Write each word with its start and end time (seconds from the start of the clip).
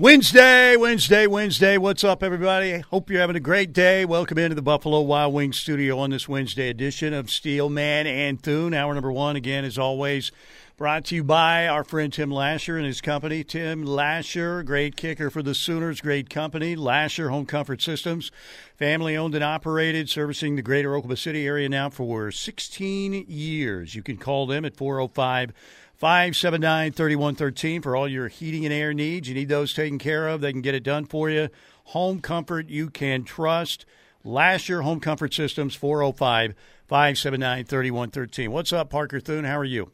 Wednesday, 0.00 0.76
Wednesday, 0.76 1.26
Wednesday. 1.26 1.76
What's 1.76 2.04
up, 2.04 2.22
everybody? 2.22 2.78
Hope 2.78 3.10
you're 3.10 3.20
having 3.20 3.34
a 3.34 3.40
great 3.40 3.72
day. 3.72 4.04
Welcome 4.04 4.38
into 4.38 4.54
the 4.54 4.62
Buffalo 4.62 5.00
Wild 5.00 5.34
Wings 5.34 5.58
studio 5.58 5.98
on 5.98 6.10
this 6.10 6.28
Wednesday 6.28 6.68
edition 6.68 7.12
of 7.12 7.32
Steelman 7.32 8.06
and 8.06 8.40
Thune. 8.40 8.74
Hour 8.74 8.94
number 8.94 9.10
one, 9.10 9.34
again, 9.34 9.64
as 9.64 9.76
always, 9.76 10.30
brought 10.76 11.06
to 11.06 11.16
you 11.16 11.24
by 11.24 11.66
our 11.66 11.82
friend 11.82 12.12
Tim 12.12 12.30
Lasher 12.30 12.76
and 12.76 12.86
his 12.86 13.00
company. 13.00 13.42
Tim 13.42 13.84
Lasher, 13.84 14.62
great 14.62 14.94
kicker 14.94 15.30
for 15.30 15.42
the 15.42 15.52
Sooners, 15.52 16.00
great 16.00 16.30
company. 16.30 16.76
Lasher 16.76 17.30
Home 17.30 17.44
Comfort 17.44 17.82
Systems, 17.82 18.30
family 18.76 19.16
owned 19.16 19.34
and 19.34 19.42
operated, 19.42 20.08
servicing 20.08 20.54
the 20.54 20.62
greater 20.62 20.94
Oklahoma 20.94 21.16
City 21.16 21.44
area 21.44 21.68
now 21.68 21.90
for 21.90 22.30
16 22.30 23.24
years. 23.26 23.96
You 23.96 24.04
can 24.04 24.16
call 24.16 24.46
them 24.46 24.64
at 24.64 24.76
405- 24.76 25.50
579 25.98 26.92
3113 26.92 27.82
for 27.82 27.96
all 27.96 28.06
your 28.06 28.28
heating 28.28 28.64
and 28.64 28.72
air 28.72 28.94
needs. 28.94 29.28
You 29.28 29.34
need 29.34 29.48
those 29.48 29.74
taken 29.74 29.98
care 29.98 30.28
of. 30.28 30.40
They 30.40 30.52
can 30.52 30.62
get 30.62 30.76
it 30.76 30.84
done 30.84 31.06
for 31.06 31.28
you. 31.28 31.48
Home 31.86 32.20
comfort 32.20 32.68
you 32.68 32.88
can 32.88 33.24
trust. 33.24 33.84
Lasher, 34.22 34.82
Home 34.82 35.00
Comfort 35.00 35.34
Systems, 35.34 35.74
405 35.74 36.54
579 36.86 37.64
3113. 37.64 38.52
What's 38.52 38.72
up, 38.72 38.90
Parker 38.90 39.18
Thune? 39.18 39.44
How 39.44 39.58
are 39.58 39.64
you? 39.64 39.90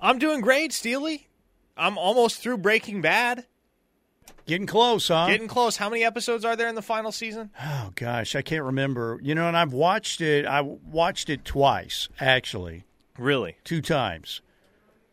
I'm 0.00 0.18
doing 0.18 0.42
great, 0.42 0.74
Steely. 0.74 1.28
I'm 1.78 1.96
almost 1.96 2.42
through 2.42 2.58
Breaking 2.58 3.00
Bad. 3.00 3.46
Getting 4.44 4.66
close, 4.66 5.08
huh? 5.08 5.28
Getting 5.28 5.48
close. 5.48 5.78
How 5.78 5.88
many 5.88 6.04
episodes 6.04 6.44
are 6.44 6.56
there 6.56 6.68
in 6.68 6.74
the 6.74 6.82
final 6.82 7.12
season? 7.12 7.50
Oh 7.62 7.90
gosh, 7.94 8.36
I 8.36 8.42
can't 8.42 8.64
remember. 8.64 9.18
You 9.22 9.34
know, 9.34 9.48
and 9.48 9.56
I've 9.56 9.72
watched 9.72 10.20
it. 10.20 10.44
I 10.44 10.60
watched 10.60 11.30
it 11.30 11.46
twice, 11.46 12.10
actually. 12.20 12.84
Really? 13.16 13.56
Two 13.64 13.80
times. 13.80 14.42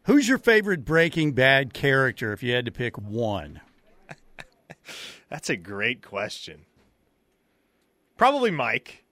Who's 0.06 0.28
your 0.30 0.38
favorite 0.38 0.86
Breaking 0.86 1.32
Bad 1.32 1.74
character 1.74 2.32
if 2.32 2.44
you 2.44 2.54
had 2.54 2.66
to 2.66 2.72
pick 2.72 2.96
one? 2.96 3.62
That's 5.30 5.50
a 5.50 5.56
great 5.56 6.04
question. 6.04 6.66
Probably 8.16 8.52
Mike. 8.52 9.05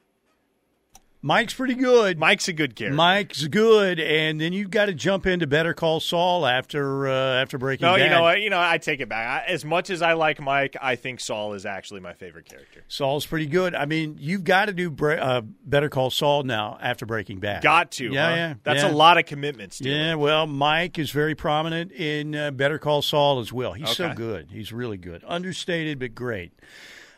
Mike's 1.26 1.54
pretty 1.54 1.76
good. 1.76 2.20
Mike's 2.20 2.50
a 2.50 2.54
good 2.54 2.76
character. 2.76 2.94
Mike's 2.94 3.48
good, 3.48 3.98
and 3.98 4.42
then 4.42 4.52
you've 4.52 4.70
got 4.70 4.88
to 4.88 4.94
jump 4.94 5.26
into 5.26 5.48
Better 5.48 5.74
Call 5.74 6.02
Saul 6.02 6.46
after 6.46 7.08
uh, 7.08 7.42
after 7.42 7.58
Breaking 7.58 7.88
no, 7.88 7.96
Bad. 7.96 8.04
you 8.04 8.10
know 8.10 8.22
what? 8.24 8.42
You 8.42 8.50
know, 8.50 8.60
I 8.60 8.78
take 8.78 9.00
it 9.00 9.08
back. 9.08 9.48
I, 9.48 9.50
as 9.50 9.64
much 9.64 9.90
as 9.90 10.02
I 10.02 10.14
like 10.14 10.42
Mike, 10.42 10.76
I 10.82 10.98
think 10.98 11.22
Saul 11.22 11.54
is 11.54 11.66
actually 11.66 12.02
my 12.02 12.12
favorite 12.12 12.46
character. 12.46 12.84
Saul's 12.90 13.26
pretty 13.26 13.46
good. 13.46 13.74
I 13.74 13.86
mean, 13.86 14.18
you've 14.20 14.44
got 14.44 14.66
to 14.66 14.74
do 14.74 14.90
bre- 14.90 15.14
uh, 15.14 15.42
Better 15.66 15.88
Call 15.88 16.10
Saul 16.10 16.44
now 16.44 16.78
after 16.82 17.06
Breaking 17.06 17.40
Bad. 17.40 17.64
Got 17.64 17.92
to. 17.94 18.12
Yeah, 18.12 18.30
huh? 18.30 18.36
yeah. 18.36 18.54
That's 18.64 18.84
yeah. 18.84 18.92
a 18.92 18.94
lot 18.94 19.18
of 19.18 19.26
commitments. 19.26 19.80
Yeah, 19.80 20.16
well, 20.16 20.46
Mike 20.46 21.00
is 21.00 21.12
very 21.12 21.36
prominent 21.36 21.94
in 21.94 22.36
uh, 22.36 22.52
Better 22.52 22.78
Call 22.78 23.02
Saul 23.02 23.40
as 23.40 23.54
well. 23.54 23.72
He's 23.72 23.96
so 23.96 24.14
good. 24.14 24.50
He's 24.52 24.74
really 24.74 24.98
good. 24.98 25.24
Understated, 25.26 26.00
but 26.00 26.14
great. 26.14 26.52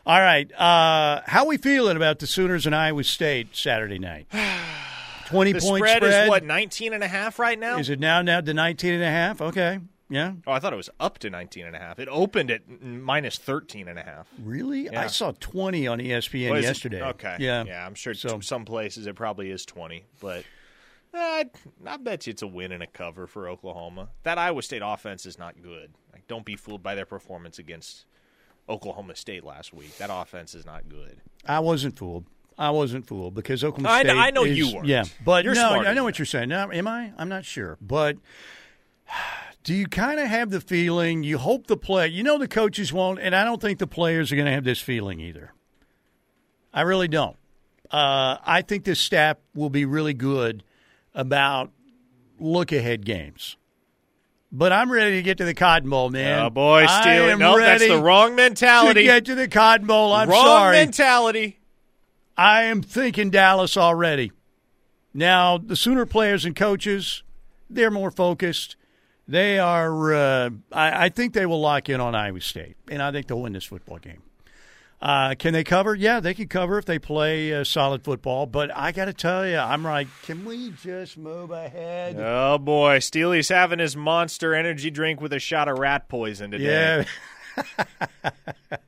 All 0.06 0.20
right. 0.20 0.50
Uh, 0.52 1.22
how 1.26 1.46
we 1.46 1.56
feeling 1.56 1.96
about 1.96 2.20
the 2.20 2.26
Sooners 2.26 2.64
and 2.66 2.74
Iowa 2.74 3.02
State 3.04 3.56
Saturday 3.56 3.98
night? 3.98 4.28
20 5.26 5.52
The 5.52 5.60
point 5.60 5.78
spread, 5.78 5.96
spread. 5.96 6.24
is 6.24 6.28
what 6.28 6.44
19 6.44 6.92
and 6.92 7.02
a 7.02 7.08
half 7.08 7.40
right 7.40 7.58
now. 7.58 7.78
Is 7.78 7.90
it 7.90 7.98
now 7.98 8.22
now 8.22 8.40
to 8.40 8.54
19 8.54 8.94
and 8.94 9.02
a 9.02 9.10
half? 9.10 9.40
Okay. 9.42 9.80
Yeah. 10.08 10.34
Oh, 10.46 10.52
I 10.52 10.60
thought 10.60 10.72
it 10.72 10.76
was 10.76 10.88
up 11.00 11.18
to 11.18 11.30
19 11.30 11.66
and 11.66 11.74
a 11.74 11.80
half. 11.80 11.98
It 11.98 12.06
opened 12.08 12.52
at 12.52 12.60
minus 12.80 13.36
13 13.38 13.88
and 13.88 13.98
a 13.98 14.04
half. 14.04 14.28
Really? 14.40 14.84
Yeah. 14.84 15.00
I 15.00 15.08
saw 15.08 15.32
20 15.40 15.88
on 15.88 15.98
ESPN 15.98 16.50
What 16.50 16.58
is 16.60 16.64
it? 16.64 16.68
yesterday. 16.68 17.02
Okay. 17.02 17.36
Yeah. 17.40 17.64
Yeah, 17.64 17.84
I'm 17.84 17.96
sure 17.96 18.14
So- 18.14 18.38
some 18.38 18.64
places 18.64 19.08
it 19.08 19.16
probably 19.16 19.50
is 19.50 19.66
20, 19.66 20.04
but 20.20 20.44
uh, 21.12 21.18
I 21.18 21.44
I 21.84 21.96
bet 21.96 22.28
you 22.28 22.30
it's 22.30 22.42
a 22.42 22.46
win 22.46 22.70
and 22.70 22.84
a 22.84 22.86
cover 22.86 23.26
for 23.26 23.48
Oklahoma. 23.48 24.10
That 24.22 24.38
Iowa 24.38 24.62
State 24.62 24.82
offense 24.84 25.26
is 25.26 25.40
not 25.40 25.60
good. 25.60 25.92
Like, 26.12 26.28
don't 26.28 26.44
be 26.44 26.54
fooled 26.54 26.84
by 26.84 26.94
their 26.94 27.06
performance 27.06 27.58
against 27.58 28.04
Oklahoma 28.68 29.16
State 29.16 29.44
last 29.44 29.72
week. 29.72 29.96
That 29.98 30.10
offense 30.12 30.54
is 30.54 30.66
not 30.66 30.88
good. 30.88 31.20
I 31.44 31.60
wasn't 31.60 31.96
fooled. 31.96 32.24
I 32.58 32.70
wasn't 32.70 33.06
fooled 33.06 33.34
because 33.34 33.62
Oklahoma 33.62 33.88
I 33.90 34.02
State. 34.02 34.16
I 34.16 34.30
know 34.30 34.44
is- 34.44 34.56
you 34.56 34.74
weren't. 34.74 34.88
Yeah, 34.88 35.04
but 35.24 35.44
You're 35.44 35.54
no, 35.54 35.70
I 35.70 35.92
know 35.94 36.04
what 36.04 36.18
you're 36.18 36.26
saying. 36.26 36.48
Now, 36.48 36.70
am 36.70 36.88
I? 36.88 37.12
I'm 37.18 37.28
not 37.28 37.44
sure, 37.44 37.76
but 37.80 38.16
do 39.62 39.74
you 39.74 39.86
kind 39.86 40.18
of 40.18 40.26
have 40.26 40.50
the 40.50 40.60
feeling? 40.60 41.22
You 41.22 41.38
hope 41.38 41.66
the 41.66 41.76
play. 41.76 42.08
You 42.08 42.22
know 42.22 42.38
the 42.38 42.48
coaches 42.48 42.92
won't, 42.92 43.18
and 43.20 43.34
I 43.34 43.44
don't 43.44 43.60
think 43.60 43.78
the 43.78 43.86
players 43.86 44.32
are 44.32 44.36
going 44.36 44.46
to 44.46 44.52
have 44.52 44.64
this 44.64 44.80
feeling 44.80 45.20
either. 45.20 45.52
I 46.72 46.82
really 46.82 47.08
don't. 47.08 47.36
Uh, 47.90 48.38
I 48.44 48.62
think 48.62 48.84
this 48.84 49.00
staff 49.00 49.36
will 49.54 49.70
be 49.70 49.84
really 49.84 50.14
good 50.14 50.62
about 51.14 51.70
look 52.38 52.72
ahead 52.72 53.04
games. 53.04 53.56
But 54.52 54.72
I'm 54.72 54.90
ready 54.90 55.16
to 55.16 55.22
get 55.22 55.38
to 55.38 55.44
the 55.44 55.54
Cotton 55.54 55.90
Bowl, 55.90 56.08
man. 56.08 56.44
oh 56.46 56.50
boy, 56.50 56.86
stealing. 56.86 57.38
No, 57.38 57.58
that's 57.58 57.86
the 57.86 58.00
wrong 58.00 58.34
mentality. 58.36 59.00
to 59.00 59.04
get 59.04 59.24
to 59.26 59.34
the 59.34 59.48
Cotton 59.48 59.86
Bowl. 59.86 60.12
I'm 60.12 60.28
sorry. 60.28 60.36
wrong 60.38 60.46
sorry. 60.46 60.76
mentality. 60.76 61.58
I 62.36 62.64
am 62.64 62.82
thinking 62.82 63.30
Dallas 63.30 63.76
already. 63.76 64.32
Now, 65.12 65.58
the 65.58 65.76
Sooner 65.76 66.04
players 66.06 66.44
and 66.44 66.54
coaches, 66.54 67.22
they're 67.70 67.90
more 67.90 68.10
focused. 68.10 68.76
They 69.26 69.58
are, 69.58 70.14
uh, 70.14 70.50
I, 70.70 71.06
I 71.06 71.08
think 71.08 71.32
they 71.32 71.46
will 71.46 71.60
lock 71.60 71.88
in 71.88 72.00
on 72.00 72.14
Iowa 72.14 72.40
State, 72.40 72.76
and 72.90 73.02
I 73.02 73.10
think 73.10 73.26
they'll 73.26 73.40
win 73.40 73.54
this 73.54 73.64
football 73.64 73.98
game. 73.98 74.22
Uh, 75.00 75.34
can 75.38 75.52
they 75.52 75.62
cover? 75.62 75.94
Yeah, 75.94 76.20
they 76.20 76.32
can 76.32 76.48
cover 76.48 76.78
if 76.78 76.86
they 76.86 76.98
play 76.98 77.52
uh, 77.52 77.64
solid 77.64 78.02
football. 78.02 78.46
But 78.46 78.74
I 78.74 78.92
got 78.92 79.04
to 79.06 79.12
tell 79.12 79.46
you, 79.46 79.58
I'm 79.58 79.82
like, 79.82 80.08
can 80.22 80.44
we 80.44 80.70
just 80.82 81.18
move 81.18 81.50
ahead? 81.50 82.16
Oh 82.18 82.58
boy, 82.58 83.00
Steely's 83.00 83.48
having 83.48 83.78
his 83.78 83.94
monster 83.94 84.54
energy 84.54 84.90
drink 84.90 85.20
with 85.20 85.32
a 85.32 85.38
shot 85.38 85.68
of 85.68 85.78
rat 85.78 86.08
poison 86.08 86.50
today. 86.50 87.06
Yeah. 87.56 87.66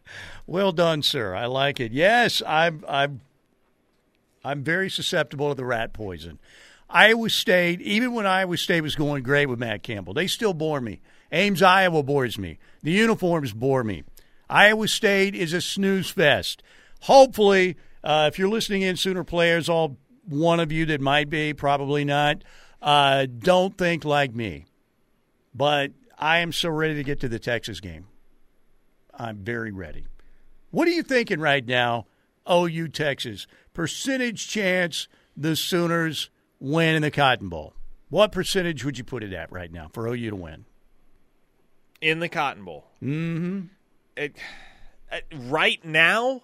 well 0.46 0.72
done, 0.72 1.02
sir. 1.02 1.34
I 1.34 1.46
like 1.46 1.78
it. 1.80 1.92
Yes, 1.92 2.42
I'm. 2.46 2.84
I'm. 2.88 3.20
I'm 4.44 4.62
very 4.62 4.88
susceptible 4.88 5.50
to 5.50 5.54
the 5.54 5.64
rat 5.64 5.92
poison. 5.92 6.38
Iowa 6.88 7.28
State, 7.28 7.82
even 7.82 8.14
when 8.14 8.24
Iowa 8.24 8.56
State 8.56 8.80
was 8.80 8.94
going 8.94 9.22
great 9.22 9.46
with 9.46 9.58
Matt 9.58 9.82
Campbell, 9.82 10.14
they 10.14 10.26
still 10.26 10.54
bore 10.54 10.80
me. 10.80 11.00
Ames, 11.30 11.60
Iowa 11.62 12.02
bores 12.02 12.38
me. 12.38 12.58
The 12.82 12.92
uniforms 12.92 13.52
bore 13.52 13.84
me. 13.84 14.04
Iowa 14.50 14.88
State 14.88 15.34
is 15.34 15.52
a 15.52 15.60
snooze 15.60 16.10
fest. 16.10 16.62
Hopefully, 17.02 17.76
uh, 18.02 18.28
if 18.32 18.38
you're 18.38 18.48
listening 18.48 18.82
in, 18.82 18.96
Sooner 18.96 19.24
players, 19.24 19.68
all 19.68 19.98
one 20.24 20.60
of 20.60 20.72
you 20.72 20.86
that 20.86 21.00
might 21.00 21.30
be, 21.30 21.52
probably 21.54 22.04
not, 22.04 22.42
uh, 22.82 23.26
don't 23.26 23.76
think 23.76 24.04
like 24.04 24.34
me. 24.34 24.66
But 25.54 25.92
I 26.18 26.38
am 26.38 26.52
so 26.52 26.70
ready 26.70 26.94
to 26.94 27.04
get 27.04 27.20
to 27.20 27.28
the 27.28 27.38
Texas 27.38 27.80
game. 27.80 28.06
I'm 29.14 29.38
very 29.38 29.72
ready. 29.72 30.06
What 30.70 30.86
are 30.86 30.92
you 30.92 31.02
thinking 31.02 31.40
right 31.40 31.66
now, 31.66 32.06
OU 32.50 32.88
Texas? 32.88 33.46
Percentage 33.74 34.48
chance 34.48 35.08
the 35.36 35.56
Sooners 35.56 36.30
win 36.60 36.94
in 36.94 37.02
the 37.02 37.10
Cotton 37.10 37.48
Bowl. 37.48 37.74
What 38.10 38.32
percentage 38.32 38.84
would 38.84 38.98
you 38.98 39.04
put 39.04 39.22
it 39.22 39.32
at 39.32 39.50
right 39.52 39.72
now 39.72 39.88
for 39.92 40.06
OU 40.06 40.30
to 40.30 40.36
win? 40.36 40.64
in 42.00 42.20
the 42.20 42.28
Cotton 42.28 42.64
Bowl. 42.64 42.86
Mm-hmm. 43.02 43.66
It, 44.18 44.36
uh, 45.10 45.18
right 45.32 45.82
now, 45.84 46.42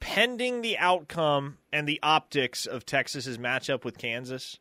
pending 0.00 0.62
the 0.62 0.76
outcome 0.78 1.58
and 1.72 1.86
the 1.86 2.00
optics 2.02 2.66
of 2.66 2.84
Texas's 2.84 3.38
matchup 3.38 3.84
with 3.84 3.98
Kansas, 3.98 4.58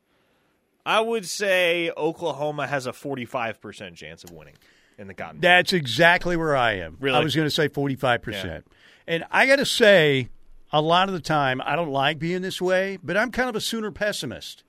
I 0.86 1.02
would 1.02 1.26
say 1.26 1.92
Oklahoma 1.98 2.68
has 2.68 2.86
a 2.86 2.92
45% 2.92 3.96
chance 3.96 4.24
of 4.24 4.32
winning 4.32 4.56
in 4.98 5.08
the 5.08 5.14
Cotton 5.14 5.38
Bowl. 5.38 5.42
That's 5.42 5.74
exactly 5.74 6.38
where 6.38 6.56
I 6.56 6.74
am. 6.74 6.98
Really? 7.00 7.18
I 7.18 7.24
was 7.24 7.36
going 7.36 7.48
to 7.48 7.52
say 7.52 7.70
45%. 7.70 8.44
Yeah. 8.44 8.60
And 9.08 9.26
I 9.32 9.48
got 9.48 9.58
to 9.58 9.66
say, 9.66 10.30
a 10.72 10.82
lot 10.82 11.08
of 11.08 11.14
the 11.14 11.22
time, 11.22 11.62
I 11.66 11.76
don't 11.76 11.90
like 11.90 12.20
being 12.20 12.42
this 12.42 12.62
way, 12.62 13.00
but 13.02 13.18
I'm 13.18 13.32
kind 13.32 13.50
of 13.50 13.56
a 13.56 13.62
Sooner 13.62 13.92
pessimist. 13.92 14.64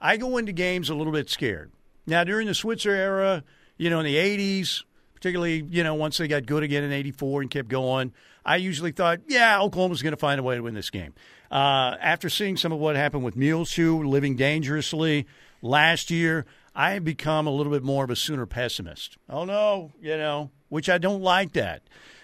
I 0.00 0.16
go 0.16 0.36
into 0.36 0.52
games 0.52 0.88
a 0.88 0.94
little 0.94 1.12
bit 1.12 1.28
scared. 1.28 1.72
Now, 2.06 2.24
during 2.24 2.46
the 2.46 2.54
Switzer 2.54 2.94
era, 2.94 3.44
you 3.76 3.90
know, 3.90 4.00
in 4.00 4.06
the 4.06 4.16
80s, 4.16 4.84
particularly, 5.22 5.64
you 5.70 5.84
know, 5.84 5.94
once 5.94 6.18
they 6.18 6.26
got 6.26 6.46
good 6.46 6.64
again 6.64 6.82
in 6.82 6.90
84 6.90 7.42
and 7.42 7.50
kept 7.50 7.68
going, 7.68 8.12
I 8.44 8.56
usually 8.56 8.90
thought, 8.90 9.20
yeah, 9.28 9.60
Oklahoma's 9.60 10.02
going 10.02 10.14
to 10.14 10.16
find 10.16 10.40
a 10.40 10.42
way 10.42 10.56
to 10.56 10.62
win 10.64 10.74
this 10.74 10.90
game. 10.90 11.14
Uh, 11.48 11.94
after 12.00 12.28
seeing 12.28 12.56
some 12.56 12.72
of 12.72 12.80
what 12.80 12.96
happened 12.96 13.22
with 13.22 13.36
Muleshoe 13.36 14.02
living 14.02 14.34
dangerously 14.34 15.28
last 15.60 16.10
year, 16.10 16.44
I 16.74 16.94
have 16.94 17.04
become 17.04 17.46
a 17.46 17.52
little 17.52 17.70
bit 17.70 17.84
more 17.84 18.02
of 18.02 18.10
a 18.10 18.16
Sooner 18.16 18.46
pessimist. 18.46 19.16
Oh, 19.30 19.44
no, 19.44 19.92
you 20.00 20.16
know, 20.16 20.50
which 20.70 20.88
I 20.88 20.98
don't 20.98 21.22
like 21.22 21.52
that. 21.52 21.82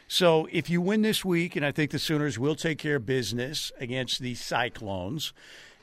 So 0.09 0.49
if 0.51 0.69
you 0.69 0.81
win 0.81 1.03
this 1.03 1.25
week, 1.25 1.55
and 1.55 1.65
I 1.65 1.71
think 1.71 1.93
the 1.93 2.01
Sooners 2.01 2.37
will 2.37 2.57
take 2.57 2.79
care 2.79 2.97
of 2.97 3.07
business 3.07 3.71
against 3.79 4.19
the 4.19 4.35
Cyclones, 4.35 5.33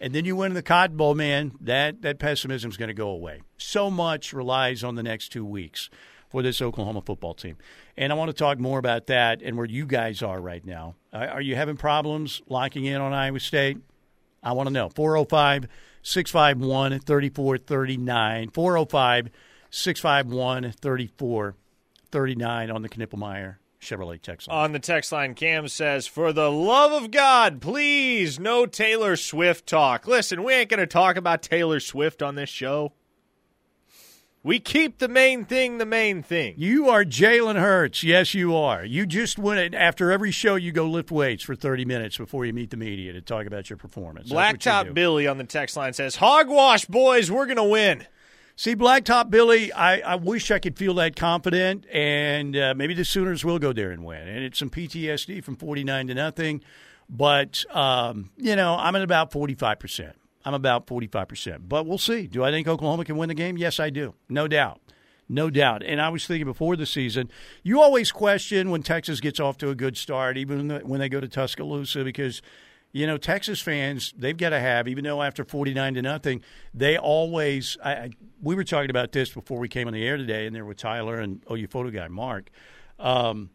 and 0.01 0.13
then 0.13 0.25
you 0.25 0.35
win 0.35 0.53
the 0.53 0.61
Cotton 0.61 0.97
Bowl, 0.97 1.15
man, 1.15 1.53
that, 1.61 2.01
that 2.01 2.19
pessimism 2.19 2.71
is 2.71 2.75
going 2.75 2.89
to 2.89 2.93
go 2.93 3.07
away. 3.07 3.39
So 3.57 3.89
much 3.89 4.33
relies 4.33 4.83
on 4.83 4.95
the 4.95 5.03
next 5.03 5.29
two 5.29 5.45
weeks 5.45 5.89
for 6.35 6.41
this 6.41 6.61
Oklahoma 6.61 7.01
football 7.01 7.33
team. 7.33 7.55
And 7.95 8.11
I 8.11 8.15
want 8.17 8.27
to 8.27 8.33
talk 8.33 8.59
more 8.59 8.77
about 8.77 9.07
that 9.07 9.41
and 9.41 9.55
where 9.55 9.65
you 9.65 9.85
guys 9.85 10.21
are 10.21 10.41
right 10.41 10.65
now. 10.65 10.95
Are 11.13 11.29
are 11.29 11.41
you 11.41 11.55
having 11.55 11.77
problems 11.77 12.41
locking 12.49 12.83
in 12.83 12.99
on 12.99 13.13
Iowa 13.13 13.39
State? 13.39 13.77
I 14.43 14.51
want 14.51 14.67
to 14.67 14.73
know. 14.73 14.89
405 14.89 15.69
651 16.01 16.99
3439. 16.99 18.49
405 18.49 19.29
651 19.69 20.73
3439. 20.73 22.69
on 22.69 22.81
the 22.81 22.89
Knippelmeyer 22.89 23.55
Chevrolet 23.79 24.21
text 24.21 24.49
line. 24.49 24.57
On 24.57 24.73
the 24.73 24.79
text 24.79 25.13
line, 25.13 25.35
Cam 25.35 25.69
says, 25.69 26.05
For 26.05 26.33
the 26.33 26.51
love 26.51 26.91
of 26.91 27.11
God, 27.11 27.61
please, 27.61 28.41
no 28.41 28.65
Taylor 28.65 29.15
Swift 29.15 29.67
talk. 29.67 30.05
Listen, 30.05 30.43
we 30.43 30.51
ain't 30.53 30.69
going 30.69 30.81
to 30.81 30.85
talk 30.85 31.15
about 31.15 31.41
Taylor 31.41 31.79
Swift 31.79 32.21
on 32.21 32.35
this 32.35 32.49
show. 32.49 32.91
We 34.45 34.59
keep 34.59 34.99
the 34.99 35.07
main 35.07 35.43
thing 35.43 35.79
the 35.79 35.87
main 35.87 36.21
thing. 36.21 36.53
You 36.55 36.87
are 36.87 37.03
Jalen 37.03 37.59
Hurts. 37.59 38.03
Yes, 38.03 38.35
you 38.35 38.55
are. 38.55 38.85
You 38.85 39.07
just 39.07 39.39
went 39.39 39.73
after 39.73 40.11
every 40.11 40.29
show. 40.29 40.53
You 40.53 40.71
go 40.71 40.85
lift 40.85 41.09
weights 41.09 41.41
for 41.41 41.55
thirty 41.55 41.83
minutes 41.83 42.15
before 42.15 42.45
you 42.45 42.53
meet 42.53 42.69
the 42.69 42.77
media 42.77 43.11
to 43.13 43.21
talk 43.21 43.47
about 43.47 43.71
your 43.71 43.77
performance. 43.77 44.31
Blacktop 44.31 44.93
Billy 44.93 45.25
on 45.25 45.39
the 45.39 45.45
text 45.45 45.75
line 45.75 45.93
says, 45.93 46.17
"Hogwash, 46.17 46.85
boys, 46.85 47.31
we're 47.31 47.47
gonna 47.47 47.65
win." 47.65 48.05
See, 48.55 48.75
Blacktop 48.75 49.31
Billy, 49.31 49.73
I, 49.73 50.13
I 50.13 50.15
wish 50.15 50.51
I 50.51 50.59
could 50.59 50.77
feel 50.77 50.93
that 50.93 51.15
confident, 51.15 51.87
and 51.91 52.55
uh, 52.55 52.75
maybe 52.77 52.93
the 52.93 53.03
Sooners 53.03 53.43
will 53.43 53.57
go 53.57 53.73
there 53.73 53.89
and 53.89 54.05
win. 54.05 54.27
And 54.27 54.43
it's 54.43 54.59
some 54.59 54.69
PTSD 54.69 55.43
from 55.43 55.55
forty 55.55 55.83
nine 55.83 56.05
to 56.05 56.13
nothing, 56.13 56.61
but 57.09 57.65
um, 57.75 58.29
you 58.37 58.55
know 58.55 58.75
I'm 58.75 58.95
at 58.95 59.01
about 59.01 59.31
forty 59.31 59.55
five 59.55 59.79
percent. 59.79 60.15
I'm 60.45 60.53
about 60.53 60.85
45%. 60.85 61.67
But 61.67 61.85
we'll 61.85 61.97
see. 61.97 62.27
Do 62.27 62.43
I 62.43 62.51
think 62.51 62.67
Oklahoma 62.67 63.03
can 63.03 63.17
win 63.17 63.29
the 63.29 63.35
game? 63.35 63.57
Yes, 63.57 63.79
I 63.79 63.89
do. 63.89 64.13
No 64.29 64.47
doubt. 64.47 64.79
No 65.27 65.49
doubt. 65.49 65.81
And 65.83 65.99
I 65.99 66.09
was 66.09 66.27
thinking 66.27 66.45
before 66.45 66.75
the 66.75 66.85
season, 66.85 67.31
you 67.63 67.81
always 67.81 68.11
question 68.11 68.69
when 68.69 68.83
Texas 68.83 69.19
gets 69.19 69.39
off 69.39 69.57
to 69.57 69.69
a 69.69 69.75
good 69.75 69.97
start, 69.97 70.37
even 70.37 70.69
when 70.85 70.99
they 70.99 71.09
go 71.09 71.19
to 71.19 71.27
Tuscaloosa, 71.27 72.03
because, 72.03 72.43
you 72.91 73.07
know, 73.07 73.17
Texas 73.17 73.59
fans, 73.59 74.13
they've 74.15 74.37
got 74.37 74.49
to 74.49 74.59
have, 74.59 74.87
even 74.87 75.03
though 75.03 75.23
after 75.23 75.43
49 75.43 75.95
to 75.95 76.01
nothing, 76.03 76.41
they 76.75 76.95
always, 76.95 77.75
I, 77.83 77.91
I, 77.91 78.09
we 78.39 78.53
were 78.53 78.63
talking 78.63 78.91
about 78.91 79.13
this 79.13 79.29
before 79.29 79.57
we 79.57 79.67
came 79.67 79.87
on 79.87 79.93
the 79.93 80.05
air 80.05 80.17
today, 80.17 80.45
and 80.45 80.55
there 80.55 80.63
with 80.63 80.77
Tyler 80.77 81.19
and 81.19 81.43
OU 81.51 81.67
photo 81.67 81.89
guy 81.89 82.07
Mark, 82.07 82.51
um, 82.99 83.49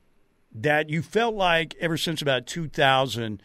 that 0.53 0.91
you 0.91 1.03
felt 1.03 1.37
like 1.37 1.77
ever 1.79 1.97
since 1.97 2.21
about 2.21 2.47
2000, 2.47 3.41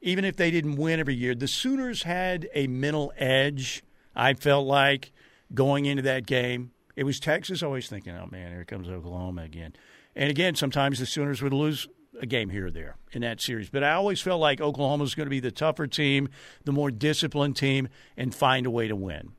even 0.00 0.24
if 0.24 0.36
they 0.36 0.50
didn't 0.50 0.76
win 0.76 1.00
every 1.00 1.14
year, 1.14 1.34
the 1.34 1.48
Sooners 1.48 2.02
had 2.02 2.48
a 2.54 2.66
mental 2.66 3.12
edge. 3.16 3.82
I 4.14 4.34
felt 4.34 4.66
like 4.66 5.12
going 5.52 5.86
into 5.86 6.02
that 6.02 6.26
game. 6.26 6.72
It 6.96 7.04
was 7.04 7.20
Texas 7.20 7.62
always 7.62 7.88
thinking, 7.88 8.14
oh 8.14 8.28
man, 8.30 8.50
here 8.52 8.64
comes 8.64 8.88
Oklahoma 8.88 9.42
again. 9.42 9.74
And 10.16 10.30
again, 10.30 10.54
sometimes 10.56 10.98
the 10.98 11.06
Sooners 11.06 11.42
would 11.42 11.52
lose 11.52 11.88
a 12.20 12.26
game 12.26 12.48
here 12.50 12.66
or 12.66 12.70
there 12.70 12.96
in 13.12 13.22
that 13.22 13.40
series. 13.40 13.70
But 13.70 13.84
I 13.84 13.92
always 13.92 14.20
felt 14.20 14.40
like 14.40 14.60
Oklahoma 14.60 15.02
was 15.02 15.14
going 15.14 15.26
to 15.26 15.30
be 15.30 15.40
the 15.40 15.52
tougher 15.52 15.86
team, 15.86 16.28
the 16.64 16.72
more 16.72 16.90
disciplined 16.90 17.56
team, 17.56 17.88
and 18.16 18.34
find 18.34 18.66
a 18.66 18.70
way 18.70 18.88
to 18.88 18.96
win. 18.96 19.32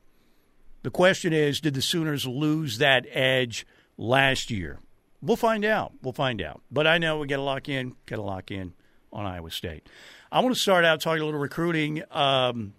The 0.82 0.90
question 0.90 1.32
is, 1.32 1.60
did 1.60 1.74
the 1.74 1.82
Sooners 1.82 2.26
lose 2.26 2.78
that 2.78 3.04
edge 3.10 3.66
last 3.98 4.50
year? 4.50 4.80
We'll 5.20 5.36
find 5.36 5.64
out. 5.64 5.92
We'll 6.02 6.14
find 6.14 6.40
out. 6.40 6.62
But 6.70 6.86
I 6.86 6.96
know 6.96 7.18
we 7.18 7.26
got 7.26 7.36
to 7.36 7.42
lock 7.42 7.68
in, 7.68 7.94
got 8.06 8.16
to 8.16 8.22
lock 8.22 8.50
in 8.50 8.72
on 9.12 9.26
Iowa 9.26 9.50
State. 9.50 9.86
I 10.32 10.40
want 10.40 10.54
to 10.54 10.60
start 10.60 10.84
out 10.84 11.00
talking 11.00 11.22
a 11.22 11.24
little 11.24 11.40
recruiting 11.40 12.02
um, 12.12 12.72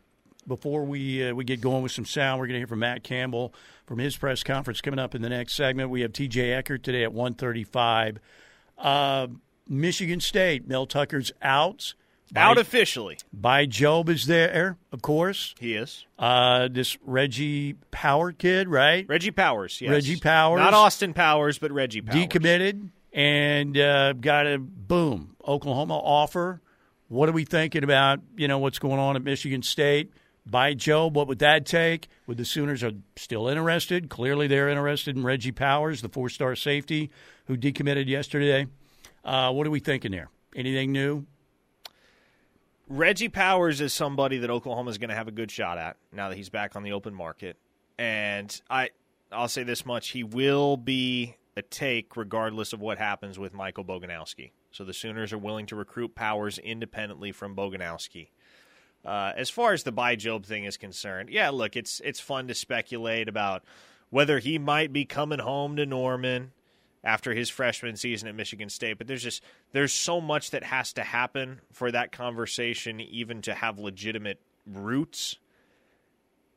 before 0.48 0.86
we 0.86 1.28
uh, 1.28 1.34
we 1.34 1.44
get 1.44 1.60
going 1.60 1.84
with 1.84 1.92
some 1.92 2.06
sound. 2.06 2.40
We're 2.40 2.48
going 2.48 2.56
to 2.56 2.60
hear 2.60 2.68
from 2.68 2.80
Matt 2.80 3.04
Campbell 3.04 3.54
from 3.86 4.00
his 4.00 4.16
press 4.16 4.42
conference 4.42 4.80
coming 4.80 5.00
up 5.00 5.16
in 5.16 5.22
the 5.22 5.28
next 5.28 5.56
segment. 5.56 5.90
We 5.90 6.02
have 6.02 6.14
T.J. 6.14 6.54
Eckert 6.54 6.82
today 6.84 7.04
at 7.04 7.12
one 7.12 7.34
thirty-five. 7.34 8.20
Uh, 8.78 9.28
Michigan 9.68 10.22
State, 10.22 10.68
Mel 10.68 10.86
Tucker's 10.86 11.32
out. 11.42 11.94
By, 12.34 12.42
out 12.42 12.58
officially. 12.58 13.18
Bai 13.34 13.68
Jobe 13.68 14.08
is 14.08 14.26
there, 14.26 14.78
of 14.94 15.02
course. 15.02 15.54
He 15.60 15.76
is. 15.76 16.06
Uh, 16.18 16.70
this 16.72 16.98
Reggie 17.04 17.74
Power 17.92 18.32
kid, 18.32 18.70
right? 18.70 19.06
Reggie 19.10 19.32
Powers, 19.32 19.82
yes. 19.82 19.92
Reggie 19.92 20.16
Powers. 20.16 20.60
Not 20.60 20.74
Austin 20.74 21.14
Powers, 21.14 21.60
but 21.60 21.74
Reggie 21.74 22.00
Powers. 22.00 22.16
Decommitted 22.16 22.92
and 23.12 23.78
uh, 23.78 24.14
got 24.14 24.48
a 24.48 24.58
boom 24.58 25.36
Oklahoma 25.46 25.98
offer 25.98 26.62
what 27.12 27.28
are 27.28 27.34
we 27.34 27.44
thinking 27.44 27.84
about? 27.84 28.22
You 28.38 28.48
know 28.48 28.58
what's 28.58 28.80
going 28.80 28.98
on 28.98 29.18
at 29.18 29.24
Michigan 29.24 29.64
State. 29.64 30.14
Bai 30.46 30.74
Jobe, 30.74 31.12
what 31.12 31.28
would 31.28 31.40
that 31.40 31.66
take? 31.66 32.08
Would 32.26 32.38
the 32.38 32.46
Sooners 32.46 32.84
are 32.84 32.94
still 33.18 33.50
interested? 33.50 34.10
Clearly, 34.10 34.48
they're 34.48 34.70
interested 34.70 35.18
in 35.18 35.24
Reggie 35.24 35.52
Powers, 35.52 36.02
the 36.02 36.08
four-star 36.08 36.56
safety 36.56 37.12
who 37.46 37.58
decommitted 37.58 38.08
yesterday. 38.08 38.66
Uh, 39.26 39.52
what 39.52 39.68
are 39.68 39.70
we 39.72 39.82
thinking 39.82 40.12
there? 40.12 40.30
Anything 40.56 40.94
new? 40.94 41.26
Reggie 42.88 43.30
Powers 43.30 43.82
is 43.82 43.92
somebody 43.92 44.38
that 44.38 44.50
Oklahoma 44.50 44.90
is 44.90 44.98
going 44.98 45.10
to 45.10 45.16
have 45.16 45.28
a 45.28 45.32
good 45.32 45.52
shot 45.52 45.78
at 45.78 45.98
now 46.14 46.30
that 46.30 46.38
he's 46.38 46.50
back 46.50 46.78
on 46.78 46.84
the 46.84 46.94
open 46.94 47.14
market, 47.14 47.58
and 48.00 48.62
I, 48.70 48.92
I'll 49.34 49.50
say 49.50 49.64
this 49.64 49.86
much: 49.86 50.10
he 50.10 50.24
will 50.24 50.78
be 50.78 51.36
a 51.58 51.62
take 51.62 52.16
regardless 52.16 52.72
of 52.72 52.80
what 52.80 52.98
happens 52.98 53.38
with 53.38 53.54
Michael 53.54 53.84
Boganowski. 53.84 54.52
So 54.72 54.84
the 54.84 54.94
Sooners 54.94 55.34
are 55.34 55.38
willing 55.38 55.66
to 55.68 55.76
recruit 55.76 56.16
Powers 56.16 56.58
independently 56.58 57.32
from 57.32 57.56
Boganowski. 57.56 58.30
Uh, 59.04 59.34
as 59.36 59.50
far 59.50 59.74
as 59.74 59.84
the 59.84 59.92
Bai 59.92 60.16
Jobe 60.16 60.46
thing 60.46 60.66
is 60.66 60.78
concerned, 60.78 61.30
yeah, 61.30 61.50
look, 61.50 61.76
it's 61.76 62.00
it's 62.02 62.20
fun 62.20 62.48
to 62.48 62.54
speculate 62.54 63.28
about 63.28 63.64
whether 64.10 64.40
he 64.40 64.60
might 64.60 64.94
be 64.94 65.06
coming 65.06 65.40
home 65.40 65.76
to 65.78 65.86
Norman 65.86 66.52
after 67.04 67.34
his 67.34 67.50
freshman 67.50 67.96
season 67.96 68.28
at 68.28 68.36
Michigan 68.36 68.70
State, 68.70 68.98
but 68.98 69.08
there's 69.08 69.24
just 69.24 69.44
there's 69.72 69.94
so 69.94 70.22
much 70.22 70.52
that 70.52 70.64
has 70.64 70.94
to 70.94 71.04
happen 71.04 71.62
for 71.72 71.92
that 71.92 72.12
conversation 72.12 73.02
even 73.02 73.42
to 73.42 73.54
have 73.54 73.80
legitimate 73.80 74.40
roots. 74.68 75.38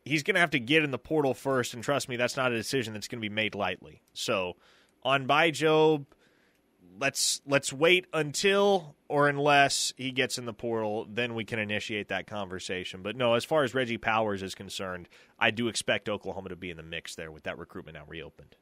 He's 0.05 0.23
going 0.23 0.35
to 0.35 0.41
have 0.41 0.51
to 0.51 0.61
get 0.61 0.85
in 0.85 0.91
the 0.91 0.99
portal 0.99 1.33
first, 1.33 1.73
and 1.73 1.83
trust 1.83 2.11
me, 2.11 2.17
that's 2.17 2.37
not 2.37 2.53
a 2.53 2.57
decision 2.57 2.93
that's 2.93 3.09
going 3.09 3.21
to 3.23 3.27
be 3.27 3.35
made 3.35 3.55
lightly. 3.55 4.03
So, 4.13 4.57
on 5.03 5.25
Bai 5.25 5.51
Jobe, 5.51 6.05
let's 6.99 7.41
let's 7.46 7.73
wait 7.73 8.06
until 8.12 8.94
or 9.08 9.29
unless 9.29 9.93
he 9.96 10.11
gets 10.11 10.38
in 10.38 10.46
the 10.46 10.52
portal, 10.52 11.06
then 11.08 11.35
we 11.35 11.44
can 11.44 11.58
initiate 11.58 12.08
that 12.08 12.26
conversation. 12.26 13.02
But 13.02 13.17
no, 13.17 13.35
as 13.35 13.44
far 13.44 13.64
as 13.64 13.75
Reggie 13.75 13.99
Powers 13.99 14.43
is 14.43 14.55
concerned, 14.55 15.08
I 15.38 15.50
do 15.50 15.69
expect 15.69 16.08
Oklahoma 16.08 16.50
to 16.50 16.56
be 16.56 16.70
in 16.70 16.76
the 16.76 16.82
mix 16.82 17.14
there 17.14 17.31
with 17.31 17.44
that 17.44 17.58
recruitment 17.58 17.96
now 17.96 18.05
reopened. 18.08 18.56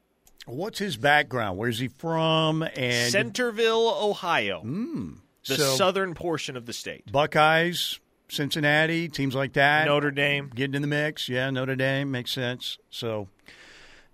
What's 0.45 0.79
his 0.79 0.97
background? 0.97 1.57
Where's 1.57 1.79
he 1.79 1.87
from? 1.87 2.63
And 2.75 3.11
Centerville, 3.11 3.97
Ohio, 4.01 4.61
mm, 4.63 5.17
the 5.47 5.55
so 5.55 5.75
southern 5.75 6.13
portion 6.13 6.57
of 6.57 6.65
the 6.65 6.73
state. 6.73 7.09
Buckeyes, 7.11 7.99
Cincinnati, 8.27 9.07
teams 9.07 9.35
like 9.35 9.53
that. 9.53 9.85
Notre 9.85 10.11
Dame 10.11 10.51
getting 10.53 10.75
in 10.75 10.81
the 10.81 10.87
mix. 10.87 11.29
Yeah, 11.29 11.49
Notre 11.49 11.75
Dame 11.75 12.11
makes 12.11 12.31
sense. 12.31 12.77
So, 12.89 13.29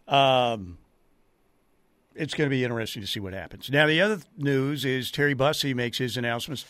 um, 0.08 0.78
it's 2.20 2.34
going 2.34 2.50
to 2.50 2.54
be 2.54 2.64
interesting 2.64 3.02
to 3.02 3.08
see 3.08 3.22
what 3.22 3.34
happens. 3.34 3.70
Now, 3.70 3.88
the 3.88 4.02
other 4.02 4.20
news 4.38 4.84
is 4.84 5.10
Terry 5.10 5.34
Bussey 5.34 5.74
makes 5.74 5.98
his 5.98 6.18
announcements. 6.18 6.66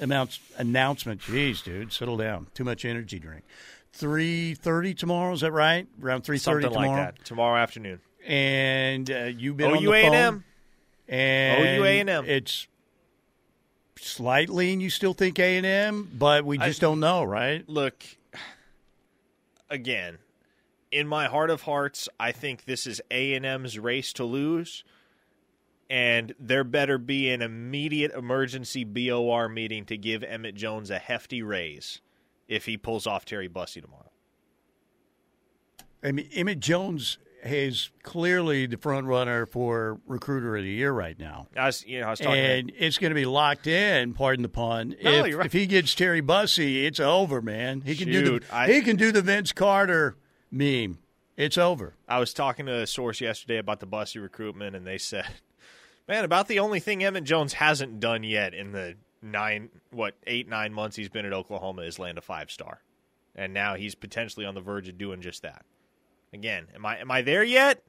Announce, 0.00 0.40
announcement. 0.56 1.20
Jeez, 1.20 1.62
dude, 1.62 1.92
settle 1.92 2.16
down. 2.16 2.46
Too 2.54 2.64
much 2.64 2.84
energy 2.84 3.18
drink. 3.18 3.44
Three 3.92 4.54
thirty 4.54 4.94
tomorrow. 4.94 5.32
Is 5.34 5.40
that 5.40 5.52
right? 5.52 5.86
Around 6.02 6.22
three 6.22 6.38
thirty 6.38 6.66
tomorrow. 6.66 6.88
Like 6.88 7.14
that. 7.14 7.24
Tomorrow 7.24 7.60
afternoon. 7.60 8.00
And 8.26 9.10
uh, 9.10 9.24
you've 9.24 9.56
been 9.56 9.70
OU 9.70 9.74
on 9.76 9.82
the 9.82 10.02
phone. 10.02 10.44
And 11.08 11.78
OU 11.78 11.84
A&M. 11.84 12.24
It's 12.26 12.66
slightly, 13.98 14.72
and 14.72 14.82
you 14.82 14.90
still 14.90 15.14
think 15.14 15.38
A 15.38 15.56
and 15.56 15.66
M, 15.66 16.10
but 16.12 16.44
we 16.44 16.58
just 16.58 16.82
I, 16.82 16.86
don't 16.86 17.00
know, 17.00 17.22
right? 17.22 17.66
Look, 17.68 18.02
again, 19.70 20.18
in 20.90 21.06
my 21.06 21.26
heart 21.26 21.50
of 21.50 21.62
hearts, 21.62 22.08
I 22.18 22.32
think 22.32 22.64
this 22.64 22.86
is 22.86 23.00
A 23.10 23.34
and 23.34 23.44
M's 23.44 23.78
race 23.78 24.12
to 24.14 24.24
lose, 24.24 24.84
and 25.90 26.34
there 26.38 26.64
better 26.64 26.98
be 26.98 27.30
an 27.30 27.42
immediate 27.42 28.12
emergency 28.12 28.84
BOR 28.84 29.48
meeting 29.48 29.84
to 29.86 29.96
give 29.96 30.22
Emmett 30.22 30.54
Jones 30.54 30.90
a 30.90 30.98
hefty 30.98 31.42
raise 31.42 32.00
if 32.48 32.66
he 32.66 32.76
pulls 32.76 33.06
off 33.06 33.24
Terry 33.24 33.48
Bussey 33.48 33.80
tomorrow. 33.80 34.10
I 36.02 36.12
mean, 36.12 36.28
Emmett 36.32 36.60
Jones 36.60 37.18
is 37.44 37.90
clearly 38.02 38.66
the 38.66 38.76
front 38.76 39.06
runner 39.06 39.46
for 39.46 40.00
recruiter 40.06 40.56
of 40.56 40.62
the 40.62 40.70
year 40.70 40.92
right 40.92 41.18
now. 41.18 41.46
I 41.56 41.66
was, 41.66 41.84
you 41.86 42.00
know, 42.00 42.06
I 42.06 42.10
was 42.10 42.20
talking, 42.20 42.38
and 42.38 42.72
it's 42.76 42.98
going 42.98 43.10
to 43.10 43.14
be 43.14 43.26
locked 43.26 43.66
in. 43.66 44.14
Pardon 44.14 44.42
the 44.42 44.48
pun. 44.48 44.96
No, 45.02 45.24
if, 45.24 45.36
right. 45.36 45.46
if 45.46 45.52
he 45.52 45.66
gets 45.66 45.94
Terry 45.94 46.20
Bussey, 46.20 46.86
it's 46.86 47.00
over, 47.00 47.40
man. 47.40 47.82
He 47.82 47.96
can 47.96 48.08
Shoot, 48.08 48.24
do 48.24 48.40
the 48.40 48.54
I, 48.54 48.72
he 48.72 48.80
can 48.82 48.96
do 48.96 49.12
the 49.12 49.22
Vince 49.22 49.52
Carter 49.52 50.16
meme. 50.50 50.98
It's 51.36 51.58
over. 51.58 51.94
I 52.08 52.18
was 52.18 52.32
talking 52.32 52.66
to 52.66 52.80
a 52.80 52.86
source 52.86 53.20
yesterday 53.20 53.58
about 53.58 53.80
the 53.80 53.86
Bussey 53.86 54.18
recruitment, 54.18 54.74
and 54.74 54.86
they 54.86 54.98
said, 54.98 55.26
"Man, 56.08 56.24
about 56.24 56.48
the 56.48 56.60
only 56.60 56.80
thing 56.80 57.04
Emmett 57.04 57.24
Jones 57.24 57.54
hasn't 57.54 58.00
done 58.00 58.22
yet 58.22 58.54
in 58.54 58.72
the 58.72 58.96
nine, 59.20 59.68
what 59.90 60.14
eight, 60.26 60.48
nine 60.48 60.72
months 60.72 60.96
he's 60.96 61.10
been 61.10 61.26
at 61.26 61.32
Oklahoma 61.32 61.82
is 61.82 61.98
land 61.98 62.16
a 62.16 62.22
five 62.22 62.50
star, 62.50 62.80
and 63.34 63.52
now 63.52 63.74
he's 63.74 63.94
potentially 63.94 64.46
on 64.46 64.54
the 64.54 64.62
verge 64.62 64.88
of 64.88 64.96
doing 64.96 65.20
just 65.20 65.42
that. 65.42 65.64
Again, 66.32 66.68
am 66.74 66.86
I 66.86 66.98
am 66.98 67.10
I 67.10 67.20
there 67.20 67.44
yet? 67.44 67.82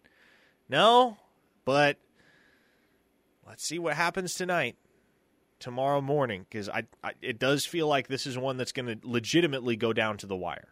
No, 0.68 1.18
but 1.64 1.98
let's 3.48 3.66
see 3.66 3.80
what 3.80 3.96
happens 3.96 4.34
tonight." 4.34 4.76
Tomorrow 5.60 6.02
morning, 6.02 6.46
because 6.48 6.70
I, 6.70 6.84
I, 7.04 7.14
it 7.20 7.40
does 7.40 7.66
feel 7.66 7.88
like 7.88 8.08
this 8.08 8.28
is 8.28 8.38
one 8.38 8.58
that's 8.58 8.72
going 8.72 8.86
to 8.86 9.00
legitimately 9.02 9.76
go 9.76 9.92
down 9.92 10.18
to 10.18 10.28
the 10.28 10.36
wire. 10.36 10.68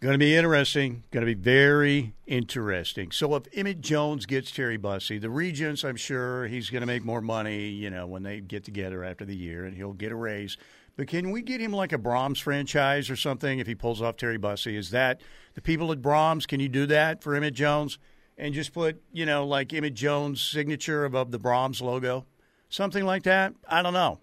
Going 0.00 0.14
to 0.14 0.18
be 0.18 0.34
interesting. 0.34 1.04
Going 1.10 1.26
to 1.26 1.34
be 1.34 1.38
very 1.38 2.14
interesting. 2.26 3.12
So 3.12 3.34
if 3.34 3.42
Emmett 3.52 3.82
Jones 3.82 4.24
gets 4.24 4.50
Terry 4.50 4.78
Bussey, 4.78 5.18
the 5.18 5.28
Regents, 5.28 5.84
I'm 5.84 5.96
sure 5.96 6.46
he's 6.46 6.70
going 6.70 6.80
to 6.80 6.86
make 6.86 7.04
more 7.04 7.20
money, 7.20 7.68
you 7.68 7.90
know, 7.90 8.06
when 8.06 8.22
they 8.22 8.40
get 8.40 8.64
together 8.64 9.04
after 9.04 9.26
the 9.26 9.36
year, 9.36 9.66
and 9.66 9.76
he'll 9.76 9.92
get 9.92 10.10
a 10.10 10.16
raise. 10.16 10.56
But 10.96 11.08
can 11.08 11.30
we 11.32 11.42
get 11.42 11.60
him 11.60 11.74
like 11.74 11.92
a 11.92 11.98
Braum's 11.98 12.38
franchise 12.38 13.10
or 13.10 13.16
something 13.16 13.58
if 13.58 13.66
he 13.66 13.74
pulls 13.74 14.00
off 14.00 14.16
Terry 14.16 14.38
Bussey? 14.38 14.74
Is 14.74 14.88
that 14.88 15.20
the 15.52 15.60
people 15.60 15.92
at 15.92 16.00
Braum's? 16.00 16.46
Can 16.46 16.60
you 16.60 16.70
do 16.70 16.86
that 16.86 17.22
for 17.22 17.34
Emmett 17.34 17.52
Jones 17.52 17.98
and 18.38 18.54
just 18.54 18.72
put, 18.72 19.02
you 19.12 19.26
know, 19.26 19.46
like 19.46 19.70
Emmett 19.74 19.92
Jones' 19.92 20.40
signature 20.40 21.04
above 21.04 21.30
the 21.30 21.38
Braum's 21.38 21.82
logo? 21.82 22.24
Something 22.70 23.04
like 23.04 23.24
that? 23.24 23.52
I 23.68 23.82
don't 23.82 23.92
know. 23.92 24.20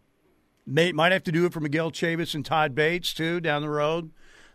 May, 0.65 0.91
might 0.91 1.11
have 1.11 1.23
to 1.25 1.31
do 1.31 1.45
it 1.45 1.53
for 1.53 1.59
Miguel 1.59 1.91
Chavis 1.91 2.33
and 2.33 2.43
Todd 2.43 2.73
Bates, 2.73 3.13
too, 3.13 3.39
down 3.39 3.61
the 3.61 3.69
road 3.69 4.09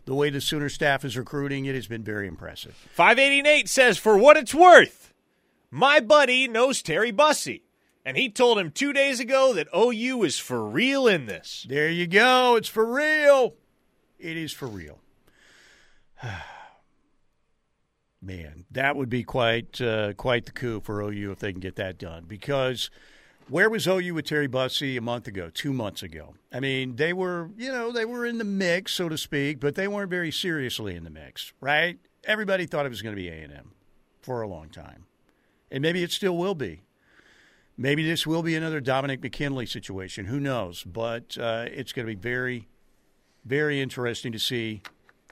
the 0.04 0.14
way 0.14 0.30
the 0.30 0.40
Sooner 0.40 0.68
staff 0.68 1.04
is 1.04 1.16
recruiting, 1.16 1.64
it 1.66 1.74
has 1.74 1.86
been 1.86 2.02
very 2.02 2.26
impressive. 2.26 2.74
588 2.94 3.68
says, 3.68 3.98
for 3.98 4.16
what 4.16 4.36
it's 4.36 4.54
worth, 4.54 5.12
my 5.70 6.00
buddy 6.00 6.48
knows 6.48 6.82
Terry 6.82 7.10
Bussey. 7.10 7.62
And 8.04 8.16
he 8.16 8.28
told 8.28 8.58
him 8.58 8.72
two 8.72 8.92
days 8.92 9.20
ago 9.20 9.54
that 9.54 9.68
OU 9.76 10.24
is 10.24 10.38
for 10.38 10.64
real 10.64 11.06
in 11.06 11.26
this. 11.26 11.64
There 11.68 11.88
you 11.88 12.08
go. 12.08 12.56
It's 12.56 12.68
for 12.68 12.84
real. 12.84 13.54
It 14.18 14.36
is 14.36 14.52
for 14.52 14.66
real. 14.66 14.98
Man, 18.20 18.64
that 18.70 18.96
would 18.96 19.08
be 19.08 19.22
quite 19.24 19.80
uh, 19.80 20.12
quite 20.14 20.46
the 20.46 20.52
coup 20.52 20.80
for 20.80 21.00
OU 21.00 21.32
if 21.32 21.38
they 21.40 21.52
can 21.52 21.60
get 21.60 21.76
that 21.76 21.98
done. 21.98 22.24
Because 22.26 22.90
where 23.48 23.68
was 23.68 23.86
OU 23.86 24.14
with 24.14 24.26
Terry 24.26 24.46
Bussey 24.46 24.96
a 24.96 25.00
month 25.00 25.26
ago, 25.26 25.50
two 25.52 25.72
months 25.72 26.02
ago? 26.02 26.34
I 26.52 26.60
mean, 26.60 26.96
they 26.96 27.12
were, 27.12 27.50
you 27.56 27.70
know, 27.70 27.92
they 27.92 28.04
were 28.04 28.26
in 28.26 28.38
the 28.38 28.44
mix, 28.44 28.92
so 28.92 29.08
to 29.08 29.18
speak, 29.18 29.60
but 29.60 29.74
they 29.74 29.88
weren't 29.88 30.10
very 30.10 30.30
seriously 30.30 30.96
in 30.96 31.04
the 31.04 31.10
mix, 31.10 31.52
right? 31.60 31.98
Everybody 32.24 32.66
thought 32.66 32.86
it 32.86 32.90
was 32.90 33.02
going 33.02 33.14
to 33.14 33.20
be 33.20 33.28
A&M 33.28 33.72
for 34.20 34.42
a 34.42 34.48
long 34.48 34.68
time. 34.68 35.06
And 35.70 35.82
maybe 35.82 36.02
it 36.02 36.12
still 36.12 36.36
will 36.36 36.54
be. 36.54 36.82
Maybe 37.76 38.04
this 38.04 38.26
will 38.26 38.42
be 38.42 38.54
another 38.54 38.80
Dominic 38.80 39.22
McKinley 39.22 39.66
situation. 39.66 40.26
Who 40.26 40.38
knows? 40.38 40.84
But 40.84 41.36
uh, 41.38 41.66
it's 41.68 41.92
going 41.92 42.06
to 42.06 42.14
be 42.14 42.20
very, 42.20 42.68
very 43.44 43.80
interesting 43.80 44.32
to 44.32 44.38
see 44.38 44.82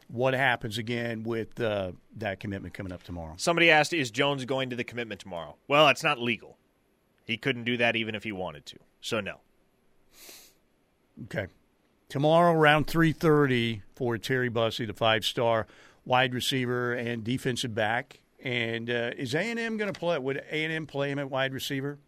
what 0.09 0.35
happens 0.35 0.79
again 0.79 1.23
with 1.23 1.61
uh, 1.61 1.93
that 2.17 2.41
commitment 2.41 2.75
coming 2.75 2.93
up 2.93 3.03
tomorrow. 3.03 3.35
Somebody 3.37 3.71
asked, 3.71 3.93
is 3.93 4.11
Jones 4.11 4.45
going 4.45 4.71
to 4.71 4.77
the 4.77 4.85
commitment 4.85 5.21
tomorrow? 5.21 5.57
Well, 5.69 5.89
it's 5.89 6.03
not 6.03 6.19
legal. 6.19 6.57
He 7.31 7.37
couldn't 7.37 7.65
do 7.65 7.77
that 7.77 7.97
even 7.97 8.15
if 8.15 8.25
he 8.25 8.33
wanted 8.33 8.67
to. 8.67 8.77
So 9.01 9.21
no. 9.21 9.37
Okay. 11.25 11.47
Tomorrow 12.09 12.53
around 12.53 12.87
3:30 12.87 13.83
for 13.95 14.19
Terry 14.19 14.49
Bussey, 14.49 14.85
the 14.85 14.93
five-star 14.93 15.67
wide 16.05 16.35
receiver 16.35 16.93
and 16.93 17.23
defensive 17.23 17.75
back. 17.75 18.21
And 18.43 18.91
uh, 18.91 19.11
is 19.17 19.35
A&M 19.35 19.77
going 19.77 19.93
to 19.93 19.99
play? 19.99 20.19
Would 20.19 20.39
A&M 20.51 20.87
play 20.87 21.11
him 21.11 21.19
at 21.19 21.31
wide 21.31 21.53
receiver? 21.53 21.99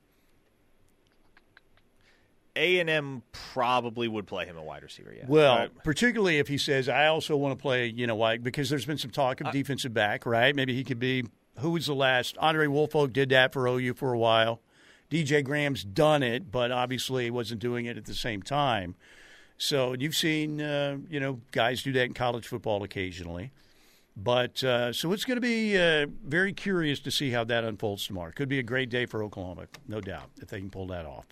A&M 2.57 3.23
probably 3.33 4.09
would 4.09 4.27
play 4.27 4.47
him 4.47 4.57
a 4.57 4.63
wide 4.63 4.83
receiver, 4.83 5.15
yeah. 5.17 5.25
Well, 5.27 5.57
right. 5.57 5.85
particularly 5.85 6.39
if 6.39 6.49
he 6.49 6.59
says, 6.59 6.89
I 6.89 7.07
also 7.07 7.37
want 7.37 7.57
to 7.59 7.63
play, 7.63 7.87
you 7.87 8.07
know, 8.07 8.15
wide, 8.15 8.43
because 8.43 8.69
there's 8.69 8.85
been 8.85 8.99
some 8.99 9.11
talk 9.11 9.41
of 9.41 9.53
defensive 9.53 9.95
back, 9.95 10.27
right? 10.27 10.55
Maybe 10.55 10.75
he 10.75 10.85
could 10.85 10.99
be, 10.99 11.25
who 11.61 11.71
was 11.71 11.87
the 11.87 11.95
last? 11.95 12.37
Andre 12.39 12.67
Woolfolk 12.67 13.13
did 13.13 13.31
that 13.31 13.53
for 13.53 13.67
OU 13.67 13.95
for 13.95 14.13
a 14.13 14.19
while. 14.19 14.61
DJ 15.13 15.45
Graham's 15.45 15.85
done 15.85 16.23
it, 16.23 16.51
but 16.51 16.73
obviously 16.73 17.31
wasn't 17.31 17.61
doing 17.61 17.85
it 17.85 17.99
at 17.99 18.07
the 18.07 18.15
same 18.15 18.43
time. 18.43 18.95
So 19.59 19.93
you've 19.93 20.17
seen, 20.17 20.59
uh, 20.63 20.97
you 21.11 21.21
know, 21.21 21.43
guys 21.51 21.83
do 21.83 21.93
that 21.93 22.05
in 22.05 22.15
college 22.15 22.47
football 22.47 22.83
occasionally. 22.83 23.51
But 24.17 24.65
uh, 24.65 24.95
so 24.95 25.13
it's 25.13 25.27
going 25.27 25.37
to 25.37 25.43
be 25.43 25.77
uh, 25.77 26.07
very 26.25 26.55
curious 26.55 26.99
to 27.01 27.11
see 27.11 27.31
how 27.31 27.45
that 27.45 27.63
unfolds 27.63 28.07
tomorrow. 28.07 28.33
Could 28.35 28.49
be 28.49 28.59
a 28.59 28.63
great 28.63 28.89
day 28.89 29.05
for 29.05 29.23
Oklahoma, 29.23 29.67
no 29.87 30.01
doubt, 30.01 30.31
if 30.41 30.49
they 30.49 30.61
can 30.61 30.71
pull 30.71 30.87
that 30.87 31.05
off. 31.05 31.27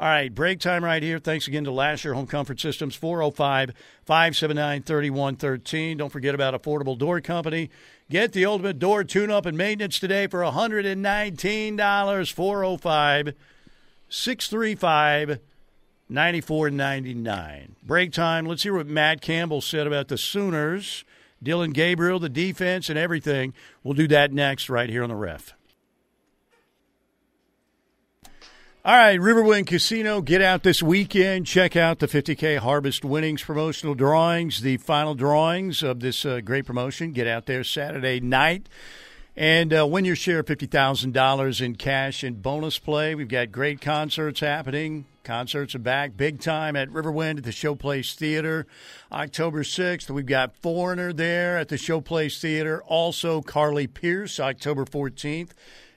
All 0.00 0.08
right, 0.08 0.34
break 0.34 0.60
time 0.60 0.82
right 0.82 1.02
here. 1.02 1.18
Thanks 1.18 1.48
again 1.48 1.64
to 1.64 1.70
Lasher 1.70 2.14
Home 2.14 2.26
Comfort 2.26 2.60
Systems, 2.60 2.94
405 2.94 3.72
579 4.06 4.82
3113. 4.84 5.98
Don't 5.98 6.10
forget 6.10 6.34
about 6.34 6.54
Affordable 6.54 6.96
Door 6.96 7.20
Company. 7.22 7.68
Get 8.10 8.32
the 8.32 8.46
ultimate 8.46 8.78
door 8.78 9.04
tune 9.04 9.30
up 9.30 9.44
and 9.44 9.58
maintenance 9.58 9.98
today 9.98 10.26
for 10.28 10.40
$119. 10.40 12.32
405 12.32 13.34
635 14.08 15.40
9499. 16.08 17.76
Break 17.82 18.12
time. 18.12 18.46
Let's 18.46 18.62
hear 18.62 18.74
what 18.74 18.86
Matt 18.86 19.20
Campbell 19.20 19.60
said 19.60 19.86
about 19.86 20.08
the 20.08 20.16
Sooners, 20.16 21.04
Dillon 21.42 21.72
Gabriel, 21.72 22.18
the 22.18 22.30
defense, 22.30 22.88
and 22.88 22.98
everything. 22.98 23.52
We'll 23.82 23.92
do 23.92 24.08
that 24.08 24.32
next 24.32 24.70
right 24.70 24.88
here 24.88 25.02
on 25.02 25.10
the 25.10 25.14
ref. 25.14 25.52
All 28.84 28.94
right, 28.94 29.18
Riverwind 29.18 29.66
Casino, 29.66 30.20
get 30.20 30.40
out 30.40 30.62
this 30.62 30.80
weekend. 30.80 31.46
Check 31.46 31.74
out 31.74 31.98
the 31.98 32.06
50K 32.06 32.58
Harvest 32.58 33.04
Winnings 33.04 33.42
promotional 33.42 33.96
drawings, 33.96 34.60
the 34.60 34.76
final 34.76 35.16
drawings 35.16 35.82
of 35.82 35.98
this 35.98 36.24
uh, 36.24 36.40
great 36.40 36.64
promotion. 36.64 37.10
Get 37.12 37.26
out 37.26 37.46
there 37.46 37.64
Saturday 37.64 38.20
night 38.20 38.68
and 39.36 39.74
uh, 39.74 39.84
win 39.84 40.04
your 40.04 40.14
share 40.14 40.38
of 40.38 40.46
$50,000 40.46 41.60
in 41.60 41.74
cash 41.74 42.22
and 42.22 42.40
bonus 42.40 42.78
play. 42.78 43.16
We've 43.16 43.26
got 43.26 43.50
great 43.50 43.80
concerts 43.80 44.40
happening. 44.40 45.06
Concerts 45.24 45.74
are 45.74 45.80
back 45.80 46.16
big 46.16 46.40
time 46.40 46.76
at 46.76 46.88
Riverwind 46.88 47.38
at 47.38 47.44
the 47.44 47.50
Showplace 47.50 48.14
Theater. 48.14 48.64
October 49.10 49.64
6th, 49.64 50.08
we've 50.08 50.24
got 50.24 50.54
Foreigner 50.54 51.12
there 51.12 51.58
at 51.58 51.68
the 51.68 51.76
Showplace 51.76 52.40
Theater. 52.40 52.80
Also, 52.84 53.42
Carly 53.42 53.88
Pearce, 53.88 54.38
October 54.38 54.84
14th. 54.84 55.50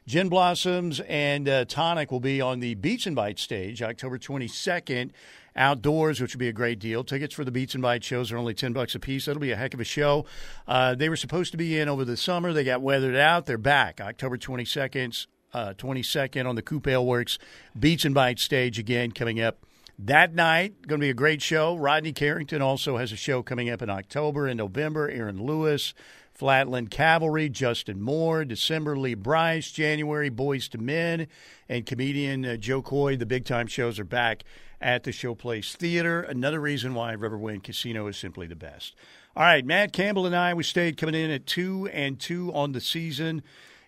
Gin 0.07 0.29
Blossoms 0.29 0.99
and 1.01 1.47
uh, 1.47 1.65
Tonic 1.65 2.11
will 2.11 2.19
be 2.19 2.41
on 2.41 2.59
the 2.59 2.73
Beats 2.73 3.05
and 3.05 3.15
Bites 3.15 3.41
stage 3.41 3.83
October 3.83 4.17
22nd 4.17 5.11
outdoors, 5.55 6.19
which 6.19 6.33
will 6.33 6.39
be 6.39 6.47
a 6.47 6.53
great 6.53 6.79
deal. 6.79 7.03
Tickets 7.03 7.35
for 7.35 7.45
the 7.45 7.51
Beats 7.51 7.75
and 7.75 7.83
Bites 7.83 8.07
shows 8.07 8.31
are 8.31 8.37
only 8.37 8.55
10 8.55 8.73
bucks 8.73 8.95
a 8.95 8.99
piece. 8.99 9.25
That'll 9.25 9.39
be 9.39 9.51
a 9.51 9.55
heck 9.55 9.75
of 9.75 9.79
a 9.79 9.85
show. 9.85 10.25
Uh, 10.67 10.95
they 10.95 11.07
were 11.07 11.15
supposed 11.15 11.51
to 11.51 11.57
be 11.57 11.79
in 11.79 11.87
over 11.87 12.03
the 12.03 12.17
summer. 12.17 12.51
They 12.51 12.63
got 12.63 12.81
weathered 12.81 13.15
out. 13.15 13.45
They're 13.45 13.59
back 13.59 14.01
October 14.01 14.37
22nd, 14.37 15.27
uh, 15.53 15.73
22nd 15.77 16.47
on 16.47 16.55
the 16.55 16.63
Coop 16.63 16.87
Ale 16.87 17.05
Works 17.05 17.37
Beats 17.77 18.03
and 18.03 18.15
Bites 18.15 18.41
stage 18.41 18.79
again 18.79 19.11
coming 19.11 19.39
up 19.39 19.65
that 19.99 20.33
night. 20.33 20.87
Going 20.87 20.99
to 20.99 21.05
be 21.05 21.11
a 21.11 21.13
great 21.13 21.43
show. 21.43 21.75
Rodney 21.75 22.11
Carrington 22.11 22.61
also 22.61 22.97
has 22.97 23.11
a 23.11 23.17
show 23.17 23.43
coming 23.43 23.69
up 23.69 23.83
in 23.83 23.89
October 23.89 24.47
and 24.47 24.57
November. 24.57 25.09
Aaron 25.09 25.43
Lewis. 25.43 25.93
Flatland 26.41 26.89
Cavalry, 26.89 27.49
Justin 27.49 28.01
Moore, 28.01 28.43
December 28.43 28.97
Lee 28.97 29.13
Brice, 29.13 29.69
January 29.69 30.31
Boyz 30.31 30.73
II 30.73 30.81
Men, 30.81 31.27
and 31.69 31.85
comedian 31.85 32.43
uh, 32.43 32.57
Jo 32.57 32.81
Koy. 32.81 33.15
The 33.15 33.27
big 33.27 33.45
time 33.45 33.67
shows 33.67 33.99
are 33.99 34.03
back 34.03 34.43
at 34.81 35.03
the 35.03 35.11
Showplace 35.11 35.75
Theater. 35.75 36.21
Another 36.21 36.59
reason 36.59 36.95
why 36.95 37.15
Riverwind 37.15 37.61
Casino 37.61 38.07
is 38.07 38.17
simply 38.17 38.47
the 38.47 38.55
best. 38.55 38.95
All 39.35 39.43
right, 39.43 39.63
Matt 39.63 39.93
Campbell 39.93 40.25
and 40.25 40.35
Iowa 40.35 40.63
State 40.63 40.97
coming 40.97 41.13
in 41.13 41.29
at 41.29 41.45
two 41.45 41.87
and 41.93 42.19
two 42.19 42.51
on 42.55 42.71
the 42.71 42.81
season. 42.81 43.43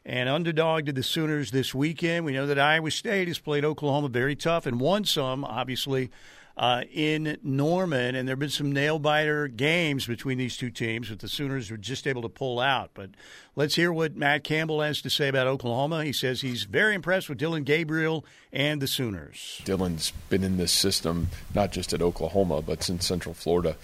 And 0.05 0.29
underdog 0.29 0.85
to 0.85 0.93
the 0.93 1.01
Sooners 1.01 1.49
this 1.49 1.73
weekend. 1.73 2.23
We 2.23 2.33
know 2.33 2.45
that 2.45 2.59
Iowa 2.59 2.91
State 2.91 3.29
has 3.29 3.39
played 3.39 3.65
Oklahoma 3.65 4.09
very 4.09 4.35
tough 4.35 4.67
and 4.67 4.79
won 4.79 5.05
some, 5.05 5.43
obviously, 5.43 6.11
uh, 6.55 6.83
in 6.91 7.37
Norman, 7.41 8.15
and 8.15 8.27
there 8.27 8.33
have 8.33 8.39
been 8.39 8.49
some 8.49 8.71
nail 8.71 8.99
biter 8.99 9.47
games 9.47 10.05
between 10.05 10.37
these 10.37 10.55
two 10.55 10.69
teams, 10.69 11.09
but 11.09 11.19
the 11.19 11.27
Sooners 11.27 11.71
were 11.71 11.77
just 11.77 12.05
able 12.05 12.21
to 12.21 12.29
pull 12.29 12.59
out. 12.59 12.91
But 12.93 13.09
let's 13.55 13.75
hear 13.75 13.91
what 13.91 14.15
Matt 14.15 14.43
Campbell 14.43 14.81
has 14.81 15.01
to 15.01 15.09
say 15.09 15.29
about 15.29 15.47
Oklahoma. 15.47 16.03
He 16.05 16.13
says 16.13 16.41
he's 16.41 16.63
very 16.63 16.93
impressed 16.93 17.27
with 17.27 17.39
Dillon 17.39 17.63
Gabriel 17.63 18.23
and 18.51 18.81
the 18.81 18.87
Sooners. 18.87 19.61
Dillon's 19.65 20.11
been 20.29 20.43
in 20.43 20.57
this 20.57 20.71
system 20.71 21.29
not 21.55 21.71
just 21.71 21.91
at 21.91 22.01
Oklahoma, 22.01 22.61
but 22.61 22.83
since 22.83 23.07
Central 23.07 23.33
Florida. 23.33 23.75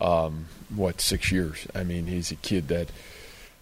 Um, 0.00 0.46
what 0.74 1.00
six 1.00 1.32
years? 1.32 1.66
I 1.74 1.82
mean, 1.84 2.06
he's 2.06 2.30
a 2.30 2.36
kid 2.36 2.68
that 2.68 2.90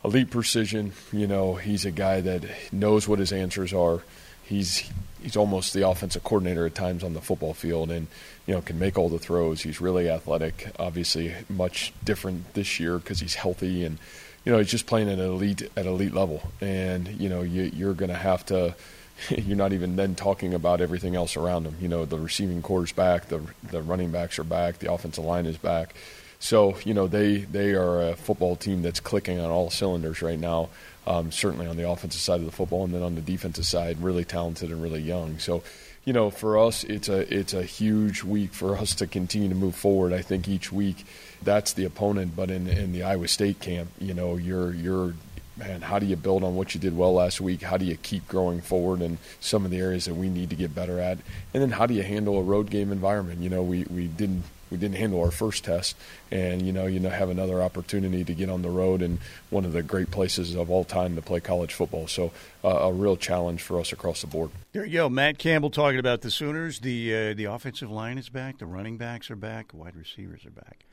elite 0.04 0.30
precision. 0.30 0.92
You 1.12 1.26
know, 1.26 1.54
he's 1.54 1.84
a 1.84 1.90
guy 1.90 2.20
that 2.20 2.44
knows 2.72 3.06
what 3.06 3.18
his 3.18 3.32
answers 3.32 3.72
are. 3.72 4.02
He's 4.44 4.90
he's 5.22 5.36
almost 5.36 5.72
the 5.72 5.88
offensive 5.88 6.24
coordinator 6.24 6.66
at 6.66 6.74
times 6.74 7.04
on 7.04 7.14
the 7.14 7.20
football 7.20 7.54
field, 7.54 7.90
and 7.90 8.08
you 8.46 8.54
know 8.54 8.60
can 8.60 8.78
make 8.78 8.98
all 8.98 9.08
the 9.08 9.18
throws. 9.18 9.62
He's 9.62 9.80
really 9.80 10.08
athletic. 10.08 10.70
Obviously, 10.78 11.34
much 11.48 11.92
different 12.04 12.54
this 12.54 12.80
year 12.80 12.98
because 12.98 13.20
he's 13.20 13.34
healthy, 13.34 13.84
and 13.84 13.98
you 14.44 14.52
know 14.52 14.58
he's 14.58 14.70
just 14.70 14.86
playing 14.86 15.08
at 15.08 15.18
elite 15.18 15.62
at 15.76 15.86
elite 15.86 16.14
level. 16.14 16.42
And 16.60 17.08
you 17.20 17.28
know 17.28 17.42
you, 17.42 17.70
you're 17.74 17.94
going 17.94 18.10
to 18.10 18.16
have 18.16 18.44
to. 18.46 18.74
You're 19.28 19.58
not 19.58 19.72
even 19.72 19.94
then 19.94 20.16
talking 20.16 20.52
about 20.54 20.80
everything 20.80 21.14
else 21.14 21.36
around 21.36 21.66
him. 21.66 21.76
You 21.80 21.86
know 21.86 22.04
the 22.04 22.18
receiving 22.18 22.62
corps 22.62 22.92
back, 22.94 23.28
the 23.28 23.40
the 23.70 23.82
running 23.82 24.10
backs 24.10 24.38
are 24.38 24.44
back, 24.44 24.78
the 24.78 24.92
offensive 24.92 25.24
line 25.24 25.46
is 25.46 25.58
back. 25.58 25.94
So 26.40 26.76
you 26.84 26.92
know 26.94 27.06
they 27.06 27.36
they 27.38 27.74
are 27.74 28.08
a 28.08 28.16
football 28.16 28.56
team 28.56 28.82
that's 28.82 28.98
clicking 28.98 29.38
on 29.38 29.50
all 29.50 29.70
cylinders 29.70 30.22
right 30.22 30.40
now. 30.40 30.70
um, 31.06 31.32
certainly 31.32 31.66
on 31.66 31.76
the 31.76 31.88
offensive 31.88 32.20
side 32.20 32.40
of 32.40 32.46
the 32.46 32.52
football, 32.52 32.84
and 32.84 32.94
then 32.94 33.02
on 33.02 33.14
the 33.14 33.20
defensive 33.20 33.66
side, 33.66 34.00
really 34.00 34.24
talented 34.24 34.70
and 34.70 34.82
really 34.82 35.00
young. 35.00 35.38
So 35.38 35.62
you 36.04 36.12
know, 36.12 36.30
for 36.30 36.58
us, 36.58 36.84
it's 36.84 37.08
a 37.08 37.32
it's 37.32 37.54
a 37.54 37.62
huge 37.62 38.24
week 38.24 38.52
for 38.52 38.76
us 38.76 38.94
to 38.96 39.06
continue 39.06 39.48
to 39.48 39.54
move 39.54 39.76
forward. 39.76 40.12
I 40.12 40.22
think 40.22 40.48
each 40.48 40.72
week, 40.72 41.04
that's 41.42 41.72
the 41.72 41.84
opponent. 41.84 42.34
But 42.34 42.50
in 42.50 42.66
in 42.66 42.92
the 42.92 43.04
Iowa 43.04 43.28
State 43.28 43.60
camp, 43.60 43.90
you 44.00 44.12
know, 44.12 44.36
you're 44.36 44.74
you're 44.74 45.14
man, 45.56 45.82
how 45.82 45.98
do 45.98 46.06
you 46.06 46.16
build 46.16 46.42
on 46.42 46.56
what 46.56 46.74
you 46.74 46.80
did 46.80 46.96
well 46.96 47.14
last 47.14 47.40
week? 47.40 47.62
How 47.62 47.76
do 47.76 47.84
you 47.84 47.96
keep 47.96 48.26
growing 48.26 48.60
forward 48.60 49.00
in 49.00 49.18
some 49.40 49.64
of 49.64 49.70
the 49.70 49.78
areas 49.78 50.06
that 50.06 50.14
we 50.14 50.28
need 50.28 50.50
to 50.50 50.56
get 50.56 50.74
better 50.74 50.98
at? 50.98 51.18
And 51.52 51.62
then 51.62 51.70
how 51.70 51.86
do 51.86 51.94
you 51.94 52.02
handle 52.02 52.38
a 52.38 52.42
road 52.42 52.70
game 52.70 52.90
environment? 52.90 53.40
You 53.40 53.50
know, 53.50 53.62
we, 53.62 53.84
we 53.84 54.06
didn't 54.06 54.44
we 54.72 54.78
didn't 54.78 54.96
handle 54.96 55.20
our 55.20 55.30
first 55.30 55.64
test, 55.64 55.94
and 56.30 56.62
you 56.62 56.72
know, 56.72 56.86
you 56.86 56.98
know, 56.98 57.10
have 57.10 57.28
another 57.28 57.62
opportunity 57.62 58.24
to 58.24 58.34
get 58.34 58.48
on 58.48 58.62
the 58.62 58.70
road 58.70 59.02
in 59.02 59.18
one 59.50 59.64
of 59.64 59.72
the 59.72 59.82
great 59.82 60.10
places 60.10 60.56
of 60.56 60.70
all 60.70 60.82
time 60.82 61.14
to 61.14 61.22
play 61.22 61.38
college 61.38 61.74
football. 61.74 62.08
So, 62.08 62.32
uh, 62.64 62.68
a 62.68 62.92
real 62.92 63.16
challenge 63.16 63.62
for 63.62 63.78
us 63.78 63.92
across 63.92 64.22
the 64.22 64.26
board. 64.26 64.50
There 64.72 64.84
you 64.84 64.94
go, 64.94 65.08
Matt 65.08 65.38
Campbell 65.38 65.70
talking 65.70 65.98
about 65.98 66.22
the 66.22 66.30
Sooners. 66.30 66.80
The 66.80 67.14
uh, 67.14 67.34
the 67.34 67.44
offensive 67.44 67.90
line 67.90 68.18
is 68.18 68.30
back. 68.30 68.58
The 68.58 68.66
running 68.66 68.96
backs 68.96 69.30
are 69.30 69.36
back. 69.36 69.72
Wide 69.74 69.94
receivers 69.94 70.46
are 70.46 70.50
back. 70.50 70.86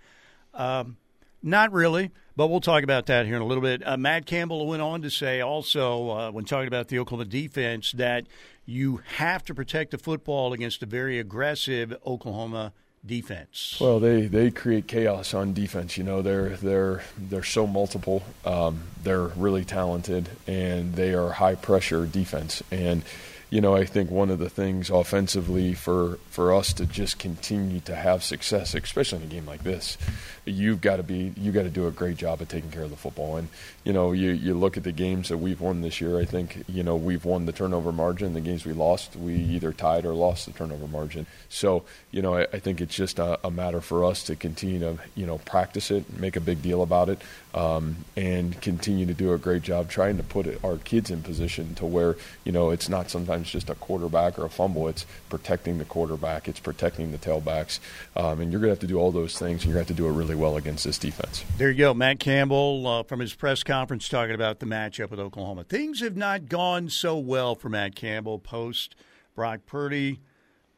Um, 0.53 0.97
not 1.41 1.71
really, 1.71 2.11
but 2.35 2.47
we'll 2.47 2.59
talk 2.59 2.83
about 2.83 3.05
that 3.05 3.25
here 3.25 3.37
in 3.37 3.41
a 3.41 3.45
little 3.45 3.63
bit. 3.63 3.85
Uh, 3.87 3.95
Matt 3.95 4.25
Campbell 4.25 4.67
went 4.67 4.81
on 4.81 5.01
to 5.03 5.09
say 5.09 5.39
also, 5.39 6.09
uh, 6.09 6.31
when 6.31 6.43
talking 6.43 6.67
about 6.67 6.89
the 6.89 6.99
Oklahoma 6.99 7.29
defense, 7.29 7.93
that 7.93 8.27
you 8.65 9.01
have 9.15 9.43
to 9.45 9.55
protect 9.55 9.91
the 9.91 9.97
football 9.97 10.51
against 10.51 10.83
a 10.83 10.85
very 10.85 11.17
aggressive 11.17 11.95
Oklahoma 12.05 12.73
defense. 13.05 13.77
Well, 13.79 13.99
they, 13.99 14.27
they 14.27 14.51
create 14.51 14.87
chaos 14.87 15.33
on 15.33 15.53
defense. 15.53 15.97
You 15.97 16.03
know, 16.03 16.21
they're 16.21 16.49
they're 16.57 17.03
they're 17.17 17.43
so 17.43 17.65
multiple. 17.65 18.23
Um, 18.45 18.81
they're 19.03 19.27
really 19.27 19.65
talented, 19.65 20.29
and 20.47 20.93
they 20.95 21.13
are 21.13 21.29
high 21.29 21.55
pressure 21.55 22.05
defense. 22.05 22.61
And 22.71 23.03
you 23.49 23.61
know, 23.61 23.75
I 23.75 23.85
think 23.85 24.11
one 24.11 24.29
of 24.29 24.37
the 24.39 24.49
things 24.49 24.89
offensively 24.89 25.73
for, 25.73 26.19
for 26.29 26.53
us 26.53 26.71
to 26.73 26.85
just 26.85 27.17
continue 27.17 27.79
to 27.81 27.95
have 27.95 28.23
success, 28.23 28.75
especially 28.75 29.19
in 29.19 29.23
a 29.23 29.27
game 29.27 29.45
like 29.45 29.63
this, 29.63 29.97
you've 30.45 30.81
got 30.81 30.97
to 30.97 31.03
be 31.03 31.33
you 31.37 31.51
got 31.51 31.63
to 31.63 31.69
do 31.69 31.87
a 31.87 31.91
great 31.91 32.17
job 32.17 32.41
of 32.41 32.47
taking 32.47 32.71
care 32.71 32.83
of 32.83 32.89
the 32.89 32.95
football. 32.95 33.37
And 33.37 33.49
you 33.83 33.93
know, 33.93 34.11
you 34.11 34.31
you 34.31 34.53
look 34.53 34.77
at 34.77 34.83
the 34.83 34.91
games 34.91 35.29
that 35.29 35.37
we've 35.37 35.61
won 35.61 35.81
this 35.81 36.01
year. 36.01 36.19
I 36.19 36.25
think 36.25 36.63
you 36.67 36.83
know 36.83 36.95
we've 36.95 37.25
won 37.25 37.45
the 37.45 37.51
turnover 37.51 37.91
margin. 37.91 38.33
The 38.33 38.41
games 38.41 38.65
we 38.65 38.73
lost, 38.73 39.15
we 39.15 39.35
either 39.35 39.73
tied 39.73 40.05
or 40.05 40.13
lost 40.13 40.45
the 40.45 40.51
turnover 40.51 40.87
margin. 40.87 41.25
So 41.49 41.83
you 42.11 42.21
know, 42.21 42.35
I, 42.35 42.41
I 42.53 42.59
think 42.59 42.81
it's 42.81 42.95
just 42.95 43.19
a, 43.19 43.39
a, 43.45 43.51
matter 43.51 43.81
for 43.81 44.05
us 44.05 44.23
to 44.23 44.35
continue 44.35 44.79
to 44.79 44.97
you 45.15 45.25
know 45.25 45.39
practice 45.39 45.91
it, 45.91 46.19
make 46.19 46.35
a 46.35 46.41
big 46.41 46.61
deal 46.61 46.81
about 46.81 47.09
it, 47.09 47.21
um, 47.53 47.97
and 48.15 48.59
continue 48.61 49.05
to 49.05 49.13
do 49.13 49.33
a 49.33 49.37
great 49.37 49.61
job 49.61 49.89
trying 49.89 50.17
to 50.17 50.23
put 50.23 50.63
our 50.63 50.77
kids 50.77 51.09
in 51.09 51.21
position 51.21 51.75
to 51.75 51.85
where 51.85 52.15
you 52.43 52.51
know 52.51 52.69
it's 52.69 52.89
not 52.89 53.09
sometimes 53.09 53.49
just 53.49 53.69
a 53.69 53.75
quarterback 53.75 54.37
or 54.37 54.45
a 54.45 54.49
fumble. 54.49 54.87
It's 54.87 55.05
protecting 55.29 55.77
the 55.77 55.85
quarterback. 55.85 56.47
It's 56.47 56.59
protecting 56.59 57.11
the 57.11 57.17
tailbacks, 57.17 57.79
um, 58.15 58.39
and 58.39 58.51
you're 58.51 58.61
going 58.61 58.69
to 58.69 58.73
have 58.73 58.79
to 58.79 58.87
do 58.87 58.97
all 58.97 59.11
those 59.11 59.37
things, 59.37 59.63
and 59.63 59.65
you're 59.65 59.75
going 59.75 59.85
to 59.85 59.91
have 59.91 59.97
to 59.97 60.01
do 60.01 60.07
it 60.07 60.11
really 60.11 60.35
well 60.35 60.57
against 60.57 60.83
this 60.83 60.97
defense. 60.97 61.43
There 61.57 61.71
you 61.71 61.77
go, 61.77 61.93
Matt 61.93 62.19
Campbell 62.19 62.85
uh, 62.87 63.03
from 63.03 63.19
his 63.19 63.33
press 63.33 63.63
conference 63.63 64.07
talking 64.07 64.35
about 64.35 64.59
the 64.59 64.65
matchup 64.65 65.09
with 65.09 65.19
Oklahoma. 65.19 65.63
Things 65.63 66.01
have 66.01 66.15
not 66.17 66.49
gone 66.49 66.89
so 66.89 67.17
well 67.17 67.55
for 67.55 67.69
Matt 67.69 67.95
Campbell 67.95 68.39
post 68.39 68.95
Brock 69.35 69.61
Purdy, 69.65 70.19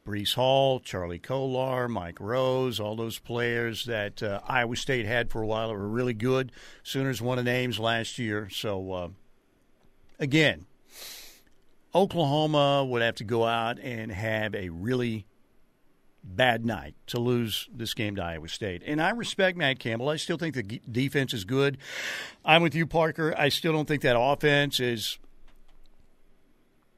Breece 0.05 0.33
Hall, 0.33 0.79
Charlie 0.79 1.19
Kolar, 1.19 1.87
Mike 1.87 2.19
Rose, 2.19 2.79
all 2.79 2.95
those 2.95 3.19
players 3.19 3.85
that 3.85 4.23
uh, 4.23 4.39
Iowa 4.47 4.75
State 4.75 5.05
had 5.05 5.29
for 5.29 5.41
a 5.41 5.47
while 5.47 5.67
that 5.67 5.75
were 5.75 5.87
really 5.87 6.13
good. 6.13 6.51
Sooners 6.83 7.21
won 7.21 7.37
the 7.37 7.43
names 7.43 7.79
last 7.79 8.17
year. 8.17 8.49
So, 8.51 8.91
uh, 8.91 9.07
again, 10.19 10.65
Oklahoma 11.93 12.83
would 12.83 13.01
have 13.01 13.15
to 13.15 13.23
go 13.23 13.45
out 13.45 13.79
and 13.79 14.11
have 14.11 14.55
a 14.55 14.69
really 14.69 15.25
bad 16.23 16.65
night 16.65 16.95
to 17.07 17.19
lose 17.19 17.67
this 17.73 17.93
game 17.93 18.15
to 18.15 18.23
Iowa 18.23 18.47
State. 18.47 18.81
And 18.85 19.01
I 19.01 19.11
respect 19.11 19.57
Matt 19.57 19.79
Campbell. 19.79 20.09
I 20.09 20.15
still 20.15 20.37
think 20.37 20.55
the 20.55 20.63
defense 20.63 21.33
is 21.33 21.45
good. 21.45 21.77
I'm 22.45 22.61
with 22.61 22.75
you, 22.75 22.85
Parker. 22.85 23.35
I 23.37 23.49
still 23.49 23.73
don't 23.73 23.87
think 23.87 24.01
that 24.03 24.19
offense 24.19 24.79
is 24.79 25.19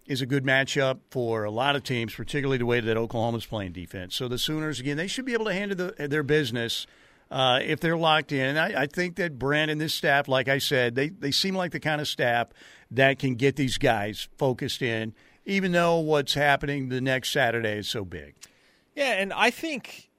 is 0.06 0.22
a 0.22 0.26
good 0.26 0.44
matchup 0.44 1.00
for 1.10 1.44
a 1.44 1.52
lot 1.52 1.76
of 1.76 1.84
teams, 1.84 2.14
particularly 2.14 2.58
the 2.58 2.66
way 2.66 2.80
that 2.80 2.98
Oklahoma's 2.98 3.46
playing 3.46 3.72
defense. 3.72 4.16
So 4.16 4.28
the 4.28 4.38
Sooners, 4.38 4.80
again, 4.80 4.98
they 4.98 5.08
should 5.08 5.26
be 5.26 5.34
able 5.34 5.46
to 5.46 5.54
handle 5.54 5.78
the, 5.78 6.08
their 6.08 6.24
business 6.24 6.86
uh, 7.32 7.60
if 7.64 7.80
they're 7.80 7.98
locked 7.98 8.32
in. 8.32 8.58
I, 8.58 8.84
I, 8.84 8.86
think 8.86 9.16
that 9.16 9.40
Brent 9.40 9.72
and 9.72 9.80
this 9.80 9.94
staff, 9.94 10.28
like 10.28 10.48
I 10.48 10.60
said, 10.60 10.96
they, 10.96 11.10
they 11.10 11.32
seem 11.32 11.56
like 11.56 11.72
the 11.72 11.80
kind 11.80 12.00
of 12.00 12.08
staff 12.08 12.50
that 12.92 13.18
can 13.18 13.36
get 13.36 13.56
these 13.56 13.78
guys 13.78 14.28
focused 14.38 14.82
in, 14.82 15.14
even 15.46 15.72
though 15.72 16.00
what's 16.00 16.36
happening 16.36 16.90
the 16.90 17.02
next 17.02 17.32
Saturday 17.32 17.78
is 17.78 17.88
so 17.90 18.06
big. 18.06 18.36
Yeah, 18.96 19.14
and 19.14 19.34
I 19.34 19.50
think 19.50 20.12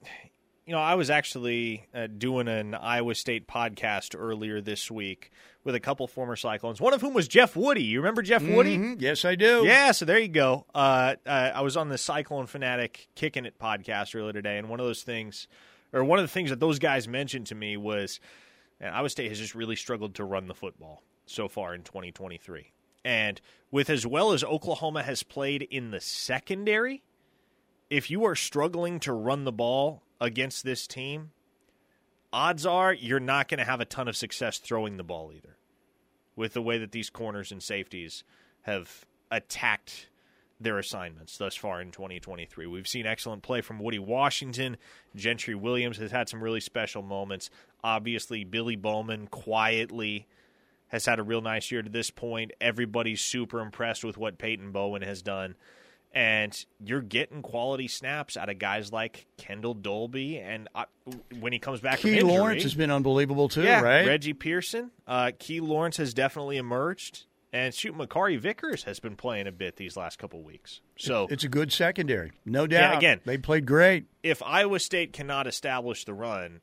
you 0.65 0.73
know 0.73 0.79
I 0.79 0.95
was 0.95 1.09
actually 1.09 1.85
uh, 1.93 2.07
doing 2.07 2.47
an 2.47 2.73
Iowa 2.73 3.13
State 3.15 3.47
podcast 3.47 4.15
earlier 4.17 4.61
this 4.61 4.89
week 4.89 5.31
with 5.63 5.75
a 5.75 5.79
couple 5.79 6.07
former 6.07 6.35
Cyclones, 6.35 6.81
one 6.81 6.93
of 6.93 7.01
whom 7.01 7.13
was 7.13 7.27
Jeff 7.27 7.55
Woody. 7.55 7.83
You 7.83 7.99
remember 7.99 8.21
Jeff 8.21 8.41
Woody? 8.43 8.77
Mm-hmm. 8.77 8.93
Yes, 8.99 9.25
I 9.25 9.35
do. 9.35 9.63
Yeah, 9.65 9.91
so 9.91 10.05
there 10.05 10.19
you 10.19 10.27
go. 10.27 10.65
Uh, 10.73 11.15
uh, 11.25 11.51
I 11.55 11.61
was 11.61 11.77
on 11.77 11.89
the 11.89 11.97
Cyclone 11.97 12.47
Fanatic 12.47 13.07
Kicking 13.15 13.45
It 13.45 13.59
podcast 13.59 14.15
earlier 14.15 14.33
today, 14.33 14.57
and 14.57 14.69
one 14.69 14.79
of 14.79 14.85
those 14.85 15.03
things, 15.03 15.47
or 15.93 16.03
one 16.03 16.19
of 16.19 16.23
the 16.23 16.31
things 16.31 16.49
that 16.49 16.59
those 16.59 16.79
guys 16.79 17.07
mentioned 17.07 17.47
to 17.47 17.55
me 17.55 17.77
was, 17.77 18.19
Iowa 18.81 19.09
State 19.09 19.29
has 19.29 19.39
just 19.39 19.55
really 19.55 19.75
struggled 19.75 20.15
to 20.15 20.23
run 20.23 20.47
the 20.47 20.55
football 20.55 21.01
so 21.25 21.47
far 21.47 21.73
in 21.73 21.83
2023. 21.83 22.71
And 23.03 23.39
with 23.69 23.89
as 23.89 24.05
well 24.05 24.31
as 24.31 24.43
Oklahoma 24.43 25.03
has 25.03 25.21
played 25.21 25.61
in 25.63 25.91
the 25.91 26.01
secondary, 26.01 27.03
if 27.89 28.09
you 28.09 28.25
are 28.25 28.35
struggling 28.35 28.99
to 29.01 29.13
run 29.13 29.43
the 29.43 29.51
ball 29.51 30.01
against 30.25 30.65
this 30.65 30.87
team, 30.87 31.31
odds 32.33 32.65
are 32.65 32.93
you're 32.93 33.19
not 33.19 33.47
going 33.47 33.59
to 33.59 33.65
have 33.65 33.79
a 33.79 33.85
ton 33.85 34.07
of 34.07 34.17
success 34.17 34.57
throwing 34.57 34.97
the 34.97 35.03
ball 35.03 35.31
either. 35.33 35.57
With 36.35 36.53
the 36.53 36.61
way 36.61 36.77
that 36.79 36.91
these 36.91 37.09
corners 37.09 37.51
and 37.51 37.63
safeties 37.63 38.25
have 38.63 39.05
attacked 39.31 40.07
their 40.59 40.77
assignments 40.77 41.37
thus 41.37 41.55
far 41.55 41.81
in 41.81 41.91
2023. 41.91 42.65
We've 42.67 42.87
seen 42.87 43.05
excellent 43.05 43.43
play 43.43 43.61
from 43.61 43.79
Woody 43.79 43.99
Washington. 43.99 44.77
Gentry 45.15 45.55
Williams 45.55 45.97
has 45.97 46.11
had 46.11 46.27
some 46.27 46.41
really 46.41 46.59
special 46.59 47.01
moments. 47.01 47.49
Obviously, 47.83 48.43
Billy 48.43 48.75
Bowman 48.75 49.27
quietly 49.27 50.27
has 50.87 51.05
had 51.05 51.19
a 51.19 51.23
real 51.23 51.41
nice 51.41 51.71
year 51.71 51.81
to 51.81 51.89
this 51.89 52.09
point. 52.09 52.51
Everybody's 52.59 53.21
super 53.21 53.59
impressed 53.59 54.03
with 54.03 54.17
what 54.17 54.37
Peyton 54.37 54.71
Bowen 54.71 55.01
has 55.01 55.21
done 55.21 55.55
and 56.15 56.65
you're 56.83 57.01
getting 57.01 57.41
quality 57.41 57.89
snaps 57.89 58.37
out 58.37 58.49
of 58.49 58.57
guys 58.57 58.91
like 58.91 59.27
Kendall 59.37 59.73
Dolby, 59.73 60.39
and 60.39 60.69
uh, 60.73 60.85
when 61.39 61.51
he 61.51 61.59
comes 61.59 61.81
back, 61.81 61.99
Key 61.99 62.01
from 62.01 62.11
injury, 62.11 62.31
Lawrence 62.31 62.63
has 62.63 62.73
been 62.73 62.89
unbelievable 62.89 63.49
too, 63.49 63.63
yeah, 63.63 63.81
right? 63.81 64.07
Reggie 64.07 64.33
Pearson, 64.33 64.91
uh, 65.05 65.31
Key 65.37 65.59
Lawrence 65.59 65.97
has 65.97 66.13
definitely 66.13 66.55
emerged, 66.55 67.25
and 67.51 67.73
shoot, 67.73 67.95
Makari 67.95 68.39
Vickers 68.39 68.83
has 68.83 69.01
been 69.01 69.17
playing 69.17 69.45
a 69.45 69.51
bit 69.51 69.75
these 69.75 69.97
last 69.97 70.17
couple 70.17 70.41
weeks. 70.41 70.79
So 70.97 71.27
it's 71.29 71.43
a 71.43 71.49
good 71.49 71.73
secondary, 71.73 72.31
no 72.45 72.65
doubt. 72.65 72.93
Yeah, 72.93 72.97
again, 72.97 73.21
they 73.25 73.37
played 73.37 73.65
great. 73.65 74.05
If 74.23 74.41
Iowa 74.41 74.79
State 74.79 75.11
cannot 75.11 75.47
establish 75.47 76.05
the 76.05 76.13
run, 76.13 76.61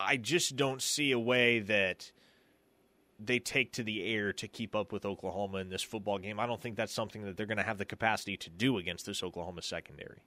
I 0.00 0.16
just 0.16 0.56
don't 0.56 0.82
see 0.82 1.12
a 1.12 1.20
way 1.20 1.60
that 1.60 2.10
they 3.22 3.38
take 3.38 3.72
to 3.72 3.82
the 3.82 4.04
air 4.04 4.32
to 4.32 4.48
keep 4.48 4.74
up 4.74 4.92
with 4.92 5.04
Oklahoma 5.04 5.58
in 5.58 5.68
this 5.68 5.82
football 5.82 6.18
game. 6.18 6.40
I 6.40 6.46
don't 6.46 6.60
think 6.60 6.76
that's 6.76 6.92
something 6.92 7.24
that 7.24 7.36
they're 7.36 7.46
going 7.46 7.58
to 7.58 7.64
have 7.64 7.78
the 7.78 7.84
capacity 7.84 8.36
to 8.38 8.50
do 8.50 8.78
against 8.78 9.06
this 9.06 9.22
Oklahoma 9.22 9.62
secondary. 9.62 10.22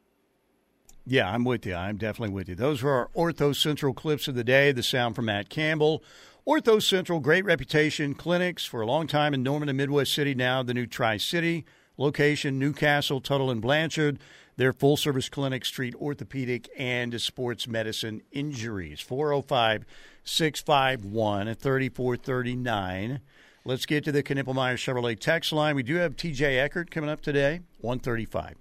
Yeah, 1.06 1.30
I'm 1.30 1.44
with 1.44 1.66
you. 1.66 1.76
I'm 1.76 1.98
definitely 1.98 2.34
with 2.34 2.48
you. 2.48 2.56
Those 2.56 2.82
were 2.82 2.92
our 2.92 3.10
Ortho 3.16 3.54
Central 3.56 3.94
clips 3.94 4.28
of 4.28 4.36
the 4.36 4.44
day. 4.44 4.72
The 4.72 4.84
sound 4.84 5.16
from 5.16 5.26
Matt 5.26 5.50
Campbell. 5.50 6.04
Ortho 6.48 6.82
Central, 6.82 7.20
great 7.20 7.46
reputation, 7.46 8.14
clinics 8.14 8.66
for 8.66 8.82
a 8.82 8.86
long 8.86 9.08
time 9.08 9.34
in 9.34 9.44
Norman 9.44 9.70
and 9.70 9.78
Midwest 9.78 10.14
City. 10.14 10.34
Now 10.34 10.64
the 10.64 10.74
new 10.74 10.86
Tri 10.86 11.18
City 11.18 11.66
location, 11.98 12.60
Newcastle, 12.60 13.22
Tuttle, 13.22 13.52
and 13.52 13.62
Blanchard. 13.62 14.20
Their 14.56 14.74
full 14.74 14.98
service 14.98 15.30
clinics 15.30 15.70
treat 15.70 15.96
orthopedic 15.96 16.70
and 16.78 17.20
sports 17.20 17.68
medicine 17.68 18.22
injuries. 18.32 19.02
405 19.02 19.86
651 20.24 21.56
3439. 21.56 23.20
Let's 23.66 23.86
get 23.86 24.04
to 24.04 24.12
the 24.12 24.24
Knippelmeyer 24.24 24.76
Chevrolet 24.76 25.18
text 25.18 25.54
line. 25.54 25.76
We 25.76 25.84
do 25.84 25.96
have 25.96 26.16
TJ 26.16 26.62
Eckert 26.62 26.92
coming 26.92 27.10
up 27.10 27.22
today, 27.22 27.62
135. 27.80 28.56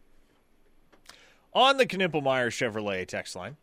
On 1.55 1.77
the 1.77 1.87
Knippelmeyer 1.87 2.49
Chevrolet 2.49 3.07
text 3.07 3.35
line 3.35 3.57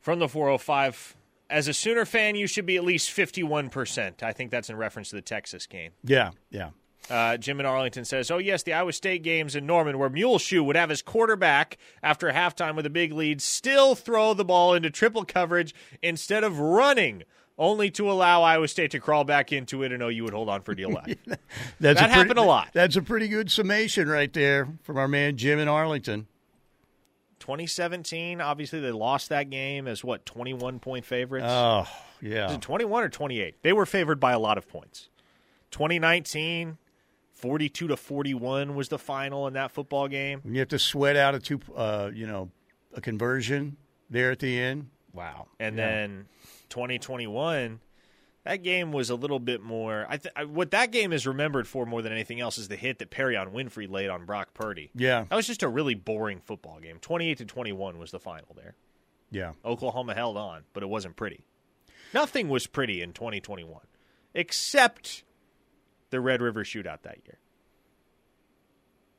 from 0.00 0.18
the 0.18 0.28
405, 0.28 1.16
as 1.50 1.68
a 1.68 1.74
Sooner 1.74 2.04
fan, 2.04 2.34
you 2.34 2.46
should 2.46 2.66
be 2.66 2.76
at 2.76 2.84
least 2.84 3.10
51%. 3.10 4.22
I 4.22 4.32
think 4.32 4.50
that's 4.50 4.70
in 4.70 4.76
reference 4.76 5.10
to 5.10 5.16
the 5.16 5.22
Texas 5.22 5.66
game. 5.66 5.92
Yeah, 6.02 6.30
yeah. 6.50 6.70
Uh, 7.10 7.36
Jim 7.36 7.58
in 7.60 7.66
Arlington 7.66 8.04
says, 8.04 8.30
"Oh 8.30 8.38
yes, 8.38 8.62
the 8.62 8.72
Iowa 8.72 8.92
State 8.92 9.22
games 9.22 9.56
in 9.56 9.66
Norman, 9.66 9.98
where 9.98 10.08
Muleshoe 10.08 10.62
would 10.62 10.76
have 10.76 10.88
his 10.88 11.02
quarterback 11.02 11.76
after 12.02 12.30
halftime 12.30 12.76
with 12.76 12.86
a 12.86 12.90
big 12.90 13.12
lead, 13.12 13.42
still 13.42 13.94
throw 13.94 14.34
the 14.34 14.44
ball 14.44 14.72
into 14.74 14.88
triple 14.88 15.24
coverage 15.24 15.74
instead 16.00 16.44
of 16.44 16.58
running 16.60 17.24
only 17.58 17.90
to 17.90 18.10
allow 18.10 18.42
Iowa 18.42 18.66
State 18.68 18.92
to 18.92 18.98
crawl 19.00 19.24
back 19.24 19.52
into 19.52 19.82
it 19.82 19.92
and 19.92 20.02
OU 20.02 20.24
would 20.24 20.32
hold 20.32 20.48
on 20.48 20.62
for 20.62 20.74
dear 20.74 20.88
life. 20.88 21.16
That's 21.26 21.36
That 21.80 21.96
a 21.96 21.98
pretty, 21.98 22.12
happened 22.12 22.38
a 22.38 22.42
lot. 22.42 22.68
That's 22.72 22.96
a 22.96 23.02
pretty 23.02 23.28
good 23.28 23.50
summation 23.50 24.08
right 24.08 24.32
there 24.32 24.68
from 24.82 24.96
our 24.96 25.06
man 25.08 25.36
Jim 25.36 25.58
in 25.58 25.68
Arlington. 25.68 26.26
2017, 27.40 28.40
obviously 28.40 28.80
they 28.80 28.92
lost 28.92 29.28
that 29.30 29.50
game 29.50 29.88
as 29.88 30.04
what 30.04 30.24
21 30.24 30.78
point 30.78 31.04
favorites. 31.04 31.46
Oh, 31.48 31.86
yeah. 32.20 32.52
it 32.52 32.60
21 32.60 33.02
or 33.04 33.08
28? 33.08 33.56
They 33.62 33.72
were 33.72 33.86
favored 33.86 34.20
by 34.20 34.32
a 34.32 34.38
lot 34.38 34.58
of 34.58 34.68
points. 34.68 35.08
2019, 35.72 36.78
42 37.42 37.88
to 37.88 37.96
41 37.96 38.74
was 38.74 38.88
the 38.88 38.98
final 38.98 39.46
in 39.48 39.54
that 39.54 39.72
football 39.72 40.08
game. 40.08 40.40
You 40.44 40.60
have 40.60 40.68
to 40.68 40.78
sweat 40.78 41.16
out 41.16 41.34
a 41.34 41.38
two, 41.40 41.60
uh, 41.76 42.10
you 42.14 42.26
know, 42.26 42.50
a 42.94 43.00
conversion 43.00 43.76
there 44.08 44.30
at 44.30 44.38
the 44.38 44.58
end. 44.58 44.88
Wow. 45.12 45.48
And 45.60 45.76
Yeah. 45.76 45.86
then 45.90 46.26
2021, 46.70 47.80
that 48.44 48.62
game 48.62 48.92
was 48.92 49.10
a 49.10 49.14
little 49.14 49.38
bit 49.38 49.60
more. 49.60 50.06
I 50.08 50.16
th- 50.16 50.32
I- 50.36 50.44
what 50.44 50.70
that 50.70 50.90
game 50.92 51.12
is 51.12 51.26
remembered 51.26 51.66
for 51.68 51.84
more 51.84 52.00
than 52.00 52.12
anything 52.12 52.40
else 52.40 52.58
is 52.58 52.68
the 52.68 52.76
hit 52.76 52.98
that 53.00 53.10
Perrion 53.10 53.52
Winfrey 53.52 53.90
laid 53.90 54.08
on 54.08 54.24
Brock 54.24 54.54
Purdy. 54.54 54.90
Yeah, 54.94 55.24
That 55.28 55.36
was 55.36 55.46
just 55.46 55.62
a 55.62 55.68
really 55.68 55.94
boring 55.94 56.40
football 56.40 56.80
game. 56.80 56.98
28 57.00 57.38
to 57.38 57.44
21 57.44 57.98
was 57.98 58.10
the 58.10 58.18
final 58.20 58.54
there. 58.54 58.74
yeah. 59.30 59.52
Oklahoma 59.64 60.14
held 60.14 60.36
on, 60.36 60.62
but 60.72 60.82
it 60.82 60.88
wasn't 60.88 61.16
pretty. 61.16 61.44
Nothing 62.14 62.48
was 62.48 62.66
pretty 62.66 63.00
in 63.02 63.12
2021 63.12 63.80
except 64.34 65.24
the 66.12 66.20
Red 66.20 66.40
River 66.40 66.62
shootout 66.62 67.02
that 67.02 67.18
year. 67.24 67.38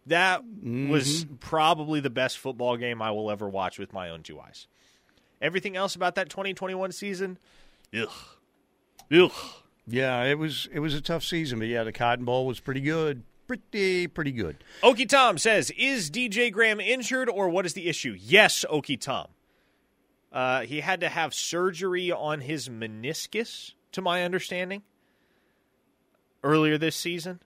That 0.05 0.43
was 0.63 1.25
probably 1.39 1.99
the 1.99 2.09
best 2.09 2.37
football 2.37 2.77
game 2.77 3.01
I 3.01 3.11
will 3.11 3.29
ever 3.31 3.49
watch 3.49 3.79
with 3.79 3.91
my 3.93 4.09
own 4.09 4.23
two 4.23 4.39
eyes. 4.39 4.67
Everything 5.41 5.75
else 5.75 5.95
about 5.95 6.15
that 6.15 6.29
2021 6.29 6.93
season, 6.93 7.37
ugh. 7.97 8.09
Ugh. 9.11 9.31
Yeah, 9.85 10.23
it 10.23 10.37
was 10.37 10.69
it 10.71 10.79
was 10.79 10.93
a 10.93 11.01
tough 11.01 11.23
season, 11.23 11.59
but 11.59 11.67
yeah, 11.67 11.83
the 11.83 11.91
Cotton 11.91 12.23
Bowl 12.23 12.45
was 12.45 12.59
pretty 12.59 12.79
good. 12.81 13.23
Pretty 13.47 14.07
pretty 14.07 14.31
good. 14.31 14.63
Okie 14.81 15.07
Tom 15.07 15.37
says, 15.37 15.71
"Is 15.77 16.09
DJ 16.09 16.51
Graham 16.51 16.79
injured, 16.79 17.29
or 17.29 17.49
what 17.49 17.65
is 17.65 17.73
the 17.73 17.89
issue?" 17.89 18.15
Yes, 18.17 18.63
Okie 18.71 18.99
Tom. 18.99 19.27
Uh, 20.31 20.61
he 20.61 20.79
had 20.79 21.01
to 21.01 21.09
have 21.09 21.33
surgery 21.33 22.11
on 22.11 22.39
his 22.41 22.69
meniscus, 22.69 23.73
to 23.91 24.01
my 24.01 24.23
understanding, 24.23 24.83
earlier 26.43 26.77
this 26.77 26.95
season. 26.95 27.39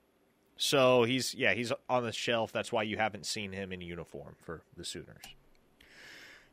So 0.57 1.03
he's 1.03 1.33
yeah 1.35 1.53
he's 1.53 1.71
on 1.87 2.03
the 2.03 2.11
shelf. 2.11 2.51
That's 2.51 2.71
why 2.71 2.83
you 2.83 2.97
haven't 2.97 3.25
seen 3.25 3.51
him 3.51 3.71
in 3.71 3.81
uniform 3.81 4.35
for 4.43 4.63
the 4.75 4.83
Sooners. 4.83 5.23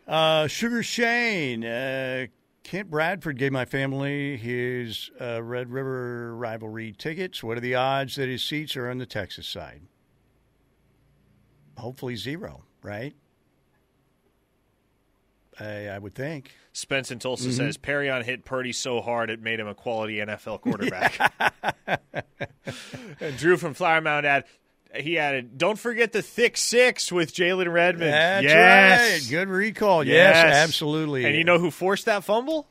Uh, 0.06 0.46
Sugar 0.46 0.82
Shane, 0.82 1.64
uh, 1.64 2.26
Kent 2.62 2.90
Bradford 2.90 3.38
gave 3.38 3.52
my 3.52 3.64
family 3.64 4.36
his 4.36 5.10
uh, 5.18 5.42
Red 5.42 5.70
River 5.70 6.36
rivalry 6.36 6.92
tickets. 6.92 7.42
What 7.42 7.56
are 7.56 7.62
the 7.62 7.74
odds 7.74 8.16
that 8.16 8.28
his 8.28 8.42
seats 8.42 8.76
are 8.76 8.90
on 8.90 8.98
the 8.98 9.06
Texas 9.06 9.46
side? 9.46 9.82
Hopefully 11.78 12.16
zero, 12.16 12.64
right? 12.82 13.14
I, 15.60 15.86
I 15.88 15.98
would 15.98 16.14
think. 16.14 16.50
Spence 16.72 17.10
and 17.10 17.20
Tulsa 17.20 17.44
Mm-hmm. 17.48 17.56
says 17.56 17.76
Perrion 17.78 18.24
hit 18.24 18.44
Purdy 18.44 18.72
so 18.72 19.00
hard 19.00 19.30
it 19.30 19.40
made 19.40 19.60
him 19.60 19.68
a 19.68 19.74
quality 19.74 20.16
NFL 20.16 20.60
quarterback. 20.60 21.32
and 23.20 23.36
Drew 23.38 23.56
from 23.56 23.74
Flower 23.74 24.00
Mound 24.00 24.26
add, 24.26 24.44
he 24.96 25.18
added, 25.18 25.56
"Don't 25.58 25.78
forget 25.78 26.12
the 26.12 26.22
thick 26.22 26.56
six 26.56 27.10
with 27.12 27.34
Jalen 27.34 27.72
Redmond." 27.72 28.12
That's 28.12 28.44
yes. 28.44 29.22
right. 29.22 29.30
Good 29.30 29.48
recall. 29.48 30.04
Yes, 30.04 30.34
Yes. 30.36 30.54
absolutely. 30.56 31.24
And 31.24 31.34
you 31.36 31.44
know 31.44 31.58
who 31.58 31.70
forced 31.70 32.06
that 32.06 32.24
fumble? 32.24 32.68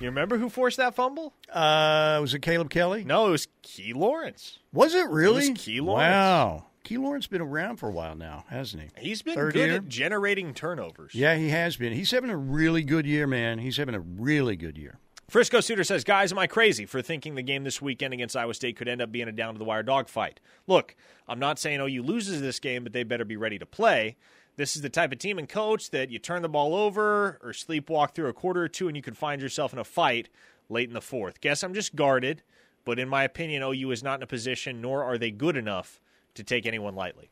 You 0.00 0.08
remember 0.08 0.36
who 0.38 0.48
forced 0.48 0.76
that 0.78 0.94
fumble? 0.94 1.32
uh, 1.52 2.18
was 2.20 2.34
it 2.34 2.40
Caleb 2.40 2.68
Kelly? 2.68 3.04
No, 3.04 3.28
it 3.28 3.30
was 3.30 3.48
Key 3.62 3.92
Lawrence. 3.92 4.58
Was 4.72 4.94
it 4.94 5.08
really? 5.08 5.46
It 5.46 5.50
was 5.52 5.58
Key 5.64 5.80
Lawrence. 5.80 6.02
Wow. 6.12 6.66
Key 6.84 6.98
Lawrence 6.98 7.26
been 7.26 7.40
around 7.40 7.78
for 7.78 7.88
a 7.88 7.92
while 7.92 8.14
now, 8.14 8.44
hasn't 8.48 8.82
he? 8.82 9.08
He's 9.08 9.22
been 9.22 9.34
Third 9.34 9.54
good 9.54 9.66
year? 9.68 9.76
at 9.76 9.88
generating 9.88 10.52
turnovers. 10.52 11.14
Yeah, 11.14 11.34
he 11.34 11.48
has 11.48 11.78
been. 11.78 11.94
He's 11.94 12.10
having 12.10 12.28
a 12.28 12.36
really 12.36 12.82
good 12.82 13.06
year, 13.06 13.26
man. 13.26 13.58
He's 13.58 13.78
having 13.78 13.94
a 13.94 14.00
really 14.00 14.54
good 14.54 14.76
year. 14.76 14.98
Frisco 15.30 15.60
Suitor 15.60 15.82
says, 15.84 16.04
Guys, 16.04 16.30
am 16.30 16.38
I 16.38 16.46
crazy 16.46 16.84
for 16.84 17.00
thinking 17.00 17.34
the 17.34 17.42
game 17.42 17.64
this 17.64 17.80
weekend 17.80 18.12
against 18.12 18.36
Iowa 18.36 18.52
State 18.52 18.76
could 18.76 18.86
end 18.86 19.00
up 19.00 19.10
being 19.10 19.28
a 19.28 19.32
down 19.32 19.54
to 19.54 19.58
the 19.58 19.64
wire 19.64 19.82
dogfight? 19.82 20.40
Look, 20.66 20.94
I'm 21.26 21.38
not 21.38 21.58
saying 21.58 21.80
OU 21.80 22.02
loses 22.02 22.42
this 22.42 22.60
game, 22.60 22.84
but 22.84 22.92
they 22.92 23.02
better 23.02 23.24
be 23.24 23.38
ready 23.38 23.58
to 23.58 23.66
play. 23.66 24.16
This 24.56 24.76
is 24.76 24.82
the 24.82 24.90
type 24.90 25.10
of 25.10 25.18
team 25.18 25.38
and 25.38 25.48
coach 25.48 25.90
that 25.90 26.10
you 26.10 26.18
turn 26.18 26.42
the 26.42 26.50
ball 26.50 26.74
over 26.74 27.38
or 27.42 27.52
sleepwalk 27.52 28.14
through 28.14 28.28
a 28.28 28.34
quarter 28.34 28.62
or 28.62 28.68
two 28.68 28.88
and 28.88 28.96
you 28.96 29.02
could 29.02 29.16
find 29.16 29.40
yourself 29.40 29.72
in 29.72 29.78
a 29.78 29.84
fight 29.84 30.28
late 30.68 30.88
in 30.88 30.94
the 30.94 31.00
fourth. 31.00 31.40
Guess 31.40 31.64
I'm 31.64 31.72
just 31.74 31.96
guarded, 31.96 32.42
but 32.84 32.98
in 32.98 33.08
my 33.08 33.24
opinion, 33.24 33.62
OU 33.62 33.90
is 33.90 34.02
not 34.02 34.18
in 34.18 34.22
a 34.22 34.26
position, 34.26 34.82
nor 34.82 35.02
are 35.02 35.16
they 35.16 35.30
good 35.30 35.56
enough 35.56 35.98
to 36.34 36.44
take 36.44 36.66
anyone 36.66 36.94
lightly. 36.94 37.30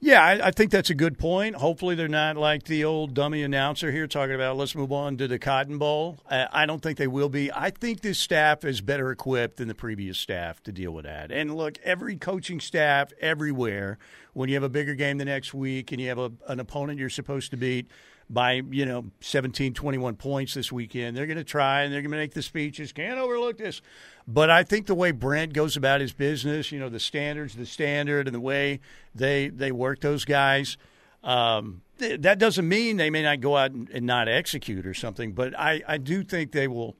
Yeah, 0.00 0.22
I, 0.22 0.46
I 0.46 0.50
think 0.52 0.70
that's 0.70 0.90
a 0.90 0.94
good 0.94 1.18
point. 1.18 1.56
Hopefully, 1.56 1.96
they're 1.96 2.06
not 2.06 2.36
like 2.36 2.64
the 2.64 2.84
old 2.84 3.14
dummy 3.14 3.42
announcer 3.42 3.90
here 3.90 4.06
talking 4.06 4.34
about 4.34 4.56
let's 4.56 4.76
move 4.76 4.92
on 4.92 5.16
to 5.16 5.26
the 5.26 5.40
Cotton 5.40 5.76
Bowl. 5.78 6.20
I, 6.30 6.66
don't 6.66 6.80
think 6.80 6.98
they 6.98 7.08
will 7.08 7.28
be. 7.28 7.50
I 7.52 7.70
think 7.70 8.02
this 8.02 8.18
staff 8.18 8.64
is 8.64 8.80
better 8.80 9.10
equipped 9.10 9.56
than 9.56 9.66
the 9.66 9.74
previous 9.74 10.16
staff 10.16 10.62
to 10.64 10.72
deal 10.72 10.92
with 10.92 11.04
that. 11.04 11.32
And 11.32 11.56
look, 11.56 11.78
every 11.82 12.14
coaching 12.14 12.60
staff 12.60 13.12
everywhere, 13.20 13.98
when 14.34 14.48
you 14.48 14.54
have 14.54 14.62
a 14.62 14.68
bigger 14.68 14.94
game 14.94 15.18
the 15.18 15.24
next 15.24 15.52
week 15.52 15.90
and 15.90 16.00
you 16.00 16.08
have 16.08 16.18
a, 16.18 16.30
an 16.46 16.60
opponent 16.60 17.00
you're 17.00 17.10
supposed 17.10 17.50
to 17.50 17.56
beat 17.56 17.88
by, 18.30 18.62
you 18.70 18.86
know, 18.86 19.06
17, 19.20 19.74
21 19.74 20.14
points 20.14 20.54
this 20.54 20.70
weekend, 20.70 21.16
they're 21.16 21.26
going 21.26 21.38
to 21.38 21.44
try 21.44 21.82
and 21.82 21.92
they're 21.92 22.02
going 22.02 22.12
to 22.12 22.18
make 22.18 22.34
the 22.34 22.42
speeches. 22.42 22.92
Can't 22.92 23.18
overlook 23.18 23.58
this. 23.58 23.82
But 24.30 24.50
I 24.50 24.62
think 24.62 24.86
the 24.86 24.94
way 24.94 25.10
Brent 25.10 25.54
goes 25.54 25.74
about 25.74 26.02
his 26.02 26.12
business, 26.12 26.70
you 26.70 26.78
know, 26.78 26.90
the 26.90 27.00
standards, 27.00 27.54
the 27.54 27.64
standard, 27.64 28.28
and 28.28 28.34
the 28.34 28.40
way 28.40 28.80
they 29.14 29.48
they 29.48 29.72
work 29.72 30.00
those 30.00 30.26
guys, 30.26 30.76
um, 31.24 31.80
th- 31.98 32.20
that 32.20 32.38
doesn't 32.38 32.68
mean 32.68 32.98
they 32.98 33.08
may 33.08 33.22
not 33.22 33.40
go 33.40 33.56
out 33.56 33.70
and, 33.70 33.88
and 33.88 34.04
not 34.04 34.28
execute 34.28 34.86
or 34.86 34.92
something. 34.92 35.32
But 35.32 35.58
I, 35.58 35.82
I 35.88 35.96
do 35.96 36.22
think 36.22 36.52
they 36.52 36.68
will 36.68 36.94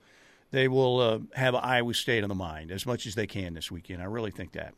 they 0.52 0.68
will 0.68 1.00
uh, 1.00 1.18
have 1.34 1.54
Iowa 1.54 1.92
State 1.92 2.22
on 2.22 2.30
the 2.30 2.34
mind 2.34 2.70
as 2.70 2.86
much 2.86 3.06
as 3.06 3.14
they 3.14 3.26
can 3.26 3.52
this 3.52 3.70
weekend. 3.70 4.00
I 4.00 4.06
really 4.06 4.30
think 4.30 4.52
that. 4.52 4.72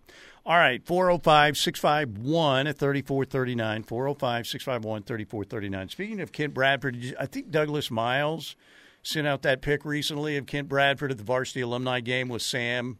All 0.44 0.56
right, 0.56 0.84
405 0.84 1.56
651 1.56 2.66
at 2.66 2.76
3439. 2.78 3.82
405 3.84 4.46
651 4.48 5.02
3439. 5.04 5.88
Speaking 5.88 6.20
of 6.20 6.32
Kent 6.32 6.54
Bradford, 6.54 7.14
I 7.16 7.26
think 7.26 7.52
Douglas 7.52 7.92
Miles 7.92 8.56
sent 9.02 9.26
out 9.26 9.42
that 9.42 9.62
pic 9.62 9.84
recently 9.84 10.36
of 10.36 10.46
Kent 10.46 10.68
Bradford 10.68 11.10
at 11.10 11.18
the 11.18 11.24
varsity 11.24 11.60
alumni 11.60 12.00
game 12.00 12.28
with 12.28 12.42
Sam 12.42 12.98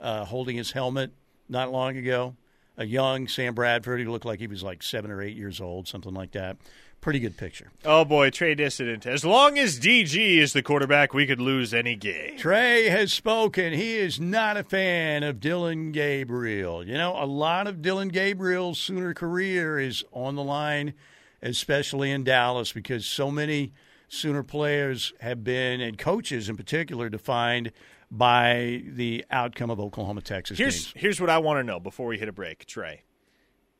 uh, 0.00 0.24
holding 0.24 0.56
his 0.56 0.72
helmet 0.72 1.12
not 1.48 1.72
long 1.72 1.96
ago. 1.96 2.36
A 2.76 2.84
young 2.84 3.28
Sam 3.28 3.54
Bradford. 3.54 4.00
He 4.00 4.06
looked 4.06 4.24
like 4.24 4.40
he 4.40 4.48
was 4.48 4.62
like 4.62 4.82
seven 4.82 5.10
or 5.10 5.22
eight 5.22 5.36
years 5.36 5.60
old, 5.60 5.86
something 5.86 6.12
like 6.12 6.32
that. 6.32 6.56
Pretty 7.00 7.20
good 7.20 7.36
picture. 7.36 7.70
Oh 7.84 8.04
boy, 8.04 8.30
Trey 8.30 8.56
Dissident. 8.56 9.06
As 9.06 9.24
long 9.24 9.58
as 9.58 9.78
DG 9.78 10.38
is 10.38 10.54
the 10.54 10.62
quarterback, 10.62 11.14
we 11.14 11.26
could 11.26 11.40
lose 11.40 11.72
any 11.72 11.94
game. 11.94 12.36
Trey 12.38 12.88
has 12.88 13.12
spoken. 13.12 13.74
He 13.74 13.96
is 13.96 14.18
not 14.18 14.56
a 14.56 14.64
fan 14.64 15.22
of 15.22 15.38
Dillon 15.38 15.92
Gabriel. 15.92 16.84
You 16.84 16.94
know, 16.94 17.14
a 17.16 17.26
lot 17.26 17.66
of 17.66 17.82
Dillon 17.82 18.08
Gabriel's 18.08 18.80
Sooner 18.80 19.14
career 19.14 19.78
is 19.78 20.02
on 20.12 20.34
the 20.34 20.42
line, 20.42 20.94
especially 21.42 22.10
in 22.10 22.24
Dallas, 22.24 22.72
because 22.72 23.06
so 23.06 23.30
many 23.30 23.72
Sooner 24.08 24.42
players 24.42 25.12
have 25.20 25.42
been, 25.42 25.80
and 25.80 25.98
coaches 25.98 26.48
in 26.48 26.56
particular, 26.56 27.08
defined 27.08 27.72
by 28.10 28.82
the 28.86 29.24
outcome 29.30 29.70
of 29.70 29.80
Oklahoma 29.80 30.20
Texas 30.20 30.58
Here's 30.58 30.86
games. 30.86 30.94
here's 30.96 31.20
what 31.20 31.30
I 31.30 31.38
want 31.38 31.58
to 31.58 31.64
know 31.64 31.80
before 31.80 32.06
we 32.06 32.18
hit 32.18 32.28
a 32.28 32.32
break, 32.32 32.66
Trey. 32.66 33.02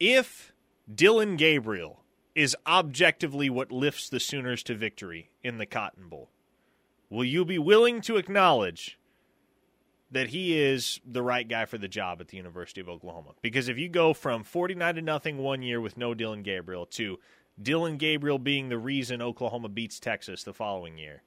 If 0.01 0.53
Dillon 0.93 1.37
Gabriel 1.37 2.03
is 2.35 2.57
objectively 2.67 3.49
what 3.49 3.71
lifts 3.71 4.09
the 4.09 4.19
Sooners 4.19 4.63
to 4.65 4.75
victory 4.75 5.31
in 5.43 5.59
the 5.59 5.67
Cotton 5.67 6.09
Bowl, 6.09 6.31
will 7.09 7.25
you 7.25 7.45
be 7.45 7.59
willing 7.59 8.01
to 8.03 8.17
acknowledge 8.17 8.99
that 10.11 10.29
he 10.29 10.59
is 10.59 11.01
the 11.05 11.23
right 11.23 11.49
guy 11.49 11.65
for 11.65 11.79
the 11.79 11.89
job 11.89 12.21
at 12.21 12.29
the 12.29 12.37
University 12.37 12.81
of 12.81 12.89
Oklahoma? 12.89 13.31
Because 13.41 13.69
if 13.69 13.79
you 13.79 13.89
go 13.89 14.13
from 14.15 14.43
49 14.43 14.97
to 14.97 15.03
nothing 15.03 15.39
one 15.39 15.63
year 15.63 15.81
with 15.81 15.97
no 15.97 16.13
Dillon 16.13 16.43
Gabriel 16.43 16.87
to 16.87 17.19
Dillon 17.61 17.97
Gabriel 17.97 18.39
being 18.39 18.69
the 18.69 18.79
reason 18.79 19.23
Oklahoma 19.23 19.69
beats 19.69 20.01
Texas 20.01 20.43
the 20.43 20.53
following 20.53 20.99
year, 20.99 21.23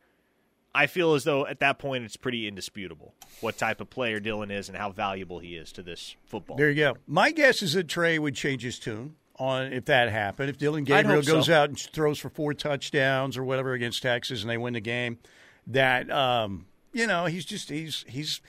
I 0.75 0.87
feel 0.87 1.13
as 1.13 1.23
though 1.23 1.45
at 1.47 1.59
that 1.59 1.79
point 1.79 2.03
it's 2.03 2.17
pretty 2.17 2.47
indisputable 2.47 3.13
what 3.41 3.57
type 3.57 3.81
of 3.81 3.89
player 3.89 4.19
Dillon 4.19 4.51
is 4.51 4.69
and 4.69 4.77
how 4.77 4.91
valuable 4.91 5.39
he 5.39 5.55
is 5.55 5.71
to 5.73 5.81
this 5.81 6.15
football. 6.25 6.57
There 6.57 6.69
you 6.69 6.75
go. 6.75 6.97
My 7.07 7.31
guess 7.31 7.61
is 7.61 7.73
that 7.73 7.87
Trey 7.87 8.19
would 8.19 8.35
change 8.35 8.61
his 8.61 8.77
tune 8.77 9.15
on 9.37 9.73
if 9.73 9.85
that 9.85 10.11
happened. 10.11 10.49
If 10.49 10.57
Dillon 10.57 10.83
Gabriel 10.83 11.17
hope 11.17 11.25
so. 11.25 11.33
goes 11.33 11.49
out 11.49 11.69
and 11.69 11.79
throws 11.79 12.19
for 12.19 12.29
four 12.29 12.53
touchdowns 12.53 13.37
or 13.37 13.43
whatever 13.43 13.73
against 13.73 14.03
Texas 14.03 14.41
and 14.41 14.49
they 14.49 14.57
win 14.57 14.73
the 14.73 14.81
game, 14.81 15.17
that 15.65 16.11
um, 16.11 16.65
you 16.93 17.07
know 17.07 17.25
he's 17.25 17.45
just 17.45 17.69
he's 17.69 18.05
he's 18.07 18.41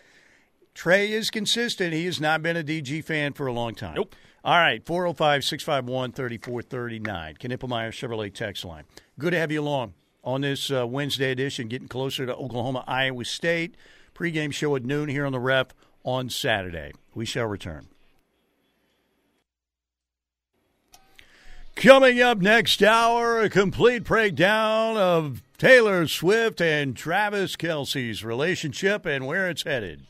Trey 0.75 1.11
is 1.11 1.31
consistent. 1.31 1.93
He 1.93 2.05
has 2.05 2.21
not 2.21 2.43
been 2.43 2.57
a 2.57 2.63
DG 2.63 3.03
fan 3.05 3.33
for 3.33 3.47
a 3.47 3.53
long 3.53 3.75
time. 3.75 3.95
Nope. 3.95 4.15
All 4.49 4.57
right, 4.57 4.83
405 4.83 5.45
651 5.45 6.13
3439. 6.13 7.35
Knippelmeyer 7.35 7.91
Chevrolet 7.91 8.33
text 8.33 8.65
line. 8.65 8.85
Good 9.19 9.33
to 9.33 9.39
have 9.39 9.53
you 9.53 9.61
along. 9.61 9.93
on 10.25 10.41
this 10.41 10.71
uh, 10.71 10.87
Wednesday 10.87 11.31
edition, 11.33 11.69
getting 11.69 11.87
closer 11.87 12.25
to 12.25 12.35
Oklahoma, 12.35 12.83
Iowa 12.89 13.27
State. 13.27 13.75
Pregame 14.15 14.51
show 14.55 14.75
at 14.75 14.87
noon 14.87 15.11
here 15.11 15.27
on 15.27 15.33
the 15.33 15.39
ref 15.39 15.75
on 16.03 16.31
Saturday. 16.31 16.93
We 17.15 17.27
shall 17.27 17.45
return. 17.45 17.89
Coming 21.77 22.23
up 22.23 22.39
next 22.39 22.83
hour, 22.83 23.43
a 23.43 23.51
complete 23.51 24.05
breakdown 24.05 24.97
of 24.97 25.43
Taylor 25.59 26.09
Swift 26.09 26.63
and 26.63 26.97
Travis 26.97 27.55
Kelce's 27.55 28.25
relationship 28.25 29.05
and 29.05 29.27
where 29.27 29.51
it's 29.51 29.65
headed. 29.65 30.07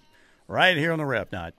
Right 0.46 0.76
here 0.76 0.92
on 0.92 0.98
the 0.98 1.06
Ref 1.06 1.32
Not. 1.32 1.54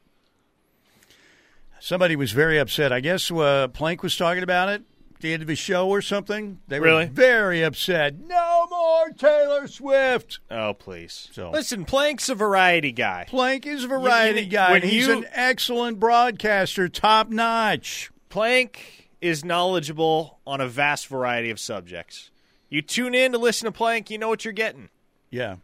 Somebody 1.79 2.15
was 2.15 2.31
very 2.31 2.57
upset. 2.57 2.91
I 2.91 2.99
guess 2.99 3.31
uh, 3.31 3.67
Plank 3.69 4.03
was 4.03 4.15
talking 4.17 4.43
about 4.43 4.69
it 4.69 4.81
at 5.15 5.21
the 5.21 5.33
end 5.33 5.41
of 5.41 5.47
his 5.49 5.59
show 5.59 5.87
or 5.89 6.01
something. 6.01 6.59
They 6.67 6.79
were 6.79 6.85
Really? 6.87 7.05
very 7.05 7.61
upset. 7.63 8.15
No 8.19 8.67
more 8.69 9.09
Taylor 9.17 9.67
Swift. 9.67 10.39
Oh, 10.51 10.73
please. 10.73 11.29
So- 11.31 11.51
Listen, 11.51 11.85
Plank's 11.85 12.29
a 12.29 12.35
variety 12.35 12.91
guy. 12.91 13.25
Plank 13.29 13.65
is 13.65 13.83
a 13.83 13.87
variety 13.87 14.39
You- 14.41 14.45
you- 14.45 14.51
guy. 14.51 14.71
when 14.71 14.81
and 14.81 14.91
he's 14.91 15.07
you- 15.07 15.13
an 15.19 15.25
excellent 15.31 15.99
broadcaster, 15.99 16.87
top 16.89 17.29
notch. 17.29 18.11
Plank 18.29 19.09
is 19.21 19.43
knowledgeable 19.43 20.39
on 20.47 20.61
a 20.61 20.67
vast 20.67 21.07
variety 21.07 21.49
of 21.49 21.59
subjects. 21.59 22.29
You 22.69 22.81
tune 22.81 23.15
in 23.15 23.31
to 23.31 23.37
listen 23.37 23.65
to 23.65 23.71
Plank, 23.71 24.09
you 24.09 24.17
know 24.17 24.29
what 24.29 24.45
you're 24.45 24.53
getting. 24.53 24.89
Yeah, 25.31 25.55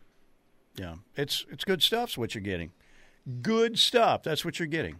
yeah. 0.75 0.95
It's 1.15 1.45
it's 1.51 1.63
good 1.63 1.81
stuff's 1.83 2.17
what 2.17 2.33
you're 2.35 2.41
getting. 2.43 2.71
Good 3.41 3.79
stuff. 3.79 4.23
That's 4.23 4.43
what 4.43 4.59
you're 4.59 4.67
getting. 4.67 4.97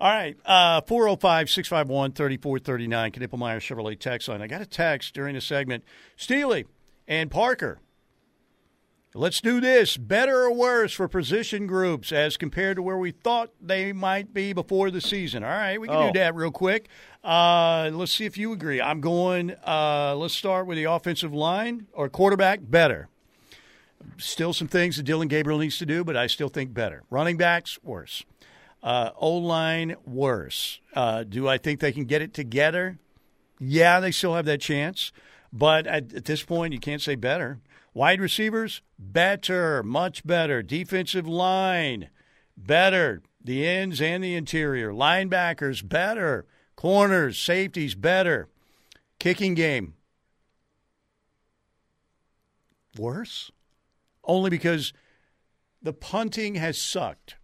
All 0.00 0.10
right, 0.10 0.36
uh, 0.46 0.80
405 0.82 1.50
651 1.50 2.12
3439, 2.12 3.10
Knippelmeyer 3.12 3.58
Chevrolet 3.58 3.98
text 3.98 4.28
line. 4.28 4.40
I 4.40 4.46
got 4.46 4.60
a 4.62 4.66
text 4.66 5.12
during 5.14 5.34
the 5.34 5.40
segment. 5.40 5.82
Steely 6.16 6.66
and 7.08 7.32
Parker, 7.32 7.80
let's 9.12 9.40
do 9.40 9.60
this. 9.60 9.96
Better 9.96 10.44
or 10.44 10.52
worse 10.54 10.92
for 10.92 11.08
position 11.08 11.66
groups 11.66 12.12
as 12.12 12.36
compared 12.36 12.76
to 12.76 12.82
where 12.82 12.96
we 12.96 13.10
thought 13.10 13.50
they 13.60 13.92
might 13.92 14.32
be 14.32 14.52
before 14.52 14.92
the 14.92 15.00
season? 15.00 15.42
All 15.42 15.50
right, 15.50 15.80
we 15.80 15.88
can 15.88 15.96
Oh. 15.96 16.12
do 16.12 16.18
that 16.20 16.32
real 16.36 16.52
quick. 16.52 16.88
Uh, 17.24 17.90
let's 17.92 18.12
see 18.12 18.24
if 18.24 18.38
you 18.38 18.52
agree. 18.52 18.80
I'm 18.80 19.00
going, 19.00 19.50
uh, 19.66 20.14
let's 20.16 20.34
start 20.34 20.68
with 20.68 20.76
the 20.78 20.84
offensive 20.84 21.34
line 21.34 21.88
or 21.92 22.08
quarterback. 22.08 22.60
Better. 22.62 23.08
Still 24.16 24.52
some 24.52 24.68
things 24.68 24.96
that 24.96 25.02
Dillon 25.02 25.26
Gabriel 25.26 25.58
needs 25.58 25.76
to 25.78 25.86
do, 25.86 26.04
but 26.04 26.16
I 26.16 26.28
still 26.28 26.48
think 26.48 26.72
better. 26.72 27.02
Running 27.10 27.36
backs, 27.36 27.80
worse. 27.82 28.24
Uh, 28.88 29.10
o 29.18 29.36
line, 29.36 29.96
worse. 30.06 30.80
Uh, 30.94 31.22
do 31.22 31.46
I 31.46 31.58
think 31.58 31.78
they 31.78 31.92
can 31.92 32.06
get 32.06 32.22
it 32.22 32.32
together? 32.32 32.98
Yeah, 33.60 34.00
they 34.00 34.10
still 34.10 34.34
have 34.34 34.46
that 34.46 34.62
chance. 34.62 35.12
But 35.52 35.86
at, 35.86 36.14
at 36.14 36.24
this 36.24 36.42
point, 36.42 36.72
you 36.72 36.80
can't 36.80 37.02
say 37.02 37.14
better. 37.14 37.60
Wide 37.92 38.18
receivers, 38.18 38.80
better, 38.98 39.82
much 39.82 40.26
better. 40.26 40.62
Defensive 40.62 41.28
line, 41.28 42.08
better. 42.56 43.20
The 43.44 43.68
ends 43.68 44.00
and 44.00 44.24
the 44.24 44.34
interior. 44.34 44.90
Linebackers, 44.90 45.86
better. 45.86 46.46
Corners, 46.74 47.38
safeties, 47.38 47.94
better. 47.94 48.48
Kicking 49.18 49.52
game, 49.52 49.96
worse. 52.96 53.50
Only 54.24 54.48
because 54.48 54.94
the 55.82 55.92
punting 55.92 56.54
has 56.54 56.78
sucked. 56.78 57.34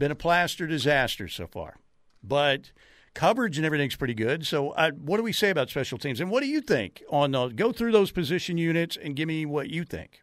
Been 0.00 0.10
a 0.10 0.14
plaster 0.14 0.66
disaster 0.66 1.28
so 1.28 1.46
far. 1.46 1.76
But 2.24 2.72
coverage 3.12 3.58
and 3.58 3.66
everything's 3.66 3.96
pretty 3.96 4.14
good. 4.14 4.46
So, 4.46 4.70
uh, 4.70 4.92
what 4.92 5.18
do 5.18 5.22
we 5.22 5.34
say 5.34 5.50
about 5.50 5.68
special 5.68 5.98
teams? 5.98 6.22
And 6.22 6.30
what 6.30 6.42
do 6.42 6.48
you 6.48 6.62
think 6.62 7.02
on 7.10 7.32
the, 7.32 7.48
go 7.48 7.70
through 7.70 7.92
those 7.92 8.10
position 8.10 8.56
units 8.56 8.96
and 8.96 9.14
give 9.14 9.28
me 9.28 9.44
what 9.44 9.68
you 9.68 9.84
think? 9.84 10.22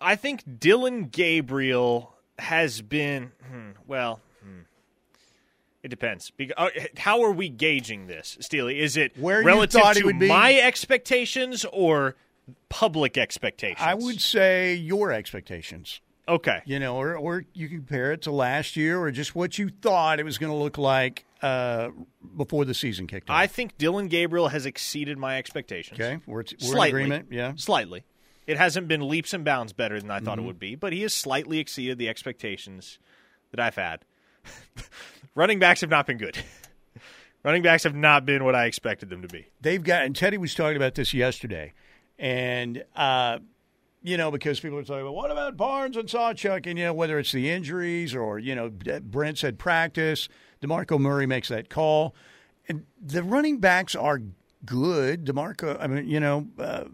I 0.00 0.16
think 0.16 0.58
Dillon 0.58 1.04
Gabriel 1.04 2.12
has 2.40 2.82
been, 2.82 3.30
hmm, 3.48 3.70
well, 3.86 4.18
hmm. 4.42 4.62
it 5.84 5.88
depends. 5.88 6.32
Uh, 6.56 6.70
how 6.96 7.22
are 7.22 7.30
we 7.30 7.48
gauging 7.48 8.08
this, 8.08 8.36
Steely? 8.40 8.80
Is 8.80 8.96
it 8.96 9.16
Where 9.16 9.44
relative 9.44 9.80
to 9.92 10.04
would 10.06 10.18
be? 10.18 10.26
my 10.26 10.54
expectations 10.54 11.64
or 11.72 12.16
public 12.68 13.16
expectations? 13.16 13.78
I 13.80 13.94
would 13.94 14.20
say 14.20 14.74
your 14.74 15.12
expectations. 15.12 16.00
Okay. 16.28 16.60
You 16.64 16.78
know, 16.80 16.96
or, 16.96 17.14
or 17.16 17.44
you 17.52 17.68
compare 17.68 18.12
it 18.12 18.22
to 18.22 18.32
last 18.32 18.76
year 18.76 18.98
or 19.00 19.10
just 19.12 19.34
what 19.34 19.58
you 19.58 19.68
thought 19.68 20.18
it 20.18 20.24
was 20.24 20.38
going 20.38 20.50
to 20.52 20.58
look 20.58 20.76
like 20.78 21.24
uh, 21.42 21.90
before 22.36 22.64
the 22.64 22.74
season 22.74 23.06
kicked 23.06 23.30
off. 23.30 23.36
I 23.36 23.46
think 23.46 23.78
Dillon 23.78 24.08
Gabriel 24.08 24.48
has 24.48 24.66
exceeded 24.66 25.18
my 25.18 25.38
expectations. 25.38 26.00
okay, 26.00 26.18
we're, 26.26 26.36
we're 26.36 26.40
in 26.40 26.58
Slightly. 26.58 26.88
agreement. 26.88 27.28
Yeah. 27.30 27.52
Slightly. 27.56 28.02
It 28.46 28.56
hasn't 28.56 28.88
been 28.88 29.06
leaps 29.08 29.34
and 29.34 29.44
bounds 29.44 29.72
better 29.72 30.00
than 30.00 30.10
I 30.10 30.18
thought 30.20 30.38
Mm-hmm. 30.38 30.44
it 30.44 30.46
would 30.46 30.58
be, 30.58 30.74
but 30.74 30.92
he 30.92 31.02
has 31.02 31.12
slightly 31.14 31.58
exceeded 31.58 31.98
the 31.98 32.08
expectations 32.08 32.98
that 33.52 33.60
I've 33.60 33.74
had. 33.76 34.04
Running 35.34 35.58
backs 35.58 35.80
have 35.82 35.90
not 35.90 36.06
been 36.06 36.18
good. 36.18 36.38
Running 37.44 37.62
backs 37.62 37.84
have 37.84 37.94
not 37.94 38.24
been 38.26 38.44
what 38.44 38.54
I 38.54 38.66
expected 38.66 39.10
them 39.10 39.22
to 39.22 39.28
be. 39.28 39.46
they've 39.60 39.82
got 39.82 40.02
and 40.04 40.16
Teddy 40.16 40.38
was 40.38 40.54
talking 40.54 40.76
about 40.76 40.94
this 40.96 41.14
yesterday, 41.14 41.72
and 42.18 42.84
uh, 42.96 43.38
you 44.06 44.16
know 44.16 44.30
because 44.30 44.60
people 44.60 44.78
are 44.78 44.84
talking 44.84 45.02
about 45.02 45.16
what 45.16 45.32
about 45.32 45.56
Barnes 45.56 45.96
and 45.96 46.08
Sawchuk, 46.08 46.66
and 46.66 46.78
you 46.78 46.84
know 46.84 46.94
whether 46.94 47.18
it's 47.18 47.32
the 47.32 47.50
injuries 47.50 48.14
or 48.14 48.38
you 48.38 48.54
know 48.54 48.70
Brent 49.02 49.38
said 49.38 49.58
practice, 49.58 50.28
Demarco 50.62 50.98
Murray 50.98 51.26
makes 51.26 51.48
that 51.48 51.68
call, 51.68 52.14
and 52.68 52.86
the 53.04 53.24
running 53.24 53.58
backs 53.58 53.96
are 53.96 54.22
good. 54.64 55.24
Demarco, 55.24 55.76
I 55.80 55.88
mean 55.88 56.06
you 56.06 56.20
know, 56.20 56.46
uh, 56.56 56.84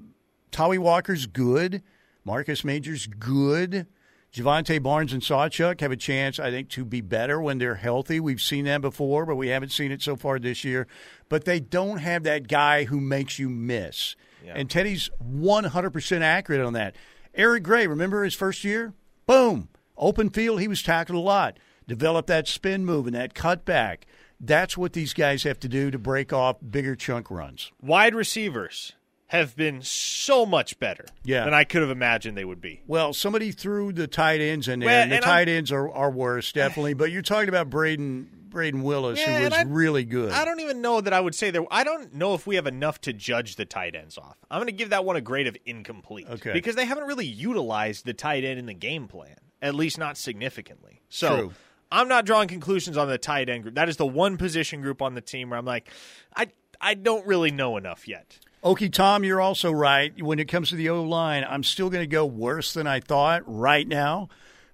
Tawee 0.51 0.79
Walker's 0.79 1.27
good, 1.27 1.83
Marcus 2.25 2.65
Major's 2.65 3.07
good. 3.07 3.87
Jovantae 4.33 4.83
Barnes 4.83 5.13
and 5.13 5.21
Sawchuk 5.21 5.83
have 5.83 5.93
a 5.93 5.97
chance, 5.97 6.39
I 6.39 6.51
think, 6.51 6.71
to 6.71 6.87
be 6.87 7.03
better 7.03 7.39
when 7.39 7.59
they're 7.59 7.75
healthy. 7.75 8.19
We've 8.19 8.41
seen 8.41 8.65
that 8.65 8.81
before, 8.81 9.27
but 9.27 9.37
we 9.37 9.49
haven't 9.49 9.73
seen 9.73 9.93
it 9.93 10.01
so 10.01 10.17
far 10.17 10.39
this 10.39 10.65
year. 10.65 10.87
But 11.29 11.45
they 11.45 11.61
don't 11.61 11.99
have 11.99 12.23
that 12.23 12.49
guy 12.49 12.85
who 12.85 12.99
makes 12.99 13.39
you 13.39 13.51
miss. 13.51 14.17
And 14.55 14.69
Teddy's 14.71 15.11
100% 15.25 16.21
accurate 16.21 16.61
on 16.61 16.73
that. 16.75 16.95
Eric 17.35 17.63
Gray, 17.63 17.87
remember 17.87 18.25
his 18.25 18.35
first 18.35 18.65
year? 18.65 18.93
Boom. 19.27 19.69
Open 19.97 20.31
field, 20.31 20.61
he 20.61 20.69
was 20.69 20.83
tackled 20.83 21.17
a 21.17 21.21
lot. 21.21 21.59
Developed 21.87 22.29
that 22.29 22.49
spin 22.49 22.85
move 22.85 23.07
and 23.07 23.15
that 23.17 23.35
cutback. 23.35 23.99
That's 24.41 24.77
what 24.77 24.93
these 24.93 25.15
guys 25.15 25.45
have 25.45 25.61
to 25.61 25.69
do 25.69 25.91
to 25.91 25.99
break 25.99 26.33
off 26.33 26.57
bigger 26.69 26.97
chunk 26.97 27.31
runs. 27.31 27.71
Wide 27.81 28.15
receivers 28.15 28.93
have 29.29 29.57
been 29.57 29.81
so 29.83 30.45
much 30.45 30.79
better 30.79 31.07
Yeah. 31.25 31.45
than 31.45 31.55
I 31.55 31.65
could 31.65 31.81
have 31.81 31.91
imagined 31.91 32.37
they 32.37 32.45
would 32.45 32.61
be. 32.61 32.83
Well, 32.87 33.15
somebody 33.15 33.51
threw 33.51 33.93
the 33.93 34.07
tight 34.07 34.41
ends 34.41 34.69
in 34.69 34.81
there, 34.81 34.89
Well, 34.89 35.03
and 35.05 35.13
the 35.13 35.17
and 35.17 35.25
tight 35.25 35.49
ends 35.49 35.73
are, 35.73 35.91
are 35.91 36.11
worse, 36.11 36.53
definitely. 36.53 36.93
But 37.03 37.11
you're 37.13 37.23
talking 37.23 37.49
about 37.49 37.71
Brayden 37.71 38.27
Brayden 38.53 38.83
Willis, 38.83 39.19
Yeah, 39.19 39.39
who 39.39 39.45
was 39.45 39.53
I- 39.55 39.63
really 39.63 40.05
good. 40.05 40.33
I 40.33 40.45
don't 40.45 40.61
even 40.61 40.81
know 40.81 41.01
that 41.01 41.13
I 41.13 41.21
would 41.21 41.35
say 41.35 41.51
there. 41.51 41.65
I 41.71 41.85
don't 41.85 42.15
know 42.15 42.35
if 42.35 42.47
we 42.47 42.57
have 42.57 42.67
enough 42.67 43.01
to 43.03 43.13
judge 43.13 43.57
the 43.57 43.65
tight 43.65 43.95
ends 43.97 44.19
off. 44.19 44.37
I'm 44.51 44.59
going 44.59 44.67
to 44.67 44.73
give 44.73 44.91
that 44.91 45.05
one 45.05 45.17
a 45.17 45.21
grade 45.21 45.47
of 45.47 45.57
incomplete. 45.67 46.27
Okay. 46.29 46.53
Because 46.53 46.75
they 46.77 46.85
haven't 46.85 47.05
really 47.07 47.27
utilized 47.27 48.05
the 48.05 48.15
tight 48.15 48.45
end 48.45 48.59
in 48.59 48.67
the 48.67 48.75
game 48.75 49.09
plan, 49.09 49.37
at 49.61 49.75
least 49.75 49.99
not 49.99 50.17
significantly. 50.17 51.01
So 51.09 51.37
True. 51.37 51.53
I'm 51.91 52.09
not 52.09 52.25
drawing 52.25 52.49
conclusions 52.49 52.97
on 52.97 53.09
the 53.09 53.19
tight 53.19 53.49
end 53.49 53.63
group. 53.65 53.75
That 53.75 53.89
is 53.89 53.97
the 53.97 54.07
one 54.07 54.37
position 54.37 54.81
group 54.81 55.03
on 55.03 55.15
the 55.15 55.21
team 55.21 55.51
where 55.51 55.59
I'm 55.59 55.65
like, 55.67 55.89
I 56.37 56.49
I 56.81 56.95
don't 56.95 57.27
really 57.27 57.51
know 57.51 57.77
enough 57.77 58.09
yet. 58.09 58.39
Okie 58.65 58.93
Tom, 58.93 59.25
you're 59.25 59.41
also 59.41 59.73
right. 59.73 60.21
When 60.23 60.39
it 60.39 60.47
comes 60.47 60.69
to 60.71 60.77
the 60.77 60.89
O 60.89 61.03
line, 61.03 61.45
I'm 61.49 61.63
still 61.65 61.91
going 61.91 62.03
to 62.03 62.07
go 62.09 62.25
worse 62.25 62.73
than 62.73 62.87
I 62.87 63.01
thought 63.01 63.43
right 63.47 63.87
now. 63.87 64.29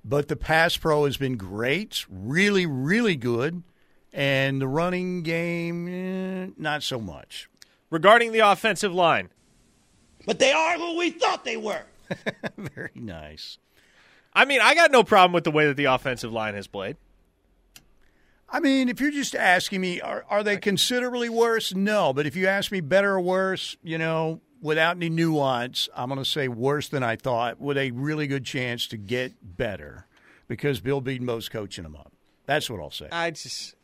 But 0.09 0.29
the 0.29 0.37
pass 0.37 0.75
pro 0.75 1.05
has 1.05 1.19
been 1.19 1.37
great, 1.37 2.07
really, 2.09 2.65
really 2.65 3.15
good. 3.15 3.63
And 4.11 4.59
the 4.59 4.67
running 4.67 5.23
game, 5.23 5.87
eh, 5.87 6.53
not 6.57 6.83
so 6.83 6.99
much. 6.99 7.51
Regarding 7.91 8.33
the 8.33 8.39
offensive 8.39 8.95
line, 8.95 9.29
But 10.25 10.39
they 10.39 10.51
are 10.51 10.79
who 10.79 10.97
we 10.97 11.11
thought 11.11 11.45
they 11.45 11.59
were. 11.59 11.83
Very 12.57 12.91
nice. 12.95 13.59
I 14.33 14.47
mean, 14.47 14.61
I 14.63 14.75
got 14.75 14.91
no 14.91 15.05
problem 15.05 15.33
with 15.33 15.45
the 15.45 15.51
way 15.51 15.67
that 15.67 15.77
the 15.77 15.87
offensive 15.87 16.33
line 16.33 16.55
has 16.55 16.67
played. 16.67 16.97
I 18.49 18.61
mean, 18.61 18.89
if 18.89 19.01
you're 19.03 19.11
just 19.11 19.35
asking 19.35 19.83
me, 19.83 20.01
are, 20.01 20.25
are 20.31 20.43
they 20.43 20.57
considerably 20.57 21.29
worse? 21.29 21.75
No. 21.75 22.15
But 22.15 22.27
if 22.27 22.35
you 22.35 22.47
ask 22.47 22.73
me 22.73 22.81
better 22.81 23.13
or 23.13 23.21
worse, 23.21 23.77
you 23.83 23.99
know, 23.99 24.41
without 24.61 24.97
any 24.97 25.09
nuance, 25.09 25.89
I'm 25.95 26.09
going 26.09 26.23
to 26.23 26.29
say 26.29 26.49
worse 26.49 26.89
than 26.89 27.03
I 27.03 27.17
thought 27.17 27.61
with 27.61 27.77
a 27.77 27.91
really 27.93 28.27
good 28.27 28.45
chance 28.45 28.87
to 28.89 28.97
get 28.97 29.35
better 29.43 30.07
because 30.47 30.81
Bill 30.81 31.03
Bedenbaugh's 31.03 31.49
coaching 31.49 31.85
them 31.85 31.97
up. 31.97 32.13
That's 32.47 32.71
what 32.71 32.81
I'll 32.81 32.91
say. 32.91 33.09
I 33.13 33.31
just 33.31 33.75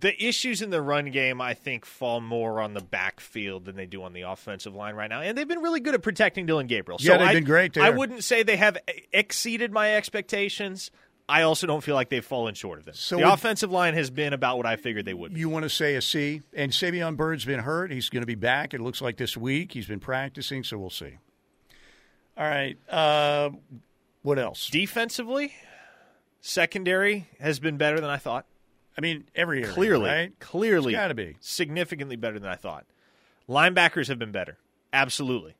the 0.00 0.24
issues 0.24 0.62
in 0.62 0.70
the 0.70 0.80
run 0.80 1.10
game, 1.10 1.40
I 1.40 1.54
think, 1.54 1.84
fall 1.84 2.20
more 2.20 2.60
on 2.60 2.74
the 2.74 2.80
backfield 2.80 3.64
than 3.64 3.76
they 3.76 3.86
do 3.86 4.02
on 4.02 4.12
the 4.12 4.22
offensive 4.22 4.74
line 4.74 4.94
right 4.94 5.10
now, 5.10 5.20
and 5.20 5.36
they've 5.36 5.48
been 5.48 5.60
really 5.60 5.80
good 5.80 5.94
at 5.94 6.02
protecting 6.02 6.46
Dillon 6.46 6.66
Gabriel. 6.66 6.98
Yeah, 7.00 7.14
so 7.14 7.18
they've 7.18 7.28
I, 7.28 7.34
been 7.34 7.44
great 7.44 7.74
there. 7.74 7.84
I 7.84 7.90
wouldn't 7.90 8.24
say 8.24 8.42
they 8.42 8.56
have 8.56 8.78
exceeded 9.12 9.72
my 9.72 9.94
expectations. 9.94 10.90
I 11.32 11.42
also 11.42 11.66
don't 11.66 11.82
feel 11.82 11.94
like 11.94 12.10
they've 12.10 12.24
fallen 12.24 12.54
short 12.54 12.78
of 12.78 12.84
them. 12.84 12.94
So 12.94 13.16
the 13.16 13.32
offensive 13.32 13.70
line 13.72 13.94
has 13.94 14.10
been 14.10 14.32
about 14.34 14.58
what 14.58 14.66
I 14.66 14.76
figured 14.76 15.04
they 15.06 15.14
would. 15.14 15.32
be. 15.32 15.40
You 15.40 15.48
want 15.48 15.62
to 15.62 15.70
say 15.70 15.94
a 15.94 16.02
C? 16.02 16.42
And 16.52 16.72
Savion 16.72 17.16
Byrd's 17.16 17.44
been 17.46 17.60
hurt. 17.60 17.90
He's 17.90 18.10
going 18.10 18.20
to 18.22 18.26
be 18.26 18.34
back. 18.34 18.74
It 18.74 18.80
looks 18.82 19.00
like 19.00 19.16
this 19.16 19.36
week. 19.36 19.72
He's 19.72 19.86
been 19.86 20.00
practicing, 20.00 20.62
so 20.62 20.76
we'll 20.76 20.90
see. 20.90 21.16
All 22.36 22.44
right. 22.44 22.76
Uh, 22.88 23.50
what 24.22 24.38
else? 24.38 24.68
Defensively, 24.68 25.54
secondary 26.40 27.28
has 27.40 27.58
been 27.60 27.76
better 27.76 27.98
than 28.00 28.10
I 28.10 28.16
thought. 28.18 28.44
I 28.96 29.00
mean, 29.00 29.24
every 29.34 29.62
area, 29.62 29.72
Clearly, 29.72 30.10
right? 30.10 30.38
clearly, 30.38 30.92
gotta 30.92 31.14
be. 31.14 31.36
significantly 31.40 32.16
better 32.16 32.38
than 32.38 32.50
I 32.50 32.56
thought. 32.56 32.84
Linebackers 33.48 34.08
have 34.08 34.18
been 34.18 34.32
better, 34.32 34.58
absolutely. 34.92 35.54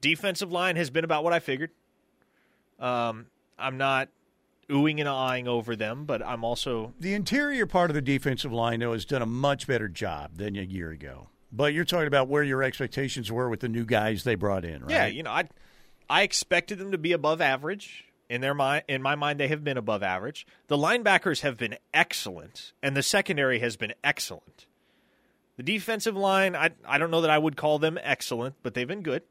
Defensive 0.00 0.50
line 0.50 0.76
has 0.76 0.88
been 0.88 1.04
about 1.04 1.22
what 1.22 1.34
I 1.34 1.38
figured. 1.40 1.70
Um, 2.78 3.26
I'm 3.58 3.76
not 3.76 4.08
oohing 4.70 5.00
and 5.00 5.08
eyeing 5.08 5.48
over 5.48 5.76
them, 5.76 6.04
but 6.04 6.24
I'm 6.24 6.44
also 6.44 6.94
The 7.00 7.14
interior 7.14 7.66
part 7.66 7.90
of 7.90 7.94
the 7.94 8.02
defensive 8.02 8.52
line, 8.52 8.80
though, 8.80 8.92
has 8.92 9.04
done 9.04 9.22
a 9.22 9.26
much 9.26 9.66
better 9.66 9.88
job 9.88 10.36
than 10.36 10.56
a 10.56 10.62
year 10.62 10.90
ago. 10.90 11.28
But 11.52 11.74
you're 11.74 11.84
talking 11.84 12.06
about 12.06 12.28
where 12.28 12.44
your 12.44 12.62
expectations 12.62 13.30
were 13.30 13.48
with 13.48 13.60
the 13.60 13.68
new 13.68 13.84
guys 13.84 14.22
they 14.22 14.36
brought 14.36 14.64
in, 14.64 14.82
right? 14.82 14.90
yeah. 14.90 15.06
You 15.06 15.22
know, 15.24 15.30
I 15.30 15.48
I 16.08 16.22
expected 16.22 16.78
them 16.78 16.92
to 16.92 16.98
be 16.98 17.12
above 17.12 17.40
average. 17.40 18.04
In 18.28 18.40
their 18.40 18.54
mind, 18.54 18.84
in 18.88 19.02
my 19.02 19.16
mind, 19.16 19.40
they 19.40 19.48
have 19.48 19.64
been 19.64 19.76
above 19.76 20.04
average. 20.04 20.46
The 20.68 20.76
linebackers 20.76 21.40
have 21.40 21.58
been 21.58 21.76
excellent, 21.92 22.72
and 22.80 22.96
the 22.96 23.02
secondary 23.02 23.58
has 23.58 23.76
been 23.76 23.92
excellent. 24.04 24.66
The 25.56 25.64
defensive 25.64 26.16
line, 26.16 26.54
I 26.54 26.70
I 26.86 26.98
don't 26.98 27.10
know 27.10 27.22
that 27.22 27.30
I 27.30 27.38
would 27.38 27.56
call 27.56 27.80
them 27.80 27.98
excellent, 28.00 28.54
but 28.62 28.74
they've 28.74 28.86
been 28.86 29.02
good. 29.02 29.22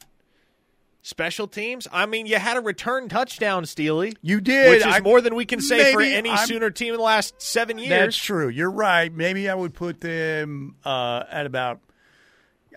Special 1.02 1.48
teams, 1.48 1.88
I 1.94 2.06
mean, 2.06 2.26
you 2.26 2.36
had 2.38 2.58
a 2.58 2.62
return 2.62 3.08
touchdown, 3.08 3.66
Steely. 3.66 4.14
You 4.22 4.42
did. 4.42 4.70
which 4.70 4.80
is 4.86 4.96
I- 4.96 5.00
more 5.00 5.22
than 5.22 5.34
we 5.34 5.46
can 5.46 5.62
say 5.62 5.94
for 5.94 6.02
any 6.02 6.30
I'm- 6.30 6.46
Sooner 6.48 6.70
team 6.72 6.94
in 6.94 6.98
the 6.98 7.04
last 7.04 7.42
seven 7.42 7.78
years. 7.80 7.90
That's 7.90 8.18
true. 8.18 8.50
You're 8.50 8.70
right. 8.72 9.12
Maybe 9.14 9.50
I 9.50 9.56
would 9.56 9.74
put 9.74 10.02
them 10.02 10.76
uh, 10.84 11.24
at 11.32 11.46
about. 11.46 11.80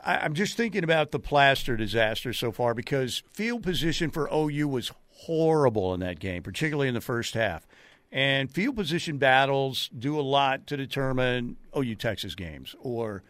I, 0.04 0.18
I'm 0.18 0.34
just 0.34 0.56
thinking 0.56 0.84
about 0.84 1.10
the 1.10 1.18
plaster 1.18 1.76
disaster 1.76 2.32
so 2.32 2.52
far 2.52 2.74
because 2.74 3.22
field 3.32 3.62
position 3.64 4.10
for 4.10 4.28
OU 4.32 4.68
was 4.68 4.92
horrible 5.10 5.92
in 5.94 6.00
that 6.00 6.18
game, 6.20 6.42
particularly 6.42 6.88
in 6.88 6.94
the 6.94 7.00
first 7.00 7.34
half. 7.34 7.66
And 8.10 8.50
field 8.50 8.76
position 8.76 9.18
battles 9.18 9.88
do 9.96 10.18
a 10.18 10.22
lot 10.22 10.66
to 10.68 10.76
determine 10.76 11.56
OU 11.76 11.94
Texas 11.96 12.34
games 12.34 12.74
or, 12.80 13.22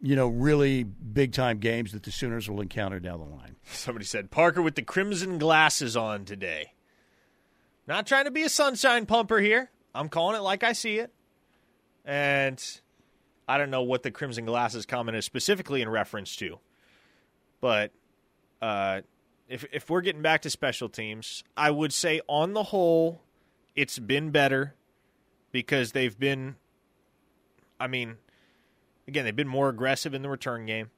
you 0.00 0.16
know, 0.16 0.28
really 0.28 0.84
big 0.84 1.32
time 1.32 1.58
games 1.58 1.92
that 1.92 2.02
the 2.02 2.10
Sooners 2.10 2.48
will 2.48 2.60
encounter 2.60 3.00
down 3.00 3.20
the 3.20 3.26
line. 3.26 3.56
Somebody 3.64 4.04
said 4.04 4.30
Parker 4.30 4.62
with 4.62 4.74
the 4.74 4.82
crimson 4.82 5.38
glasses 5.38 5.96
on 5.96 6.24
today. 6.24 6.72
Not 7.86 8.06
trying 8.06 8.24
to 8.24 8.30
be 8.30 8.42
a 8.42 8.48
sunshine 8.48 9.06
pumper 9.06 9.40
here. 9.40 9.70
I'm 9.94 10.08
calling 10.08 10.36
it 10.36 10.42
like 10.42 10.64
I 10.64 10.72
see 10.72 10.98
it. 10.98 11.12
And 12.04 12.62
I 13.48 13.58
don't 13.58 13.70
know 13.70 13.82
what 13.82 14.02
the 14.02 14.10
crimson 14.10 14.44
glasses 14.46 14.86
comment 14.86 15.16
is 15.16 15.24
specifically 15.24 15.82
in 15.82 15.88
reference 15.88 16.34
to. 16.36 16.58
But 17.60 17.92
uh, 18.60 19.02
if 19.48 19.64
if 19.72 19.90
we're 19.90 20.00
getting 20.00 20.22
back 20.22 20.42
to 20.42 20.50
special 20.50 20.88
teams, 20.88 21.44
I 21.56 21.70
would 21.70 21.92
say 21.92 22.20
on 22.28 22.52
the 22.52 22.64
whole, 22.64 23.22
it's 23.74 23.98
been 23.98 24.30
better 24.30 24.74
because 25.52 25.92
they've 25.92 26.18
been. 26.18 26.56
I 27.78 27.86
mean, 27.86 28.16
again, 29.08 29.24
they've 29.24 29.36
been 29.36 29.48
more 29.48 29.68
aggressive 29.68 30.14
in 30.14 30.22
the 30.22 30.28
return 30.28 30.66
game. 30.66 30.90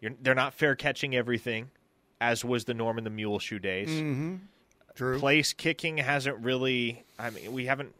You're, 0.00 0.12
they're 0.20 0.34
not 0.34 0.54
fair 0.54 0.74
catching 0.74 1.14
everything, 1.14 1.70
as 2.20 2.44
was 2.44 2.64
the 2.64 2.74
norm 2.74 2.98
in 2.98 3.04
the 3.04 3.10
mule 3.10 3.38
shoe 3.38 3.58
days. 3.58 3.88
True. 4.94 5.18
Place 5.18 5.52
kicking 5.52 5.98
hasn't 5.98 6.38
really. 6.38 7.04
I 7.18 7.30
mean, 7.30 7.52
we 7.52 7.66
haven't 7.66 7.94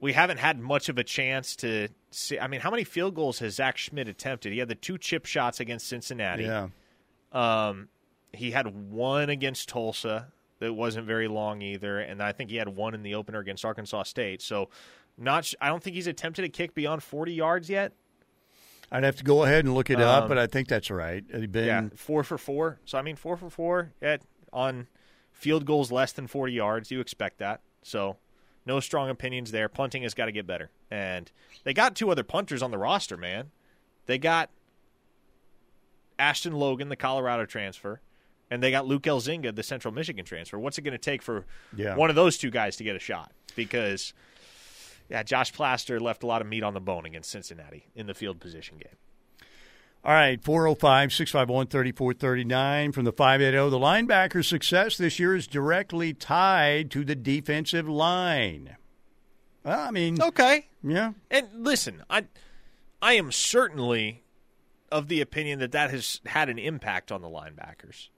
we 0.00 0.12
haven't 0.12 0.38
had 0.38 0.60
much 0.60 0.88
of 0.88 0.98
a 0.98 1.04
chance 1.04 1.56
to 1.56 1.88
see. 2.10 2.38
I 2.38 2.46
mean, 2.46 2.60
how 2.60 2.70
many 2.70 2.84
field 2.84 3.14
goals 3.14 3.38
has 3.38 3.54
Zach 3.54 3.76
Schmit 3.76 4.08
attempted? 4.08 4.52
He 4.52 4.58
had 4.58 4.68
the 4.68 4.74
two 4.74 4.98
chip 4.98 5.24
shots 5.24 5.60
against 5.60 5.88
Cincinnati. 5.88 6.44
Yeah. 6.44 6.68
Um, 7.32 7.88
he 8.32 8.50
had 8.50 8.90
one 8.90 9.30
against 9.30 9.68
Tulsa 9.68 10.28
that 10.58 10.72
wasn't 10.74 11.06
very 11.06 11.26
long 11.26 11.62
either, 11.62 12.00
and 12.00 12.22
I 12.22 12.32
think 12.32 12.50
he 12.50 12.56
had 12.56 12.68
one 12.68 12.94
in 12.94 13.02
the 13.02 13.14
opener 13.14 13.38
against 13.38 13.64
Arkansas 13.64 14.04
State. 14.04 14.42
So, 14.42 14.68
not. 15.16 15.46
sh- 15.46 15.54
I 15.60 15.68
don't 15.68 15.82
think 15.82 15.96
he's 15.96 16.06
attempted 16.06 16.44
a 16.44 16.48
kick 16.48 16.74
beyond 16.74 17.02
forty 17.02 17.32
yards 17.32 17.70
yet. 17.70 17.92
I'd 18.94 19.02
have 19.02 19.16
to 19.16 19.24
go 19.24 19.42
ahead 19.42 19.64
and 19.64 19.74
look 19.74 19.90
it 19.90 20.00
up, 20.00 20.22
Um, 20.22 20.28
but 20.28 20.38
I 20.38 20.46
think 20.46 20.68
that's 20.68 20.88
right. 20.90 21.26
Been 21.50 21.66
Yeah, 21.66 21.88
four 21.96 22.22
for 22.22 22.38
four. 22.38 22.78
So 22.84 22.96
I 22.96 23.02
mean, 23.02 23.16
four 23.16 23.36
for 23.36 23.50
four 23.50 23.92
at 24.00 24.22
on 24.52 24.86
field 25.32 25.66
goals 25.66 25.90
less 25.90 26.12
than 26.12 26.26
forty 26.28 26.52
yards. 26.52 26.90
You 26.92 27.00
expect 27.00 27.38
that. 27.38 27.60
So 27.82 28.16
no 28.64 28.78
strong 28.80 29.10
opinions 29.10 29.50
there. 29.50 29.68
Punting 29.68 30.04
has 30.04 30.14
got 30.14 30.26
to 30.26 30.32
get 30.32 30.46
better, 30.46 30.70
and 30.90 31.30
they 31.64 31.74
got 31.74 31.96
two 31.96 32.08
other 32.10 32.22
punters 32.22 32.62
on 32.62 32.70
the 32.70 32.78
roster. 32.78 33.16
Man, 33.16 33.50
they 34.06 34.16
got 34.16 34.48
Ashton 36.18 36.52
Logan, 36.54 36.88
the 36.88 36.96
Colorado 36.96 37.44
transfer, 37.46 38.00
and 38.50 38.62
they 38.62 38.70
got 38.70 38.86
Luke 38.86 39.02
Elzinga, 39.02 39.54
the 39.54 39.62
Central 39.62 39.92
Michigan 39.92 40.24
transfer. 40.24 40.58
What's 40.58 40.78
it 40.78 40.82
going 40.82 40.92
to 40.92 40.98
take 40.98 41.22
for 41.22 41.44
Yeah. 41.76 41.96
one 41.96 42.10
of 42.10 42.16
those 42.16 42.38
two 42.38 42.50
guys 42.50 42.76
to 42.76 42.84
get 42.84 42.94
a 42.94 43.00
shot? 43.00 43.32
Because 43.56 44.14
yeah, 45.08 45.22
Josh 45.22 45.52
Plaster 45.52 46.00
left 46.00 46.22
a 46.22 46.26
lot 46.26 46.40
of 46.40 46.46
meat 46.46 46.62
on 46.62 46.74
the 46.74 46.80
bone 46.80 47.06
against 47.06 47.30
Cincinnati 47.30 47.86
in 47.94 48.06
the 48.06 48.14
field 48.14 48.40
position 48.40 48.78
game. 48.78 48.96
All 50.04 50.12
right, 50.12 50.42
405 50.42 51.12
651 51.14 51.68
3439 51.68 52.92
from 52.92 53.04
the 53.04 53.12
580. 53.12 53.70
The 53.70 53.78
linebacker's 53.78 54.46
success 54.46 54.98
this 54.98 55.18
year 55.18 55.34
is 55.34 55.46
directly 55.46 56.12
tied 56.12 56.90
to 56.90 57.04
the 57.04 57.14
defensive 57.14 57.88
line. 57.88 58.76
Well, 59.64 59.80
I 59.80 59.90
mean, 59.90 60.20
Okay, 60.20 60.66
yeah. 60.82 61.12
And 61.30 61.48
listen, 61.54 62.02
I 62.10 62.26
I 63.00 63.14
am 63.14 63.32
certainly 63.32 64.24
of 64.92 65.08
the 65.08 65.22
opinion 65.22 65.58
that 65.60 65.72
that 65.72 65.90
has 65.90 66.20
had 66.26 66.50
an 66.50 66.58
impact 66.58 67.10
on 67.10 67.22
the 67.22 67.28
linebackers. 67.28 68.08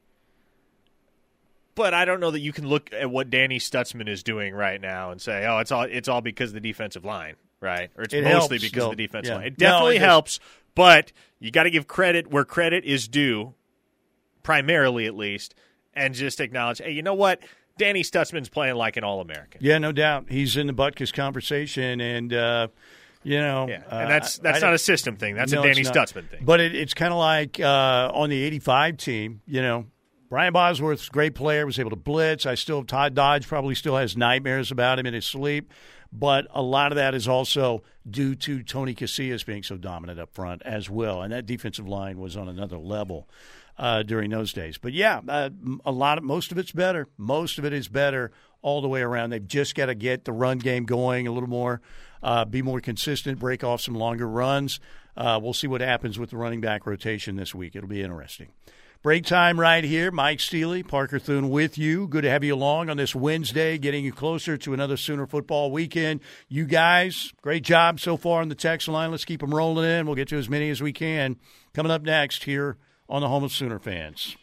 But 1.77 1.95
I 1.95 2.05
don't 2.05 2.19
know 2.19 2.33
that 2.33 2.41
you 2.41 2.53
can 2.53 2.67
look 2.69 2.91
at 2.93 3.09
what 3.11 3.31
Danny 3.31 3.59
Stutsman 3.61 4.09
is 4.09 4.25
doing 4.25 4.53
right 4.55 4.81
now 4.81 5.12
and 5.12 5.21
say, 5.21 5.47
"Oh, 5.47 5.59
it's 5.59 5.71
all 5.71 5.83
it's 5.85 6.09
all 6.09 6.21
because 6.23 6.51
of 6.51 6.55
the 6.55 6.61
defensive 6.61 7.05
line." 7.05 7.37
Right? 7.61 7.91
Or 7.97 8.03
it's 8.05 8.12
It 8.15 8.25
mostly 8.25 8.59
because 8.59 8.85
of 8.85 8.91
the 8.91 8.97
defensive 8.97 9.31
Yeah. 9.31 9.37
line. 9.37 9.47
It 9.47 9.61
No, 9.61 9.67
definitely 9.69 9.97
it 9.97 9.99
does- 10.01 10.07
helps, 10.09 10.41
but 10.75 11.12
you 11.39 11.51
got 11.53 11.62
to 11.65 11.71
give 11.71 11.87
credit 11.87 12.31
where 12.31 12.45
credit 12.45 12.85
is 12.85 13.07
due, 13.09 13.55
primarily 14.43 15.07
at 15.07 15.15
least, 15.17 15.55
and 15.95 16.15
just 16.15 16.41
acknowledge, 16.41 16.79
"Hey, 16.79 16.91
you 16.93 17.03
know 17.03 17.15
what? 17.15 17.41
Danny 17.79 18.03
Stutsman's 18.03 18.49
playing 18.49 18.77
like 18.77 18.97
an 18.97 19.05
All-American." 19.05 19.61
Yeah, 19.62 19.79
no 19.79 19.93
doubt. 19.93 20.27
He's 20.29 20.57
in 20.57 20.67
the 20.67 20.73
Butkus 20.75 21.12
conversation, 21.12 22.01
and, 22.01 22.33
uh, 22.33 22.69
you 23.23 23.39
know. 23.39 23.67
Yeah, 23.69 23.83
uh, 23.91 23.97
and 24.01 24.11
that's 24.11 24.39
that's 24.39 24.62
I- 24.62 24.67
not 24.67 24.75
a 24.75 24.79
system 24.79 25.17
thing. 25.17 25.35
That's 25.35 25.53
No, 25.53 25.61
a 25.62 25.67
Danny. 25.67 25.83
Stutsman 25.83 26.29
thing. 26.31 26.41
But 26.43 26.61
it, 26.61 26.75
it's 26.75 26.95
kind 26.95 27.12
of 27.12 27.19
like 27.19 27.61
uh, 27.61 28.11
on 28.15 28.31
the 28.31 28.43
85 28.43 28.97
team, 28.97 29.41
you 29.47 29.61
know, 29.62 29.87
Brian 30.29 30.53
Bosworth's 30.53 31.09
great 31.09 31.35
player, 31.35 31.67
was 31.67 31.79
able 31.79 31.91
to 31.91 31.97
blitz. 31.97 32.47
I 32.47 32.55
still, 32.57 32.85
Todd 32.85 33.15
Dodge 33.15 33.47
probably 33.47 33.75
still 33.75 33.97
has 33.97 34.17
nightmares 34.17 34.71
about 34.71 34.99
him 34.99 35.07
in 35.07 35.15
his 35.15 35.25
sleep. 35.25 35.73
But 36.12 36.47
a 36.51 36.62
lot 36.62 36.93
of 36.93 36.97
that 36.97 37.15
is 37.15 37.29
also 37.29 37.83
due 38.09 38.35
to 38.37 38.62
Tony 38.62 38.95
Casillas 38.95 39.45
being 39.45 39.62
so 39.62 39.77
dominant 39.77 40.19
up 40.19 40.33
front 40.33 40.62
as 40.62 40.89
well. 40.89 41.23
And 41.23 41.33
that 41.33 41.47
defensive 41.47 41.87
line 41.87 42.19
was 42.19 42.37
on 42.37 42.49
another 42.49 42.79
level 42.79 43.29
uh, 43.79 44.03
during 44.03 44.31
those 44.31 44.53
days. 44.53 44.79
But 44.79 44.93
yeah, 44.93 45.21
uh, 45.29 45.51
a 45.85 45.93
lot 45.93 46.19
of 46.19 46.25
most 46.25 46.53
of 46.53 46.59
it's 46.59 46.73
better. 46.73 47.09
Most 47.17 47.59
of 47.59 47.65
it 47.65 47.73
is 47.73 47.89
better 47.89 48.33
all 48.62 48.81
the 48.81 48.89
way 48.89 49.03
around. 49.03 49.31
They've 49.31 49.47
just 49.47 49.75
got 49.75 49.87
to 49.87 49.95
get 49.95 50.25
the 50.25 50.33
run 50.33 50.59
game 50.59 50.85
going 50.85 51.27
a 51.27 51.33
little 51.33 51.49
more, 51.49 51.81
uh, 52.23 52.45
be 52.45 52.62
more 52.62 52.81
consistent, 52.81 53.39
break 53.39 53.62
off 53.62 53.81
some 53.81 53.95
longer 53.95 54.29
runs. 54.29 54.81
Uh, 55.17 55.39
we'll 55.43 55.55
see 55.55 55.67
what 55.67 55.81
happens 55.81 56.19
with 56.19 56.31
the 56.31 56.37
running 56.37 56.61
back 56.61 56.87
rotation 56.87 57.37
this 57.37 57.55
week. 57.55 57.75
It'll 57.77 57.89
be 57.89 58.03
interesting. 58.03 58.49
Break 59.03 59.25
time 59.25 59.61
right 59.61 59.85
here. 59.85 60.11
Mike 60.11 60.41
Steely, 60.41 60.83
Parker 60.83 61.19
Thune 61.21 61.49
with 61.49 61.79
you. 61.79 62.09
Good 62.09 62.23
to 62.23 62.31
have 62.31 62.43
you 62.43 62.55
along 62.55 62.91
on 62.91 62.97
this 62.97 63.15
Wednesday, 63.15 63.79
getting 63.79 64.05
you 64.05 64.13
closer 64.13 64.57
to 64.57 64.75
another 64.75 64.97
Sooner 64.97 65.27
football 65.27 65.71
weekend. 65.71 66.21
You 66.49 66.65
guys, 66.65 67.33
great 67.41 67.63
job 67.63 68.01
so 68.01 68.17
far 68.17 68.43
on 68.43 68.49
the 68.49 68.57
text 68.57 68.89
line. 68.89 69.13
Let's 69.13 69.25
keep 69.25 69.41
them 69.41 69.55
rolling 69.55 69.89
in. 69.89 70.07
We'll 70.07 70.17
get 70.17 70.29
to 70.29 70.39
as 70.39 70.49
many 70.49 70.71
as 70.71 70.83
we 70.83 70.93
can. 70.93 71.37
Coming 71.73 71.93
up 71.93 72.03
next 72.03 72.45
here 72.45 72.79
on 73.09 73.21
the 73.23 73.29
Home 73.29 73.45
of 73.45 73.53
Sooner 73.53 73.79
Fans. 73.79 74.37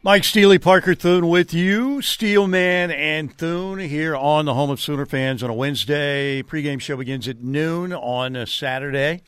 Mike 0.00 0.22
Steely, 0.22 0.60
Parker 0.60 0.94
Thune 0.94 1.28
with 1.28 1.52
you. 1.52 2.00
Steelman 2.00 2.92
and 2.92 3.36
Thune 3.36 3.80
here 3.80 4.14
on 4.14 4.44
the 4.44 4.54
Home 4.54 4.70
of 4.70 4.80
Sooner 4.80 5.06
Fans 5.06 5.42
on 5.42 5.50
a 5.50 5.54
Wednesday. 5.54 6.40
Pregame 6.40 6.80
show 6.80 6.96
begins 6.96 7.26
at 7.26 7.42
noon 7.42 7.92
on 7.92 8.36
a 8.36 8.46
Saturday. 8.46 9.22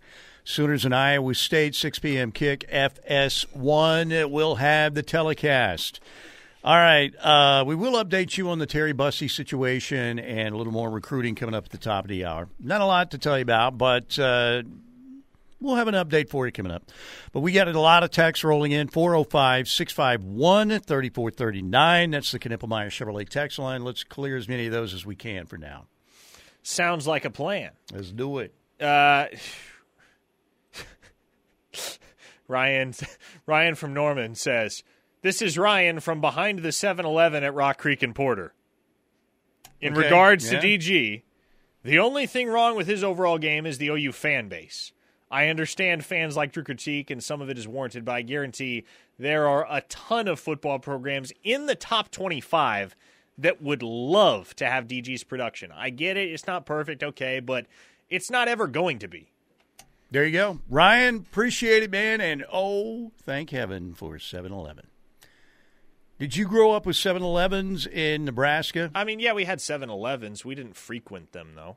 Sooners 0.44 0.84
and 0.84 0.94
Iowa 0.94 1.34
State, 1.34 1.74
6 1.74 1.98
p.m. 1.98 2.32
kick, 2.32 2.68
FS1 2.70 4.30
will 4.30 4.56
have 4.56 4.94
the 4.94 5.02
telecast. 5.02 6.00
All 6.62 6.76
right. 6.76 7.14
Uh, 7.18 7.64
we 7.66 7.74
will 7.74 8.02
update 8.04 8.36
you 8.36 8.50
on 8.50 8.58
the 8.58 8.66
Terry 8.66 8.92
Bussey 8.92 9.28
situation 9.28 10.18
and 10.18 10.54
a 10.54 10.58
little 10.58 10.72
more 10.72 10.90
recruiting 10.90 11.34
coming 11.34 11.54
up 11.54 11.64
at 11.64 11.70
the 11.70 11.78
top 11.78 12.04
of 12.04 12.08
the 12.10 12.26
hour. 12.26 12.48
Not 12.58 12.82
a 12.82 12.86
lot 12.86 13.12
to 13.12 13.18
tell 13.18 13.38
you 13.38 13.42
about, 13.42 13.78
but 13.78 14.18
uh, 14.18 14.62
we'll 15.58 15.76
have 15.76 15.88
an 15.88 15.94
update 15.94 16.28
for 16.28 16.44
you 16.44 16.52
coming 16.52 16.72
up. 16.72 16.90
But 17.32 17.40
we 17.40 17.52
got 17.52 17.68
a 17.68 17.80
lot 17.80 18.02
of 18.02 18.10
texts 18.10 18.44
rolling 18.44 18.72
in 18.72 18.88
405 18.88 19.68
651 19.68 20.68
3439. 20.80 22.10
That's 22.10 22.32
the 22.32 22.38
Knippelmeyer 22.38 22.88
Chevrolet 22.88 23.28
text 23.28 23.58
line. 23.58 23.82
Let's 23.82 24.04
clear 24.04 24.36
as 24.36 24.46
many 24.46 24.66
of 24.66 24.72
those 24.72 24.92
as 24.92 25.06
we 25.06 25.16
can 25.16 25.46
for 25.46 25.56
now. 25.56 25.86
Sounds 26.62 27.06
like 27.06 27.24
a 27.24 27.30
plan. 27.30 27.70
Let's 27.90 28.12
do 28.12 28.38
it. 28.38 28.52
Uh, 28.78 29.26
Ryan 32.48 32.94
Ryan 33.46 33.74
from 33.74 33.94
Norman 33.94 34.34
says, 34.34 34.82
"This 35.22 35.40
is 35.42 35.58
Ryan 35.58 36.00
from 36.00 36.20
behind 36.20 36.60
the 36.60 36.70
7-Eleven 36.70 37.44
at 37.44 37.54
Rock 37.54 37.78
Creek 37.78 38.02
and 38.02 38.14
Porter." 38.14 38.52
In 39.80 39.92
Okay, 39.92 40.02
regards 40.02 40.52
yeah. 40.52 40.60
to 40.60 40.66
DG, 40.66 41.22
the 41.84 41.98
only 41.98 42.26
thing 42.26 42.48
wrong 42.48 42.76
with 42.76 42.86
his 42.86 43.02
overall 43.02 43.38
game 43.38 43.64
is 43.64 43.78
the 43.78 43.88
OU 43.88 44.12
fan 44.12 44.48
base. 44.48 44.92
I 45.30 45.46
understand 45.46 46.04
fans 46.04 46.36
like 46.36 46.52
to 46.52 46.62
critique, 46.62 47.08
and 47.08 47.22
some 47.22 47.40
of 47.40 47.48
it 47.48 47.56
is 47.56 47.68
warranted, 47.68 48.04
but 48.04 48.12
I 48.16 48.22
guarantee 48.22 48.84
there 49.18 49.46
are 49.46 49.64
a 49.70 49.80
ton 49.82 50.26
of 50.26 50.40
football 50.40 50.78
programs 50.80 51.32
in 51.44 51.66
the 51.66 51.76
top 51.76 52.10
25 52.10 52.96
that 53.38 53.62
would 53.62 53.82
love 53.82 54.54
to 54.56 54.66
have 54.66 54.88
DG's 54.88 55.22
production. 55.24 55.70
I 55.72 55.90
get 55.90 56.16
it, 56.16 56.30
it's 56.30 56.46
not 56.46 56.66
perfect, 56.66 57.02
okay, 57.02 57.38
but 57.40 57.66
it's 58.10 58.30
not 58.30 58.48
ever 58.48 58.66
going 58.66 58.98
to 58.98 59.08
be. 59.08 59.29
There 60.12 60.24
you 60.24 60.32
go. 60.32 60.58
Ryan, 60.68 61.16
appreciate 61.16 61.84
it, 61.84 61.90
man. 61.90 62.20
And 62.20 62.44
oh, 62.52 63.12
thank 63.22 63.50
heaven 63.50 63.94
for 63.94 64.18
7 64.18 64.50
Eleven. 64.50 64.88
Did 66.18 66.36
you 66.36 66.46
grow 66.46 66.72
up 66.72 66.84
with 66.84 66.96
7 66.96 67.22
Elevens 67.22 67.86
in 67.86 68.24
Nebraska? 68.24 68.90
I 68.94 69.04
mean, 69.04 69.20
yeah, 69.20 69.32
we 69.32 69.44
had 69.44 69.60
7 69.60 69.88
Elevens. 69.88 70.44
We 70.44 70.54
didn't 70.54 70.76
frequent 70.76 71.32
them, 71.32 71.52
though. 71.54 71.76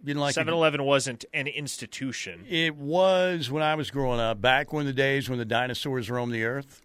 You 0.00 0.06
didn't 0.06 0.20
like 0.20 0.34
7 0.34 0.54
Eleven 0.54 0.84
wasn't 0.84 1.24
an 1.34 1.48
institution. 1.48 2.46
It 2.48 2.76
was 2.76 3.50
when 3.50 3.62
I 3.62 3.74
was 3.74 3.90
growing 3.90 4.20
up, 4.20 4.40
back 4.40 4.72
when 4.72 4.86
the 4.86 4.92
days 4.92 5.28
when 5.28 5.38
the 5.38 5.44
dinosaurs 5.44 6.08
roamed 6.08 6.32
the 6.32 6.44
earth. 6.44 6.80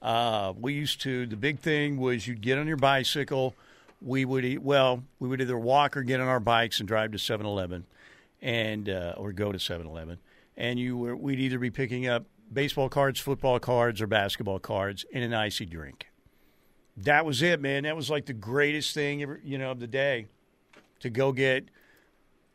Uh, 0.00 0.52
we 0.56 0.74
used 0.74 1.00
to, 1.02 1.26
the 1.26 1.36
big 1.36 1.58
thing 1.58 1.98
was 1.98 2.28
you'd 2.28 2.42
get 2.42 2.58
on 2.58 2.68
your 2.68 2.76
bicycle. 2.76 3.54
We 4.00 4.24
would 4.24 4.44
eat, 4.44 4.62
well, 4.62 5.02
we 5.18 5.28
would 5.28 5.40
either 5.40 5.58
walk 5.58 5.96
or 5.96 6.02
get 6.02 6.20
on 6.20 6.28
our 6.28 6.40
bikes 6.40 6.78
and 6.78 6.86
drive 6.86 7.12
to 7.12 7.18
7 7.18 7.44
Eleven 7.44 7.86
and, 8.44 8.88
uh, 8.88 9.14
or 9.16 9.32
go 9.32 9.50
to 9.50 9.58
7 9.58 9.84
Eleven. 9.84 10.18
And 10.56 10.78
you 10.78 10.96
were, 10.96 11.16
we'd 11.16 11.40
either 11.40 11.58
be 11.58 11.70
picking 11.70 12.06
up 12.06 12.26
baseball 12.52 12.88
cards, 12.88 13.18
football 13.18 13.58
cards, 13.58 14.00
or 14.00 14.06
basketball 14.06 14.60
cards 14.60 15.04
and 15.12 15.24
an 15.24 15.34
icy 15.34 15.66
drink. 15.66 16.06
That 16.96 17.26
was 17.26 17.42
it, 17.42 17.60
man. 17.60 17.82
That 17.82 17.96
was 17.96 18.08
like 18.08 18.26
the 18.26 18.32
greatest 18.32 18.94
thing, 18.94 19.22
ever, 19.22 19.40
you 19.42 19.58
know, 19.58 19.72
of 19.72 19.80
the 19.80 19.88
day 19.88 20.28
to 21.00 21.10
go 21.10 21.32
get 21.32 21.68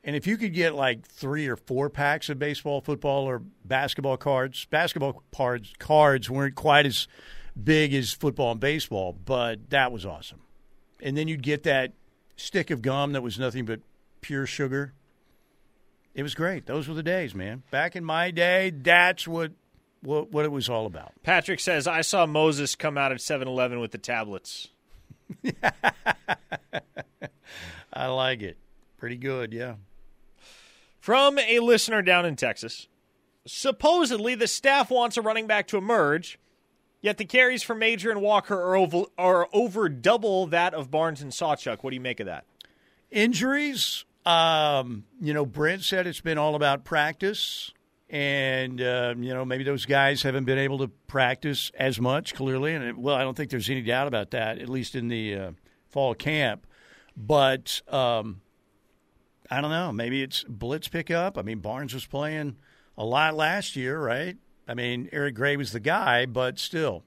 and 0.03 0.15
if 0.15 0.25
you 0.25 0.37
could 0.37 0.53
get 0.53 0.75
like 0.75 1.05
three 1.05 1.47
or 1.47 1.55
four 1.55 1.89
packs 1.89 2.29
of 2.29 2.39
baseball, 2.39 2.81
football, 2.81 3.25
or 3.25 3.41
basketball 3.65 4.17
cards, 4.17 4.65
basketball 4.65 5.23
cards 5.31 5.73
cards 5.77 6.29
weren't 6.29 6.55
quite 6.55 6.85
as 6.85 7.07
big 7.61 7.93
as 7.93 8.13
football 8.13 8.51
and 8.51 8.59
baseball, 8.59 9.17
but 9.25 9.69
that 9.69 9.91
was 9.91 10.05
awesome. 10.05 10.39
And 11.01 11.17
then 11.17 11.27
you'd 11.27 11.43
get 11.43 11.63
that 11.63 11.93
stick 12.37 12.71
of 12.71 12.81
gum 12.81 13.11
that 13.11 13.21
was 13.21 13.37
nothing 13.37 13.65
but 13.65 13.81
pure 14.21 14.45
sugar. 14.45 14.93
It 16.19 16.23
was 16.23 16.35
great. 16.35 16.65
Those 16.65 16.89
were 16.89 16.93
the 16.95 17.01
days, 17.01 17.33
man. 17.33 17.63
Back 17.71 17.95
in 17.95 18.03
my 18.03 18.29
day, 18.29 18.71
that's 18.71 19.25
what 19.25 19.53
what, 20.01 20.33
what 20.33 20.43
it 20.43 20.51
was 20.51 20.67
all 20.67 20.85
about. 20.85 21.13
Patrick 21.23 21.61
says, 21.61 21.87
I 21.87 22.01
saw 22.01 22.25
Moses 22.25 22.75
come 22.75 22.97
out 22.97 23.13
at 23.13 23.21
7 23.21 23.47
Eleven 23.47 23.79
with 23.79 23.91
the 23.91 23.97
tablets. 23.97 24.67
I 27.93 28.07
like 28.07 28.41
it. 28.41 28.57
Pretty 28.97 29.15
good, 29.15 29.53
yeah. 29.53 29.75
From 30.99 31.39
a 31.39 31.59
listener 31.59 32.01
down 32.01 32.25
in 32.25 32.35
Texas, 32.35 32.89
supposedly 33.47 34.35
the 34.35 34.47
staff 34.47 34.91
wants 34.91 35.15
a 35.15 35.21
running 35.21 35.47
back 35.47 35.67
to 35.67 35.77
emerge, 35.77 36.37
yet 36.99 37.17
the 37.17 37.23
carries 37.23 37.63
for 37.63 37.75
Major 37.75 38.11
and 38.11 38.21
Walker 38.21 38.59
are 38.59 38.75
over, 38.75 39.03
are 39.17 39.47
over 39.53 39.87
double 39.87 40.47
that 40.47 40.73
of 40.73 40.91
Barnes 40.91 41.21
and 41.21 41.31
Sawchuk. 41.31 41.81
What 41.81 41.91
do 41.91 41.95
you 41.95 42.01
make 42.01 42.19
of 42.19 42.25
that? 42.25 42.43
Injuries, 43.09 44.03
um, 44.29 45.05
you 45.19 45.33
know, 45.33 45.45
Brent 45.45 45.83
said 45.83 46.05
it's 46.05 46.21
been 46.21 46.37
all 46.37 46.55
about 46.55 46.83
practice. 46.83 47.73
And, 48.11 48.81
uh, 48.81 49.13
you 49.19 49.33
know, 49.33 49.45
maybe 49.45 49.63
those 49.63 49.85
guys 49.85 50.23
haven't 50.23 50.45
been 50.45 50.57
able 50.57 50.79
to 50.79 50.87
practice 50.87 51.71
as 51.77 51.99
much, 51.99 52.33
clearly. 52.33 52.73
And, 52.73 52.83
it, 52.83 52.97
well, 52.97 53.15
I 53.15 53.21
don't 53.21 53.37
think 53.37 53.51
there's 53.51 53.69
any 53.69 53.83
doubt 53.83 54.07
about 54.07 54.31
that, 54.31 54.57
at 54.57 54.67
least 54.67 54.95
in 54.95 55.09
the 55.09 55.35
uh, 55.35 55.51
fall 55.89 56.15
camp. 56.15 56.65
But 57.15 57.81
um, 57.87 58.41
I 59.51 59.61
don't 59.61 59.69
know. 59.69 59.91
Maybe 59.91 60.23
it's 60.23 60.43
blitz 60.47 60.87
pickup. 60.87 61.37
I 61.37 61.43
mean, 61.43 61.59
Barnes 61.59 61.93
was 61.93 62.05
playing 62.05 62.57
a 62.97 63.05
lot 63.05 63.35
last 63.35 63.75
year, 63.75 63.99
right? 63.99 64.37
I 64.67 64.73
mean, 64.73 65.09
Eric 65.11 65.35
Gray 65.35 65.55
was 65.57 65.71
the 65.71 65.79
guy, 65.79 66.25
but 66.25 66.57
still. 66.57 67.03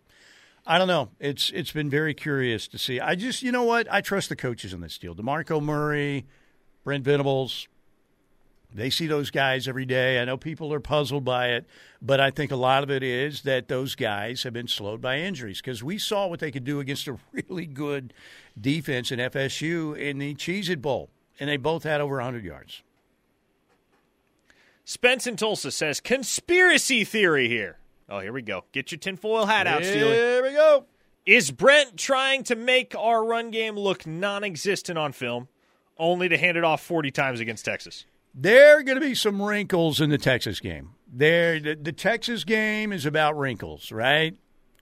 I 0.65 0.79
don't 0.79 0.89
know. 0.89 1.09
It's 1.19 1.51
it's 1.51 1.73
been 1.73 1.91
very 1.91 2.15
curious 2.15 2.69
to 2.69 2.79
see. 2.79 3.01
I 3.01 3.17
just 3.17 3.43
you 3.43 3.51
know 3.51 3.65
what? 3.65 3.93
I 3.93 4.01
trust 4.01 4.29
the 4.29 4.37
coaches 4.37 4.73
in 4.73 4.81
this 4.81 4.97
deal. 4.97 5.13
DeMarco 5.13 5.61
Murray, 5.61 6.27
Brent 6.85 7.05
Venables. 7.05 7.69
They 8.75 8.89
see 8.89 9.07
those 9.07 9.31
guys 9.31 9.69
every 9.69 9.85
day. 9.85 10.21
I 10.21 10.25
know 10.25 10.39
people 10.39 10.73
are 10.73 10.81
puzzled 10.81 11.25
by 11.25 11.49
it, 11.49 11.67
but 12.01 12.21
I 12.21 12.31
think 12.31 12.51
a 12.51 12.57
lot 12.57 12.83
of 12.83 12.91
it 12.91 13.03
is 13.03 13.43
that 13.43 13.69
those 13.69 13.95
guys 13.95 14.45
have 14.45 14.55
been 14.55 14.69
slowed 14.69 15.03
by 15.03 15.19
injuries 15.19 15.61
because 15.61 15.85
we 15.85 15.99
saw 15.99 16.27
what 16.27 16.41
they 16.41 16.51
could 16.51 16.65
do 16.65 16.81
against 16.81 17.07
a 17.07 17.19
really 17.33 17.67
good 17.67 18.15
defense 18.59 19.13
in 19.13 19.19
FSU 19.19 19.97
in 19.97 20.19
the 20.19 20.35
Cheez 20.35 20.71
It 20.71 20.81
Bowl, 20.81 21.11
and 21.39 21.51
they 21.51 21.59
both 21.59 21.83
had 21.83 22.01
over 22.01 22.17
100 22.17 22.45
yards. 22.45 22.83
Spence 24.85 25.27
in 25.27 25.37
Tulsa 25.37 25.71
says, 25.71 26.01
conspiracy 26.01 27.05
theory 27.05 27.49
here. 27.49 27.79
Oh, 28.09 28.21
here 28.21 28.33
we 28.33 28.43
go. 28.43 28.65
Get 28.73 28.91
your 28.91 28.99
tinfoil 28.99 29.47
hat 29.47 29.67
out, 29.67 29.85
Steely. 29.85 30.13
Here 30.13 30.43
we 30.43 30.53
go. 30.53 30.87
Is 31.25 31.51
Brent 31.51 31.97
trying 31.97 32.43
to 32.45 32.57
make 32.57 32.95
our 32.97 33.25
run 33.25 33.51
game 33.51 33.77
look 33.77 34.07
non 34.07 34.43
existent 34.43 34.99
on 34.99 35.13
film, 35.13 35.49
only 35.99 36.29
to 36.29 36.37
hand 36.37 36.57
it 36.57 36.65
off 36.65 36.83
40 36.83 37.11
times 37.11 37.41
against 37.41 37.65
Texas? 37.65 38.07
There 38.35 38.79
are 38.79 38.83
going 38.83 38.99
to 38.99 39.07
be 39.07 39.15
some 39.15 39.43
wrinkles 39.43 40.01
in 40.01 40.11
the 40.11 40.19
Texas 40.19 40.59
game. 40.59 40.91
There, 41.13 41.61
the, 41.61 41.75
the 41.75 41.93
Texas 41.93 42.45
game 42.45 42.93
is 42.93 43.05
about 43.05 43.37
wrinkles, 43.37 43.93
right? 43.93 44.35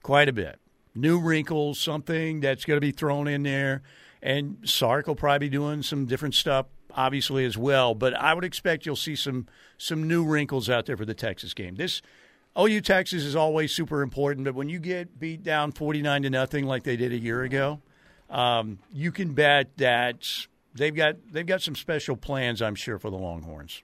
Quite 0.03 0.29
a 0.29 0.33
bit. 0.33 0.59
New 0.95 1.19
wrinkles, 1.19 1.79
something 1.79 2.39
that's 2.39 2.63
going 2.63 2.77
to 2.77 2.81
be 2.81 2.91
thrown 2.91 3.27
in 3.27 3.43
there. 3.43 3.81
And 4.21 4.57
Sark 4.63 5.07
will 5.07 5.15
probably 5.15 5.49
be 5.49 5.49
doing 5.49 5.83
some 5.83 6.05
different 6.05 6.35
stuff, 6.35 6.67
obviously, 6.93 7.43
as 7.45 7.57
well. 7.57 7.93
But 7.93 8.13
I 8.13 8.33
would 8.33 8.45
expect 8.45 8.85
you'll 8.85 8.95
see 8.95 9.15
some 9.15 9.47
some 9.77 10.07
new 10.07 10.23
wrinkles 10.23 10.69
out 10.69 10.85
there 10.85 10.95
for 10.95 11.05
the 11.05 11.13
Texas 11.13 11.53
game. 11.53 11.75
This 11.75 12.01
OU 12.57 12.81
Texas 12.81 13.23
is 13.23 13.35
always 13.35 13.73
super 13.73 14.01
important, 14.01 14.45
but 14.45 14.53
when 14.53 14.69
you 14.69 14.79
get 14.79 15.19
beat 15.19 15.43
down 15.43 15.71
49 15.71 16.23
to 16.23 16.29
nothing 16.29 16.65
like 16.65 16.83
they 16.83 16.97
did 16.97 17.11
a 17.11 17.17
year 17.17 17.41
ago, 17.43 17.81
um, 18.29 18.79
you 18.93 19.11
can 19.11 19.33
bet 19.33 19.75
that 19.77 20.47
they've 20.75 20.95
got 20.95 21.15
they've 21.31 21.45
got 21.45 21.61
some 21.61 21.75
special 21.75 22.15
plans, 22.15 22.61
I'm 22.61 22.75
sure, 22.75 22.97
for 22.97 23.09
the 23.09 23.17
Longhorns. 23.17 23.83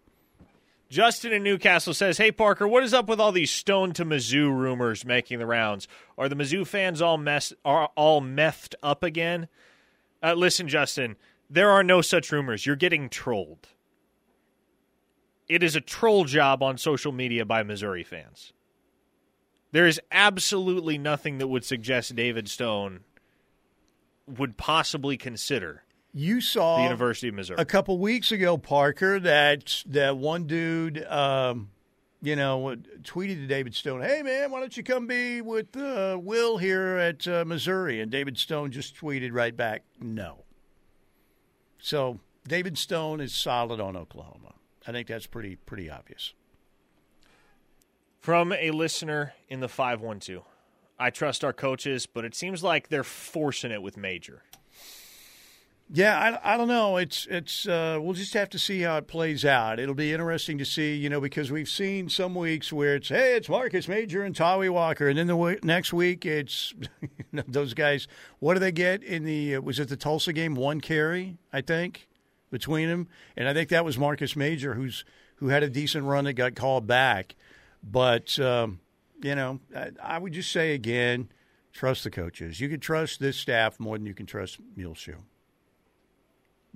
Justin 0.90 1.34
in 1.34 1.44
Newcastle 1.44 1.94
says, 1.94 2.18
"Hey 2.18 2.32
Parker, 2.32 2.68
what 2.68 2.84
is 2.84 2.94
up 2.94 3.10
with 3.10 3.20
all 3.20 3.32
these 3.32 3.52
stone 3.52 3.92
to 3.94 4.06
Mizzou 4.06 4.56
rumors 4.56 5.06
making 5.06 5.40
the 5.40 5.46
rounds? 5.46 5.88
Are 6.18 6.30
the 6.30 6.36
Mizzou 6.36 6.66
fans 6.66 7.02
all 7.02 7.18
mess 7.18 7.54
are 7.66 7.90
all 7.96 8.22
methed 8.22 8.76
up 8.82 9.04
again?" 9.04 9.48
Uh, 10.24 10.34
listen, 10.34 10.68
Justin, 10.68 11.16
there 11.50 11.70
are 11.70 11.84
no 11.84 12.02
such 12.02 12.32
rumors. 12.32 12.66
You're 12.66 12.76
getting 12.76 13.10
trolled. 13.10 13.68
It 15.48 15.64
is 15.64 15.76
a 15.76 15.82
troll 15.82 16.26
job 16.26 16.62
on 16.62 16.78
social 16.78 17.12
media 17.12 17.46
by 17.46 17.64
Missouri 17.64 18.04
fans. 18.04 18.52
There 19.72 19.88
is 19.88 20.02
absolutely 20.12 20.98
nothing 20.98 21.38
that 21.38 21.48
would 21.48 21.64
suggest 21.64 22.16
David 22.16 22.50
Stone 22.50 23.02
would 24.26 24.58
possibly 24.58 25.18
consider 25.18 25.84
You 26.18 26.42
saw 26.42 26.78
the 26.78 26.84
University 26.84 27.28
of 27.28 27.36
Missouri. 27.36 27.58
a 27.60 27.66
couple 27.66 28.00
weeks 28.00 28.32
ago, 28.32 28.58
Parker, 28.58 29.20
that 29.20 29.84
that 29.86 30.18
one 30.18 30.48
dude, 30.48 31.06
um, 31.06 31.70
you 32.24 32.36
know, 32.36 32.76
tweeted 33.04 33.36
to 33.36 33.48
David 33.48 33.76
Stone, 33.76 34.02
"Hey 34.02 34.24
man, 34.24 34.50
why 34.50 34.60
don't 34.60 34.76
you 34.76 34.82
come 34.82 35.06
be 35.06 35.42
with 35.42 35.78
uh, 35.78 36.18
Will 36.20 36.58
here 36.58 36.98
at 36.98 37.28
uh, 37.28 37.46
Missouri?" 37.46 38.02
And 38.02 38.12
David 38.12 38.38
Stone 38.40 38.72
just 38.72 38.96
tweeted 38.96 39.30
right 39.32 39.56
back, 39.56 39.84
"No." 40.02 40.44
So 41.78 42.20
David 42.48 42.80
Stone 42.80 43.22
is 43.22 43.36
solid 43.36 43.80
on 43.80 43.96
Oklahoma. 43.96 44.56
I 44.88 44.92
think 44.92 45.08
that's 45.08 45.28
pretty 45.28 45.56
pretty 45.56 45.88
obvious. 45.88 46.34
From 48.20 48.52
a 48.54 48.72
listener 48.72 49.34
in 49.50 49.60
the 49.60 49.70
512. 49.70 50.44
I 51.00 51.12
trust 51.12 51.44
our 51.44 51.54
coaches, 51.54 52.08
but 52.08 52.26
it 52.26 52.34
seems 52.34 52.64
like 52.64 52.90
they're 52.90 53.04
forcing 53.04 53.72
it 53.72 53.84
with 53.84 53.98
Major. 53.98 54.42
Yeah, 55.90 56.40
I, 56.44 56.54
I 56.54 56.58
don't 56.58 56.68
know. 56.68 56.98
It's 56.98 57.26
it's 57.30 57.66
uh, 57.66 57.98
we'll 58.02 58.14
just 58.14 58.34
have 58.34 58.50
to 58.50 58.60
see 58.60 58.82
how 58.82 58.98
it 58.98 59.08
plays 59.08 59.46
out. 59.46 59.80
It'll 59.80 59.96
be 59.96 60.12
interesting 60.12 60.58
to 60.58 60.66
see, 60.66 60.96
you 60.96 61.10
know, 61.10 61.22
because 61.22 61.50
we've 61.50 61.70
seen 61.70 62.10
some 62.10 62.36
weeks 62.36 62.74
where 62.74 62.96
it's 62.96 63.08
hey, 63.08 63.38
it's 63.38 63.48
Marcus 63.48 63.88
Major 63.88 64.24
and 64.24 64.36
Tawee 64.36 64.70
Walker, 64.70 65.08
and 65.08 65.18
then 65.18 65.28
the 65.28 65.34
w- 65.34 65.60
next 65.64 65.94
week 65.94 66.26
it's 66.26 66.74
you 67.02 67.10
know, 67.32 67.44
those 67.48 67.74
guys. 67.74 68.06
What 68.40 68.56
do 68.56 68.60
they 68.60 68.74
get 68.74 69.02
in 69.02 69.24
the? 69.24 69.56
Uh, 69.56 69.62
was 69.62 69.80
it 69.80 69.88
the 69.88 69.96
Tulsa 69.96 70.34
game? 70.34 70.56
One 70.56 70.82
carry, 70.82 71.38
I 71.54 71.62
think, 71.62 72.10
between 72.52 72.90
them, 72.90 73.08
and 73.38 73.48
I 73.48 73.54
think 73.54 73.70
that 73.70 73.86
was 73.86 73.98
Marcus 73.98 74.36
Major 74.36 74.74
who's 74.74 75.06
who 75.36 75.48
had 75.48 75.64
a 75.64 75.70
decent 75.70 76.04
run 76.04 76.26
that 76.26 76.34
got 76.34 76.56
called 76.56 76.86
back. 76.86 77.36
But 77.82 78.38
um, 78.40 78.82
you 79.24 79.36
know, 79.36 79.62
I, 79.74 79.92
I 80.04 80.18
would 80.18 80.34
just 80.34 80.52
say 80.52 80.74
again, 80.74 81.30
trust 81.72 82.04
the 82.04 82.12
coaches. 82.12 82.60
You 82.60 82.68
can 82.68 82.82
trust 82.82 83.22
this 83.22 83.38
staff 83.38 83.80
more 83.80 83.98
than 83.98 84.06
you 84.06 84.14
can 84.14 84.26
trust 84.26 84.58
Muleshoe. 84.76 85.20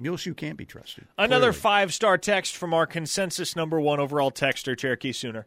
Muleshoe 0.01 0.33
can't 0.33 0.57
be 0.57 0.65
trusted. 0.65 1.05
Another 1.17 1.53
five 1.53 1.93
star 1.93 2.17
text 2.17 2.55
from 2.55 2.73
our 2.73 2.87
consensus 2.87 3.55
number 3.55 3.79
one 3.79 3.99
overall 3.99 4.31
texter, 4.31 4.77
Cherokee 4.77 5.11
Sooner. 5.11 5.45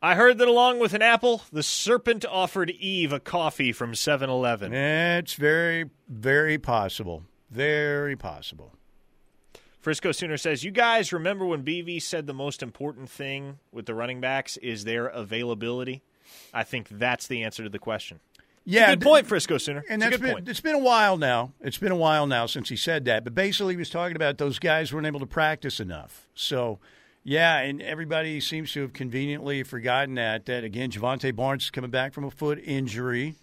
I 0.00 0.14
heard 0.14 0.38
that 0.38 0.48
along 0.48 0.80
with 0.80 0.94
an 0.94 1.02
apple, 1.02 1.42
the 1.52 1.62
serpent 1.62 2.24
offered 2.24 2.70
Eve 2.70 3.12
a 3.12 3.20
coffee 3.20 3.72
from 3.72 3.94
7 3.94 4.28
Eleven. 4.28 4.72
It's 4.72 5.34
very, 5.34 5.90
very 6.08 6.58
possible. 6.58 7.24
Very 7.50 8.16
possible. 8.16 8.72
Frisco 9.80 10.10
Sooner 10.10 10.36
says, 10.36 10.64
You 10.64 10.70
guys 10.70 11.12
remember 11.12 11.44
when 11.44 11.64
BV 11.64 12.02
said 12.02 12.26
the 12.26 12.34
most 12.34 12.62
important 12.62 13.10
thing 13.10 13.58
with 13.70 13.86
the 13.86 13.94
running 13.94 14.20
backs 14.20 14.56
is 14.56 14.84
their 14.84 15.06
availability? 15.06 16.02
I 16.54 16.62
think 16.64 16.88
that's 16.88 17.26
the 17.26 17.42
answer 17.44 17.62
to 17.62 17.68
the 17.68 17.78
question. 17.78 18.20
Yeah, 18.64 18.90
Good 18.90 19.00
point, 19.00 19.26
Frisco 19.26 19.58
Sooner. 19.58 19.84
And 19.88 20.00
that's 20.00 20.18
been 20.18 20.34
point. 20.34 20.48
it's 20.48 20.60
been 20.60 20.74
a 20.76 20.78
while 20.78 21.16
now. 21.16 21.52
It's 21.60 21.78
been 21.78 21.92
a 21.92 21.96
while 21.96 22.26
now 22.26 22.46
since 22.46 22.68
he 22.68 22.76
said 22.76 23.04
that. 23.06 23.24
But 23.24 23.34
basically, 23.34 23.74
he 23.74 23.78
was 23.78 23.90
talking 23.90 24.14
about 24.14 24.38
those 24.38 24.58
guys 24.58 24.92
weren't 24.92 25.06
able 25.06 25.20
to 25.20 25.26
practice 25.26 25.80
enough. 25.80 26.28
So, 26.34 26.78
yeah, 27.24 27.58
and 27.58 27.82
everybody 27.82 28.40
seems 28.40 28.72
to 28.72 28.82
have 28.82 28.92
conveniently 28.92 29.62
forgotten 29.64 30.14
that. 30.14 30.46
That 30.46 30.62
again, 30.62 30.90
Jovantae 30.90 31.34
Barnes 31.34 31.64
is 31.64 31.70
coming 31.70 31.90
back 31.90 32.12
from 32.12 32.24
a 32.24 32.30
foot 32.30 32.60
injury. 32.64 33.34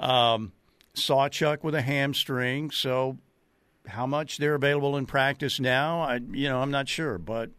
Um, 0.00 0.52
Sawchuk 0.94 1.62
with 1.62 1.74
a 1.74 1.82
hamstring. 1.82 2.70
So, 2.72 3.18
how 3.86 4.06
much 4.06 4.38
they're 4.38 4.56
available 4.56 4.96
in 4.96 5.06
practice 5.06 5.60
now, 5.60 6.00
I 6.00 6.20
you 6.32 6.48
know 6.48 6.60
I'm 6.60 6.72
not 6.72 6.88
sure, 6.88 7.18
but 7.18 7.50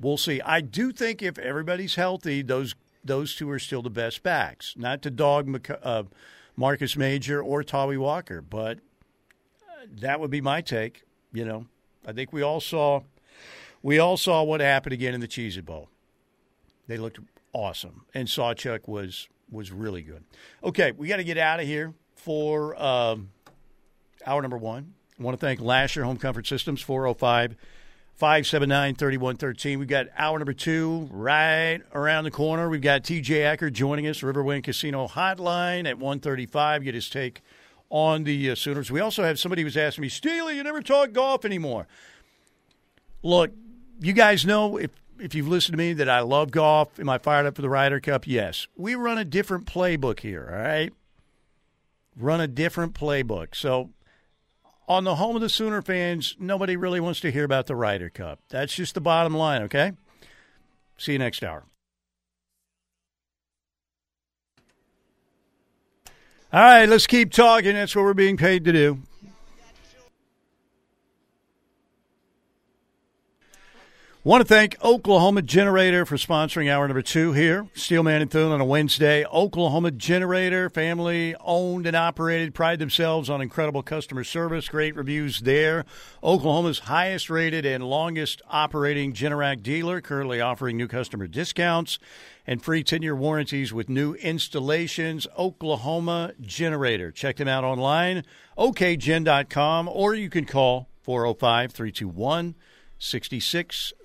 we'll 0.00 0.16
see. 0.16 0.40
I 0.40 0.60
do 0.60 0.90
think 0.92 1.22
if 1.22 1.38
everybody's 1.38 1.94
healthy, 1.94 2.42
those 2.42 2.74
those 3.04 3.34
two 3.34 3.50
are 3.50 3.58
still 3.58 3.82
the 3.82 3.90
best 3.90 4.22
backs. 4.22 4.74
Not 4.76 5.02
to 5.02 5.10
dog 5.10 5.68
uh, 5.82 6.04
Marcus 6.56 6.96
Major 6.96 7.42
or 7.42 7.62
Tawee 7.62 7.98
Walker, 7.98 8.40
but 8.40 8.78
uh, 9.68 9.86
that 10.00 10.20
would 10.20 10.30
be 10.30 10.40
my 10.40 10.60
take. 10.60 11.02
You 11.32 11.44
know, 11.44 11.66
I 12.06 12.12
think 12.12 12.32
we 12.32 12.42
all 12.42 12.60
saw 12.60 13.02
we 13.82 13.98
all 13.98 14.16
saw 14.16 14.42
what 14.42 14.60
happened 14.60 14.92
again 14.92 15.14
in 15.14 15.20
the 15.20 15.28
Cheez 15.28 15.56
It 15.56 15.66
Bowl. 15.66 15.88
They 16.86 16.98
looked 16.98 17.18
awesome, 17.52 18.04
and 18.14 18.28
Sawchuk 18.28 18.86
was 18.86 19.28
was 19.50 19.70
really 19.70 20.02
good. 20.02 20.24
Okay, 20.62 20.92
we 20.92 21.08
got 21.08 21.16
to 21.16 21.24
get 21.24 21.38
out 21.38 21.60
of 21.60 21.66
here 21.66 21.94
for 22.14 22.80
um, 22.80 23.30
hour 24.26 24.40
number 24.42 24.58
one. 24.58 24.94
I 25.18 25.22
want 25.22 25.38
to 25.38 25.44
thank 25.44 25.60
Lasher 25.60 26.04
Home 26.04 26.16
Comfort 26.16 26.46
Systems, 26.46 26.80
405 26.80 27.56
579 28.22 28.94
3113. 28.94 29.80
We've 29.80 29.88
got 29.88 30.06
hour 30.16 30.38
number 30.38 30.52
two 30.52 31.08
right 31.10 31.80
around 31.92 32.22
the 32.22 32.30
corner. 32.30 32.68
We've 32.68 32.80
got 32.80 33.02
TJ 33.02 33.44
Eckert 33.44 33.72
joining 33.72 34.06
us, 34.06 34.20
Riverwind 34.20 34.62
Casino 34.62 35.08
Hotline 35.08 35.88
at 35.88 35.98
135. 35.98 36.84
Get 36.84 36.94
his 36.94 37.10
take 37.10 37.42
on 37.90 38.22
the 38.22 38.52
uh, 38.52 38.54
Sooners. 38.54 38.92
We 38.92 39.00
also 39.00 39.24
have 39.24 39.40
somebody 39.40 39.62
who's 39.62 39.76
asking 39.76 40.02
me, 40.02 40.08
Steely, 40.08 40.54
you 40.54 40.62
never 40.62 40.80
talk 40.80 41.10
golf 41.10 41.44
anymore. 41.44 41.88
Look, 43.24 43.50
you 43.98 44.12
guys 44.12 44.46
know 44.46 44.76
if 44.76 44.92
if 45.18 45.34
you've 45.34 45.48
listened 45.48 45.72
to 45.72 45.78
me 45.78 45.92
that 45.94 46.08
I 46.08 46.20
love 46.20 46.52
golf. 46.52 47.00
Am 47.00 47.08
I 47.08 47.18
fired 47.18 47.46
up 47.46 47.56
for 47.56 47.62
the 47.62 47.68
Ryder 47.68 47.98
Cup? 47.98 48.28
Yes. 48.28 48.68
We 48.76 48.94
run 48.94 49.18
a 49.18 49.24
different 49.24 49.66
playbook 49.66 50.20
here, 50.20 50.48
all 50.48 50.62
right? 50.62 50.92
Run 52.16 52.40
a 52.40 52.46
different 52.46 52.94
playbook. 52.94 53.56
So 53.56 53.90
on 54.88 55.04
the 55.04 55.16
home 55.16 55.36
of 55.36 55.42
the 55.42 55.48
Sooner 55.48 55.82
fans, 55.82 56.36
nobody 56.38 56.76
really 56.76 57.00
wants 57.00 57.20
to 57.20 57.30
hear 57.30 57.44
about 57.44 57.66
the 57.66 57.76
Ryder 57.76 58.10
Cup. 58.10 58.40
That's 58.48 58.74
just 58.74 58.94
the 58.94 59.00
bottom 59.00 59.34
line, 59.34 59.62
okay? 59.62 59.92
See 60.98 61.12
you 61.12 61.18
next 61.18 61.42
hour. 61.42 61.64
All 66.52 66.60
right, 66.60 66.86
let's 66.86 67.06
keep 67.06 67.32
talking. 67.32 67.74
That's 67.74 67.96
what 67.96 68.04
we're 68.04 68.12
being 68.12 68.36
paid 68.36 68.64
to 68.66 68.72
do. 68.72 68.98
Want 74.24 74.40
to 74.40 74.46
thank 74.46 74.76
Oklahoma 74.84 75.42
Generator 75.42 76.06
for 76.06 76.14
sponsoring 76.14 76.70
hour 76.70 76.86
number 76.86 77.02
two 77.02 77.32
here. 77.32 77.66
Steelman 77.74 78.22
and 78.22 78.30
Thune 78.30 78.52
on 78.52 78.60
a 78.60 78.64
Wednesday. 78.64 79.24
Oklahoma 79.24 79.90
Generator, 79.90 80.70
family 80.70 81.34
owned 81.40 81.88
and 81.88 81.96
operated, 81.96 82.54
pride 82.54 82.78
themselves 82.78 83.28
on 83.28 83.40
incredible 83.40 83.82
customer 83.82 84.22
service, 84.22 84.68
great 84.68 84.94
reviews 84.94 85.40
there. 85.40 85.84
Oklahoma's 86.22 86.78
highest 86.78 87.30
rated 87.30 87.66
and 87.66 87.82
longest 87.82 88.42
operating 88.48 89.12
Generac 89.12 89.60
dealer, 89.60 90.00
currently 90.00 90.40
offering 90.40 90.76
new 90.76 90.86
customer 90.86 91.26
discounts 91.26 91.98
and 92.46 92.62
free 92.62 92.84
10 92.84 93.02
year 93.02 93.16
warranties 93.16 93.72
with 93.72 93.88
new 93.88 94.14
installations. 94.14 95.26
Oklahoma 95.36 96.30
Generator. 96.40 97.10
Check 97.10 97.38
them 97.38 97.48
out 97.48 97.64
online, 97.64 98.22
okgen.com, 98.56 99.88
or 99.88 100.14
you 100.14 100.30
can 100.30 100.44
call 100.44 100.88
405 101.02 101.72
321 101.72 102.54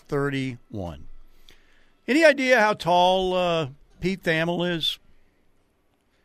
6631. 0.09 1.05
Any 2.07 2.23
idea 2.23 2.59
how 2.59 2.73
tall 2.73 3.33
uh, 3.33 3.67
Pete 3.99 4.23
Thamel 4.23 4.69
is? 4.75 4.99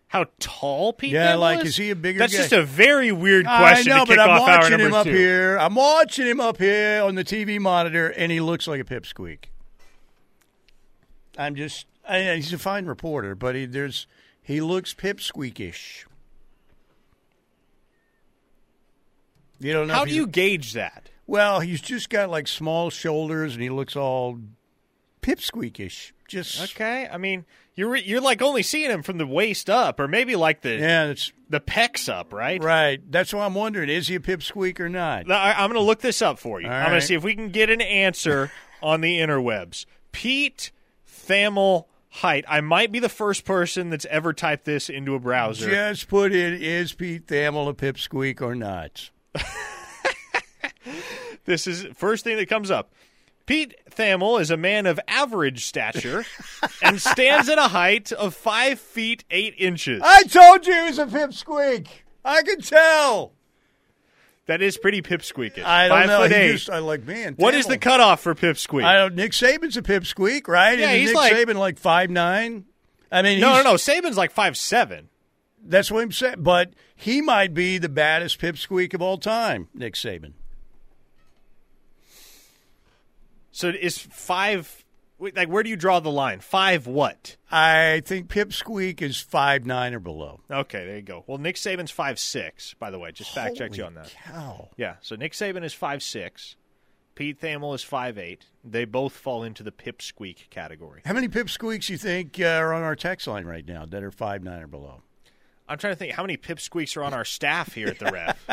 How 0.09 0.27
tall 0.39 0.93
Pete 0.93 1.13
Yeah, 1.13 1.33
Thamel 1.33 1.41
like, 1.41 1.61
is? 1.61 1.71
is 1.71 1.77
he 1.77 1.91
a 1.91 1.97
bigger 1.97 2.19
That's 2.21 2.33
guy? 2.33 2.39
just 2.39 2.53
a 2.53 2.63
very 2.63 3.11
weird 3.13 3.47
question 3.47 3.93
I 3.93 3.97
know, 3.99 4.05
to 4.05 4.09
kick 4.09 4.17
but 4.19 4.31
I'm 4.31 4.41
off 4.41 4.49
watching 4.49 4.79
him 4.79 4.95
up 4.95 5.05
two. 5.07 5.13
here. 5.13 5.57
I'm 5.59 5.75
watching 5.75 6.27
him 6.27 6.41
up 6.41 6.59
here 6.59 7.03
on 7.03 7.15
the 7.17 7.25
TV 7.25 7.59
monitor, 7.59 8.09
and 8.11 8.31
he 8.31 8.41
looks 8.41 8.67
like 8.69 8.81
a 8.81 8.85
pipsqueak. 8.85 9.45
I'm 11.37 11.57
just, 11.57 11.87
I, 12.09 12.35
he's 12.37 12.53
a 12.53 12.59
fine 12.59 12.87
reporter, 12.87 13.35
but 13.35 13.55
he, 13.55 13.65
there's, 13.67 14.07
he 14.43 14.61
looks 14.61 14.95
pipsqueakish. 14.95 16.05
You 19.59 19.73
don't 19.73 19.89
know. 19.89 19.95
How 19.95 20.05
do 20.05 20.15
you 20.15 20.27
gauge 20.27 20.73
that? 20.75 21.09
Well, 21.27 21.61
he's 21.61 21.81
just 21.81 22.11
got 22.11 22.31
like 22.31 22.49
small 22.49 22.91
shoulders, 22.91 23.55
and 23.55 23.63
he 23.63 23.71
looks 23.71 23.97
all 23.97 24.41
pipsqueakish. 25.23 26.13
Just 26.29 26.75
Okay, 26.75 27.09
I 27.11 27.19
mean, 27.19 27.45
you're 27.75 27.97
you're 27.97 28.21
like 28.21 28.43
only 28.43 28.63
seeing 28.63 28.91
him 28.91 29.03
from 29.03 29.19
the 29.19 29.27
waist 29.27 29.71
up, 29.71 30.01
or 30.01 30.09
maybe 30.09 30.37
like 30.37 30.63
the 30.63 30.75
yeah, 30.75 31.07
that's 31.07 31.33
the 31.49 31.61
pecs 31.61 32.09
up, 32.09 32.33
right? 32.33 32.63
right. 32.63 33.01
That's 33.11 33.33
why 33.33 33.45
I'm 33.45 33.55
wondering: 33.55 33.89
is 33.89 34.09
he 34.09 34.17
a 34.17 34.21
pipsqueak 34.21 34.81
or 34.81 34.89
not? 34.89 35.31
I, 35.31 35.53
I'm 35.53 35.71
going 35.71 35.81
to 35.81 35.87
look 35.87 36.01
this 36.01 36.23
up 36.23 36.39
for 36.39 36.61
you. 36.61 36.69
All 36.69 36.73
I'm 36.73 36.89
going 36.89 37.01
to 37.01 37.07
see 37.07 37.15
if 37.15 37.23
we 37.23 37.35
can 37.35 37.51
get 37.51 37.71
an 37.71 37.81
answer 37.81 38.51
on 38.83 39.01
the 39.01 39.19
interwebs. 39.19 39.87
Pete 40.11 40.73
Thamel 41.09 41.87
height. 42.09 42.45
I 42.49 42.61
might 42.61 42.93
be 42.93 42.99
the 42.99 43.09
first 43.09 43.45
person 43.45 43.91
that's 43.91 44.07
ever 44.07 44.33
typed 44.33 44.65
this 44.65 44.89
into 44.91 45.15
a 45.15 45.21
browser. 45.21 45.71
Just 45.71 46.09
put 46.09 46.33
in: 46.33 46.55
is 46.55 46.93
Pete 46.93 47.27
Thamel 47.27 47.69
a 47.69 47.75
pipsqueak 47.75 48.41
or 48.43 48.55
not? 48.55 49.11
This 51.45 51.67
is 51.67 51.87
first 51.95 52.25
thing 52.25 52.37
that 52.37 52.49
comes 52.49 52.71
up. 52.71 52.93
Pete 53.47 53.75
Thamel 53.91 54.41
is 54.41 54.51
a 54.51 54.57
man 54.57 54.87
of 54.87 55.01
average 55.09 55.65
stature 55.65 56.25
and 56.83 57.01
stands 57.01 57.49
at 57.49 57.59
a 57.59 57.69
height 57.69 58.13
of 58.13 58.35
five 58.35 58.79
feet 58.79 59.25
eight 59.31 59.55
inches. 59.59 60.01
I 60.05 60.23
told 60.25 60.67
you 60.67 60.75
he 60.75 60.83
was 60.83 60.99
a 60.99 61.07
pipsqueak. 61.07 61.89
I 62.25 62.43
could 62.43 62.65
tell. 62.65 63.33
That 64.47 64.61
is 64.61 64.77
pretty 64.77 65.03
pipsqueakish. 65.03 65.65
I 65.65 65.89
don't 65.89 65.99
five 65.99 66.07
know. 66.09 66.23
Foot 66.23 66.33
eight. 66.33 66.53
just, 66.53 66.71
I 66.71 66.79
like 66.79 67.05
man. 67.05 67.35
what 67.37 67.55
is 67.55 67.67
the 67.67 67.79
cutoff 67.79 68.21
for 68.21 68.35
pipsqueak? 68.35 68.85
I 68.85 68.95
don't. 68.95 69.15
Nick 69.15 69.33
Saban's 69.33 69.77
a 69.77 69.83
pipsqueak, 69.83 70.49
right? 70.49 70.79
Yeah, 70.79 70.91
Isn't 70.91 71.01
he's 71.01 71.09
Nick 71.11 71.17
like- 71.17 71.33
Saban 71.33 71.55
like 71.57 71.79
five 71.79 72.11
nine. 72.11 72.65
I 73.11 73.23
mean, 73.23 73.41
no, 73.41 73.55
no, 73.57 73.63
no. 73.63 73.75
Saban's 73.75 74.17
like 74.17 74.31
five 74.31 74.57
seven. 74.57 75.09
That's 75.65 75.91
what 75.91 76.03
I'm 76.03 76.13
saying. 76.13 76.37
But 76.39 76.73
he 76.97 77.21
might 77.21 77.55
be 77.55 77.79
the 77.79 77.89
baddest 77.89 78.41
pipsqueak 78.41 78.95
of 78.95 79.03
all 79.03 79.19
time, 79.19 79.69
Nick 79.75 79.95
Saban. 79.95 80.33
So 83.53 83.69
is 83.69 83.99
five 83.99 84.85
like 85.19 85.49
where 85.49 85.63
do 85.63 85.71
you 85.71 85.77
draw 85.77 86.01
the 86.01 86.11
line? 86.11 86.41
Five 86.41 86.87
what? 86.87 87.37
I 87.51 88.03
think 88.05 88.29
pipsqueak 88.29 89.01
is 89.01 89.21
five 89.21 89.65
nine 89.65 89.95
or 89.95 90.01
below. 90.01 90.41
Okay, 90.51 90.85
there 90.85 90.97
you 90.97 91.03
go. 91.03 91.25
Well, 91.27 91.39
Nick 91.39 91.57
Saban's 91.57 91.91
five 91.91 92.19
six. 92.19 92.75
By 92.75 92.91
the 92.91 92.99
way, 92.99 93.13
just 93.13 93.33
fact 93.35 93.57
checked 93.57 93.77
you 93.77 93.85
on 93.85 93.95
that. 93.95 94.13
Cow. 94.25 94.71
Yeah, 94.77 94.97
so 95.01 95.15
Nick 95.15 95.33
Saban 95.33 95.65
is 95.65 95.75
five 95.75 96.03
six. 96.03 96.57
Pete 97.15 97.41
Thamel 97.41 97.75
is 97.75 97.85
five 97.85 98.19
eight. 98.19 98.47
They 98.65 98.85
both 98.85 99.13
fall 99.13 99.45
into 99.45 99.63
the 99.63 99.71
pipsqueak 99.71 100.49
category. 100.51 101.03
How 101.05 101.13
many 101.13 101.29
pipsqueaks 101.29 101.89
you 101.91 101.99
think 101.99 102.41
uh, 102.41 102.45
are 102.45 102.73
on 102.73 102.83
our 102.83 102.97
text 102.97 103.27
line 103.27 103.45
right 103.45 103.67
now 103.67 103.85
that 103.87 104.03
are 104.03 104.11
five 104.11 104.43
nine 104.43 104.63
or 104.63 104.67
below? 104.67 105.03
I'm 105.73 105.79
trying 105.79 105.95
to 105.95 105.97
think 105.97 106.13
how 106.13 106.23
many 106.23 106.37
pipsqueaks 106.37 106.99
are 106.99 107.03
on 107.03 107.15
our 107.15 107.25
staff 107.25 107.73
here 107.73 107.89
at 107.89 107.99
the 107.99 108.13
ref. 108.13 108.47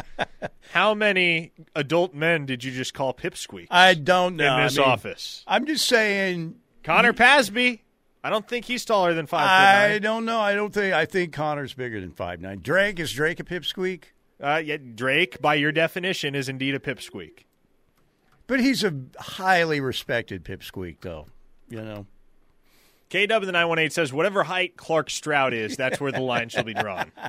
how 0.71 0.93
many 0.93 1.51
adult 1.75 2.13
men 2.13 2.45
did 2.45 2.63
you 2.63 2.71
just 2.71 2.93
call 2.93 3.13
pipsqueak 3.13 3.67
I 3.69 3.93
don't 3.93 4.37
know. 4.37 4.55
in 4.57 4.63
this 4.63 4.77
I 4.77 4.81
mean, 4.81 4.89
office? 4.89 5.43
I'm 5.45 5.65
just 5.65 5.85
saying. 5.85 6.55
Connor 6.81 7.11
Pasby. 7.11 7.81
I 8.23 8.29
don't 8.29 8.47
think 8.47 8.63
he's 8.63 8.85
taller 8.85 9.13
than 9.13 9.27
five 9.27 9.47
I 9.47 9.99
don't 9.99 10.23
know. 10.23 10.39
I 10.39 10.55
don't 10.55 10.73
think. 10.73 10.93
I 10.93 11.05
think 11.05 11.33
Connor's 11.33 11.73
bigger 11.73 11.99
than 11.99 12.11
five 12.11 12.39
nine. 12.39 12.61
Drake 12.61 13.01
is 13.01 13.11
Drake 13.11 13.41
a 13.41 13.43
pipsqueak? 13.43 14.03
Uh, 14.41 14.61
yeah, 14.63 14.77
Drake, 14.77 15.41
by 15.41 15.55
your 15.55 15.73
definition, 15.73 16.35
is 16.35 16.47
indeed 16.47 16.73
a 16.73 16.79
pipsqueak. 16.79 17.43
But 18.47 18.61
he's 18.61 18.85
a 18.85 18.93
highly 19.19 19.81
respected 19.81 20.45
pipsqueak, 20.45 21.01
though. 21.01 21.27
You 21.69 21.81
know. 21.81 22.05
KW 23.09 23.45
the 23.45 23.51
918 23.51 23.89
says, 23.89 24.13
whatever 24.13 24.43
height 24.43 24.77
Clark 24.77 25.09
Stroud 25.09 25.53
is, 25.53 25.75
that's 25.77 25.99
where 25.99 26.11
the 26.11 26.21
line 26.21 26.49
shall 26.49 26.63
be 26.63 26.73
drawn. 26.73 27.11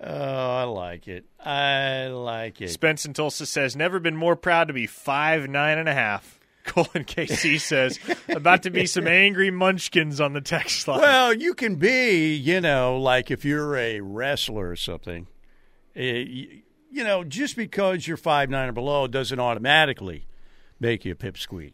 Oh, 0.00 0.56
I 0.56 0.62
like 0.62 1.08
it. 1.08 1.24
I 1.44 2.06
like 2.06 2.60
it. 2.60 2.70
Spence 2.70 3.04
and 3.04 3.16
Tulsa 3.16 3.46
says, 3.46 3.74
never 3.74 3.98
been 3.98 4.16
more 4.16 4.36
proud 4.36 4.68
to 4.68 4.72
be 4.74 4.86
five, 4.86 5.48
nine 5.48 5.76
and 5.76 5.88
a 5.88 5.92
half. 5.94 6.38
Colin 6.64 7.04
KC 7.04 7.58
says, 7.60 7.98
about 8.28 8.62
to 8.62 8.70
be 8.70 8.86
some 8.86 9.08
angry 9.08 9.50
munchkins 9.50 10.20
on 10.20 10.34
the 10.34 10.40
text 10.40 10.86
line. 10.86 11.00
Well, 11.00 11.34
you 11.34 11.52
can 11.52 11.76
be, 11.76 12.34
you 12.36 12.60
know, 12.60 12.96
like 13.00 13.30
if 13.32 13.44
you're 13.44 13.76
a 13.76 13.98
wrestler 14.00 14.68
or 14.70 14.76
something, 14.76 15.26
eh, 15.96 16.24
y- 16.28 16.62
you 16.92 17.02
know, 17.02 17.24
just 17.24 17.56
because 17.56 18.06
you're 18.06 18.16
five 18.16 18.50
nine 18.50 18.68
or 18.68 18.72
below 18.72 19.08
doesn't 19.08 19.40
automatically 19.40 20.26
make 20.78 21.04
you 21.04 21.10
a 21.12 21.16
pipsqueak. 21.16 21.72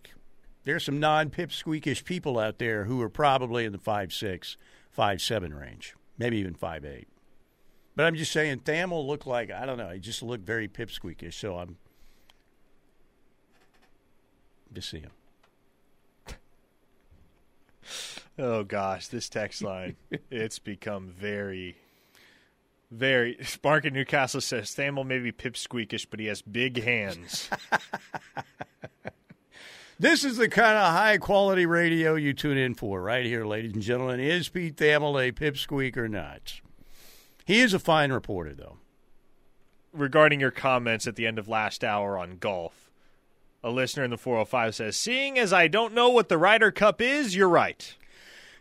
There's 0.65 0.85
some 0.85 0.99
non-pipsqueakish 0.99 2.05
people 2.05 2.39
out 2.39 2.59
there 2.59 2.85
who 2.85 3.01
are 3.03 3.11
probably 3.11 3.65
in 3.65 3.73
the 3.73 3.79
five 3.79 4.13
six, 4.13 4.57
five 4.91 5.21
seven 5.21 5.53
range, 5.55 5.95
maybe 6.19 6.39
even 6.39 6.55
five 6.55 6.85
eight. 6.85 7.09
But 7.97 8.07
I'm 8.07 8.17
just 8.17 8.33
saying, 8.33 8.61
Thamel 8.61 9.07
looked 9.07 9.27
like 9.27 9.51
I 9.51 9.67
don't 9.67 9.79
know. 9.79 9.91
He 9.91 10.01
just 10.01 10.23
looked 10.23 10.45
very 10.45 10.69
pipsqueakish. 10.69 11.35
So 11.35 11.59
I'm 11.59 11.77
just 14.73 14.91
seeing. 14.91 15.11
Oh 18.39 18.65
gosh, 18.65 19.09
this 19.09 19.29
text 19.29 19.63
line 19.63 19.97
it's 20.31 20.59
become 20.59 21.09
very 21.09 21.77
very 22.91 23.39
Mark 23.63 23.85
in 23.85 23.93
Newcastle 23.93 24.41
says 24.41 24.71
Thamel 24.71 25.07
may 25.07 25.19
be 25.19 25.31
pipsqueakish, 25.31 26.07
but 26.11 26.21
he 26.21 26.27
has 26.27 26.43
big 26.43 26.83
hands. 26.83 27.51
This 29.99 30.25
is 30.25 30.39
the 30.39 30.49
kind 30.49 30.77
of 30.77 30.93
high 30.93 31.19
quality 31.19 31.67
radio 31.67 32.17
you 32.17 32.33
tune 32.33 32.59
in 32.59 32.75
for, 32.75 33.01
right 33.01 33.25
here, 33.25 33.45
ladies 33.45 33.75
and 33.75 33.83
gentlemen. 33.83 34.19
Is 34.19 34.49
Pete 34.49 34.77
Thamel 34.77 35.29
a 35.29 35.31
pipsqueak 35.31 35.97
or 35.97 36.09
not? 36.09 36.61
He 37.45 37.61
is 37.61 37.73
a 37.73 37.79
fine 37.79 38.11
reporter, 38.11 38.55
though. 38.55 38.79
Regarding 39.93 40.41
your 40.41 40.51
comments 40.51 41.07
at 41.07 41.15
the 41.15 41.29
end 41.29 41.39
of 41.39 41.47
last 41.47 41.85
hour 41.85 42.19
on 42.19 42.39
golf, 42.39 42.91
a 43.63 43.71
listener 43.71 44.03
in 44.03 44.11
the 44.11 44.19
405 44.19 44.75
says, 44.75 44.97
Seeing 44.97 45.39
as 45.39 45.53
I 45.53 45.69
don't 45.69 45.95
know 45.95 46.09
what 46.09 46.29
the 46.29 46.39
Ryder 46.39 46.73
Cup 46.73 47.01
is, 47.01 47.37
you're 47.37 47.49
right. 47.49 47.95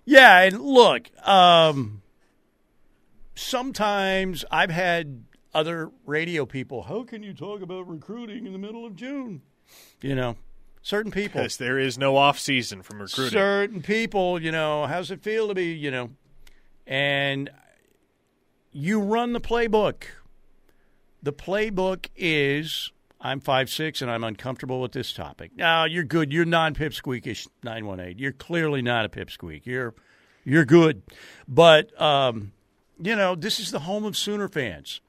Yeah, 0.06 0.42
and 0.42 0.62
look, 0.62 1.10
um, 1.28 2.04
sometimes 3.34 4.46
I've 4.52 4.70
had 4.70 5.24
other 5.52 5.90
radio 6.06 6.46
people. 6.46 6.84
How 6.84 7.04
can 7.04 7.24
you 7.24 7.34
talk 7.34 7.64
about 7.64 7.90
recruiting 7.90 8.46
in 8.46 8.54
the 8.54 8.60
middle 8.60 8.86
of 8.86 8.96
June? 8.96 9.42
You 10.02 10.14
know, 10.14 10.36
certain 10.84 11.12
people. 11.12 11.42
Because 11.42 11.58
there 11.58 11.80
is 11.80 11.98
no 11.98 12.16
off 12.16 12.38
season 12.38 12.84
from 12.84 13.02
recruiting. 13.02 13.32
certain 13.32 13.82
people, 13.82 14.40
you 14.40 14.52
know, 14.52 14.86
how's 14.86 15.10
it 15.10 15.24
feel 15.24 15.48
to 15.48 15.56
be, 15.56 15.74
you 15.74 15.90
know, 15.90 16.12
and 16.86 17.50
you 18.72 19.00
run 19.00 19.34
the 19.34 19.42
playbook. 19.42 20.04
The 21.24 21.34
playbook 21.34 22.10
is 22.16 22.92
I'm 23.22 23.40
five 23.40 23.70
six 23.70 24.02
and 24.02 24.12
I'm 24.12 24.24
uncomfortable 24.24 24.82
with 24.82 24.92
this 24.92 25.14
topic. 25.14 25.52
Now 25.56 25.86
you're 25.86 26.04
good. 26.04 26.34
You're 26.34 26.46
non 26.46 26.76
pipsqueakish 26.76 27.48
nine 27.64 27.86
one 27.86 28.02
eight. 28.02 28.20
You're 28.20 28.34
clearly 28.34 28.82
not 28.82 29.06
a 29.06 29.10
pipsqueak. 29.10 29.66
You're 29.66 29.96
you're 30.44 30.66
good, 30.66 31.04
but 31.48 32.00
um, 32.02 32.52
you 33.02 33.16
know 33.16 33.36
this 33.36 33.62
is 33.62 33.72
the 33.72 33.80
home 33.80 34.04
of 34.04 34.18
Sooner 34.18 34.50
fans. 34.50 35.00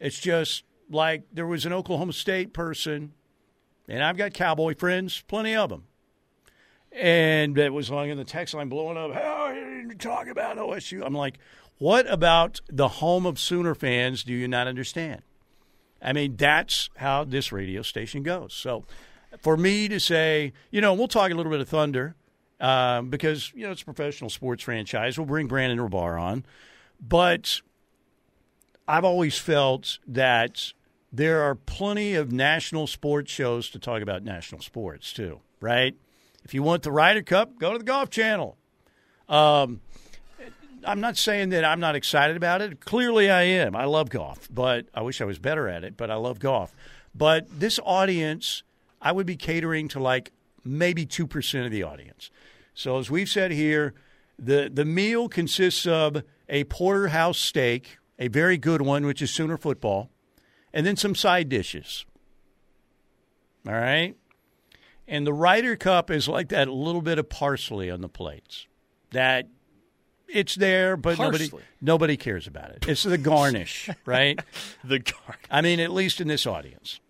It's 0.00 0.18
just 0.18 0.64
like 0.90 1.22
there 1.32 1.46
was 1.46 1.64
an 1.64 1.72
Oklahoma 1.72 2.14
State 2.14 2.52
person, 2.52 3.12
and 3.90 4.04
I've 4.04 4.16
got 4.16 4.32
Cowboy 4.32 4.76
friends, 4.76 5.22
plenty 5.26 5.56
of 5.56 5.68
them. 5.68 5.84
And 6.92 7.58
it 7.58 7.72
was 7.72 7.90
long 7.90 8.08
in 8.08 8.16
the 8.16 8.24
text 8.24 8.54
line 8.54 8.68
blowing 8.68 8.96
up. 8.96 9.12
How 9.12 9.48
are 9.48 9.54
you 9.54 9.94
talking 9.94 10.30
about 10.30 10.56
OSU? 10.56 11.04
I'm 11.04 11.14
like, 11.14 11.38
what 11.78 12.10
about 12.10 12.60
the 12.68 12.88
home 12.88 13.26
of 13.26 13.38
Sooner 13.38 13.74
fans 13.74 14.22
do 14.22 14.32
you 14.32 14.46
not 14.46 14.66
understand? 14.66 15.22
I 16.00 16.12
mean, 16.12 16.36
that's 16.36 16.88
how 16.96 17.24
this 17.24 17.52
radio 17.52 17.82
station 17.82 18.22
goes. 18.22 18.54
So 18.54 18.84
for 19.40 19.56
me 19.56 19.88
to 19.88 19.98
say, 19.98 20.52
you 20.70 20.80
know, 20.80 20.94
we'll 20.94 21.08
talk 21.08 21.30
a 21.30 21.34
little 21.34 21.52
bit 21.52 21.60
of 21.60 21.68
Thunder 21.68 22.14
um, 22.60 23.10
because, 23.10 23.52
you 23.54 23.64
know, 23.64 23.72
it's 23.72 23.82
a 23.82 23.84
professional 23.84 24.30
sports 24.30 24.62
franchise. 24.62 25.18
We'll 25.18 25.26
bring 25.26 25.46
Brandon 25.46 25.78
Rahbar 25.78 26.20
on. 26.20 26.44
But 27.00 27.60
I've 28.86 29.04
always 29.04 29.38
felt 29.38 29.98
that 30.06 30.72
there 31.12 31.42
are 31.42 31.54
plenty 31.54 32.14
of 32.14 32.32
national 32.32 32.86
sports 32.86 33.30
shows 33.30 33.70
to 33.70 33.78
talk 33.78 34.02
about 34.02 34.22
national 34.22 34.60
sports, 34.62 35.12
too, 35.12 35.40
right? 35.60 35.96
If 36.44 36.54
you 36.54 36.62
want 36.62 36.82
the 36.82 36.92
Ryder 36.92 37.22
Cup, 37.22 37.58
go 37.58 37.72
to 37.72 37.78
the 37.78 37.84
Golf 37.84 38.10
Channel. 38.10 38.56
Um, 39.28 39.80
I'm 40.84 41.00
not 41.00 41.16
saying 41.16 41.50
that 41.50 41.64
I'm 41.64 41.80
not 41.80 41.94
excited 41.94 42.36
about 42.36 42.62
it. 42.62 42.80
Clearly, 42.80 43.30
I 43.30 43.42
am. 43.42 43.76
I 43.76 43.84
love 43.84 44.08
golf, 44.08 44.48
but 44.50 44.86
I 44.94 45.02
wish 45.02 45.20
I 45.20 45.24
was 45.24 45.38
better 45.38 45.68
at 45.68 45.84
it. 45.84 45.96
But 45.96 46.10
I 46.10 46.14
love 46.14 46.38
golf. 46.38 46.74
But 47.14 47.46
this 47.60 47.78
audience, 47.84 48.62
I 49.00 49.12
would 49.12 49.26
be 49.26 49.36
catering 49.36 49.88
to 49.88 50.00
like 50.00 50.32
maybe 50.64 51.04
two 51.06 51.26
percent 51.26 51.66
of 51.66 51.72
the 51.72 51.82
audience. 51.82 52.30
So 52.72 52.98
as 52.98 53.10
we've 53.10 53.28
said 53.28 53.50
here, 53.50 53.94
the 54.38 54.70
the 54.72 54.84
meal 54.84 55.28
consists 55.28 55.86
of 55.86 56.22
a 56.48 56.64
porterhouse 56.64 57.38
steak, 57.38 57.98
a 58.18 58.28
very 58.28 58.56
good 58.56 58.80
one, 58.80 59.04
which 59.04 59.20
is 59.20 59.30
Sooner 59.30 59.58
football, 59.58 60.10
and 60.72 60.86
then 60.86 60.96
some 60.96 61.14
side 61.14 61.48
dishes. 61.48 62.04
All 63.66 63.74
right. 63.74 64.16
And 65.06 65.26
the 65.26 65.32
Ryder 65.32 65.76
Cup 65.76 66.10
is 66.10 66.28
like 66.28 66.48
that 66.50 66.68
little 66.68 67.02
bit 67.02 67.18
of 67.18 67.28
parsley 67.28 67.90
on 67.90 68.00
the 68.00 68.08
plates. 68.08 68.66
That 69.10 69.48
it's 70.28 70.54
there, 70.54 70.96
but 70.96 71.18
nobody 71.18 71.48
Parsley. 71.48 71.64
nobody 71.80 72.16
cares 72.16 72.46
about 72.46 72.70
it. 72.70 72.88
It's 72.88 73.02
the 73.02 73.18
garnish, 73.18 73.90
right? 74.04 74.38
The 74.84 75.00
garnish. 75.00 75.46
I 75.50 75.60
mean, 75.62 75.80
at 75.80 75.90
least 75.90 76.20
in 76.20 76.28
this 76.28 76.46
audience. 76.46 77.00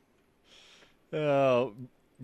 Uh, 1.13 1.67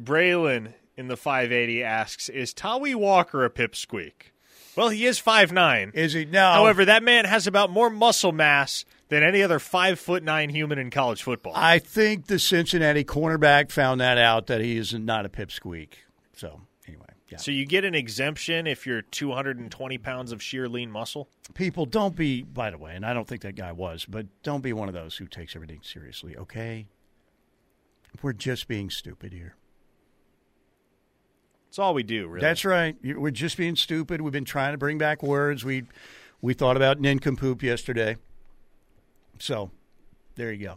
Braylon 0.00 0.72
in 0.96 1.08
the 1.08 1.16
580 1.16 1.82
asks, 1.82 2.28
Is 2.28 2.54
Tawee 2.54 2.94
Walker 2.94 3.44
a 3.44 3.50
pipsqueak? 3.50 4.32
Well, 4.76 4.88
he 4.90 5.06
is 5.06 5.18
five 5.18 5.52
nine. 5.52 5.90
Is 5.94 6.12
he 6.12 6.26
now? 6.26 6.52
However, 6.52 6.84
that 6.84 7.02
man 7.02 7.24
has 7.24 7.46
about 7.46 7.70
more 7.70 7.88
muscle 7.88 8.32
mass 8.32 8.84
than 9.08 9.22
any 9.22 9.42
other 9.42 9.58
five 9.58 9.98
foot 9.98 10.22
nine 10.22 10.48
human 10.48 10.78
in 10.78 10.90
college 10.90 11.22
football. 11.22 11.52
I 11.54 11.78
think 11.78 12.26
the 12.26 12.38
Cincinnati 12.38 13.04
cornerback 13.04 13.70
found 13.70 14.00
that 14.00 14.18
out 14.18 14.46
that 14.46 14.60
he 14.60 14.76
is 14.76 14.92
not 14.94 15.26
a 15.26 15.28
pipsqueak. 15.28 15.90
So 16.34 16.62
anyway, 16.86 17.06
yeah. 17.28 17.38
so 17.38 17.50
you 17.50 17.66
get 17.66 17.84
an 17.84 17.94
exemption 17.94 18.66
if 18.66 18.86
you're 18.86 19.02
220 19.02 19.98
pounds 19.98 20.32
of 20.32 20.42
sheer 20.42 20.68
lean 20.68 20.90
muscle. 20.90 21.28
People, 21.54 21.86
don't 21.86 22.16
be. 22.16 22.42
By 22.42 22.70
the 22.70 22.78
way, 22.78 22.94
and 22.94 23.06
I 23.06 23.12
don't 23.12 23.26
think 23.26 23.42
that 23.42 23.54
guy 23.54 23.72
was, 23.72 24.04
but 24.04 24.26
don't 24.42 24.62
be 24.62 24.72
one 24.72 24.88
of 24.88 24.94
those 24.94 25.16
who 25.16 25.26
takes 25.26 25.54
everything 25.54 25.80
seriously. 25.82 26.36
Okay, 26.36 26.86
we're 28.22 28.32
just 28.32 28.68
being 28.68 28.90
stupid 28.90 29.32
here. 29.32 29.56
That's 31.68 31.78
all 31.78 31.94
we 31.94 32.02
do, 32.02 32.26
really. 32.26 32.40
That's 32.40 32.64
right. 32.64 32.96
We're 33.02 33.30
just 33.30 33.56
being 33.56 33.76
stupid. 33.76 34.22
We've 34.22 34.32
been 34.32 34.44
trying 34.44 34.72
to 34.72 34.78
bring 34.78 34.98
back 34.98 35.22
words. 35.22 35.64
We 35.64 35.84
we 36.40 36.54
thought 36.54 36.76
about 36.76 37.00
nincompoop 37.00 37.62
yesterday. 37.62 38.16
So 39.42 39.70
there 40.36 40.52
you 40.52 40.66
go. 40.66 40.74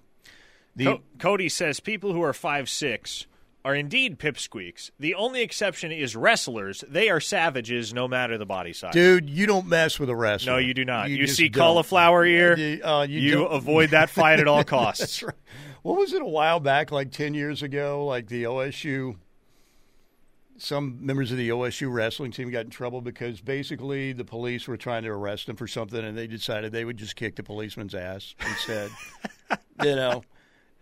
The 0.75 0.85
Co- 0.85 1.01
Cody 1.17 1.49
says 1.49 1.79
people 1.79 2.13
who 2.13 2.21
are 2.23 2.33
five 2.33 2.69
six 2.69 3.25
are 3.65 3.75
indeed 3.75 4.17
pipsqueaks. 4.17 4.89
The 4.99 5.15
only 5.15 5.41
exception 5.41 5.91
is 5.91 6.15
wrestlers. 6.15 6.83
They 6.87 7.09
are 7.09 7.19
savages, 7.19 7.93
no 7.93 8.07
matter 8.07 8.37
the 8.37 8.45
body 8.45 8.71
size. 8.71 8.93
dude, 8.93 9.29
you 9.29 9.45
don't 9.45 9.67
mess 9.67 9.99
with 9.99 10.09
a 10.09 10.15
wrestler. 10.15 10.53
no, 10.53 10.57
you 10.59 10.73
do 10.73 10.85
not. 10.85 11.09
You, 11.09 11.17
just 11.25 11.35
see 11.35 11.49
don't. 11.49 11.61
cauliflower 11.61 12.25
ear, 12.25 12.57
You- 12.57 12.81
uh, 12.83 13.01
you 13.03 13.19
you 13.19 13.45
avoid 13.45 13.89
that 13.89 14.09
fight 14.09 14.39
at 14.39 14.47
all 14.47 14.63
costs. 14.65 14.99
That's 15.01 15.23
right. 15.23 15.35
What 15.81 15.97
was 15.97 16.13
it 16.13 16.21
a 16.21 16.25
while 16.25 16.59
back, 16.61 16.91
like 16.91 17.11
10 17.11 17.33
years 17.33 17.61
ago? 17.63 18.05
Like 18.05 18.27
the 18.27 18.43
OSU, 18.43 19.15
some 20.59 20.97
members 21.01 21.31
of 21.31 21.37
the 21.37 21.49
OSU 21.49 21.91
wrestling 21.91 22.31
team 22.31 22.49
got 22.51 22.65
in 22.65 22.69
trouble 22.69 23.01
because 23.01 23.41
basically 23.41 24.13
the 24.13 24.25
police 24.25 24.67
were 24.67 24.77
trying 24.77 25.03
to 25.03 25.09
arrest 25.09 25.47
them 25.47 25.55
for 25.55 25.67
something 25.67 26.03
and 26.03 26.17
they 26.17 26.27
decided 26.27 26.71
they 26.71 26.85
would 26.85 26.97
just 26.97 27.15
kick 27.15 27.35
the 27.35 27.43
policeman's 27.43 27.95
ass 27.95 28.35
instead. 28.47 28.91
you 29.83 29.95
know, 29.95 30.23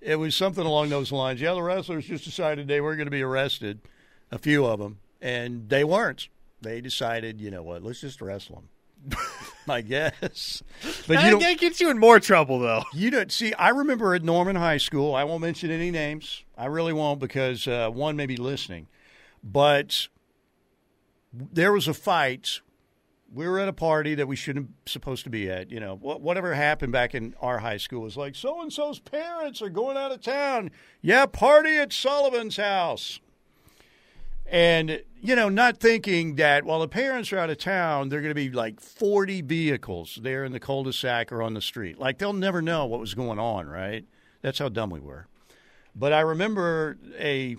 it 0.02 0.16
was 0.16 0.36
something 0.36 0.66
along 0.66 0.90
those 0.90 1.12
lines. 1.12 1.42
Yeah, 1.42 1.54
the 1.54 1.62
wrestlers 1.62 2.06
just 2.06 2.26
decided 2.26 2.68
they 2.68 2.82
were 2.82 2.96
going 2.96 3.08
to 3.08 3.12
be 3.12 3.24
arrested, 3.24 3.80
a 4.32 4.38
few 4.38 4.66
of 4.66 4.80
them, 4.80 5.00
and 5.22 5.70
they 5.70 5.84
weren't. 5.84 6.30
They 6.62 6.82
decided, 6.82 7.40
you 7.40 7.52
know 7.52 7.64
what, 7.64 7.84
let's 7.84 8.02
just 8.02 8.22
wrestle 8.22 8.56
them. 8.56 9.18
I 9.70 9.82
guess. 9.82 10.64
But 11.08 11.24
you 11.24 11.32
don't, 11.32 11.40
that 11.42 11.58
gets 11.60 11.82
you 11.82 11.90
in 11.90 11.98
more 11.98 12.20
trouble, 12.20 12.60
though. 12.60 12.84
you 12.94 13.10
don't 13.10 13.32
see. 13.32 13.54
I 13.54 13.70
remember 13.70 14.16
at 14.16 14.24
Norman 14.24 14.56
High 14.56 14.78
School. 14.78 15.14
I 15.14 15.24
won't 15.24 15.42
mention 15.42 15.72
any 15.72 15.92
names. 15.92 16.44
I 16.58 16.66
really 16.66 16.94
won't 16.94 17.20
because 17.20 17.68
uh, 17.68 17.90
one 17.90 18.16
may 18.16 18.26
be 18.26 18.38
listening, 18.38 18.88
but 19.52 20.08
there 21.32 21.72
was 21.72 21.88
a 21.88 21.94
fight 21.94 22.62
we 23.34 23.48
were 23.48 23.60
at 23.60 23.68
a 23.68 23.74
party 23.74 24.16
that 24.16 24.28
we 24.28 24.36
shouldn't 24.36 24.70
supposed 24.86 25.24
to 25.26 25.30
be 25.30 25.50
at. 25.50 25.72
You 25.72 25.80
know, 25.80 25.96
whatever 25.96 26.54
happened 26.54 26.94
back 26.94 27.14
in 27.14 27.36
our 27.42 27.60
high 27.60 27.78
school 27.78 28.02
was 28.02 28.18
like 28.18 28.36
so 28.36 28.62
and 28.62 28.72
so's 28.72 29.00
parents 29.00 29.62
are 29.62 29.70
going 29.70 29.98
out 29.98 30.12
of 30.12 30.22
town. 30.22 30.72
Yeah, 31.02 31.26
party 31.26 31.78
at 31.78 31.92
Sullivan's 31.92 32.58
house. 32.58 33.20
And 34.50 35.04
you 35.22 35.36
know, 35.36 35.50
not 35.50 35.78
thinking 35.78 36.36
that 36.36 36.64
while 36.64 36.80
the 36.80 36.88
parents 36.88 37.34
are 37.34 37.38
out 37.38 37.50
of 37.50 37.58
town, 37.58 38.10
they're 38.10 38.22
going 38.22 38.32
to 38.32 38.36
be 38.36 38.50
like 38.50 38.80
forty 38.80 39.42
vehicles 39.42 40.20
there 40.22 40.46
in 40.46 40.54
the 40.54 40.60
cul-de-sac 40.60 41.32
or 41.32 41.42
on 41.42 41.54
the 41.54 41.62
street. 41.62 42.00
Like 42.00 42.18
they'll 42.18 42.34
never 42.34 42.62
know 42.62 42.86
what 42.86 43.00
was 43.00 43.14
going 43.14 43.40
on, 43.40 43.68
right? 43.68 44.06
That's 44.42 44.60
how 44.60 44.70
dumb 44.70 44.90
we 44.90 45.02
were. 45.02 45.28
But 45.94 46.14
I 46.14 46.22
remember 46.22 46.98
a 47.20 47.58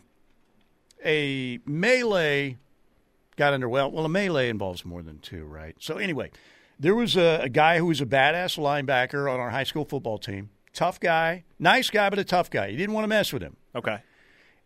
a 1.04 1.58
melee 1.66 2.56
got 3.36 3.52
under 3.52 3.68
well. 3.68 3.90
Well, 3.90 4.04
a 4.04 4.08
melee 4.08 4.48
involves 4.48 4.84
more 4.84 5.02
than 5.02 5.18
two, 5.20 5.44
right? 5.44 5.76
So 5.78 5.98
anyway, 5.98 6.30
there 6.78 6.94
was 6.94 7.16
a, 7.16 7.40
a 7.42 7.48
guy 7.48 7.78
who 7.78 7.86
was 7.86 8.00
a 8.00 8.06
badass 8.06 8.58
linebacker 8.58 9.32
on 9.32 9.40
our 9.40 9.50
high 9.50 9.64
school 9.64 9.84
football 9.84 10.18
team. 10.18 10.50
Tough 10.72 11.00
guy, 11.00 11.44
nice 11.58 11.90
guy, 11.90 12.10
but 12.10 12.18
a 12.18 12.24
tough 12.24 12.50
guy. 12.50 12.66
You 12.66 12.76
didn't 12.76 12.94
want 12.94 13.04
to 13.04 13.08
mess 13.08 13.32
with 13.32 13.42
him. 13.42 13.56
Okay. 13.74 13.98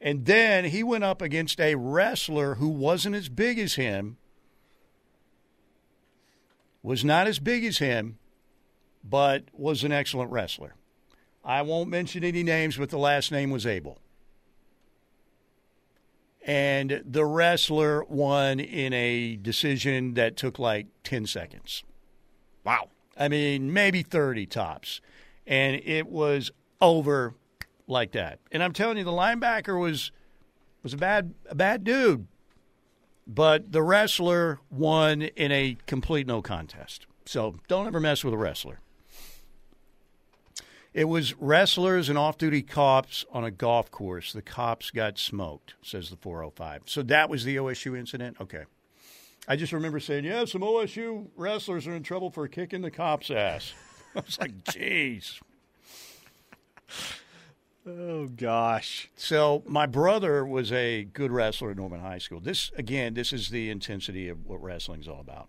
And 0.01 0.27
then 0.27 0.65
he 0.65 0.83
went 0.83 1.05
up 1.05 1.23
against 1.23 1.61
a 1.61 1.77
wrestler 1.77 2.57
who 2.57 2.69
wasn't 2.69 3.15
as 3.15 3.29
big 3.29 3.59
as 3.59 3.75
him, 3.75 4.17
was 6.83 7.05
not 7.05 7.29
as 7.29 7.39
big 7.39 7.65
as 7.65 7.79
him, 7.79 8.19
but 9.05 9.45
was 9.53 9.85
an 9.85 9.93
excellent 9.93 10.33
wrestler. 10.33 10.75
I 11.45 11.63
won't 11.63 11.89
mention 11.89 12.25
any 12.25 12.43
names, 12.43 12.77
but 12.77 12.91
the 12.91 12.99
last 12.99 13.31
name 13.31 13.51
was 13.51 13.67
Abel. 13.67 13.99
And 16.45 17.03
the 17.05 17.25
wrestler 17.25 18.05
won 18.05 18.59
in 18.59 18.93
a 18.93 19.37
decision 19.37 20.15
that 20.15 20.37
took 20.37 20.59
like 20.59 20.89
10 21.05 21.27
seconds. 21.27 21.85
Wow. 22.65 22.89
I 23.17 23.29
mean, 23.29 23.73
maybe 23.73 24.03
30 24.03 24.47
tops. 24.47 25.01
And 25.47 25.81
it 25.85 26.09
was 26.09 26.51
over 26.81 27.35
like 27.87 28.13
that. 28.13 28.41
And 28.51 28.63
I'm 28.63 28.73
telling 28.73 28.99
you, 28.99 29.05
the 29.05 29.11
linebacker 29.11 29.79
was 29.81 30.11
was 30.83 30.93
a 30.93 30.97
bad 30.97 31.35
a 31.49 31.55
bad 31.55 31.85
dude. 31.85 32.27
But 33.27 33.71
the 33.71 33.83
wrestler 33.83 34.59
won 34.71 35.23
in 35.23 35.53
a 35.53 35.77
complete 35.87 36.27
no 36.27 36.43
contest. 36.43 37.07
So 37.25 37.57
don't 37.69 37.87
ever 37.87 38.01
mess 38.01 38.25
with 38.25 38.35
a 38.35 38.39
wrestler. 38.39 38.81
It 40.95 41.05
was 41.07 41.35
wrestlers 41.39 42.09
and 42.09 42.19
off 42.19 42.37
duty 42.37 42.63
cops 42.63 43.25
on 43.33 43.45
a 43.45 43.51
golf 43.51 43.91
course. 43.91 44.33
The 44.33 44.43
cops 44.43 44.91
got 44.91 45.19
smoked, 45.19 45.75
says 45.83 46.11
the 46.11 46.17
405. 46.17 46.83
So 46.85 47.03
that 47.03 47.31
was 47.31 47.45
the 47.45 47.57
OSU 47.57 47.99
incident? 47.99 48.37
Okay. 48.41 48.65
I 49.49 49.57
just 49.57 49.73
remember 49.73 50.01
saying, 50.01 50.25
yeah, 50.25 50.45
some 50.45 50.61
OSU 50.61 51.29
wrestlers 51.35 51.87
are 51.87 51.95
in 51.95 52.03
trouble 52.03 52.31
for 52.31 52.47
kicking 52.47 52.83
the 52.83 52.91
cops' 52.91 53.31
ass. 53.31 53.73
I 54.15 54.21
was 54.21 54.39
like, 54.39 54.63
jeez. 54.65 55.41
Oh 57.87 58.27
gosh. 58.27 59.11
So 59.17 59.65
my 59.67 59.87
brother 59.87 60.47
was 60.47 60.71
a 60.71 61.05
good 61.05 61.33
wrestler 61.33 61.71
at 61.71 61.77
Norman 61.77 62.01
High 62.01 62.19
School. 62.19 62.39
This 62.39 62.71
again, 62.77 63.15
this 63.15 63.33
is 63.33 63.49
the 63.49 63.71
intensity 63.71 64.29
of 64.29 64.47
what 64.47 64.63
wrestling's 64.63 65.09
all 65.09 65.21
about. 65.21 65.49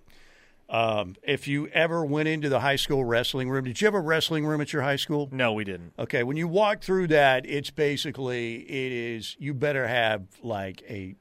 Um, 0.69 1.15
if 1.21 1.47
you 1.47 1.67
ever 1.67 2.03
went 2.05 2.29
into 2.29 2.49
the 2.49 2.61
high 2.61 2.77
school 2.77 3.03
wrestling 3.05 3.49
room, 3.49 3.65
did 3.65 3.79
you 3.79 3.85
have 3.85 3.93
a 3.93 3.99
wrestling 3.99 4.45
room 4.45 4.61
at 4.61 4.73
your 4.73 4.81
high 4.81 4.95
school? 4.95 5.29
No, 5.31 5.53
we 5.53 5.63
didn't. 5.63 5.93
Okay, 5.99 6.23
when 6.23 6.37
you 6.37 6.47
walk 6.47 6.81
through 6.81 7.07
that, 7.07 7.45
it's 7.45 7.69
basically 7.69 8.55
it 8.55 8.91
is 8.91 9.35
you 9.39 9.53
better 9.53 9.87
have 9.87 10.23
like 10.41 10.81
a 10.89 11.15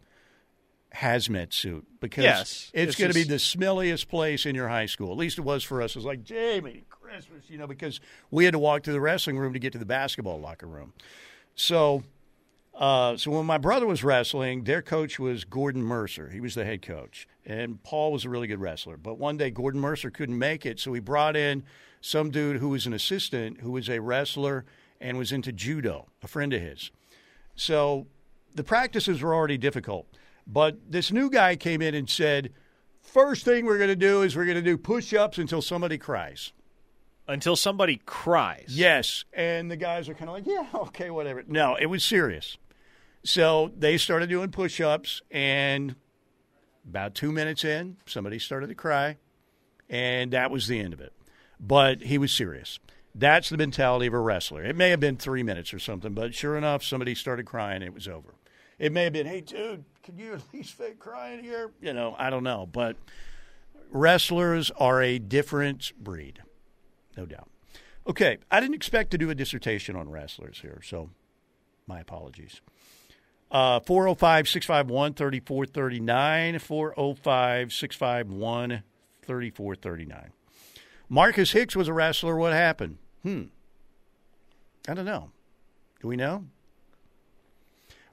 hazmat 0.95 1.53
suit 1.53 1.87
because 2.01 2.25
Yes, 2.25 2.71
it's, 2.73 2.91
it's 2.91 2.97
going 2.97 3.11
to 3.11 3.15
be 3.15 3.25
the 3.25 3.37
smelliest 3.37 4.09
place 4.09 4.47
in 4.47 4.55
your 4.55 4.69
high 4.69 4.87
school. 4.87 5.11
At 5.11 5.19
least 5.19 5.39
it 5.39 5.43
was 5.43 5.65
for 5.65 5.83
us. 5.83 5.93
It 5.93 5.97
was 5.97 6.05
like 6.05 6.23
Jamie 6.23 6.85
Christmas, 6.89 7.49
you 7.49 7.59
know, 7.59 7.67
because 7.67 8.01
we 8.31 8.45
had 8.45 8.53
to 8.53 8.59
walk 8.59 8.85
through 8.85 8.95
the 8.95 9.01
wrestling 9.01 9.39
room 9.39 9.53
to 9.53 9.59
get 9.59 9.73
to 9.73 9.79
the 9.79 9.87
basketball 9.87 10.41
locker 10.41 10.67
room. 10.67 10.93
So, 11.55 12.03
uh, 12.75 13.17
so 13.17 13.31
when 13.31 13.47
my 13.47 13.59
brother 13.59 13.87
was 13.87 14.03
wrestling, 14.03 14.65
their 14.65 14.83
coach 14.83 15.19
was 15.19 15.45
Gordon 15.45 15.83
Mercer. 15.83 16.31
He 16.31 16.41
was 16.41 16.55
the 16.55 16.65
head 16.65 16.83
coach, 16.83 17.29
and 17.45 17.83
Paul 17.83 18.13
was 18.13 18.25
a 18.25 18.31
really 18.31 18.47
good 18.47 18.61
wrestler. 18.61 18.97
But 18.97 19.19
one 19.19 19.37
day 19.37 19.51
Gordon 19.51 19.81
Mercer 19.81 20.11
couldn't 20.11 20.39
make 20.39 20.65
it, 20.65 20.81
so 20.81 20.93
he 20.93 21.01
brought 21.01 21.37
in 21.37 21.65
some 22.01 22.31
dude 22.31 22.57
who 22.57 22.71
was 22.71 22.87
an 22.87 22.93
assistant, 22.93 23.61
who 23.61 23.71
was 23.71 23.89
a 23.89 24.01
wrestler 24.01 24.65
and 25.01 25.19
was 25.19 25.33
into 25.33 25.53
judo, 25.53 26.09
a 26.23 26.29
friend 26.29 26.53
of 26.53 26.61
his. 26.61 26.91
So 27.55 28.07
the 28.55 28.65
practices 28.65 29.23
were 29.23 29.35
already 29.35 29.59
difficult. 29.59 30.07
But 30.47 30.79
this 30.91 31.13
new 31.13 31.31
guy 31.31 31.57
came 31.57 31.83
in 31.83 31.95
and 31.95 32.09
said, 32.09 32.53
First 33.01 33.45
thing 33.45 33.65
we're 33.65 33.79
going 33.79 33.91
to 33.91 33.97
do 33.97 34.23
is 34.23 34.37
we're 34.37 34.45
going 34.45 34.57
to 34.57 34.63
do 34.63 34.77
push 34.79 35.13
ups 35.13 35.39
until 35.39 35.61
somebody 35.61 35.99
cries. 35.99 36.53
Until 37.27 37.57
somebody 37.57 38.01
cries. 38.05 38.67
Yes. 38.69 39.25
And 39.33 39.71
the 39.71 39.77
guys 39.77 40.09
are 40.09 40.15
kind 40.15 40.29
of 40.29 40.35
like, 40.35 40.47
Yeah, 40.47 40.67
okay, 40.75 41.11
whatever. 41.11 41.43
No, 41.47 41.77
it 41.77 41.87
was 41.87 42.05
serious. 42.05 42.57
So 43.25 43.71
they 43.77 43.99
started 43.99 44.29
doing 44.29 44.51
push 44.51 44.81
ups, 44.81 45.23
and 45.31 45.95
about 46.89 47.15
two 47.15 47.31
minutes 47.31 47.65
in, 47.65 47.97
somebody 48.07 48.39
started 48.39 48.69
to 48.69 48.75
cry, 48.75 49.19
and 49.89 50.33
that 50.33 50.51
was 50.51 50.67
the 50.67 50.81
end 50.81 50.93
of 50.93 51.01
it. 51.01 51.13
But 51.61 52.03
he 52.03 52.19
was 52.19 52.33
serious. 52.33 52.81
That's 53.15 53.51
the 53.51 53.57
mentality 53.57 54.07
of 54.07 54.15
a 54.15 54.19
wrestler. 54.19 54.65
It 54.65 54.75
may 54.75 54.91
have 54.91 54.99
been 54.99 55.17
three 55.17 55.43
minutes 55.43 55.73
or 55.73 55.79
something, 55.79 56.15
but 56.15 56.35
sure 56.35 56.57
enough, 56.57 56.83
somebody 56.83 57.15
started 57.15 57.47
crying. 57.47 57.83
It 57.83 57.95
was 57.95 58.09
over. 58.09 58.35
It 58.79 58.91
may 58.91 59.05
have 59.05 59.13
been, 59.13 59.27
hey, 59.27 59.43
dude, 59.43 59.85
can 60.03 60.19
you 60.19 60.33
at 60.33 60.41
least 60.53 60.73
fake 60.73 60.99
crying 60.99 61.45
here? 61.45 61.71
You 61.81 61.93
know, 61.93 62.17
I 62.19 62.31
don't 62.31 62.43
know. 62.43 62.67
But 62.67 62.97
wrestlers 63.91 64.73
are 64.73 65.01
a 65.01 65.21
different 65.21 65.93
breed, 66.03 66.41
no 67.17 67.27
doubt. 67.27 67.49
Okay, 68.09 68.39
I 68.51 68.59
didn't 68.59 68.75
expect 68.75 69.13
to 69.13 69.19
do 69.19 69.31
a 69.31 69.35
dissertation 69.35 69.95
on 69.95 70.11
wrestlers 70.11 70.61
here, 70.61 70.81
so 70.85 71.11
my 71.87 72.01
apologies. 72.01 72.61
Uh, 73.53 73.81
405 73.81 74.49
651 74.49 75.13
3439. 75.13 76.59
405 76.59 77.73
651 77.73 78.83
3439. 79.23 80.31
Marcus 81.11 81.53
Hicks 81.53 81.77
was 81.77 81.87
a 81.87 81.93
wrestler. 81.93 82.37
What 82.37 82.55
happened? 82.55 82.97
Hmm. 83.23 83.43
I 84.89 84.95
don't 84.95 85.05
know. 85.05 85.31
Do 86.01 86.09
we 86.09 86.17
know? 86.17 86.47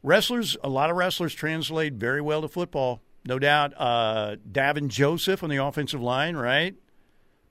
Wrestlers, 0.04 0.58
a 0.64 0.70
lot 0.70 0.90
of 0.90 0.98
wrestlers 0.98 1.34
translate 1.34 1.94
very 1.94 2.22
well 2.22 2.42
to 2.42 2.50
football. 2.50 3.02
No 3.26 3.40
doubt. 3.40 3.74
Uh, 3.78 4.36
Davin 4.50 4.90
Joseph 4.90 5.42
on 5.42 5.50
the 5.50 5.58
offensive 5.58 6.02
line, 6.02 6.36
right? 6.36 6.76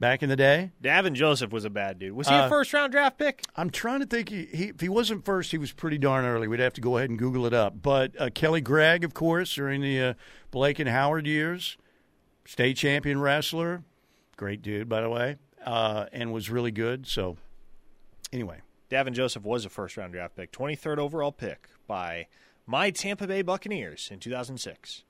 Back 0.00 0.22
in 0.22 0.28
the 0.28 0.36
day. 0.36 0.70
Davin 0.80 1.14
Joseph 1.14 1.50
was 1.50 1.64
a 1.64 1.70
bad 1.70 1.98
dude. 1.98 2.12
Was 2.12 2.28
he 2.28 2.34
Uh, 2.34 2.46
a 2.46 2.48
first 2.48 2.72
round 2.72 2.92
draft 2.92 3.18
pick? 3.18 3.42
I'm 3.56 3.68
trying 3.68 3.98
to 3.98 4.06
think. 4.06 4.28
He, 4.28 4.44
he, 4.46 4.64
if 4.68 4.80
he 4.80 4.88
wasn't 4.88 5.24
first, 5.24 5.50
he 5.50 5.58
was 5.58 5.72
pretty 5.72 5.98
darn 5.98 6.24
early. 6.24 6.46
We'd 6.46 6.60
have 6.60 6.74
to 6.74 6.80
go 6.80 6.98
ahead 6.98 7.10
and 7.10 7.18
Google 7.18 7.46
it 7.46 7.52
up. 7.52 7.82
But 7.82 8.12
uh, 8.20 8.30
Kelly 8.32 8.60
Gregg, 8.60 9.02
of 9.02 9.12
course, 9.12 9.52
during 9.54 9.80
the 9.80 10.00
uh, 10.00 10.14
Blake 10.52 10.78
and 10.78 10.88
Howard 10.88 11.26
years, 11.26 11.76
state 12.44 12.76
champion 12.76 13.20
wrestler, 13.20 13.82
great 14.36 14.62
dude, 14.62 14.88
by 14.88 15.00
the 15.00 15.10
way, 15.10 15.34
uh, 15.66 16.06
and 16.12 16.32
was 16.32 16.48
really 16.48 16.70
good. 16.70 17.08
So, 17.08 17.36
anyway, 18.32 18.60
Davin 18.92 19.14
Joseph 19.14 19.42
was 19.42 19.64
a 19.64 19.68
first 19.68 19.96
round 19.96 20.12
draft 20.12 20.36
pick, 20.36 20.52
23rd 20.52 20.98
overall 20.98 21.32
pick 21.32 21.68
by 21.88 22.28
my 22.66 22.90
Tampa 22.90 23.26
Bay 23.26 23.42
Buccaneers 23.42 24.10
in 24.12 24.20
2006. 24.20 25.02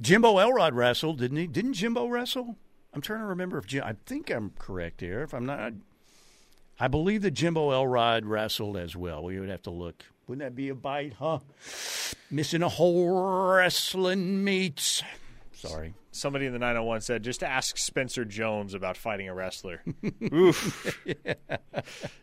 Jimbo 0.00 0.38
Elrod 0.38 0.74
wrestled, 0.74 1.18
didn't 1.18 1.36
he? 1.36 1.46
Didn't 1.46 1.74
Jimbo 1.74 2.06
wrestle? 2.08 2.56
I'm 2.92 3.00
trying 3.00 3.20
to 3.20 3.26
remember 3.26 3.58
if 3.58 3.66
Jim, 3.66 3.84
I 3.84 3.94
think 4.06 4.30
I'm 4.30 4.52
correct 4.58 5.00
here. 5.00 5.22
If 5.22 5.32
I'm 5.32 5.46
not, 5.46 5.72
I 6.78 6.88
believe 6.88 7.22
that 7.22 7.32
Jimbo 7.32 7.70
Elrod 7.70 8.24
wrestled 8.26 8.76
as 8.76 8.96
well. 8.96 9.22
We 9.22 9.38
would 9.38 9.48
have 9.48 9.62
to 9.62 9.70
look. 9.70 10.04
Wouldn't 10.26 10.44
that 10.44 10.56
be 10.56 10.68
a 10.68 10.74
bite, 10.74 11.14
huh? 11.18 11.40
Missing 12.30 12.62
a 12.62 12.68
whole 12.68 13.52
wrestling 13.54 14.42
meats. 14.44 15.02
Sorry. 15.52 15.92
somebody 16.10 16.46
in 16.46 16.52
the 16.52 16.58
901 16.58 17.02
said, 17.02 17.22
just 17.22 17.42
ask 17.42 17.76
Spencer 17.76 18.24
Jones 18.24 18.72
about 18.72 18.96
fighting 18.96 19.28
a 19.28 19.34
wrestler. 19.34 19.82
Oof. 20.32 20.98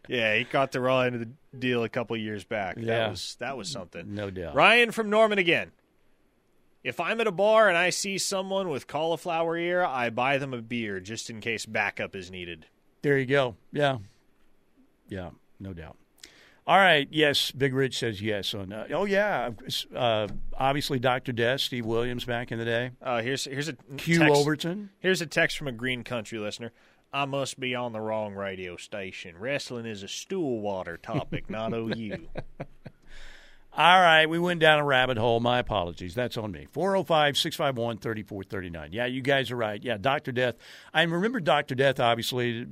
yeah, 0.07 0.35
he 0.35 0.43
caught 0.43 0.71
the 0.71 0.81
raw 0.81 1.01
end 1.01 1.15
of 1.15 1.21
the 1.21 1.29
deal 1.57 1.83
a 1.83 1.89
couple 1.89 2.17
years 2.17 2.43
back. 2.43 2.77
Yeah. 2.77 2.85
That 2.85 3.09
was 3.11 3.35
that 3.39 3.57
was 3.57 3.71
something. 3.71 4.15
No 4.15 4.31
doubt. 4.31 4.55
Ryan 4.55 4.91
from 4.91 5.09
Norman 5.11 5.37
again. 5.37 5.71
If 6.87 7.01
I'm 7.01 7.19
at 7.19 7.27
a 7.27 7.33
bar 7.33 7.67
and 7.67 7.77
I 7.77 7.89
see 7.89 8.17
someone 8.17 8.69
with 8.69 8.87
cauliflower 8.87 9.57
ear, 9.57 9.83
I 9.83 10.09
buy 10.09 10.37
them 10.37 10.53
a 10.53 10.61
beer 10.61 11.01
just 11.01 11.29
in 11.29 11.41
case 11.41 11.65
backup 11.65 12.15
is 12.15 12.31
needed. 12.31 12.65
There 13.01 13.17
you 13.17 13.25
go. 13.25 13.57
Yeah. 13.73 13.97
Yeah, 15.09 15.31
no 15.59 15.73
doubt. 15.73 15.97
All 16.65 16.77
right. 16.77 17.05
Yes, 17.11 17.51
Big 17.51 17.73
Rich 17.73 17.99
says 17.99 18.21
yes 18.21 18.53
on. 18.53 18.71
Uh, 18.71 18.87
oh 18.93 19.03
yeah. 19.03 19.49
Uh, 19.93 20.29
obviously, 20.57 20.97
Doctor 20.97 21.33
Death, 21.33 21.59
Steve 21.59 21.85
Williams 21.85 22.23
back 22.23 22.53
in 22.53 22.57
the 22.57 22.63
day. 22.65 22.91
Uh, 23.01 23.21
here's 23.21 23.43
here's 23.43 23.67
a 23.67 23.73
Q 23.97 24.19
text, 24.19 24.35
Overton. 24.35 24.89
Here's 24.99 25.21
a 25.21 25.25
text 25.25 25.57
from 25.57 25.67
a 25.67 25.73
Green 25.73 26.05
Country 26.05 26.39
listener. 26.39 26.71
I 27.11 27.25
must 27.25 27.59
be 27.59 27.75
on 27.75 27.91
the 27.91 27.99
wrong 27.99 28.33
radio 28.33 28.77
station. 28.77 29.37
Wrestling 29.37 29.85
is 29.85 30.03
a 30.03 30.07
stool 30.07 30.61
water 30.61 30.95
topic, 30.95 31.49
not 31.49 31.73
OU. 31.73 32.29
All 33.77 34.01
right, 34.01 34.25
we 34.25 34.39
went 34.39 34.59
down 34.59 34.79
a 34.79 34.83
rabbit 34.83 35.17
hole. 35.17 35.39
My 35.39 35.59
apologies. 35.59 36.15
That's 36.15 36.35
on 36.35 36.51
me. 36.51 36.65
405 36.71 37.37
651 37.37 37.99
3439. 37.99 38.91
Yeah, 38.91 39.05
you 39.05 39.21
guys 39.21 39.51
are 39.51 39.55
right. 39.55 39.83
Yeah, 39.83 39.97
Dr. 39.97 40.31
Death. 40.31 40.55
I 40.95 41.03
remember 41.03 41.39
Dr. 41.39 41.75
Death, 41.75 41.99
obviously, 41.99 42.65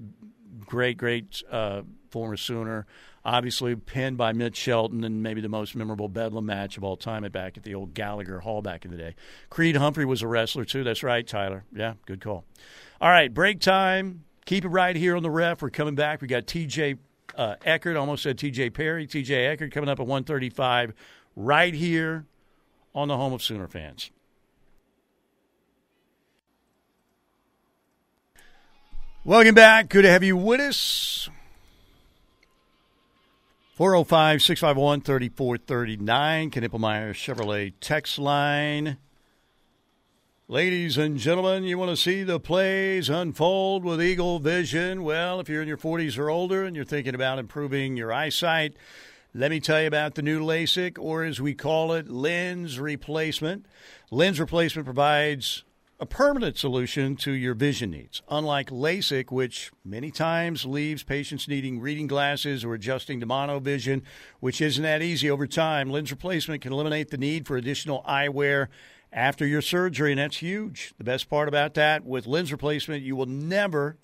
great, 0.65 0.97
great 0.97 1.43
uh, 1.51 1.83
former 2.09 2.37
Sooner. 2.37 2.87
Obviously, 3.23 3.75
pinned 3.75 4.17
by 4.17 4.33
Mitch 4.33 4.55
Shelton 4.55 5.03
and 5.03 5.21
maybe 5.21 5.41
the 5.41 5.49
most 5.49 5.75
memorable 5.75 6.09
Bedlam 6.09 6.47
match 6.47 6.75
of 6.75 6.83
all 6.83 6.97
time 6.97 7.23
at 7.23 7.31
back 7.31 7.55
at 7.55 7.61
the 7.61 7.75
old 7.75 7.93
Gallagher 7.93 8.39
Hall 8.39 8.63
back 8.63 8.83
in 8.83 8.89
the 8.89 8.97
day. 8.97 9.13
Creed 9.51 9.75
Humphrey 9.75 10.05
was 10.05 10.23
a 10.23 10.27
wrestler, 10.27 10.65
too. 10.65 10.83
That's 10.83 11.03
right, 11.03 11.27
Tyler. 11.27 11.65
Yeah, 11.71 11.93
good 12.07 12.19
call. 12.19 12.45
All 12.99 13.09
right, 13.09 13.31
break 13.31 13.59
time. 13.59 14.23
Keep 14.45 14.65
it 14.65 14.69
right 14.69 14.95
here 14.95 15.15
on 15.15 15.21
the 15.21 15.29
ref. 15.29 15.61
We're 15.61 15.69
coming 15.69 15.93
back. 15.93 16.21
We 16.21 16.27
got 16.27 16.47
TJ 16.47 16.97
uh, 17.35 17.55
Eckert, 17.65 17.97
almost 17.97 18.23
said 18.23 18.37
TJ 18.37 18.73
Perry. 18.73 19.07
TJ 19.07 19.49
Eckert 19.49 19.71
coming 19.71 19.89
up 19.89 19.99
at 19.99 20.07
135 20.07 20.93
right 21.35 21.73
here 21.73 22.25
on 22.93 23.07
the 23.07 23.17
home 23.17 23.33
of 23.33 23.41
Sooner 23.43 23.67
fans. 23.67 24.11
Welcome 29.23 29.55
back. 29.55 29.89
Good 29.89 30.03
to 30.03 30.09
have 30.09 30.23
you 30.23 30.37
with 30.37 30.61
us. 30.61 31.29
405 33.73 34.41
651 34.41 35.01
3439, 35.01 36.51
Knippelmeyer 36.51 37.11
Chevrolet 37.11 37.73
text 37.81 38.17
line. 38.17 38.97
Ladies 40.47 40.95
and 40.95 41.17
gentlemen, 41.17 41.63
you 41.63 41.79
want 41.79 41.89
to 41.89 41.97
see 41.97 42.21
the 42.21 42.39
plays 42.39 43.09
unfold 43.09 43.83
with 43.83 43.99
Eagle 43.99 44.37
Vision? 44.37 45.03
Well, 45.03 45.39
if 45.39 45.49
you're 45.49 45.63
in 45.63 45.67
your 45.67 45.75
40s 45.75 46.19
or 46.19 46.29
older 46.29 46.65
and 46.65 46.75
you're 46.75 46.85
thinking 46.85 47.15
about 47.15 47.39
improving 47.39 47.97
your 47.97 48.13
eyesight, 48.13 48.77
let 49.33 49.49
me 49.49 49.59
tell 49.59 49.81
you 49.81 49.87
about 49.87 50.13
the 50.13 50.21
new 50.21 50.39
LASIK, 50.39 50.99
or 50.99 51.23
as 51.23 51.41
we 51.41 51.55
call 51.55 51.93
it, 51.93 52.11
lens 52.11 52.79
replacement. 52.79 53.65
Lens 54.11 54.39
replacement 54.39 54.85
provides 54.85 55.63
a 55.99 56.05
permanent 56.05 56.59
solution 56.59 57.15
to 57.15 57.31
your 57.31 57.55
vision 57.55 57.89
needs. 57.89 58.21
Unlike 58.29 58.69
LASIK, 58.69 59.31
which 59.31 59.71
many 59.83 60.11
times 60.11 60.63
leaves 60.63 61.01
patients 61.01 61.47
needing 61.47 61.79
reading 61.79 62.05
glasses 62.05 62.63
or 62.63 62.75
adjusting 62.75 63.19
to 63.19 63.25
monovision, 63.25 64.03
which 64.41 64.61
isn't 64.61 64.83
that 64.83 65.01
easy 65.01 65.27
over 65.27 65.47
time, 65.47 65.89
lens 65.89 66.11
replacement 66.11 66.61
can 66.61 66.71
eliminate 66.71 67.09
the 67.09 67.17
need 67.17 67.47
for 67.47 67.57
additional 67.57 68.03
eyewear 68.03 68.67
after 69.15 69.47
your 69.47 69.61
surgery, 69.61 70.11
and 70.11 70.19
that's 70.19 70.37
huge. 70.37 70.93
The 70.97 71.05
best 71.05 71.29
part 71.29 71.47
about 71.47 71.73
that, 71.75 72.03
with 72.05 72.27
lens 72.27 72.51
replacement, 72.51 73.01
you 73.01 73.15
will 73.15 73.25
never, 73.25 73.97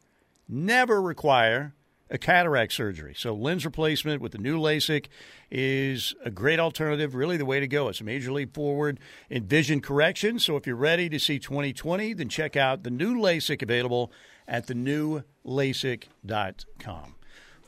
never 0.47 1.01
require 1.01 1.73
a 2.09 2.17
cataract 2.17 2.71
surgery. 2.73 3.13
So, 3.15 3.33
lens 3.33 3.65
replacement 3.65 4.21
with 4.21 4.31
the 4.31 4.37
new 4.37 4.57
LASIK 4.57 5.07
is 5.51 6.15
a 6.23 6.31
great 6.31 6.59
alternative, 6.59 7.13
really 7.13 7.35
the 7.37 7.45
way 7.45 7.59
to 7.59 7.67
go. 7.67 7.89
It's 7.89 8.01
a 8.01 8.05
major 8.05 8.31
leap 8.31 8.55
forward 8.55 8.99
in 9.29 9.45
vision 9.45 9.81
correction. 9.81 10.39
So, 10.39 10.55
if 10.55 10.65
you're 10.65 10.77
ready 10.77 11.09
to 11.09 11.19
see 11.19 11.39
2020, 11.39 12.13
then 12.13 12.29
check 12.29 12.55
out 12.55 12.83
the 12.83 12.89
new 12.89 13.15
LASIK 13.15 13.61
available 13.61 14.13
at 14.47 14.67
thenewlasik.com. 14.67 17.15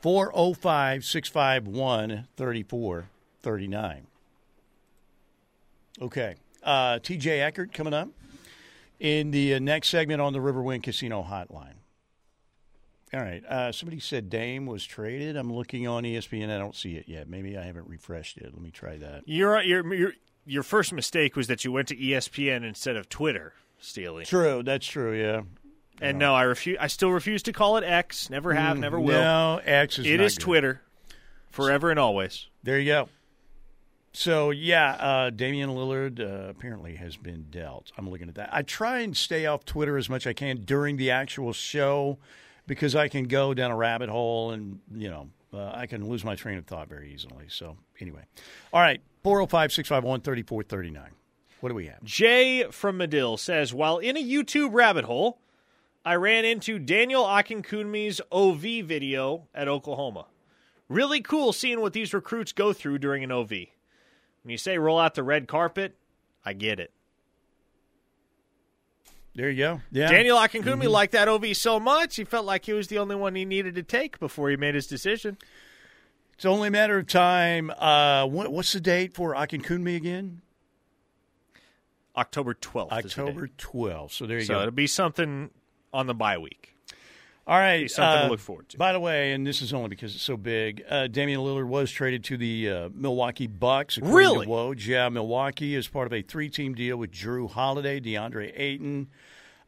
405 0.02 1.06
651 1.06 2.28
3439. 2.36 4.08
Okay. 6.02 6.36
Uh, 6.64 7.00
TJ 7.00 7.42
Eckert 7.42 7.74
coming 7.74 7.94
up 7.94 8.10
in 9.00 9.32
the 9.32 9.56
uh, 9.56 9.60
next 9.60 9.90
segment 9.90 10.22
on 10.22 10.34
the 10.34 10.40
Riverwind 10.40 10.84
Casino 10.84 11.24
Hotline. 11.24 11.76
All 13.14 13.20
right. 13.20 13.46
Uh, 13.46 13.72
somebody 13.72 14.00
said 14.00 14.30
Dame 14.30 14.66
was 14.66 14.84
traded. 14.84 15.36
I'm 15.36 15.54
looking 15.54 15.88
on 15.88 16.04
ESPN. 16.04 16.50
I 16.50 16.58
don't 16.58 16.76
see 16.76 16.96
it 16.96 17.08
yet. 17.08 17.30
Maybe 17.30 17.58
I 17.58 17.64
haven't 17.64 17.88
refreshed 17.88 18.38
it. 18.38 18.46
Let 18.46 18.62
me 18.62 18.72
try 18.72 18.98
that. 18.98 19.24
Your 19.28 19.62
your 19.62 20.14
your 20.46 20.64
first 20.64 20.92
mistake 20.94 21.36
was 21.36 21.48
that 21.48 21.64
you 21.64 21.72
went 21.72 21.90
to 21.90 21.96
ESPN 21.96 22.64
instead 22.64 22.96
of 22.96 23.10
Twitter, 23.10 23.54
Steely. 23.80 24.26
True. 24.26 24.64
That's 24.64 24.88
true. 24.88 25.14
Yeah. 25.20 25.42
And 26.02 26.18
no, 26.18 26.34
I 26.34 26.44
refuse. 26.44 26.78
I 26.82 26.88
still 26.88 27.12
refuse 27.12 27.44
to 27.44 27.54
call 27.54 27.78
it 27.78 27.84
X. 27.84 28.30
Never 28.30 28.54
have. 28.54 28.80
never 28.80 29.00
will. 29.00 29.22
No, 29.22 29.62
X 29.64 30.00
is 30.00 30.08
It 30.08 30.20
is 30.20 30.38
good. 30.38 30.44
Twitter, 30.44 30.82
forever 31.52 31.92
and 31.92 32.00
always. 32.00 32.48
There 32.64 32.80
you 32.80 32.92
go. 32.92 33.10
So 34.14 34.52
yeah, 34.52 34.92
uh, 34.92 35.30
Damian 35.32 35.72
Lillard 35.72 36.20
uh, 36.20 36.50
apparently 36.50 36.96
has 36.96 37.18
been 37.18 37.48
dealt. 37.50 37.92
I'm 37.98 38.10
looking 38.10 38.30
at 38.30 38.36
that. 38.36 38.50
I 38.54 38.62
try 38.62 39.00
and 39.00 39.18
stay 39.18 39.48
off 39.48 39.66
Twitter 39.66 39.98
as 39.98 40.08
much 40.08 40.28
as 40.28 40.32
I 40.32 40.34
can 40.34 40.58
during 40.58 40.98
the 40.98 41.10
actual 41.10 41.52
show 41.52 42.20
because 42.68 42.96
I 42.96 43.08
can 43.08 43.26
go 43.26 43.56
down 43.56 43.72
a 43.72 43.76
rabbit 43.76 44.10
hole 44.10 44.52
and 44.52 44.80
you 44.94 45.10
know 45.10 45.30
uh, 45.52 45.72
I 45.74 45.88
can 45.88 46.08
lose 46.08 46.24
my 46.24 46.36
train 46.36 46.60
of 46.60 46.66
thought 46.66 46.88
very 46.88 47.12
easily. 47.12 47.46
So 47.48 47.76
anyway, 48.00 48.24
all 48.72 48.82
right, 48.82 49.02
405-651-3439. 49.26 51.02
What 51.60 51.70
do 51.70 51.76
we 51.76 51.88
have? 51.88 52.04
Jay 52.04 52.66
from 52.72 53.00
Madill 53.00 53.40
says, 53.40 53.74
while 53.74 53.98
in 53.98 54.18
a 54.18 54.24
YouTube 54.24 54.74
rabbit 54.74 55.06
hole, 55.06 55.40
I 56.06 56.16
ran 56.16 56.44
into 56.44 56.78
Daniel 56.78 57.24
Akinkunmi's 57.24 58.20
OV 58.32 58.86
video 58.86 59.48
at 59.56 59.70
Oklahoma. 59.70 60.26
Really 60.90 61.22
cool 61.22 61.54
seeing 61.54 61.80
what 61.80 61.94
these 61.94 62.14
recruits 62.14 62.52
go 62.52 62.74
through 62.74 62.98
during 62.98 63.24
an 63.24 63.32
OV. 63.32 63.52
When 64.44 64.52
you 64.52 64.58
say 64.58 64.78
roll 64.78 65.00
out 65.00 65.16
the 65.16 65.24
red 65.24 65.48
carpet, 65.48 65.96
I 66.46 66.54
get 66.54 66.80
it. 66.80 66.92
There 69.36 69.50
you 69.50 69.58
go. 69.58 69.82
Yeah, 69.92 70.12
Daniel 70.12 70.38
Akinkunmi 70.38 70.88
liked 70.88 71.14
that 71.14 71.28
OV 71.28 71.58
so 71.58 71.80
much, 71.80 72.18
he 72.18 72.24
felt 72.24 72.46
like 72.46 72.66
he 72.66 72.74
was 72.74 72.88
the 72.88 73.00
only 73.00 73.16
one 73.16 73.34
he 73.34 73.46
needed 73.46 73.74
to 73.76 73.84
take 73.84 74.20
before 74.20 74.50
he 74.52 74.58
made 74.58 74.76
his 74.76 74.86
decision. 74.86 75.38
It's 76.36 76.46
only 76.46 76.68
a 76.68 76.72
matter 76.72 77.00
of 77.00 77.08
time. 77.08 77.72
Uh, 77.72 78.26
what, 78.28 78.52
what's 78.52 78.74
the 78.74 78.80
date 78.80 79.14
for 79.14 79.34
Akinkunmi 79.34 79.96
again? 79.96 80.42
October 82.16 82.54
12th. 82.54 83.00
is 83.06 83.18
October 83.18 83.48
date. 83.48 83.58
12th. 83.58 84.12
So 84.12 84.26
there 84.28 84.38
you 84.40 84.46
So 84.46 84.54
go. 84.56 84.60
it'll 84.62 84.72
be 84.72 84.86
something 84.88 85.50
on 85.92 86.06
the 86.06 86.14
bye 86.14 86.38
week. 86.38 86.73
All 87.46 87.58
right, 87.58 87.92
something 87.92 88.20
to 88.20 88.26
uh, 88.26 88.30
look 88.30 88.40
forward 88.40 88.70
to. 88.70 88.78
By 88.78 88.94
the 88.94 89.02
way, 89.02 89.34
and 89.34 89.46
this 89.46 89.62
is 89.62 89.74
only 89.74 89.90
because 89.90 90.16
it's 90.16 90.24
so 90.24 90.38
big. 90.38 90.82
Uh, 90.90 91.08
Damian 91.08 91.42
Lillard 91.42 91.68
was 91.68 91.92
traded 91.92 92.24
to 92.26 92.38
the 92.38 92.70
uh, 92.70 92.90
Milwaukee 92.94 93.48
Bucks. 93.48 93.98
Really? 93.98 94.46
To 94.46 94.52
Woj. 94.52 94.88
Yeah, 94.88 95.10
Milwaukee 95.10 95.76
is 95.76 95.90
part 95.90 96.08
of 96.08 96.14
a 96.14 96.22
three-team 96.22 96.74
deal 96.74 96.96
with 96.96 97.12
Jrue 97.12 97.52
Holiday, 97.52 98.00
DeAndre 98.00 98.54
Ayton, 98.56 99.10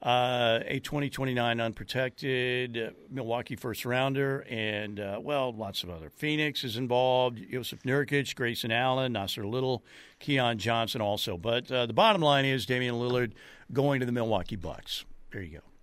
uh, 0.01 0.59
a 0.65 0.79
2029 0.79 1.59
unprotected 1.59 2.77
uh, 2.77 2.89
Milwaukee 3.09 3.57
first 3.57 3.83
rounder, 3.83 4.45
and 4.49 5.01
uh, 5.01 5.19
well, 5.21 5.51
lots 5.51 5.83
of 5.83 5.89
other. 5.89 6.09
Phoenix 6.09 6.63
is 6.63 6.77
involved. 6.77 7.41
Joseph 7.51 7.83
Nurkic, 7.83 8.35
Grayson 8.35 8.71
Allen, 8.71 9.13
Nassir 9.13 9.49
Little, 9.49 9.83
Keon 10.19 10.59
Johnson 10.59 11.01
also. 11.01 11.37
But 11.37 11.69
uh, 11.69 11.87
the 11.87 11.93
bottom 11.93 12.21
line 12.21 12.45
is 12.45 12.65
Damian 12.65 12.95
Lillard 12.95 13.33
going 13.73 13.99
to 13.99 14.05
the 14.05 14.13
Milwaukee 14.13 14.55
Bucks. 14.55 15.03
There 15.33 15.41
you 15.41 15.57
go. 15.57 15.74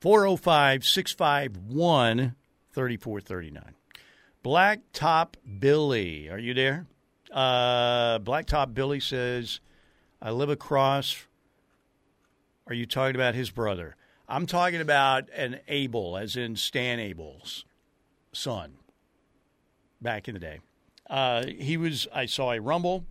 405 0.00 0.84
651 0.84 2.34
3439. 2.72 3.74
Blacktop 4.42 5.34
Billy, 5.58 6.30
are 6.30 6.38
you 6.38 6.54
there? 6.54 6.86
Uh, 7.30 8.18
Blacktop 8.20 8.72
Billy 8.72 8.98
says, 9.00 9.60
I 10.22 10.30
live 10.30 10.48
across. 10.48 11.26
Are 12.66 12.74
you 12.74 12.86
talking 12.86 13.14
about 13.14 13.34
his 13.34 13.50
brother? 13.50 13.96
I'm 14.26 14.46
talking 14.46 14.80
about 14.80 15.28
an 15.34 15.60
Abel, 15.68 16.16
as 16.16 16.36
in 16.36 16.56
Stan 16.56 16.98
Abel's 16.98 17.64
son 18.32 18.74
back 20.00 20.28
in 20.28 20.34
the 20.34 20.40
day. 20.40 20.60
Uh, 21.08 21.44
he 21.46 21.76
was, 21.76 22.08
I 22.14 22.26
saw 22.26 22.52
a 22.52 22.60
Rumble, 22.60 23.04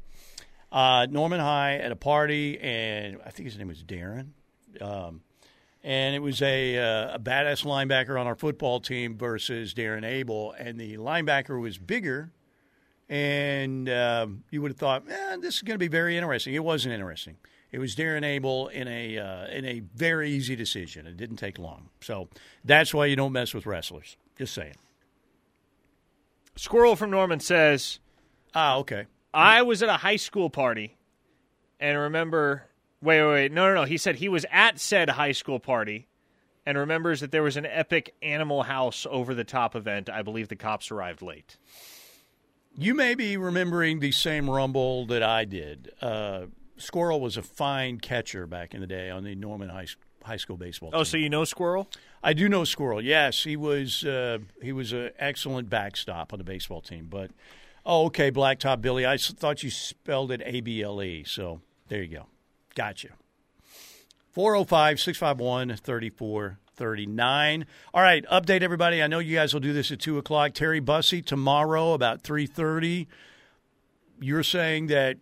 uh, 0.71 1.05
Norman 1.09 1.39
High 1.39 1.75
at 1.75 1.91
a 1.91 1.95
party, 1.95 2.57
and 2.59 3.19
I 3.23 3.29
think 3.29 3.47
his 3.47 3.57
name 3.57 3.67
was 3.67 3.83
Darren. 3.83 4.29
Um, 4.81 5.21
and 5.84 6.15
it 6.15 6.19
was 6.19 6.41
a, 6.41 6.77
uh, 6.77 7.15
a 7.15 7.19
badass 7.19 7.63
linebacker 7.65 8.19
on 8.19 8.27
our 8.27 8.36
football 8.36 8.80
team 8.80 9.17
versus 9.17 9.73
Darren 9.73 10.03
Abel, 10.03 10.53
and 10.57 10.80
the 10.80 10.97
linebacker 10.97 11.59
was 11.59 11.77
bigger, 11.77 12.32
and 13.07 13.89
um, 13.89 14.43
you 14.49 14.61
would 14.61 14.71
have 14.71 14.77
thought, 14.77 15.03
eh, 15.09 15.38
this 15.38 15.55
is 15.55 15.61
going 15.61 15.75
to 15.75 15.80
be 15.80 15.88
very 15.88 16.17
interesting. 16.17 16.53
It 16.53 16.63
wasn't 16.63 16.93
interesting. 16.93 17.38
It 17.71 17.80
was 17.80 17.95
Darren 17.95 18.23
Abel 18.23 18.67
in 18.69 18.88
a 18.88 19.17
uh, 19.19 19.47
in 19.47 19.63
a 19.63 19.82
very 19.95 20.32
easy 20.32 20.55
decision. 20.55 21.05
It 21.05 21.17
didn't 21.17 21.38
take 21.38 21.59
long, 21.59 21.89
so 22.01 22.30
that's 22.65 22.93
why 22.93 23.05
you 23.05 23.15
don't 23.15 23.32
mess 23.32 23.53
with 23.53 23.67
wrestlers. 23.67 24.17
Just 24.38 24.53
saying. 24.55 24.75
Squirrel 26.55 26.95
from 26.95 27.11
Norman 27.11 27.39
says, 27.39 27.99
Ah, 28.53 28.77
okay. 28.77 29.05
I 29.34 29.61
was 29.61 29.84
at 29.84 29.89
a 29.89 29.97
high 29.97 30.15
school 30.15 30.49
party 30.49 30.97
and 31.80 31.97
remember. 31.97 32.68
Wait, 33.01 33.21
wait, 33.21 33.31
wait. 33.31 33.51
No, 33.51 33.67
no, 33.69 33.75
no. 33.75 33.83
He 33.85 33.97
said 33.97 34.15
he 34.17 34.29
was 34.29 34.45
at 34.51 34.79
said 34.79 35.09
high 35.11 35.31
school 35.31 35.59
party 35.59 36.07
and 36.65 36.77
remembers 36.77 37.21
that 37.21 37.31
there 37.31 37.43
was 37.43 37.55
an 37.57 37.65
epic 37.65 38.13
Animal 38.21 38.63
House 38.63 39.07
over 39.09 39.33
the 39.33 39.43
top 39.45 39.75
event. 39.75 40.09
I 40.09 40.21
believe 40.21 40.49
the 40.49 40.55
cops 40.55 40.91
arrived 40.91 41.21
late. 41.21 41.57
You 42.77 42.93
may 42.93 43.15
be 43.15 43.35
remembering 43.37 43.99
the 43.99 44.11
same 44.11 44.49
rumble 44.49 45.05
that 45.07 45.23
I 45.23 45.45
did. 45.45 45.91
Uh, 46.01 46.45
Squirrel 46.77 47.19
was 47.19 47.35
a 47.37 47.41
fine 47.41 47.99
catcher 47.99 48.45
back 48.47 48.73
in 48.73 48.81
the 48.81 48.87
day 48.87 49.09
on 49.09 49.23
the 49.23 49.35
Norman 49.35 49.69
High, 49.69 49.87
high 50.23 50.37
School 50.37 50.55
baseball. 50.57 50.91
Team. 50.91 50.99
Oh, 50.99 51.03
so 51.03 51.17
you 51.17 51.29
know 51.29 51.43
Squirrel? 51.43 51.89
I 52.23 52.33
do 52.33 52.47
know 52.47 52.63
Squirrel. 52.63 53.01
Yes, 53.01 53.43
he 53.43 53.55
was. 53.57 54.03
Uh, 54.05 54.39
he 54.61 54.71
was 54.71 54.93
an 54.93 55.11
excellent 55.19 55.69
backstop 55.69 56.31
on 56.31 56.39
the 56.39 56.45
baseball 56.45 56.81
team. 56.81 57.07
But 57.09 57.31
Oh, 57.85 58.05
okay, 58.07 58.29
Blacktop 58.31 58.81
Billy. 58.81 59.05
I 59.05 59.15
s- 59.15 59.31
thought 59.33 59.63
you 59.63 59.69
spelled 59.71 60.31
it 60.31 60.41
A 60.45 60.61
B 60.61 60.81
L 60.83 61.01
E. 61.01 61.23
So 61.25 61.61
there 61.87 62.01
you 62.03 62.09
go. 62.09 62.25
Gotcha. 62.80 63.09
405 64.32 65.01
651 65.01 65.75
3439. 65.75 67.65
All 67.93 68.01
right, 68.01 68.25
update 68.32 68.61
everybody. 68.61 69.03
I 69.03 69.07
know 69.07 69.19
you 69.19 69.36
guys 69.36 69.53
will 69.53 69.59
do 69.59 69.73
this 69.73 69.91
at 69.91 69.99
2 69.99 70.17
o'clock. 70.17 70.53
Terry 70.53 70.80
Bussey 70.80 71.21
tomorrow 71.21 71.91
about 71.91 72.23
3.30. 72.23 73.07
You're 74.21 74.43
saying 74.43 74.88
that 74.88 75.17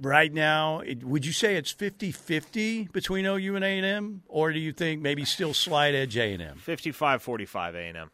right 0.00 0.32
now, 0.32 0.78
it, 0.78 1.02
would 1.02 1.26
you 1.26 1.32
say 1.32 1.56
it's 1.56 1.74
50-50 1.74 2.92
between 2.92 3.26
OU 3.26 3.56
and 3.56 3.64
A&M? 3.64 4.22
Or 4.28 4.52
do 4.52 4.60
you 4.60 4.72
think 4.72 5.02
maybe 5.02 5.24
still 5.24 5.52
slight 5.52 5.96
edge 5.96 6.16
A&M? 6.16 6.56
55-45 6.64 7.74
A&M. 7.74 8.10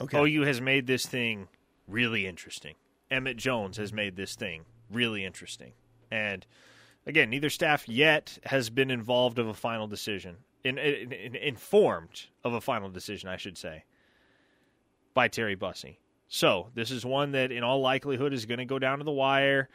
Okay. 0.00 0.18
OU 0.18 0.44
has 0.44 0.62
made 0.62 0.86
this 0.86 1.04
thing 1.04 1.48
really 1.86 2.26
interesting. 2.26 2.76
Emmett 3.10 3.36
Jones 3.36 3.76
has 3.76 3.92
made 3.92 4.16
this 4.16 4.36
thing 4.36 4.64
really 4.90 5.22
interesting. 5.22 5.72
And 6.10 6.46
again, 7.08 7.30
neither 7.30 7.50
staff 7.50 7.88
yet 7.88 8.38
has 8.44 8.70
been 8.70 8.90
involved 8.90 9.38
of 9.38 9.48
a 9.48 9.54
final 9.54 9.88
decision, 9.88 10.36
in, 10.62 10.78
in, 10.78 11.10
in- 11.10 11.34
informed 11.34 12.26
of 12.44 12.52
a 12.52 12.60
final 12.60 12.90
decision, 12.90 13.28
I 13.28 13.38
should 13.38 13.56
say, 13.56 13.84
by 15.14 15.26
Terry 15.26 15.56
Bussey. 15.56 15.98
So 16.28 16.68
this 16.74 16.90
is 16.90 17.06
one 17.06 17.32
that, 17.32 17.50
in 17.50 17.64
all 17.64 17.80
likelihood, 17.80 18.34
is 18.34 18.44
going 18.44 18.58
to 18.58 18.66
go 18.66 18.78
down 18.78 18.98
to 18.98 19.04
the 19.04 19.10
wire. 19.10 19.70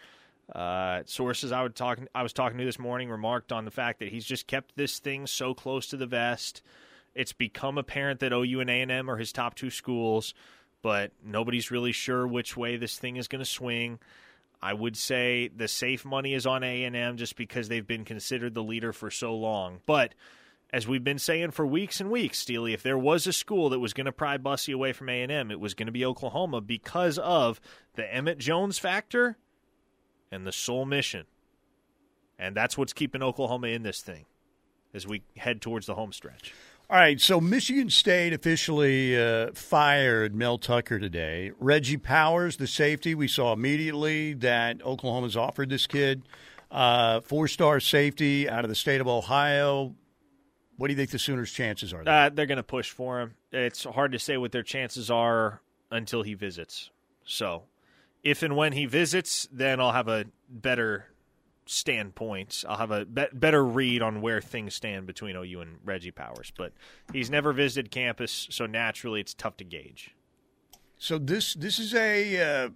Uh, 0.54 1.02
sources 1.06 1.52
I 1.52 1.64
would 1.64 1.76
talk, 1.76 2.00
I 2.14 2.22
was 2.22 2.34
talking 2.34 2.60
to 2.60 2.66
this 2.66 2.78
morning 2.78 3.10
remarked 3.10 3.52
on 3.52 3.66
the 3.66 3.72
fact 3.72 4.00
that 4.00 4.10
he's 4.10 4.26
just 4.26 4.46
kept 4.46 4.76
this 4.76 5.00
thing 5.00 5.26
so 5.26 5.56
close 5.56 5.88
to 5.88 5.98
the 5.98 6.06
vest. 6.06 6.62
It's 7.16 7.34
become 7.34 7.78
apparent 7.78 8.20
that 8.20 8.34
OU 8.34 8.60
and 8.60 8.70
A&M 8.70 9.10
are 9.10 9.18
his 9.18 9.32
top 9.32 9.56
two 9.56 9.72
schools, 9.72 10.36
but 10.84 11.12
nobody's 11.24 11.72
really 11.72 11.92
sure 11.92 12.28
which 12.28 12.56
way 12.56 12.78
this 12.78 13.00
thing 13.00 13.16
is 13.16 13.28
going 13.28 13.40
to 13.40 13.50
swing. 13.50 14.00
I 14.64 14.74
would 14.74 14.96
say 14.96 15.50
the 15.54 15.68
safe 15.68 16.06
money 16.06 16.34
is 16.34 16.46
on 16.46 16.64
A&M 16.64 17.18
just 17.18 17.36
because 17.36 17.68
they've 17.68 17.86
been 17.86 18.06
considered 18.06 18.54
the 18.54 18.64
leader 18.64 18.94
for 18.94 19.12
so 19.12 19.36
long. 19.36 19.82
But 19.86 20.16
as 20.72 20.88
we've 20.88 21.04
been 21.04 21.20
saying 21.20 21.52
for 21.52 21.68
weeks 21.68 22.00
and 22.00 22.10
weeks, 22.10 22.40
Steely, 22.40 22.74
if 22.74 22.82
there 22.82 22.98
was 22.98 23.28
a 23.28 23.34
school 23.34 23.70
that 23.72 23.80
was 23.80 23.92
going 23.92 24.06
to 24.06 24.14
pry 24.14 24.38
Bussey 24.38 24.72
away 24.72 24.94
from 24.94 25.10
A&M, 25.10 25.52
it 25.52 25.60
was 25.60 25.74
going 25.74 25.88
to 25.88 25.92
be 25.92 26.06
Oklahoma 26.06 26.62
because 26.62 27.18
of 27.18 27.60
the 27.96 28.12
Emmett 28.12 28.38
Jones 28.38 28.80
factor 28.80 29.38
and 30.32 30.48
the 30.48 30.54
sole 30.54 30.86
mission. 30.86 31.26
And 32.40 32.56
that's 32.56 32.78
what's 32.78 32.94
keeping 32.94 33.22
Oklahoma 33.22 33.68
in 33.68 33.84
this 33.84 34.02
thing 34.02 34.26
as 34.94 35.06
we 35.06 35.24
head 35.36 35.62
towards 35.62 35.88
the 35.88 35.96
home 35.96 36.14
stretch. 36.14 36.54
All 36.90 37.00
right, 37.00 37.20
so 37.20 37.40
Michigan 37.40 37.90
State 37.90 38.34
officially 38.34 39.20
uh, 39.20 39.52
fired 39.54 40.36
Mel 40.36 40.58
Tucker 40.58 41.00
today. 41.00 41.52
Reggie 41.58 41.98
Powers, 41.98 42.58
the 42.58 42.68
safety, 42.68 43.16
we 43.16 43.28
saw 43.28 43.54
immediately 43.54 44.34
that 44.34 44.86
Oklahoma's 44.86 45.38
offered 45.38 45.70
this 45.70 45.88
kid 45.88 46.24
uh, 46.70 47.22
four-star 47.22 47.80
safety 47.80 48.50
out 48.50 48.66
of 48.66 48.70
the 48.70 48.76
state 48.76 49.00
of 49.00 49.08
Ohio. 49.08 49.96
What 50.78 50.88
do 50.88 50.94
you 50.94 50.98
think 50.98 51.12
the 51.12 51.20
Sooners' 51.20 51.52
chances 51.52 51.94
are? 51.94 52.04
Uh, 52.06 52.30
they're 52.30 52.46
going 52.46 52.58
to 52.58 52.64
push 52.64 52.92
for 52.92 53.22
him. 53.22 53.36
It's 53.52 53.86
hard 53.86 54.12
to 54.12 54.20
say 54.20 54.38
what 54.38 54.52
their 54.52 54.64
chances 54.64 55.10
are 55.10 55.62
until 55.90 56.22
he 56.24 56.34
visits. 56.34 56.90
So, 57.24 57.64
if 58.24 58.44
and 58.44 58.58
when 58.58 58.74
he 58.74 58.88
visits, 58.88 59.48
then 59.52 59.80
I'll 59.80 59.94
have 59.94 60.10
a 60.10 60.26
better 60.50 61.06
standpoint. 61.66 62.64
I'll 62.68 62.78
have 62.78 62.92
a 62.92 63.06
be- 63.06 63.28
better 63.34 63.64
read 63.64 64.02
on 64.02 64.22
where 64.22 64.42
things 64.42 64.76
stand 64.76 65.06
between 65.06 65.36
OU 65.36 65.62
and 65.62 65.78
Reggie 65.84 66.12
Powers. 66.12 66.52
But 66.56 66.74
he's 67.12 67.30
never 67.30 67.54
visited 67.54 67.92
campus, 67.92 68.48
so 68.50 68.66
naturally 68.66 69.22
it's 69.22 69.34
tough 69.34 69.58
to 69.58 69.64
gauge. 69.64 70.16
So 70.98 71.18
this 71.18 71.54
this 71.54 71.80
is 71.80 71.94
a 71.94 72.42
uh, 72.66 72.70